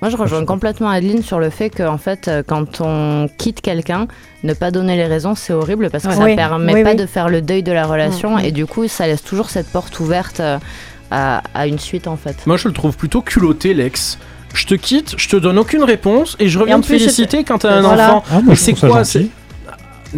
Moi, 0.03 0.11
je 0.11 0.17
rejoins 0.17 0.45
complètement 0.45 0.89
Adeline 0.91 1.23
sur 1.23 1.39
le 1.39 1.49
fait 1.49 1.71
que, 1.71 1.85
en 1.85 1.97
fait, 1.97 2.27
euh, 2.27 2.43
quand 2.45 2.81
on 2.81 3.29
quitte 3.39 3.61
quelqu'un, 3.61 4.09
ne 4.43 4.53
pas 4.53 4.73
donner 4.73 4.97
les 4.97 5.07
raisons, 5.07 5.37
c'est 5.37 5.53
horrible 5.53 5.91
parce 5.91 6.03
que 6.03 6.09
Ouais. 6.09 6.17
ça 6.17 6.25
Oui, 6.25 6.35
permet 6.35 6.75
oui, 6.75 6.83
pas 6.83 6.91
oui. 6.91 6.97
de 6.97 7.07
faire 7.07 7.29
le 7.29 7.41
deuil 7.41 7.63
de 7.63 7.71
la 7.71 7.87
relation 7.87 8.37
Mm. 8.37 8.41
et 8.41 8.51
du 8.51 8.67
coup, 8.67 8.89
ça 8.89 9.07
laisse 9.07 9.23
toujours 9.23 9.49
cette 9.49 9.69
porte 9.69 10.01
ouverte 10.01 10.41
euh, 10.41 10.59
à, 11.13 11.43
à 11.55 11.69
une 11.69 11.79
suite, 11.79 12.09
en 12.09 12.17
fait. 12.17 12.35
Moi, 12.47 12.57
je 12.57 12.67
le 12.67 12.75
trouve 12.75 12.97
plutôt 12.97 13.21
culotté, 13.23 13.75
l'ex. 13.75 14.19
Je 14.55 14.67
te 14.67 14.75
quitte, 14.75 15.15
je 15.17 15.29
te 15.29 15.37
donne 15.37 15.57
aucune 15.59 15.85
réponse 15.85 16.37
et 16.41 16.49
je 16.49 16.59
reviens 16.59 16.79
en 16.79 16.81
te 16.81 16.87
plus, 16.87 16.99
féliciter 16.99 17.45
quand 17.45 17.59
t'as 17.59 17.77
un 17.77 17.83
Voilà. 17.83 18.17
enfant. 18.17 18.43
Ah, 18.51 18.55
c'est 18.57 18.75
quoi 18.75 19.05
c'est- 19.05 19.29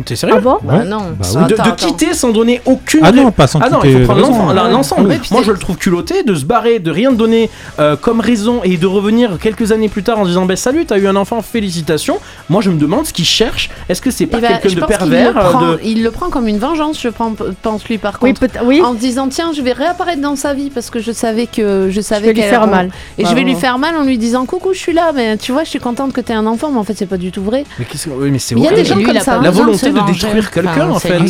T'es 0.05 0.17
sérieux 0.17 0.35
Ah 0.39 0.41
bon 0.41 0.59
Bah 0.63 0.75
Ouais. 0.79 0.85
non. 0.85 0.99
Bah 1.19 1.25
Ça- 1.25 1.39
oui. 1.41 1.45
de, 1.45 1.49
de 1.51 1.55
attends, 1.55 1.71
attends. 1.71 1.87
quitter 1.87 2.15
sans 2.15 2.31
donner 2.31 2.61
aucune 2.65 3.01
Ah 3.05 3.11
ré- 3.11 3.17
non, 3.23 3.31
pas 3.31 3.47
sans 3.47 3.61
Ah 3.61 3.71
non, 3.71 3.79
il 3.85 3.93
faut 4.01 4.05
prendre 4.05 4.21
raison. 4.21 4.33
l'enfant- 4.33 4.49
Ouais. 4.65 4.73
l'ensemble. 4.73 5.09
Oui. 5.11 5.17
Moi, 5.31 5.43
je 5.45 5.53
le 5.53 5.59
trouve 5.59 5.77
culotté 5.77 6.23
de 6.23 6.35
se 6.35 6.45
barrer, 6.45 6.79
de 6.79 6.91
rien 6.91 7.13
donner 7.13 7.51
euh, 7.79 7.97
comme 7.97 8.21
raison 8.21 8.61
et 8.65 8.77
de 8.77 8.87
revenir 8.87 9.39
quelques 9.41 9.73
années 9.73 9.89
plus 9.89 10.03
tard 10.03 10.19
en 10.19 10.25
disant 10.27 10.47
ben 10.47 10.57
salut, 10.57 10.85
t'as 10.87 10.99
eu 10.99 11.07
un 11.07 11.17
enfant, 11.17 11.43
félicitations. 11.43 12.19
Moi, 12.51 12.61
je 12.63 12.71
me 12.71 12.79
demande 12.79 13.07
ce 13.07 13.13
qu'il 13.13 13.25
cherche. 13.25 13.71
Est-ce 13.89 14.03
que 14.03 14.11
c'est 14.11 14.27
pas 14.27 14.39
Eh 14.39 14.41
ben, 14.43 14.49
quelqu'un 14.49 14.69
je 14.69 14.75
de 14.75 14.81
pense 14.81 14.89
qu'il 14.91 14.99
pervers 14.99 15.33
le, 15.33 15.41
prend, 15.41 15.63
euh, 15.65 15.77
de... 15.77 15.81
il 15.85 16.03
le 16.03 16.11
prend 16.11 16.29
comme 16.31 16.49
une 16.49 16.59
vengeance, 16.59 17.01
je 17.01 17.09
prends- 17.09 17.33
pense 17.63 17.85
lui 17.89 17.99
par 17.99 18.19
Oui, 18.23 18.35
contre. 18.35 18.47
peut- 18.49 18.65
oui. 18.65 18.83
En 18.83 18.93
se 18.95 18.99
disant 18.99 19.29
tiens, 19.29 19.53
je 19.57 19.63
vais 19.63 19.73
réapparaître 19.73 20.21
dans 20.21 20.37
sa 20.37 20.55
vie 20.55 20.71
parce 20.71 20.91
que 20.91 21.01
je 21.01 21.13
savais 21.13 21.47
que 21.47 21.89
je 21.91 22.01
savais 22.01 22.27
vais 22.29 22.33
lui 22.33 22.41
qu'elle- 22.41 22.51
faire 22.51 22.67
mal. 22.67 22.91
Et 23.19 23.25
Ah, 23.25 23.29
je 23.31 23.35
vais 23.35 23.43
lui 23.43 23.55
faire 23.55 23.79
mal 23.79 23.97
en 23.97 24.03
lui 24.05 24.19
disant 24.19 24.45
coucou, 24.47 24.73
je 24.73 24.79
suis 24.79 24.93
là, 24.93 25.13
mais 25.15 25.37
tu 25.37 25.53
vois, 25.53 25.65
je 25.65 25.71
suis 25.71 25.79
contente 25.81 26.13
que 26.13 26.21
tu 26.21 26.33
aies 26.33 26.35
un 26.35 26.47
enfant, 26.47 26.71
mais 26.71 26.79
en 26.79 26.85
fait 26.85 26.95
c'est 26.97 27.07
pas 27.07 27.17
du 27.17 27.31
tout 27.31 27.43
vrai. 27.43 27.65
Mais, 27.79 27.85
qu'est-ce 27.85 28.07
que- 28.07 28.11
oui, 28.11 28.31
mais 28.31 28.39
c'est 28.39 28.55
Il 28.55 28.59
y 28.59 28.63
a 28.63 28.67
horrible. 28.73 28.83
des 28.83 28.89
gens 28.89 28.97
Lui, 28.97 29.05
comme 29.05 29.17
a 29.17 29.21
ça. 29.21 29.37
pas 29.37 29.43
La 29.43 29.51
besoin 29.51 29.63
de 29.67 29.71
volonté 29.71 29.84
de 29.93 30.07
détruire 30.13 30.51
quelqu'un, 30.51 30.91
en 30.91 30.99
fait. 30.99 31.19
moi 31.19 31.27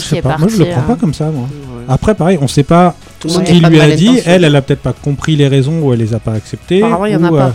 je 0.49 0.59
le 0.59 0.65
prends 0.71 0.83
pas 0.83 0.93
euh, 0.93 0.97
comme 0.97 1.15
ça 1.15 1.27
moi. 1.27 1.49
Après 1.89 2.15
pareil, 2.15 2.39
on 2.41 2.49
sait 2.49 2.63
pas 2.63 2.95
ce 3.27 3.39
qu'il 3.41 3.65
lui 3.67 3.81
a 3.81 3.91
dit, 3.95 4.21
elle 4.27 4.45
elle 4.45 4.57
a 4.57 4.63
peut-être 4.63 4.81
pas 4.83 4.93
compris 4.93 5.37
les 5.37 5.49
raisons 5.49 5.81
ou 5.81 5.93
elle 5.93 5.99
les 5.99 6.15
a 6.15 6.19
pas 6.19 6.33
acceptées. 6.33 6.83
Apparemment, 6.83 7.07
il 7.07 7.13
y 7.13 7.17
en 7.17 7.25
a 7.25 7.31
ou, 7.31 7.37
pas. 7.37 7.55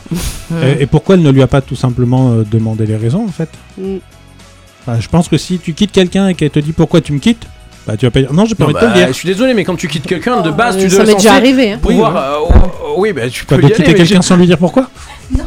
euh, 0.53 0.75
et, 0.79 0.83
et 0.83 0.85
pourquoi 0.85 1.15
elle 1.15 1.21
ne 1.21 1.31
lui 1.31 1.41
a 1.41 1.47
pas 1.47 1.61
tout 1.61 1.75
simplement 1.75 2.31
euh, 2.31 2.43
demandé 2.49 2.85
les 2.85 2.95
raisons 2.97 3.23
en 3.25 3.31
fait 3.31 3.49
Mm. 3.77 3.97
Enfin, 4.87 4.99
Je 4.99 5.07
pense 5.09 5.27
que 5.27 5.37
si 5.37 5.59
tu 5.59 5.73
quittes 5.73 5.91
quelqu'un 5.91 6.27
et 6.29 6.33
qu'elle 6.35 6.49
te 6.51 6.59
dit 6.59 6.71
pourquoi 6.71 7.01
tu 7.01 7.11
me 7.13 7.19
quittes, 7.19 7.45
bah 7.87 7.97
tu 7.97 8.05
vas 8.05 8.11
pas 8.11 8.19
dire 8.21 8.33
non, 8.33 8.45
j'ai 8.45 8.55
pas 8.55 8.63
Non, 8.65 8.69
envie 8.69 8.75
de 8.75 8.79
te 8.79 8.85
bah, 8.85 8.91
le 8.93 8.97
dire. 8.99 9.07
je 9.09 9.13
suis 9.13 9.27
désolé, 9.27 9.53
mais 9.53 9.63
quand 9.63 9.75
tu 9.75 9.87
quittes 9.87 10.05
quelqu'un 10.07 10.41
de 10.41 10.51
base, 10.51 10.77
tu 10.77 10.89
ça 10.89 10.97
dois 10.97 11.05
m'est 11.05 11.15
déjà 11.15 11.33
arrivé. 11.33 11.71
hein. 11.73 11.79
pouvoir. 11.81 12.11
Oui, 12.13 12.19
euh, 12.19 12.57
oh, 12.63 12.67
oh, 12.87 12.93
oui, 12.97 13.13
bah, 13.13 13.29
tu 13.29 13.45
Quoi, 13.45 13.57
peux 13.57 13.63
de 13.63 13.67
y 13.69 13.71
quitter 13.73 13.93
quelqu'un 13.93 14.21
sans 14.21 14.37
lui 14.37 14.45
dire 14.47 14.57
pourquoi 14.57 14.89
Non, 15.37 15.43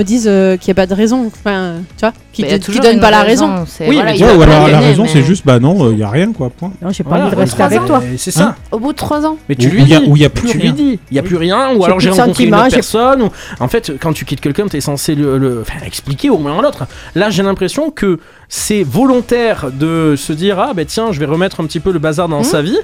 me 0.00 0.04
disent 0.04 0.26
euh, 0.28 0.56
qu'il 0.56 0.68
n'y 0.68 0.72
a 0.72 0.74
pas 0.82 0.86
de 0.86 0.94
raison. 0.94 1.26
Enfin, 1.26 1.74
tu 1.96 2.00
vois, 2.00 2.12
qu'ils 2.32 2.44
Mais 2.44 2.48
il 2.48 2.52
y 2.52 2.54
a 2.54 2.58
ne 2.58 2.62
toujours 2.62 2.82
donnent 2.82 2.94
une 2.94 3.00
pas 3.00 3.10
la 3.10 3.22
raison. 3.22 3.64
c'est- 3.66 3.88
Oui, 3.88 3.96
voilà, 3.96 4.10
mais 4.12 4.18
il 4.18 4.22
Ouais, 4.24 4.28
va 4.30 4.34
ou 4.36 4.38
pas 4.38 4.44
alors 4.56 4.68
la 4.68 4.80
raison 4.80 5.02
mais- 5.04 5.08
c'est 5.08 5.22
juste 5.22 5.44
bah 5.46 5.58
non, 5.60 5.90
il 5.92 5.98
y 5.98 6.02
a 6.02 6.08
rien 6.10 6.32
quoi. 6.32 6.50
Point. 6.50 6.72
Non, 6.82 6.90
j'ai 6.90 7.04
pas 7.04 7.10
Voilà, 7.10 7.26
envie 7.26 7.34
de 7.36 7.40
rester 7.40 7.62
avec 7.62 7.84
toi. 7.84 8.00
mais 8.04 8.16
C'est 8.16 8.30
ça. 8.30 8.56
Au 8.72 8.78
bout 8.78 8.92
de 8.92 8.96
trois 8.98 9.24
ans. 9.26 9.36
Mais 9.48 9.54
tu 9.56 9.68
Ou- 9.68 9.70
lui 9.70 9.82
ou 9.82 9.86
y 9.86 9.94
a- 9.94 10.00
dis. 10.00 10.06
ou 10.08 10.16
y 10.16 10.24
a 10.24 10.30
plus 10.30 10.48
tu 10.48 10.58
rien. 10.58 10.66
lui 10.66 10.72
dis. 10.72 10.98
Il 11.10 11.16
y 11.16 11.20
a 11.20 11.22
plus 11.22 11.36
rien. 11.36 11.70
Ou 11.74 11.78
J'ai 11.80 11.84
alors 11.84 11.96
plus 11.98 12.04
j'ai 12.04 12.10
de 12.10 12.14
rencontré 12.14 12.44
une 12.44 12.50
sentiments, 12.50 12.56
autre 12.58 12.70
j'ai- 12.70 12.76
personne. 12.76 13.22
Ou... 13.22 13.28
En 13.60 13.68
fait, 13.68 13.92
quand 14.00 14.12
tu 14.12 14.24
quittes 14.24 14.40
quelqu'un, 14.40 14.66
t'es 14.68 14.80
censé 14.80 15.14
le, 15.14 15.38
le- 15.38 15.60
enfin, 15.62 15.84
expliquer 15.86 16.30
au 16.30 16.38
moins 16.38 16.58
à 16.58 16.62
l'autre. 16.62 16.86
Là, 17.14 17.30
j'ai 17.30 17.42
l'impression 17.42 17.90
que 17.90 18.18
c'est 18.48 18.82
volontaire 18.82 19.66
de 19.72 20.14
se 20.16 20.32
dire 20.32 20.58
ah 20.58 20.72
ben 20.74 20.84
tiens, 20.86 21.12
je 21.12 21.20
vais 21.20 21.26
remettre 21.26 21.60
un 21.60 21.64
petit 21.66 21.80
peu 21.80 21.92
le 21.92 21.98
bazar 21.98 22.28
dans 22.28 22.38
Mhm. 22.38 22.44
sa 22.44 22.62
vie. 22.62 22.78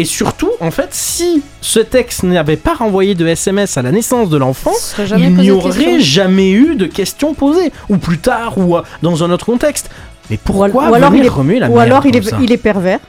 Et 0.00 0.04
surtout, 0.04 0.50
en 0.60 0.70
fait, 0.70 0.88
si 0.92 1.42
ce 1.60 1.80
texte 1.80 2.22
n'avait 2.22 2.56
pas 2.56 2.74
renvoyé 2.74 3.14
de 3.16 3.26
SMS 3.26 3.76
à 3.76 3.82
la 3.82 3.90
naissance 3.90 4.28
de 4.30 4.36
l'enfant, 4.36 4.70
il 5.16 5.34
n'y 5.34 5.50
aurait 5.50 5.70
questions. 5.70 5.98
jamais 5.98 6.52
eu 6.52 6.76
de 6.76 6.86
questions 6.86 7.34
posées. 7.34 7.72
Ou 7.88 7.96
plus 7.96 8.18
tard, 8.18 8.56
ou 8.58 8.76
euh, 8.76 8.82
dans 9.02 9.24
un 9.24 9.30
autre 9.32 9.46
contexte. 9.46 9.90
Mais 10.30 10.36
Ou, 10.36 10.40
pourquoi 10.44 10.90
ou 10.90 10.94
alors, 10.94 11.14
il 11.14 11.24
est, 11.24 11.28
remuer 11.28 11.58
la 11.58 11.68
ou 11.68 11.78
alors 11.80 12.06
il, 12.06 12.14
est, 12.16 12.22
ça 12.22 12.38
il 12.40 12.52
est 12.52 12.56
pervers. 12.58 13.00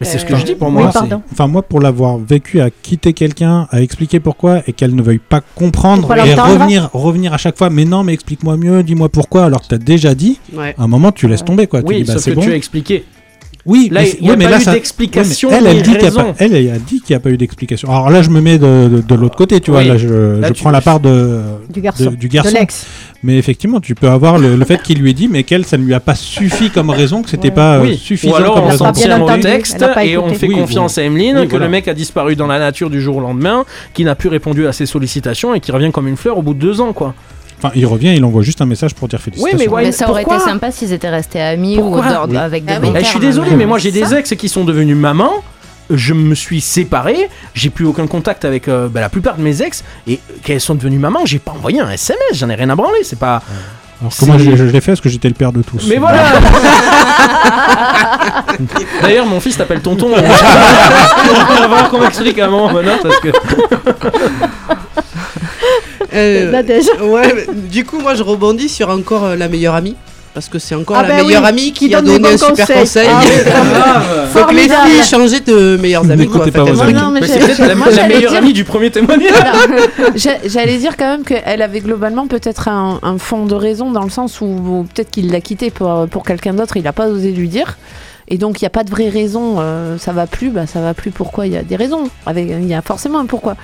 Mais 0.00 0.06
c'est 0.06 0.18
ce 0.18 0.24
que 0.24 0.32
Euh, 0.34 0.36
je 0.36 0.44
dis 0.44 0.54
pour 0.54 0.70
moi. 0.70 0.92
Enfin 1.32 1.48
moi 1.48 1.60
pour 1.62 1.80
l'avoir 1.80 2.18
vécu 2.18 2.60
à 2.60 2.70
quitter 2.70 3.12
quelqu'un, 3.14 3.66
à 3.72 3.82
expliquer 3.82 4.20
pourquoi 4.20 4.62
et 4.68 4.72
qu'elle 4.72 4.94
ne 4.94 5.02
veuille 5.02 5.18
pas 5.18 5.40
comprendre 5.56 6.14
et 6.16 6.34
revenir 6.34 6.88
revenir 6.92 7.34
à 7.34 7.36
chaque 7.36 7.58
fois 7.58 7.68
mais 7.68 7.84
non 7.84 8.04
mais 8.04 8.12
explique-moi 8.14 8.56
mieux, 8.56 8.84
dis-moi 8.84 9.08
pourquoi 9.08 9.44
alors 9.44 9.60
que 9.62 9.66
tu 9.66 9.74
as 9.74 9.78
déjà 9.78 10.14
dit, 10.14 10.38
Ouais. 10.54 10.72
à 10.78 10.84
un 10.84 10.86
moment 10.86 11.10
tu 11.10 11.26
laisses 11.26 11.44
tomber 11.44 11.66
quoi, 11.66 11.82
tu 11.82 11.88
Oui, 11.88 11.96
dis 11.96 12.04
bah 12.04 12.12
sauf 12.12 12.22
c'est 12.22 12.30
que 12.30 12.36
bon. 12.36 12.42
tu 12.42 12.52
as 12.52 12.54
expliqué. 12.54 13.04
Oui, 13.68 13.88
Là, 13.92 14.00
mais, 14.00 14.10
il 14.18 14.22
n'y 14.22 14.28
a 14.28 14.32
oui, 14.32 14.36
mais 14.38 14.44
pas 14.46 14.50
là, 14.52 14.56
eu 14.58 14.62
ça- 14.62 14.72
d'explication 14.72 15.50
ouais, 15.50 15.60
mais 15.60 15.68
elle, 15.70 15.74
ni 15.74 15.80
elle 15.80 15.82
dit 15.84 15.98
qu'il 15.98 16.10
pas, 16.12 16.34
elle, 16.38 16.54
elle 16.56 16.70
a 16.70 16.78
dit 16.78 17.00
qu'il 17.02 17.10
n'y 17.14 17.16
a 17.16 17.20
pas 17.20 17.28
eu 17.28 17.36
d'explication. 17.36 17.90
Alors 17.90 18.08
là, 18.08 18.22
je 18.22 18.30
me 18.30 18.40
mets 18.40 18.56
de, 18.56 18.88
de- 18.88 19.00
de 19.06 19.14
l'autre 19.14 19.36
côté, 19.36 19.60
tu 19.60 19.70
vois. 19.70 19.80
Oui. 19.80 19.88
Là, 19.88 19.98
je, 19.98 20.08
Là, 20.40 20.48
je 20.48 20.52
tu- 20.54 20.62
prends 20.62 20.70
la 20.70 20.80
part 20.80 21.00
de, 21.00 21.40
Du 21.72 21.82
garçon. 21.82 22.04
de- 22.10 22.16
du 22.16 22.28
garçon. 22.28 22.56
Mais 23.22 23.36
effectivement, 23.36 23.78
tu 23.80 23.94
peux 23.94 24.08
avoir 24.08 24.38
le, 24.38 24.56
le 24.56 24.64
fait 24.64 24.80
qu'il 24.82 24.98
lui 25.00 25.10
ait 25.10 25.14
dit, 25.14 25.28
mais 25.28 25.42
qu'elle, 25.42 25.66
ça 25.66 25.76
ne 25.76 25.84
lui 25.84 25.92
a 25.92 26.00
pas 26.00 26.14
suffi 26.14 26.70
comme 26.70 26.88
raison, 26.88 27.22
que 27.22 27.28
c'était 27.28 27.50
pas 27.50 27.74
euh, 27.76 27.82
Oui, 27.82 27.96
suffisant 27.98 28.32
ou 28.32 28.36
alors 28.36 28.54
comme 28.54 28.64
on 28.64 28.68
raison. 28.68 28.84
s'en 28.86 28.92
tient 28.92 29.20
au 29.20 29.36
texte 29.38 29.84
et 30.02 30.16
on 30.16 30.32
fait 30.34 30.46
Oui, 30.48 30.54
confiance 30.54 30.96
à 30.96 31.02
Emeline, 31.02 31.36
Oui, 31.38 31.44
que 31.44 31.50
voilà. 31.50 31.66
le 31.66 31.70
mec 31.72 31.88
a 31.88 31.94
disparu 31.94 32.36
dans 32.36 32.46
la 32.46 32.58
nature 32.58 32.88
du 32.88 33.02
jour 33.02 33.16
au 33.16 33.20
lendemain, 33.20 33.64
qui 33.92 34.04
n'a 34.04 34.14
plus 34.14 34.28
répondu 34.30 34.66
à 34.66 34.72
ses 34.72 34.86
sollicitations 34.86 35.54
et 35.54 35.60
qui 35.60 35.72
revient 35.72 35.90
comme 35.92 36.08
une 36.08 36.16
fleur 36.16 36.38
au 36.38 36.42
bout 36.42 36.54
de 36.54 36.60
deux 36.60 36.80
ans, 36.80 36.92
quoi. 36.94 37.14
Enfin, 37.58 37.72
il 37.74 37.86
revient, 37.86 38.14
il 38.14 38.24
envoie 38.24 38.42
juste 38.42 38.60
un 38.60 38.66
message 38.66 38.94
pour 38.94 39.08
dire 39.08 39.20
félicitations. 39.20 39.58
mais 39.58 39.68
ouais, 39.68 39.82
Mais 39.84 39.92
ça 39.92 40.08
aurait 40.08 40.22
été 40.22 40.38
sympa 40.38 40.70
s'ils 40.70 40.92
étaient 40.92 41.08
restés 41.10 41.40
amis 41.40 41.76
Pourquoi 41.76 42.06
ou 42.06 42.08
d'ordre- 42.12 42.32
Oui. 42.32 42.38
avec 42.38 42.64
des 42.64 42.74
Ah 42.74 42.80
bons 42.80 42.92
Eh, 42.94 43.00
je 43.00 43.04
suis 43.04 43.12
termes, 43.18 43.24
désolé, 43.24 43.50
mais- 43.56 43.66
moi 43.66 43.78
j'ai 43.78 43.90
des 43.90 44.14
ex 44.14 44.34
qui 44.36 44.48
sont 44.48 44.64
devenus 44.64 44.96
mamans. 44.96 45.32
Je 45.90 46.12
me 46.12 46.34
suis 46.34 46.60
séparé, 46.60 47.30
j'ai 47.54 47.70
plus 47.70 47.86
aucun 47.86 48.06
contact 48.06 48.44
avec 48.44 48.68
euh, 48.68 48.88
bah, 48.88 49.00
la 49.00 49.08
plupart 49.08 49.36
de 49.36 49.42
mes 49.42 49.62
ex 49.62 49.82
et 50.06 50.20
qu'elles 50.44 50.60
sont 50.60 50.74
devenues 50.74 50.98
mamans, 50.98 51.24
j'ai 51.24 51.38
pas 51.38 51.52
envoyé 51.52 51.80
un 51.80 51.90
SMS, 51.90 52.18
j'en 52.34 52.50
ai 52.50 52.54
rien 52.56 52.68
à 52.68 52.74
branler, 52.76 52.98
c'est 53.04 53.18
pas. 53.18 53.40
Alors 54.00 54.14
que 54.14 54.24
moi, 54.26 54.36
je, 54.38 54.54
je 54.54 54.64
l'ai 54.64 54.80
fait 54.82 54.92
parce 54.92 55.00
que 55.00 55.08
j'étais 55.08 55.28
le 55.28 55.34
père 55.34 55.50
de 55.50 55.62
tous. 55.62 55.86
Mais 55.88 55.96
voilà 55.96 56.22
D'ailleurs, 59.02 59.26
mon 59.26 59.40
fils 59.40 59.56
t'appelle 59.56 59.80
tonton. 59.80 60.08
Il 60.16 60.22
va 60.22 61.46
falloir 61.46 61.90
qu'on 61.90 62.00
m'explique 62.00 62.38
à 62.38 62.46
un 62.46 62.50
moment 62.50 62.72
maintenant 62.72 62.98
parce 63.02 63.18
que. 63.20 63.28
Euh, 66.18 66.50
Nadège. 66.52 66.86
ouais, 67.02 67.34
mais 67.34 67.46
du 67.70 67.84
coup, 67.84 67.98
moi, 68.00 68.14
je 68.14 68.22
rebondis 68.22 68.68
sur 68.68 68.88
encore 68.90 69.24
euh, 69.24 69.36
la 69.36 69.48
meilleure 69.48 69.74
amie. 69.74 69.96
Parce 70.34 70.48
que 70.48 70.58
c'est 70.60 70.74
encore 70.76 70.96
Ah 70.98 71.02
la 71.02 71.08
ben 71.08 71.24
meilleure 71.24 71.42
oui, 71.42 71.48
amie 71.48 71.72
qui, 71.72 71.88
qui 71.88 71.94
a 71.94 72.00
donne 72.00 72.12
des 72.14 72.18
donné 72.20 72.28
un 72.34 72.36
bons 72.36 72.46
super 72.56 72.66
conseils. 72.66 72.78
conseil. 72.80 73.08
Ah 73.10 73.20
oui, 73.24 73.30
Donc 74.40 74.52
les 74.52 74.68
Formidable. 74.68 74.88
filles, 74.90 75.02
changez 75.02 75.40
de 75.40 75.76
meilleures 75.78 76.08
amies. 76.08 76.26
Quoi, 76.28 76.44
N'écoutez 76.44 76.50
pas 76.52 76.64
Faites 76.66 76.74
vos 76.74 76.80
un 76.80 76.84
amis. 76.84 76.92
truc. 76.94 77.04
Non, 77.04 77.10
mais 77.10 77.20
Mais 77.22 77.26
j'ai- 77.26 77.32
c'est 77.32 77.38
peut-être 77.40 77.58
la, 77.66 77.74
moi, 77.74 77.86
la 77.88 77.92
j'allais 77.92 78.14
meilleure 78.14 78.30
dire- 78.32 78.38
amie 78.42 78.52
du 78.52 78.62
premier 78.64 78.90
témoignage. 78.90 79.32
J'a- 80.14 80.38
J'allais 80.46 80.76
dire 80.78 80.96
quand 80.96 81.06
même 81.10 81.24
qu'elle 81.24 81.62
avait 81.62 81.80
globalement 81.80 82.26
peut-être 82.28 82.68
un, 82.68 83.00
un 83.02 83.18
fond 83.18 83.46
de 83.46 83.54
raison 83.54 83.90
dans 83.90 84.04
le 84.04 84.10
sens 84.10 84.40
où, 84.40 84.44
où 84.44 84.86
peut-être 84.94 85.10
qu'il 85.10 85.32
l'a 85.32 85.40
quitté 85.40 85.70
pour, 85.70 86.06
pour 86.08 86.22
quelqu'un 86.24 86.52
d'autre, 86.52 86.76
il 86.76 86.84
n'a 86.84 86.92
pas 86.92 87.08
osé 87.08 87.32
lui 87.32 87.48
dire. 87.48 87.76
Et 88.30 88.36
donc 88.38 88.60
il 88.60 88.64
n'y 88.64 88.66
a 88.66 88.70
pas 88.70 88.84
de 88.84 88.90
vraie 88.90 89.08
raison, 89.08 89.56
euh, 89.58 89.96
ça 89.98 90.12
va 90.12 90.26
plus, 90.26 90.50
bah 90.50 90.66
ça 90.66 90.80
va 90.80 90.92
plus 90.94 91.10
pourquoi 91.10 91.46
Il 91.46 91.52
y 91.52 91.56
a 91.56 91.62
des 91.62 91.76
raisons, 91.76 92.04
il 92.36 92.66
y 92.66 92.74
a 92.74 92.82
forcément 92.82 93.18
un 93.18 93.26
pourquoi. 93.26 93.56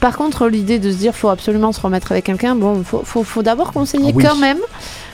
Par 0.00 0.16
contre, 0.16 0.48
l'idée 0.48 0.78
de 0.78 0.90
se 0.90 0.96
dire 0.96 1.14
faut 1.14 1.28
absolument 1.28 1.70
se 1.72 1.80
remettre 1.80 2.10
avec 2.12 2.24
quelqu'un, 2.24 2.54
bon, 2.56 2.82
faut, 2.84 3.02
faut, 3.04 3.22
faut 3.24 3.42
d'abord 3.42 3.72
conseiller 3.72 4.08
Ah 4.08 4.16
oui. 4.16 4.24
quand 4.24 4.36
même 4.36 4.58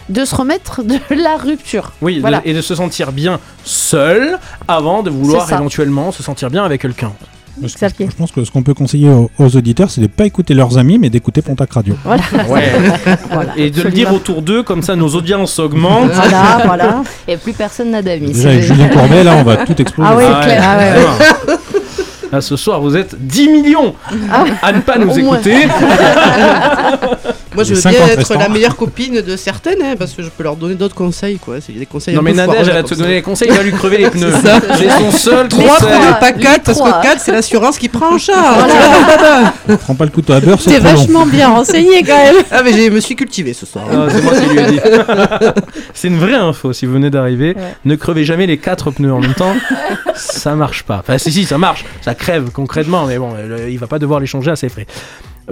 de 0.08 0.24
se 0.24 0.34
remettre 0.34 0.82
de 0.82 0.98
la 1.22 1.36
rupture. 1.36 1.92
Oui, 2.00 2.16
de- 2.16 2.20
Voilà. 2.20 2.40
et 2.44 2.54
de 2.54 2.60
se 2.62 2.74
sentir 2.74 3.12
bien 3.12 3.38
seul 3.64 4.38
avant 4.68 5.02
de 5.02 5.10
vouloir 5.10 5.46
éventuellement 5.52 6.10
se 6.12 6.22
sentir 6.22 6.48
bien 6.50 6.64
avec 6.64 6.80
quelqu'un. 6.80 7.12
Je, 7.62 7.68
je 7.68 8.14
pense 8.16 8.32
que 8.32 8.44
ce 8.44 8.50
qu'on 8.50 8.62
peut 8.62 8.74
conseiller 8.74 9.08
aux, 9.08 9.30
aux 9.38 9.56
auditeurs, 9.56 9.90
c'est 9.90 10.00
de 10.00 10.06
ne 10.06 10.10
pas 10.10 10.26
écouter 10.26 10.52
leurs 10.54 10.76
amis, 10.78 10.98
mais 10.98 11.08
d'écouter 11.10 11.40
Pontac 11.42 11.72
Radio. 11.72 11.96
Voilà. 12.04 12.22
Ouais. 12.48 12.70
Voilà, 13.32 13.52
et 13.56 13.70
de 13.70 13.82
le 13.82 13.90
dire 13.90 14.12
autour 14.12 14.42
d'eux, 14.42 14.62
comme 14.62 14.82
ça 14.82 14.94
nos 14.96 15.08
audiences 15.08 15.58
augmentent. 15.58 16.10
Voilà, 16.12 16.62
voilà. 16.64 17.02
Et 17.28 17.36
plus 17.36 17.52
personne 17.52 17.90
n'a 17.90 18.02
d'amis. 18.02 18.32
Déjà, 18.32 18.48
avec 18.50 18.62
c'est- 18.62 18.68
Julien 18.68 18.88
Courbet, 18.88 19.24
là, 19.24 19.36
on 19.38 19.42
va 19.42 19.56
tout 19.58 19.80
exploser. 19.80 20.08
Ah 20.12 20.16
oui, 20.16 20.24
Ah 20.26 20.38
ouais, 20.38 20.44
clair. 20.44 20.62
Ah 20.64 20.78
ouais, 20.78 20.90
vraiment. 20.92 21.60
Ah, 22.36 22.40
ce 22.42 22.54
soir, 22.56 22.80
vous 22.82 22.96
êtes 22.96 23.14
10 23.18 23.48
millions 23.48 23.94
à 24.62 24.72
ne 24.72 24.80
pas 24.80 24.98
nous 24.98 25.18
écouter. 25.18 25.68
Moi, 27.54 27.64
je 27.64 27.72
veux 27.72 27.80
50 27.80 27.98
bien 27.98 28.06
être 28.12 28.18
restants. 28.18 28.38
la 28.38 28.48
meilleure 28.50 28.76
copine 28.76 29.22
de 29.22 29.36
certaines, 29.36 29.80
hein, 29.82 29.94
parce 29.98 30.12
que 30.12 30.22
je 30.22 30.28
peux 30.28 30.42
leur 30.42 30.56
donner 30.56 30.74
d'autres 30.74 30.94
conseils. 30.94 31.38
quoi. 31.38 31.54
C'est 31.66 31.72
des 31.72 31.86
conseils 31.86 32.12
non, 32.14 32.20
un 32.20 32.24
mais 32.24 32.32
peu 32.32 32.36
Nadège, 32.36 32.68
elle 32.68 32.74
va 32.74 32.82
te 32.82 32.94
donner 32.94 33.14
les 33.14 33.22
conseils, 33.22 33.48
il 33.50 33.56
va 33.56 33.62
lui 33.62 33.72
crever 33.72 33.96
les 33.96 34.10
pneus. 34.10 34.30
ça. 34.44 34.60
C'est 34.76 34.90
son 34.90 35.10
seul 35.10 35.48
Trois, 35.48 35.64
conseil. 35.78 35.88
trois, 35.98 36.12
pas 36.16 36.32
Les 36.32 36.42
quatre, 36.42 36.64
parce 36.64 36.76
trois. 36.76 36.92
que 37.00 37.02
4, 37.06 37.20
c'est 37.20 37.32
l'assurance 37.32 37.78
qui 37.78 37.88
prend 37.88 38.14
en 38.14 38.18
charge. 38.18 38.70
Prends 39.80 39.94
pas 39.94 40.04
le 40.04 40.10
couteau 40.10 40.34
à 40.34 40.40
beurre, 40.40 40.60
c'est 40.60 40.70
T'es 40.72 40.80
trop 40.80 40.88
long. 40.92 40.96
vachement 40.96 41.24
bien 41.26 41.48
renseigné 41.48 42.02
quand 42.02 42.16
même. 42.22 42.36
Ah, 42.50 42.60
mais 42.62 42.72
je 42.74 42.90
me 42.90 43.00
suis 43.00 43.16
cultivé 43.16 43.54
ce 43.54 43.64
soir. 43.64 43.86
Ah, 43.90 44.06
c'est 44.10 44.20
moi 44.22 44.34
qui 44.34 44.46
lui 44.50 44.58
ai 44.60 44.66
dit. 44.72 44.80
c'est 45.94 46.08
une 46.08 46.18
vraie 46.18 46.34
info 46.34 46.74
si 46.74 46.84
vous 46.84 46.92
venez 46.92 47.08
d'arriver. 47.08 47.56
Ne 47.86 47.94
crevez 47.96 48.26
jamais 48.26 48.46
les 48.46 48.58
quatre 48.58 48.90
pneus 48.90 49.14
en 49.14 49.20
même 49.20 49.32
temps. 49.34 49.54
ça 50.14 50.54
marche 50.56 50.82
pas. 50.82 50.98
Enfin, 51.00 51.16
si, 51.16 51.32
si, 51.32 51.46
ça 51.46 51.56
marche. 51.56 51.86
Ça 52.02 52.14
crève 52.26 52.50
concrètement, 52.50 53.06
mais 53.06 53.18
bon, 53.18 53.34
le- 53.34 53.70
il 53.70 53.78
va 53.78 53.86
pas 53.86 54.00
devoir 54.00 54.18
les 54.18 54.26
changer 54.26 54.50
à 54.50 54.56
ses 54.56 54.68
frais. 54.68 54.86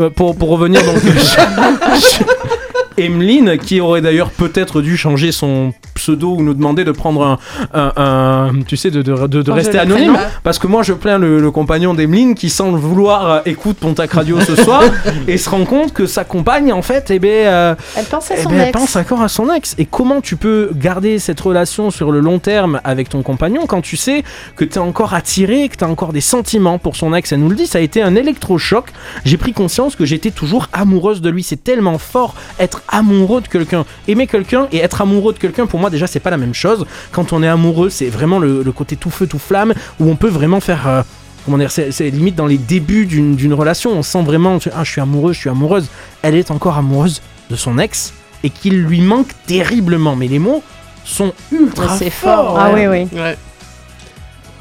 Euh, 0.00 0.10
pour, 0.10 0.36
pour 0.36 0.48
revenir 0.48 0.82
donc. 0.84 0.96
Emeline, 2.96 3.58
qui 3.58 3.80
aurait 3.80 4.00
d'ailleurs 4.00 4.30
peut-être 4.30 4.80
dû 4.82 4.96
changer 4.96 5.32
son 5.32 5.72
pseudo 5.94 6.34
ou 6.36 6.42
nous 6.42 6.54
demander 6.54 6.84
de 6.84 6.90
prendre 6.92 7.24
un, 7.24 7.38
un- 7.72 7.92
un- 7.96 8.62
tu 8.66 8.76
sais, 8.76 8.90
de, 8.90 9.02
de, 9.02 9.12
de- 9.14 9.26
de 9.26 9.42
Changer 9.42 9.52
rester 9.52 9.78
anonyme, 9.78 10.16
parce 10.42 10.58
que 10.58 10.66
moi 10.66 10.82
je 10.82 10.92
plains 10.92 11.18
le, 11.18 11.40
le 11.40 11.50
compagnon 11.50 11.94
d'Emeline 11.94 12.34
qui 12.34 12.50
sans 12.50 12.72
le 12.72 12.78
vouloir 12.78 13.30
euh, 13.30 13.40
écoute 13.46 13.76
Pontac 13.78 14.12
Radio 14.12 14.40
ce 14.40 14.56
soir 14.56 14.82
et 15.28 15.38
se 15.38 15.48
rend 15.50 15.64
compte 15.64 15.92
que 15.92 16.06
sa 16.06 16.24
compagne 16.24 16.72
en 16.72 16.82
fait, 16.82 17.10
eh 17.10 17.18
ben, 17.18 17.28
euh, 17.46 17.74
Elle 17.96 18.04
pense 18.06 18.30
à 18.30 18.34
eh 18.38 18.42
son 18.42 18.50
ben, 18.50 18.60
elle 18.60 18.72
pense 18.72 18.96
encore 18.96 19.22
à 19.22 19.28
son 19.28 19.52
ex. 19.52 19.74
Et 19.78 19.86
comment 19.86 20.20
tu 20.20 20.36
peux 20.36 20.70
garder 20.74 21.18
cette 21.18 21.40
relation 21.40 21.90
sur 21.90 22.10
le 22.12 22.20
long 22.20 22.38
terme 22.38 22.80
avec 22.84 23.08
ton 23.08 23.22
compagnon 23.22 23.66
quand 23.66 23.80
tu 23.82 23.96
sais 23.96 24.24
que 24.56 24.64
tu 24.64 24.74
es 24.74 24.78
encore 24.78 25.14
attiré, 25.14 25.68
que 25.68 25.76
tu 25.76 25.84
as 25.84 25.88
encore 25.88 26.12
des 26.12 26.20
sentiments 26.20 26.78
pour 26.78 26.96
son 26.96 27.14
ex? 27.14 27.32
Elle 27.32 27.40
nous 27.40 27.48
le 27.50 27.56
dit, 27.56 27.66
ça 27.66 27.78
a 27.78 27.82
été 27.82 28.02
un 28.02 28.14
électrochoc. 28.16 28.86
J'ai 29.24 29.36
pris 29.36 29.52
conscience 29.52 29.94
que 29.96 30.04
j'étais 30.04 30.30
toujours 30.30 30.68
amoureuse 30.72 31.20
de 31.20 31.30
lui. 31.30 31.42
C'est 31.42 31.62
tellement 31.62 31.98
fort 31.98 32.34
être 32.58 32.83
amoureux 32.88 33.40
de 33.40 33.48
quelqu'un. 33.48 33.84
Aimer 34.08 34.26
quelqu'un 34.26 34.68
et 34.72 34.78
être 34.78 35.00
amoureux 35.00 35.32
de 35.32 35.38
quelqu'un, 35.38 35.66
pour 35.66 35.80
moi 35.80 35.90
déjà, 35.90 36.06
c'est 36.06 36.20
pas 36.20 36.30
la 36.30 36.36
même 36.38 36.54
chose. 36.54 36.84
Quand 37.12 37.32
on 37.32 37.42
est 37.42 37.48
amoureux, 37.48 37.90
c'est 37.90 38.08
vraiment 38.08 38.38
le, 38.38 38.62
le 38.62 38.72
côté 38.72 38.96
tout 38.96 39.10
feu, 39.10 39.26
tout 39.26 39.38
flamme, 39.38 39.74
où 40.00 40.10
on 40.10 40.16
peut 40.16 40.28
vraiment 40.28 40.60
faire. 40.60 40.86
euh, 40.88 41.02
Comment 41.44 41.58
dire, 41.58 41.70
c'est 41.70 41.90
limite 42.08 42.36
dans 42.36 42.46
les 42.46 42.56
débuts 42.56 43.04
d'une 43.04 43.36
d'une 43.36 43.52
relation, 43.52 43.90
on 43.92 44.02
sent 44.02 44.22
vraiment, 44.22 44.58
ah, 44.74 44.82
je 44.82 44.90
suis 44.92 45.02
amoureux, 45.02 45.34
je 45.34 45.40
suis 45.40 45.50
amoureuse. 45.50 45.88
Elle 46.22 46.36
est 46.36 46.50
encore 46.50 46.78
amoureuse 46.78 47.20
de 47.50 47.56
son 47.56 47.78
ex 47.78 48.14
et 48.42 48.48
qu'il 48.48 48.82
lui 48.82 49.02
manque 49.02 49.28
terriblement. 49.46 50.16
Mais 50.16 50.26
les 50.26 50.38
mots 50.38 50.62
sont 51.04 51.34
ultra 51.52 51.98
c'est 51.98 52.08
forts. 52.08 52.54
fort, 52.54 52.58
Ah 52.58 52.70
oui, 52.72 52.86
oui. 52.86 53.06
Ouais. 53.12 53.36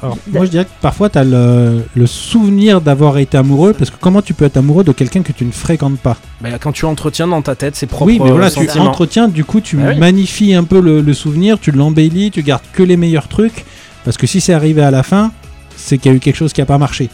Alors, 0.04 0.18
moi, 0.30 0.44
je 0.44 0.50
dirais 0.50 0.64
que 0.66 0.70
parfois, 0.82 1.08
tu 1.08 1.18
as 1.18 1.24
le, 1.24 1.82
le 1.94 2.06
souvenir 2.06 2.80
d'avoir 2.82 3.16
été 3.18 3.38
amoureux, 3.38 3.72
parce 3.72 3.90
que 3.90 3.96
comment 3.98 4.20
tu 4.20 4.34
peux 4.34 4.44
être 4.44 4.58
amoureux 4.58 4.84
de 4.84 4.92
quelqu'un 4.92 5.22
que 5.22 5.32
tu 5.32 5.44
ne 5.44 5.50
fréquentes 5.52 5.98
pas? 5.98 6.16
Bah, 6.42 6.50
quand 6.60 6.72
tu 6.72 6.84
entretiens 6.84 7.26
dans 7.26 7.40
ta 7.42 7.54
tête 7.54 7.74
ses 7.74 7.86
propres 7.86 8.06
Oui, 8.12 8.20
mais 8.22 8.30
voilà, 8.30 8.50
tu 8.50 8.78
entretiens, 8.78 9.28
du 9.28 9.44
coup, 9.44 9.60
tu 9.60 9.78
Ah 9.82 9.88
oui. 9.92 9.98
magnifies 9.98 10.54
un 10.54 10.64
peu 10.64 10.80
le, 10.80 11.00
le 11.00 11.14
souvenir, 11.14 11.58
tu 11.58 11.70
l'embellis, 11.70 12.30
tu 12.30 12.42
gardes 12.42 12.62
que 12.74 12.82
les 12.82 12.96
meilleurs 12.98 13.28
trucs, 13.28 13.64
parce 14.04 14.16
que 14.18 14.26
si 14.26 14.40
c'est 14.42 14.52
arrivé 14.52 14.82
à 14.82 14.90
la 14.90 15.02
fin, 15.02 15.32
c'est 15.76 15.96
qu'il 15.98 16.10
y 16.12 16.14
a 16.14 16.16
eu 16.16 16.20
quelque 16.20 16.36
chose 16.36 16.52
qui 16.52 16.60
n'a 16.60 16.66
pas 16.66 16.78
marché. 16.78 17.08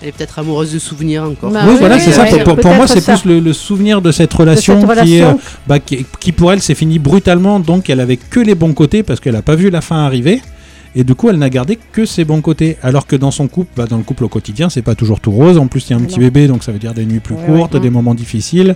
Elle 0.00 0.08
est 0.08 0.12
peut-être 0.12 0.38
amoureuse 0.40 0.72
de 0.72 0.78
souvenirs 0.80 1.22
encore. 1.24 1.50
Bah 1.52 1.60
oui, 1.64 1.70
oui, 1.72 1.76
voilà, 1.78 1.94
oui, 1.96 2.00
c'est 2.04 2.10
ça. 2.12 2.24
Pour, 2.24 2.74
moi, 2.74 2.88
c'est 2.88 3.04
plus 3.04 3.24
le, 3.24 3.38
le 3.38 3.52
souvenir 3.52 4.02
de 4.02 4.10
cette 4.10 4.32
relation, 4.34 4.80
cette 4.80 5.04
qui, 5.04 5.16
est, 5.16 5.22
relation. 5.24 5.38
euh, 5.38 5.58
bah, 5.68 5.78
qui, 5.78 6.04
qui, 6.18 6.32
pour 6.32 6.52
elle, 6.52 6.60
s'est 6.60 6.74
fini 6.74 6.98
brutalement, 6.98 7.60
donc 7.60 7.88
elle 7.88 8.00
avait 8.00 8.16
que 8.16 8.40
les 8.40 8.56
bons 8.56 8.72
côtés 8.72 9.04
parce 9.04 9.20
qu'elle 9.20 9.34
n'a 9.34 9.42
pas 9.42 9.54
vu 9.54 9.70
la 9.70 9.80
fin 9.80 10.04
arriver. 10.04 10.42
Et 10.94 11.04
du 11.04 11.14
coup, 11.14 11.30
elle 11.30 11.38
n'a 11.38 11.48
gardé 11.50 11.78
que 11.92 12.04
ses 12.04 12.24
bons 12.24 12.40
côtés. 12.42 12.76
Alors 12.82 13.06
que 13.06 13.16
dans 13.16 13.30
son 13.30 13.48
couple, 13.48 13.70
bah, 13.76 13.86
dans 13.86 13.96
le 13.96 14.02
couple 14.02 14.24
au 14.24 14.28
quotidien, 14.28 14.68
c'est 14.68 14.82
pas 14.82 14.94
toujours 14.94 15.20
tout 15.20 15.30
rose. 15.30 15.56
En 15.58 15.66
plus, 15.66 15.88
il 15.88 15.90
y 15.90 15.94
a 15.94 15.96
un 15.96 16.04
petit 16.04 16.18
bébé, 16.20 16.46
donc 16.48 16.62
ça 16.64 16.72
veut 16.72 16.78
dire 16.78 16.92
des 16.94 17.06
nuits 17.06 17.20
plus 17.20 17.34
Ouais, 17.34 17.46
courtes, 17.46 17.74
ouais. 17.74 17.80
des 17.80 17.90
moments 17.90 18.14
difficiles. 18.14 18.74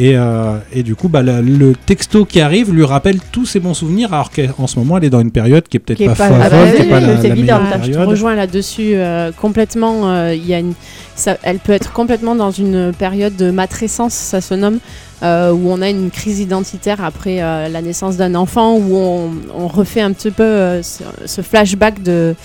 Et, 0.00 0.16
euh, 0.16 0.58
et 0.72 0.84
du 0.84 0.94
coup, 0.94 1.08
bah, 1.08 1.22
la- 1.24 1.42
le 1.42 1.74
texto 1.74 2.24
qui 2.24 2.40
arrive 2.40 2.72
lui 2.72 2.84
rappelle 2.84 3.18
tous 3.32 3.46
ses 3.46 3.58
bons 3.58 3.74
souvenirs, 3.74 4.12
alors 4.14 4.30
qu'en 4.30 4.68
ce 4.68 4.78
moment, 4.78 4.96
elle 4.96 5.04
est 5.04 5.10
dans 5.10 5.18
une 5.20 5.32
période 5.32 5.66
qui 5.68 5.76
est 5.76 5.80
peut-être 5.80 6.04
pas, 6.06 6.14
pas- 6.14 6.28
folle, 6.28 6.40
Ah 6.40 6.48
bah 6.50 6.56
oui, 6.64 6.88
pas 6.88 6.98
oui, 7.00 7.04
c'est 7.20 7.28
évident. 7.30 7.58
je 7.82 7.90
te 7.90 7.98
rejoins 7.98 8.36
là-dessus 8.36 8.92
euh, 8.94 9.32
complètement. 9.32 10.08
euh, 10.08 10.34
Il 10.36 10.46
y 10.46 10.54
a 10.54 10.60
une, 10.60 10.74
ça, 11.16 11.36
elle 11.42 11.58
peut 11.58 11.72
être 11.72 11.92
complètement 11.92 12.36
dans 12.36 12.52
une 12.52 12.92
période 12.96 13.34
de 13.34 13.50
matrescence, 13.50 14.14
ça 14.14 14.40
se 14.40 14.54
nomme, 14.54 14.78
où 15.20 15.24
on 15.72 15.82
a 15.82 15.90
une 15.90 16.10
crise 16.10 16.38
identitaire 16.38 17.02
après 17.04 17.38
la 17.40 17.82
naissance 17.82 18.16
d'un 18.16 18.36
enfant, 18.36 18.76
où 18.76 18.94
on, 18.96 19.30
on 19.52 19.66
refait 19.66 20.00
un 20.00 20.12
petit 20.12 20.30
peu 20.30 20.80
ce, 20.80 21.02
ce 21.26 21.40
flashback 21.42 22.04
de 22.04 22.36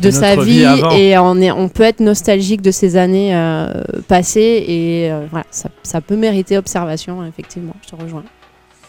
de 0.00 0.10
sa 0.10 0.36
vie 0.36 0.64
et 0.96 1.18
on, 1.18 1.40
est, 1.40 1.50
on 1.50 1.68
peut 1.68 1.82
être 1.82 2.00
nostalgique 2.00 2.62
de 2.62 2.70
ces 2.70 2.96
années 2.96 3.34
euh, 3.34 3.82
passées 4.06 4.64
et 4.66 5.10
euh, 5.10 5.26
voilà 5.30 5.46
ça, 5.50 5.70
ça 5.82 6.00
peut 6.00 6.16
mériter 6.16 6.56
observation 6.56 7.24
effectivement. 7.24 7.74
Je 7.82 7.96
te 7.96 8.02
rejoins 8.02 8.24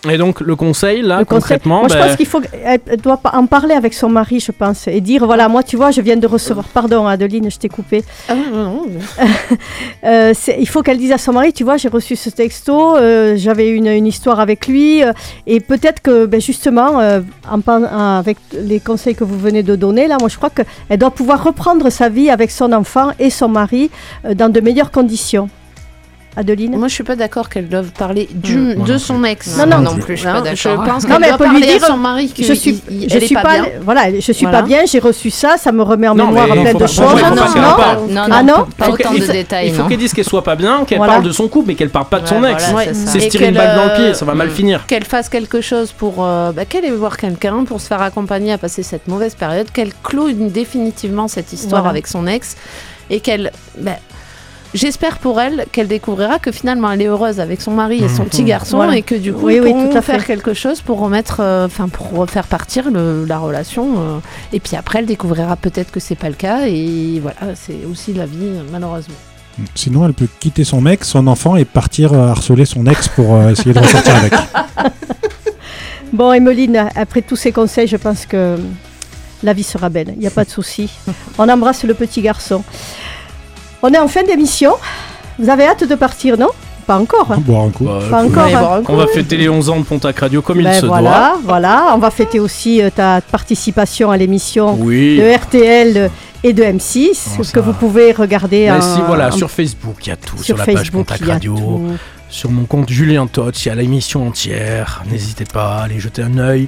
Et 0.10 0.18
donc, 0.18 0.40
le 0.40 0.56
conseil, 0.56 1.02
là, 1.02 1.20
Le 1.20 1.26
conseil- 1.26 1.42
concrètement, 1.42 1.80
moi, 1.80 1.88
je 1.90 1.94
bah, 1.96 2.08
pense 2.08 2.16
qu'il 2.16 2.26
faut 2.26 2.42
elle 2.64 3.02
doit 3.02 3.20
en 3.34 3.46
parler 3.48 3.74
avec 3.74 3.94
son 3.94 4.08
mari, 4.08 4.40
je 4.40 4.54
pense, 4.54 4.88
et 4.88 5.02
dire 5.02 5.26
voilà, 5.26 5.50
moi, 5.50 5.62
tu 5.62 5.76
vois, 5.76 5.92
je 5.92 6.00
viens 6.00 6.16
de 6.16 6.26
recevoir. 6.26 6.66
Pardon, 6.70 7.06
Adeline, 7.06 7.52
je 7.52 7.58
t'ai 7.58 7.68
coupé. 7.68 8.04
Ah, 8.30 8.36
non, 8.36 8.52
non, 8.52 8.72
non. 8.72 8.90
Euh, 10.06 10.34
il 10.58 10.68
faut 10.68 10.82
qu'elle 10.82 10.98
dise 10.98 11.12
à 11.12 11.18
son 11.18 11.34
mari, 11.34 11.52
tu 11.52 11.66
vois, 11.66 11.76
j'ai 11.76 11.90
reçu 11.90 12.16
ce 12.16 12.30
texto, 12.30 12.96
euh, 12.96 13.36
j'avais 13.36 13.70
une, 13.70 13.88
une 13.88 14.08
histoire 14.08 14.40
avec 14.40 14.68
lui, 14.68 15.04
euh, 15.04 15.12
et 15.46 15.60
peut-être 15.60 16.02
que, 16.02 16.26
ben, 16.26 16.40
justement, 16.40 17.00
euh, 17.02 17.20
en 17.52 17.60
avec 17.84 18.38
les 18.54 18.80
conseils 18.80 19.16
que 19.16 19.26
vous 19.26 19.38
venez 19.38 19.62
de 19.64 19.76
donner, 19.76 20.08
là, 20.08 20.16
moi, 20.20 20.30
je 20.30 20.38
crois 20.38 20.50
qu'elle 20.50 20.98
doit 20.98 21.12
pouvoir 21.12 21.44
reprendre 21.44 21.90
sa 21.90 22.08
vie 22.08 22.30
avec 22.30 22.52
son 22.52 22.72
enfant 22.72 23.12
et 23.20 23.30
son 23.30 23.50
mari 23.50 23.92
euh, 24.26 24.34
dans 24.34 24.50
de 24.50 24.60
meilleures 24.62 24.92
conditions. 24.92 25.50
Adeline 26.40 26.78
Moi, 26.78 26.88
je 26.88 26.94
suis 26.94 27.04
pas 27.04 27.16
d'accord 27.18 27.50
qu'elle 27.50 27.68
doive 27.68 27.92
parler 27.92 28.30
du, 28.34 28.56
Hmm. 28.56 28.84
De 28.86 28.94
non 28.94 28.98
son 29.00 29.24
ex. 29.26 29.58
Non, 29.58 29.66
non. 29.66 29.80
non 29.80 29.98
plus, 29.98 30.16
je 30.16 30.22
suis 30.22 30.26
pas 30.28 30.42
d'accord. 30.42 30.56
Je 30.56 30.70
pense 30.70 31.04
Non, 31.04 31.10
qu'elle 31.10 31.20
mais 31.20 31.28
doit 31.28 31.34
elle 31.34 31.38
peut 31.38 31.44
lui 31.56 31.60
parler 31.62 31.68
dire 31.78 31.84
à 31.84 31.88
son 31.88 31.98
mari 31.98 32.32
que 32.32 32.44
je 32.44 32.54
suis, 32.54 32.82
il- 32.90 33.04
il- 33.04 33.10
je 33.14 33.20
suis 33.26 33.36
pas, 33.36 33.42
pas, 33.42 33.54
bien. 33.56 33.66
voilà, 33.84 34.12
je 34.20 34.32
suis 34.32 34.46
Voilà. 34.46 34.62
pas 34.62 34.66
bien, 34.66 34.80
j'ai 34.86 35.00
reçu 35.00 35.30
ça, 35.32 35.58
ça 35.58 35.72
me 35.74 35.82
remet 35.84 36.08
en 36.08 36.16
Non, 36.16 36.28
mémoire 36.28 36.48
plein 36.48 36.74
de 36.74 36.78
pas- 36.78 36.88
choses. 36.88 37.22
pas 37.22 37.30
non. 37.32 38.08
Non, 38.10 38.22
ah 38.32 38.44
non 38.44 38.66
pas 38.78 38.86
Faut 38.86 38.92
autant 38.94 39.10
qu'elle- 39.12 39.20
de 39.20 39.26
il- 39.26 39.32
détails. 39.32 39.68
Il 39.68 39.74
faut 39.74 39.82
non. 39.84 39.88
qu'elle 39.90 39.98
dise 40.00 40.14
qu'elle 40.14 40.24
soit 40.26 40.44
pas 40.44 40.56
bien, 40.56 40.86
qu'elle 40.86 41.00
parle 41.00 41.24
de 41.24 41.32
son 41.32 41.48
couple, 41.50 41.68
mais 41.68 41.76
qu'elle 41.76 41.90
parle 41.90 42.06
pas 42.08 42.20
de 42.22 42.28
son 42.28 42.44
ex. 42.46 42.64
c'est 42.94 43.20
se 43.20 43.28
tirer 43.28 43.48
une 43.50 43.56
balle 43.56 43.76
dans 43.76 43.86
le 43.86 43.96
pied, 43.96 44.14
ça 44.14 44.24
va 44.26 44.34
mal 44.34 44.50
finir. 44.50 44.86
Qu'elle 44.88 45.04
fasse 45.06 45.30
quelque 45.30 45.62
chose 45.62 45.92
pour. 45.92 46.24
euh, 46.26 46.52
bah, 46.54 46.64
qu'elle 46.66 46.86
aille 46.86 46.92
voir 46.92 47.18
quelqu'un 47.18 47.64
pour 47.66 47.82
se 47.82 47.88
faire 47.88 48.02
accompagner 48.02 48.54
à 48.54 48.58
passer 48.58 48.82
cette 48.84 49.08
mauvaise 49.08 49.36
période, 49.36 49.70
qu'elle 49.72 49.92
clôt 50.04 50.30
définitivement 50.32 51.28
cette 51.28 51.52
histoire 51.54 51.86
avec 51.88 52.08
son 52.08 52.28
ex 52.28 52.56
et 53.10 53.20
qu'elle. 53.20 53.52
bah, 53.78 53.92
J'espère 54.76 55.18
pour 55.18 55.42
elle 55.42 55.66
qu'elle 55.72 55.88
découvrira 55.88 56.38
que 56.38 56.52
finalement 56.52 56.92
elle 56.92 57.02
est 57.02 57.08
heureuse 57.08 57.40
avec 57.40 57.60
son 57.60 57.72
mari 57.72 58.04
et 58.04 58.10
son 58.10 58.26
petit 58.26 58.44
garçon 58.44 58.78
Voilà. 58.78 58.98
et 58.98 59.02
que 59.02 59.16
du 59.16 59.34
coup 59.34 59.46
Oui, 59.48 59.56
ils 59.56 59.62
oui, 59.62 59.72
pourront 59.72 59.90
tout 59.90 59.98
à 59.98 60.02
faire 60.04 60.24
quelque 60.24 60.54
chose 60.54 60.82
pour 60.82 61.00
remettre, 61.00 61.38
euh, 61.40 61.66
enfin 61.66 61.88
pour 61.90 62.30
faire 62.30 62.46
partir 62.46 62.92
le- 62.92 63.26
la 63.26 63.40
relation. 63.40 63.96
euh, 63.98 64.20
et 64.54 64.60
puis 64.60 64.76
après 64.76 65.00
elle 65.00 65.08
découvrira 65.08 65.56
peut-être 65.56 65.90
que 65.90 66.00
c'est 66.00 66.14
pas 66.16 66.30
le 66.30 66.36
cas 66.36 66.68
et 66.68 67.20
voilà 67.20 67.56
c'est 67.56 67.80
aussi 67.92 68.14
la 68.14 68.28
vie 68.28 68.38
euh, 68.44 68.62
malheureusement. 68.72 69.16
Sinon, 69.76 70.06
elle 70.06 70.14
peut 70.14 70.28
quitter 70.40 70.64
son 70.64 70.80
mec, 70.80 71.04
son 71.04 71.28
enfant 71.28 71.58
et 71.58 71.66
partir 71.66 72.14
euh, 72.14 72.28
harceler 72.30 72.64
son 72.64 72.86
ex 72.86 73.10
pour 73.10 73.36
euh, 73.36 73.50
essayer 73.50 73.74
de 73.74 73.80
ressortir 73.80 74.16
avec. 74.16 74.34
Bon, 76.14 76.32
Emeline, 76.34 76.88
après 76.96 77.22
tous 77.22 77.36
ces 77.36 77.52
conseils, 77.52 77.88
je 77.88 77.98
pense 77.98 78.26
que 78.26 78.58
la 79.44 79.54
vie 79.54 79.64
sera 79.64 79.90
belle. 79.90 80.14
Il 80.16 80.20
n'y 80.20 80.28
a 80.28 80.32
pas 80.32 80.44
de 80.44 80.50
souci. 80.50 80.90
On 81.38 81.48
embrasse 81.48 81.84
le 81.84 81.94
petit 81.94 82.22
garçon. 82.22 82.64
On 83.82 83.90
est 83.94 83.98
en 84.00 84.08
fin 84.08 84.24
d'émission. 84.24 84.74
Vous 85.38 85.50
avez 85.50 85.66
hâte 85.66 85.84
de 85.88 85.96
partir, 85.96 86.38
non? 86.38 86.50
Pas 86.86 86.98
encore. 86.98 87.28
Boire 87.40 87.64
un 87.66 87.70
coup. 87.70 87.86
Pas 87.86 88.24
encore. 88.24 88.44
Hein. 88.46 88.78
un 88.80 88.84
coup. 88.84 88.92
On 88.92 88.96
va 88.98 89.08
fêter 89.08 89.38
les 89.38 89.48
11 89.48 89.70
ans 89.70 89.80
de 89.80 89.86
Pontac 89.86 90.20
Radio 90.20 90.42
comme 90.42 90.62
Ben 90.62 90.72
il 90.74 90.80
se 90.82 90.86
voilà, 90.86 91.10
doit. 91.10 91.40
voilà. 91.44 91.92
On 91.94 92.00
va 92.00 92.10
fêter 92.10 92.40
aussi 92.40 92.82
euh, 92.82 92.90
ta 92.90 93.22
participation 93.22 94.10
à 94.12 94.18
l'émission 94.18 94.76
Oui. 94.80 95.18
de 95.18 95.34
RTL 95.36 96.10
et 96.44 96.54
de 96.54 96.64
M6, 96.64 97.38
Oh, 97.40 97.44
que 97.54 97.60
vous 97.60 97.74
pouvez 97.74 98.12
regarder 98.12 98.62
Mais 98.66 98.72
en- 98.72 98.82
si, 98.82 99.02
voilà, 99.06 99.30
sur 99.32 99.52
Facebook, 99.52 99.98
il 100.06 100.10
y 100.10 100.12
a 100.12 100.16
tout. 100.16 100.38
Sur, 100.38 100.46
sur 100.46 100.58
la 100.58 100.66
page 100.66 100.92
Pontac 100.92 101.22
Radio. 101.22 101.82
Sur 102.28 102.52
mon 102.52 102.66
compte 102.66 102.90
Julien 102.90 103.28
Tot, 103.28 103.52
il 103.52 103.68
y 103.68 103.72
a 103.72 103.76
l'émission 103.76 104.28
entière. 104.28 105.04
N'hésitez 105.12 105.46
pas 105.46 105.78
à 105.78 105.84
aller 105.84 106.00
jeter 106.00 106.22
un 106.24 106.38
œil. 106.38 106.68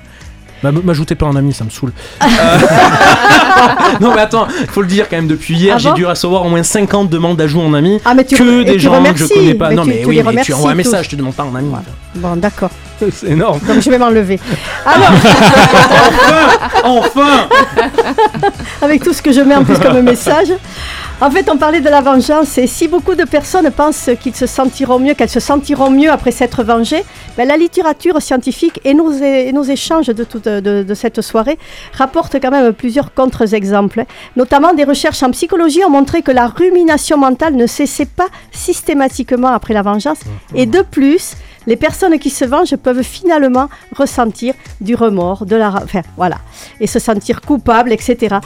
M'a- 0.63 0.71
M'ajoutez 0.71 1.15
pas 1.15 1.25
en 1.25 1.35
ami, 1.35 1.53
ça 1.53 1.63
me 1.63 1.69
saoule. 1.69 1.91
Euh, 2.21 2.25
non, 3.99 4.13
mais 4.13 4.21
attends, 4.21 4.47
il 4.61 4.67
faut 4.67 4.81
le 4.81 4.88
dire 4.88 5.09
quand 5.09 5.15
même, 5.15 5.27
depuis 5.27 5.55
hier, 5.55 5.73
Ah 5.75 5.79
j'ai 5.79 5.89
bon 5.89 5.95
dû 5.95 6.05
recevoir 6.05 6.45
au 6.45 6.49
moins 6.49 6.63
50 6.63 7.09
demandes 7.09 7.38
d'ajout 7.38 7.61
en 7.61 7.73
ami. 7.73 7.99
Ah, 8.05 8.13
mais 8.13 8.23
tu 8.25 8.35
que 8.35 8.63
des 8.63 8.73
tu 8.73 8.79
gens 8.79 8.93
remercies, 8.93 9.23
que 9.27 9.29
je 9.29 9.33
connais 9.39 9.53
pas. 9.55 9.69
mais 9.69 9.75
non, 9.75 9.83
tu- 9.83 9.89
mais 9.89 9.99
tu 10.01 10.05
oui, 10.07 10.21
mais 10.33 10.41
tu 10.43 10.53
envoies 10.53 10.71
un 10.71 10.75
message, 10.75 11.07
tu 11.09 11.15
demandes 11.15 11.33
pas 11.35 11.43
en 11.43 11.55
ami. 11.55 11.71
Bon, 12.15 12.35
d'accord. 12.35 12.69
C'est 13.11 13.29
énorme. 13.29 13.59
Donc 13.67 13.81
je 13.81 13.89
vais 13.89 13.97
m'enlever. 13.97 14.39
Alors, 14.85 15.11
Enfin 16.83 17.47
avec 18.81 19.03
tout 19.03 19.13
ce 19.13 19.21
que 19.21 19.31
je 19.31 19.41
mets 19.41 19.55
en 19.55 19.63
plus 19.63 19.77
comme 19.79 20.01
message. 20.01 20.47
En 21.23 21.30
fait, 21.30 21.48
on 21.52 21.57
parlait 21.57 21.81
de 21.81 21.89
la 21.89 22.02
vengeance 22.02 22.57
et 22.57 22.65
si 22.65 22.88
beaucoup 22.88 23.14
de 23.14 23.26
personnes 23.26 23.69
pensent 23.69 24.10
qu'ils 24.22 24.34
se 24.35 24.48
sentiront 24.48 24.98
mieux, 24.98 25.14
qu'elles 25.14 25.30
se 25.30 25.39
sentiront 25.39 25.91
mieux 25.91 26.10
après 26.11 26.31
s'être 26.31 26.64
vengées, 26.64 27.03
ben, 27.38 27.48
la 27.48 27.57
littérature 27.57 28.19
scientifique 28.19 28.80
et 28.84 28.95
nos, 28.95 29.11
échanges 29.61 30.07
de, 30.07 30.23
toute- 30.23 30.48
de- 30.48 30.93
cette 30.95 31.22
soirée 31.22 31.60
rapportent 31.93 32.38
quand 32.41 32.49
même 32.49 32.73
plusieurs 32.73 33.14
contre-exemples. 33.14 34.06
Notamment, 34.35 34.73
des 34.73 34.84
recherches 34.84 35.22
en 35.22 35.30
psychologie 35.30 35.84
ont 35.85 35.91
montré 35.91 36.23
que 36.23 36.31
la 36.31 36.48
rumination 36.48 37.18
mentale 37.18 37.56
ne 37.56 37.68
cessait 37.68 38.07
pas 38.07 38.27
systématiquement 38.52 39.49
après 39.49 39.76
la 39.76 39.84
vengeance. 39.84 40.22
Et 40.56 40.65
de 40.65 40.81
plus, 40.81 41.34
les 41.68 41.76
personnes 41.76 42.18
qui 42.18 42.31
se 42.31 42.45
vengent 42.45 42.76
peuvent 42.77 43.03
finalement 43.03 43.69
ressentir 43.95 44.56
du 44.81 44.95
remords, 44.95 45.45
de 45.45 45.56
la, 45.56 45.69
enfin 45.84 46.02
voilà, 46.18 46.38
et 46.80 46.88
se 46.88 46.98
sentir 46.98 47.41
coupables, 47.41 47.93
etc. 47.93 48.38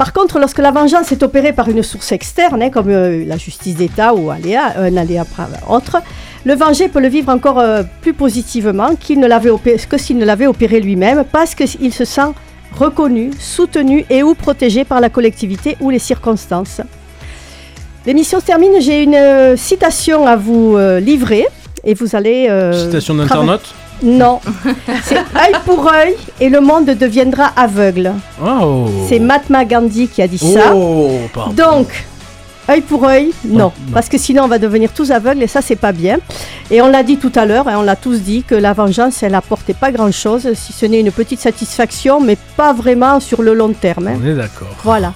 Par 0.00 0.14
contre, 0.14 0.38
lorsque 0.38 0.60
la 0.60 0.70
vengeance 0.70 1.12
est 1.12 1.22
opérée 1.22 1.52
par 1.52 1.68
une 1.68 1.82
source 1.82 2.10
externe, 2.12 2.62
hein, 2.62 2.70
comme 2.70 2.88
euh, 2.88 3.22
la 3.26 3.36
justice 3.36 3.74
d'État 3.74 4.14
ou 4.14 4.30
aléa, 4.30 4.72
un 4.78 4.96
aléa 4.96 5.26
autre, 5.68 5.98
le 6.46 6.54
vengé 6.54 6.88
peut 6.88 7.00
le 7.00 7.08
vivre 7.08 7.30
encore 7.30 7.58
euh, 7.58 7.82
plus 8.00 8.14
positivement 8.14 8.96
qu'il 8.96 9.20
ne 9.20 9.26
l'avait 9.26 9.50
que 9.90 9.98
s'il 9.98 10.16
ne 10.16 10.24
l'avait 10.24 10.46
opéré 10.46 10.80
lui-même, 10.80 11.24
parce 11.30 11.54
qu'il 11.54 11.92
se 11.92 12.06
sent 12.06 12.32
reconnu, 12.74 13.32
soutenu 13.38 14.06
et 14.08 14.22
ou 14.22 14.34
protégé 14.34 14.86
par 14.86 15.02
la 15.02 15.10
collectivité 15.10 15.76
ou 15.82 15.90
les 15.90 15.98
circonstances. 15.98 16.80
L'émission 18.06 18.40
se 18.40 18.46
termine, 18.46 18.80
j'ai 18.80 19.02
une 19.02 19.14
euh, 19.14 19.54
citation 19.58 20.26
à 20.26 20.34
vous 20.34 20.78
livrer 20.98 21.46
et 21.84 21.92
vous 21.92 22.16
allez... 22.16 22.48
Citation 22.72 23.16
d'internaute 23.16 23.74
Non, 24.02 24.40
c'est 25.04 25.16
œil 25.16 25.54
pour 25.64 25.86
œil 25.90 26.16
et 26.40 26.48
le 26.48 26.60
monde 26.60 26.86
deviendra 26.86 27.50
aveugle. 27.56 28.12
Oh 28.42 28.86
C'est 29.08 29.18
Mahatma 29.18 29.64
Gandhi 29.64 30.08
qui 30.08 30.22
a 30.22 30.28
dit 30.28 30.38
ça. 30.38 30.74
Oh, 30.74 31.10
pardon. 31.34 31.52
Donc, 31.52 31.88
œil 32.70 32.80
pour 32.80 33.04
œil, 33.04 33.32
non. 33.44 33.72
Parce 33.92 34.08
que 34.08 34.16
sinon, 34.18 34.44
on 34.44 34.48
va 34.48 34.58
devenir 34.58 34.92
tous 34.92 35.10
aveugles 35.10 35.42
et 35.42 35.46
ça, 35.46 35.60
c'est 35.62 35.76
pas 35.76 35.92
bien. 35.92 36.18
Et 36.70 36.80
on 36.80 36.88
l'a 36.88 37.02
dit 37.02 37.16
tout 37.16 37.32
à 37.34 37.44
l'heure, 37.46 37.68
et 37.68 37.74
on 37.74 37.82
l'a 37.82 37.96
tous 37.96 38.20
dit, 38.20 38.44
que 38.46 38.54
la 38.54 38.72
vengeance, 38.72 39.22
elle 39.22 39.34
apportait 39.34 39.74
pas 39.74 39.90
grand-chose, 39.90 40.48
si 40.54 40.72
ce 40.72 40.86
n'est 40.86 41.00
une 41.00 41.10
petite 41.10 41.40
satisfaction, 41.40 42.20
mais 42.20 42.36
pas 42.56 42.72
vraiment 42.72 43.18
sur 43.20 43.42
le 43.42 43.54
long 43.54 43.72
terme. 43.72 44.08
hein. 44.08 44.18
On 44.22 44.26
est 44.26 44.34
d'accord. 44.34 44.68
Voilà. 44.84 45.12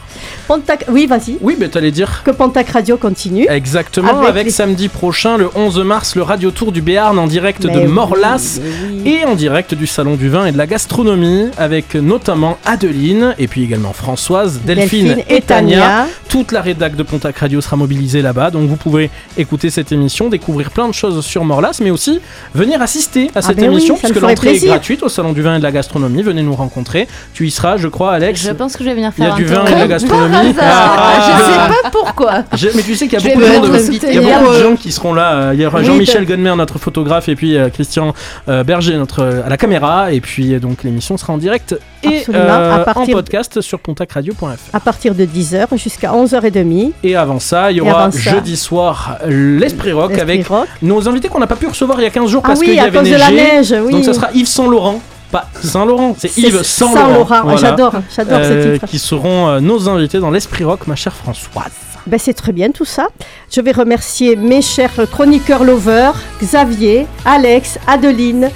Pontac... 0.48 0.84
Oui, 0.90 1.06
vas-y. 1.06 1.38
Oui, 1.40 1.56
mais 1.58 1.68
t'allais 1.68 1.90
dire 1.92 2.22
Que 2.24 2.30
Pontac 2.32 2.68
Radio 2.70 2.96
continue. 2.96 3.46
Exactement, 3.48 4.18
Avec 4.18 4.28
avec, 4.30 4.44
les- 4.46 4.50
samedi 4.50 4.88
prochain, 4.88 5.36
le 5.38 5.48
11 5.54 5.78
mars, 5.84 6.16
le 6.16 6.22
Radio 6.22 6.50
Tour 6.50 6.72
du 6.72 6.82
Béarn 6.82 7.18
en 7.18 7.26
direct 7.26 7.64
Mais 7.64 7.72
de 7.74 7.80
oui, 7.80 7.86
Morlas 7.86 8.58
et 9.04 9.24
en 9.24 9.34
direct 9.36 9.74
du 9.74 9.86
Salon 9.86 10.16
du 10.16 10.28
Vin 10.28 10.46
et 10.46 10.52
de 10.52 10.58
la 10.58 10.66
Gastronomie, 10.66 11.50
avec 11.56 11.94
notamment 11.94 12.58
Adeline 12.64 13.34
et 13.38 13.46
puis 13.48 13.62
également 13.62 13.92
Françoise, 13.92 14.60
Delphine, 14.64 15.06
Delphine 15.08 15.24
et 15.28 15.36
et 15.36 15.40
Tania. 15.40 15.78
Tania. 15.80 16.06
Toute 16.28 16.50
la 16.52 16.62
rédac 16.62 16.96
de 16.96 17.02
Pontac 17.04 17.36
Radio 17.38 17.43
sera 17.60 17.76
mobilisée 17.76 18.22
là-bas, 18.22 18.50
donc 18.50 18.68
vous 18.68 18.76
pouvez 18.76 19.10
écouter 19.36 19.70
cette 19.70 19.92
émission, 19.92 20.28
découvrir 20.28 20.70
plein 20.70 20.88
de 20.88 20.92
choses 20.94 21.24
sur 21.24 21.44
Morlas, 21.44 21.78
mais 21.82 21.90
aussi 21.90 22.20
venir 22.54 22.80
assister 22.82 23.30
à 23.34 23.42
cette 23.42 23.56
ben 23.56 23.66
émission, 23.66 23.96
puisque 23.96 24.20
l'entrée 24.20 24.56
est 24.56 24.66
gratuite 24.66 25.02
au 25.02 25.08
Salon 25.08 25.32
du 25.32 25.42
Vin 25.42 25.56
et 25.56 25.58
de 25.58 25.62
la 25.62 25.72
Gastronomie. 25.72 26.22
Venez 26.22 26.42
nous 26.42 26.54
rencontrer. 26.54 27.06
Tu 27.32 27.46
y 27.46 27.50
seras, 27.50 27.76
je 27.76 27.88
crois, 27.88 28.12
Alex. 28.12 28.42
Je 28.42 28.50
pense 28.52 28.76
que 28.76 28.84
je 28.84 28.88
vais 28.88 28.94
venir 28.94 29.12
Il 29.16 29.22
y 29.22 29.24
faire 29.24 29.32
a 29.32 29.36
un 29.36 29.38
du 29.38 29.46
tour. 29.46 29.56
vin 29.56 29.66
et 29.66 29.74
de 29.74 29.78
la 29.80 29.86
gastronomie. 29.88 30.54
Ah, 30.60 31.12
je 31.26 31.32
ah, 31.32 31.68
sais 31.74 31.82
pas 31.82 31.90
pourquoi. 31.90 32.44
je- 32.54 32.68
mais 32.74 32.82
tu 32.82 32.94
sais 32.94 33.06
qu'il 33.06 33.14
y 33.14 33.16
a 33.16 33.18
Je 33.20 33.24
vais 33.28 33.34
beaucoup, 33.34 33.46
de, 33.46 33.50
peut-être 33.50 33.66
monde- 33.72 33.80
inviter. 33.80 34.06
il 34.08 34.14
y 34.22 34.30
a 34.32 34.38
beaucoup 34.40 34.54
de 34.54 34.62
gens 34.62 34.76
qui 34.76 34.92
seront 34.92 35.14
là. 35.14 35.52
Il 35.54 35.60
y 35.60 35.66
aura 35.66 35.78
Oui, 35.80 35.84
Jean-Michel 35.86 36.26
Gonmer, 36.26 36.54
notre 36.56 36.78
photographe, 36.78 37.28
et 37.28 37.36
puis 37.36 37.56
euh, 37.56 37.68
Christian 37.70 38.14
euh, 38.48 38.64
Berger, 38.64 38.96
notre 38.96 39.20
euh, 39.22 39.42
à 39.44 39.48
la 39.48 39.56
caméra. 39.56 40.12
Et 40.12 40.20
puis 40.20 40.58
donc 40.60 40.82
l'émission 40.82 41.16
sera 41.16 41.32
en 41.32 41.38
direct 41.38 41.76
et 42.02 42.18
Absolument, 42.18 42.44
euh, 42.44 42.74
à 42.74 42.78
partir- 42.80 43.02
en 43.02 43.06
podcast 43.18 43.60
sur 43.60 43.78
pontacradio.fr. 43.80 44.46
À 44.74 44.80
partir 44.80 45.14
de 45.14 45.24
10h 45.24 45.76
jusqu'à 45.76 46.12
11h30. 46.12 46.92
Et 47.02 47.16
avant 47.16 47.33
ça, 47.40 47.70
il 47.70 47.78
y 47.78 47.80
aura 47.80 48.10
jeudi 48.10 48.56
soir 48.56 49.18
l'Esprit 49.26 49.92
Rock 49.92 50.18
avec 50.18 50.46
Rock. 50.46 50.66
nos 50.82 51.08
invités 51.08 51.28
qu'on 51.28 51.38
n'a 51.40 51.46
pas 51.46 51.56
pu 51.56 51.66
recevoir 51.66 51.98
il 52.00 52.04
y 52.04 52.06
a 52.06 52.10
15 52.10 52.28
jours 52.30 52.42
Ah 52.44 52.48
parce 52.48 52.60
oui, 52.60 52.66
qu'il 52.66 52.74
y 52.76 52.78
à 52.78 52.84
avait 52.84 52.98
cause 52.98 53.08
de 53.08 53.14
neigé. 53.14 53.24
la 53.24 53.30
neige, 53.30 53.74
oui. 53.84 53.92
Donc 53.92 54.04
ça 54.04 54.14
sera 54.14 54.28
Yves 54.32 54.46
Saint 54.48 54.68
Laurent. 54.68 55.00
Pas 55.32 55.46
Saint-Laurent, 55.60 56.14
c'est 56.16 56.28
C'est 56.28 56.42
Yves 56.42 56.62
Saint 56.62 56.92
Saint. 56.92 57.26
Ah, 57.28 57.56
j'adore, 57.56 57.92
j'adore 58.14 58.38
ce 58.44 58.50
Euh, 58.52 58.72
titre. 58.74 58.86
Qui 58.86 58.98
seront 59.00 59.48
euh, 59.48 59.58
nos 59.60 59.88
invités 59.88 60.20
dans 60.20 60.30
l'Esprit 60.30 60.62
Rock, 60.62 60.86
ma 60.86 60.94
chère 60.94 61.12
Françoise. 61.14 61.72
Ben, 62.06 62.20
c'est 62.22 62.34
très 62.34 62.52
bien 62.52 62.70
tout 62.70 62.84
ça. 62.84 63.08
Je 63.50 63.60
vais 63.60 63.72
remercier 63.72 64.36
mes 64.36 64.62
chers 64.62 64.92
chroniqueurs 65.10 65.64
lovers, 65.64 66.14
Xavier, 66.40 67.06
Alex, 67.24 67.78
Adeline, 67.88 68.48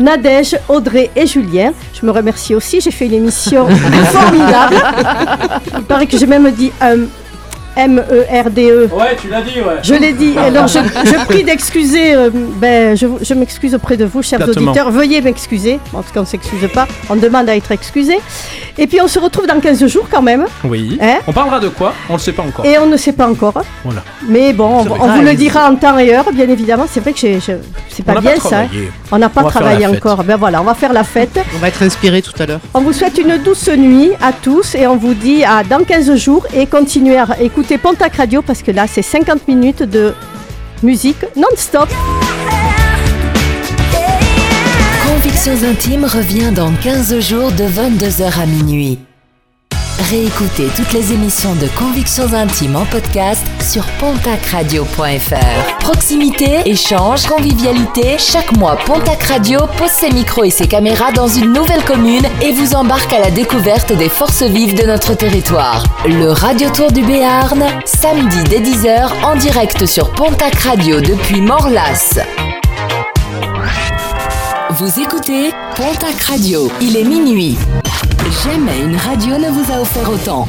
Nadège, 0.00 0.56
Audrey 0.68 1.10
et 1.16 1.26
Julien. 1.26 1.72
Je 1.98 2.06
me 2.06 2.12
remercie 2.12 2.54
aussi, 2.54 2.80
j'ai 2.80 2.90
fait 2.92 3.06
une 3.06 3.14
émission 3.14 3.66
formidable. 4.12 4.76
Il 5.78 5.82
paraît 5.84 6.06
que 6.06 6.16
j'ai 6.18 6.26
même 6.26 6.48
dit 6.52 6.70
M-E-R-D-E. 7.76 8.88
Ouais, 8.92 9.16
tu 9.20 9.28
l'as 9.28 9.42
dit, 9.42 9.60
ouais. 9.60 9.74
Je 9.82 9.94
l'ai 9.94 10.12
dit. 10.12 10.34
Alors, 10.38 10.66
je, 10.68 10.78
je 10.78 11.24
prie 11.26 11.44
d'excuser. 11.44 12.14
euh, 12.14 12.30
ben, 12.32 12.96
je, 12.96 13.06
je 13.22 13.34
m'excuse 13.34 13.74
auprès 13.74 13.96
de 13.96 14.04
vous, 14.04 14.22
chers 14.22 14.40
Exactement. 14.40 14.70
auditeurs. 14.70 14.90
Veuillez 14.90 15.20
m'excuser. 15.20 15.78
En 15.92 16.02
tout 16.02 16.12
cas, 16.12 16.20
on 16.20 16.22
ne 16.22 16.26
s'excuse 16.26 16.68
pas. 16.72 16.86
On 17.10 17.16
demande 17.16 17.48
à 17.48 17.56
être 17.56 17.70
excusé. 17.72 18.18
Et 18.78 18.86
puis, 18.86 19.00
on 19.00 19.08
se 19.08 19.18
retrouve 19.18 19.46
dans 19.46 19.60
15 19.60 19.86
jours 19.86 20.06
quand 20.10 20.22
même. 20.22 20.44
Oui. 20.64 20.98
Hein 21.00 21.18
on 21.26 21.32
parlera 21.32 21.60
de 21.60 21.68
quoi? 21.68 21.94
On 22.08 22.14
le 22.14 22.18
sait 22.18 22.32
pas 22.32 22.42
encore. 22.42 22.64
Et 22.64 22.78
on 22.78 22.86
ne 22.86 22.96
sait 22.96 23.12
pas 23.12 23.28
encore. 23.28 23.62
Voilà. 23.84 24.02
Mais 24.28 24.52
bon, 24.52 24.64
on, 24.66 24.90
on 24.90 25.08
Ah, 25.10 25.16
vous 25.16 25.22
le 25.22 25.34
dira 25.34 25.68
en 25.70 25.76
temps 25.76 25.98
et 25.98 26.14
heure, 26.14 26.26
bien 26.32 26.48
évidemment. 26.48 26.86
C'est 26.90 27.00
vrai 27.00 27.12
que 27.12 27.18
c'est 27.18 27.40
On 28.00 28.02
pas 28.02 28.14
n'a 28.14 28.20
bien 28.20 28.32
pas 28.34 28.40
ça. 28.40 28.46
hein. 28.60 28.66
travaillé. 28.66 28.90
On 29.12 29.18
n'a 29.18 29.28
pas 29.28 29.42
On 29.44 29.48
travaillé 29.48 29.86
encore. 29.86 30.24
Ben 30.24 30.36
voilà, 30.36 30.60
on 30.60 30.64
va 30.64 30.74
faire 30.74 30.92
la 30.92 31.04
fête. 31.04 31.38
On 31.54 31.58
va 31.58 31.68
être 31.68 31.82
inspiré 31.82 32.22
tout 32.22 32.32
à 32.38 32.46
l'heure. 32.46 32.60
On 32.74 32.80
vous 32.80 32.92
souhaite 32.92 33.18
une 33.18 33.36
douce 33.38 33.68
nuit 33.68 34.10
à 34.22 34.32
tous 34.32 34.74
et 34.74 34.86
on 34.86 34.96
vous 34.96 35.14
dit 35.14 35.44
à 35.44 35.62
dans 35.62 35.84
15 35.84 36.14
jours 36.16 36.46
et 36.54 36.66
continuez 36.66 37.16
à 37.18 37.26
écouter 37.64 37.78
Pontac 37.78 38.16
Radio 38.16 38.42
parce 38.42 38.62
que 38.62 38.70
là 38.70 38.86
c'est 38.86 39.00
50 39.00 39.48
minutes 39.48 39.82
de 39.82 40.12
musique 40.82 41.24
non-stop. 41.34 41.88
Convictions 45.06 45.62
intimes 45.66 46.04
revient 46.04 46.52
dans 46.54 46.70
15 46.82 47.20
jours 47.20 47.52
de 47.52 47.64
22h 47.64 48.38
à 48.38 48.44
minuit. 48.44 48.98
Réécoutez 49.98 50.66
toutes 50.76 50.92
les 50.92 51.12
émissions 51.12 51.54
de 51.54 51.68
Convictions 51.68 52.32
Intimes 52.34 52.76
en 52.76 52.84
podcast 52.84 53.42
sur 53.62 53.86
pontacradio.fr. 54.00 55.76
Proximité, 55.78 56.60
échange, 56.68 57.26
convivialité, 57.26 58.16
chaque 58.18 58.56
mois 58.56 58.76
Pontac 58.76 59.22
Radio 59.22 59.60
pose 59.78 59.90
ses 59.90 60.10
micros 60.10 60.44
et 60.44 60.50
ses 60.50 60.66
caméras 60.66 61.12
dans 61.12 61.28
une 61.28 61.52
nouvelle 61.52 61.84
commune 61.84 62.26
et 62.42 62.52
vous 62.52 62.74
embarque 62.74 63.12
à 63.12 63.20
la 63.20 63.30
découverte 63.30 63.92
des 63.92 64.08
forces 64.08 64.42
vives 64.42 64.74
de 64.74 64.84
notre 64.84 65.14
territoire. 65.14 65.84
Le 66.06 66.30
Radio 66.30 66.70
Tour 66.70 66.90
du 66.90 67.02
Béarn, 67.04 67.64
samedi 67.84 68.42
dès 68.50 68.60
10h 68.60 69.10
en 69.22 69.36
direct 69.36 69.86
sur 69.86 70.10
Pontac 70.10 70.56
Radio 70.56 71.00
depuis 71.00 71.40
Morlas. 71.40 72.18
Vous 74.70 75.00
écoutez 75.00 75.50
Pontac 75.76 76.20
Radio. 76.22 76.70
Il 76.80 76.96
est 76.96 77.04
minuit. 77.04 77.56
Jamais 78.42 78.80
une 78.82 78.96
radio 78.96 79.38
ne 79.38 79.48
vous 79.48 79.72
a 79.72 79.80
offert 79.80 80.10
autant. 80.10 80.48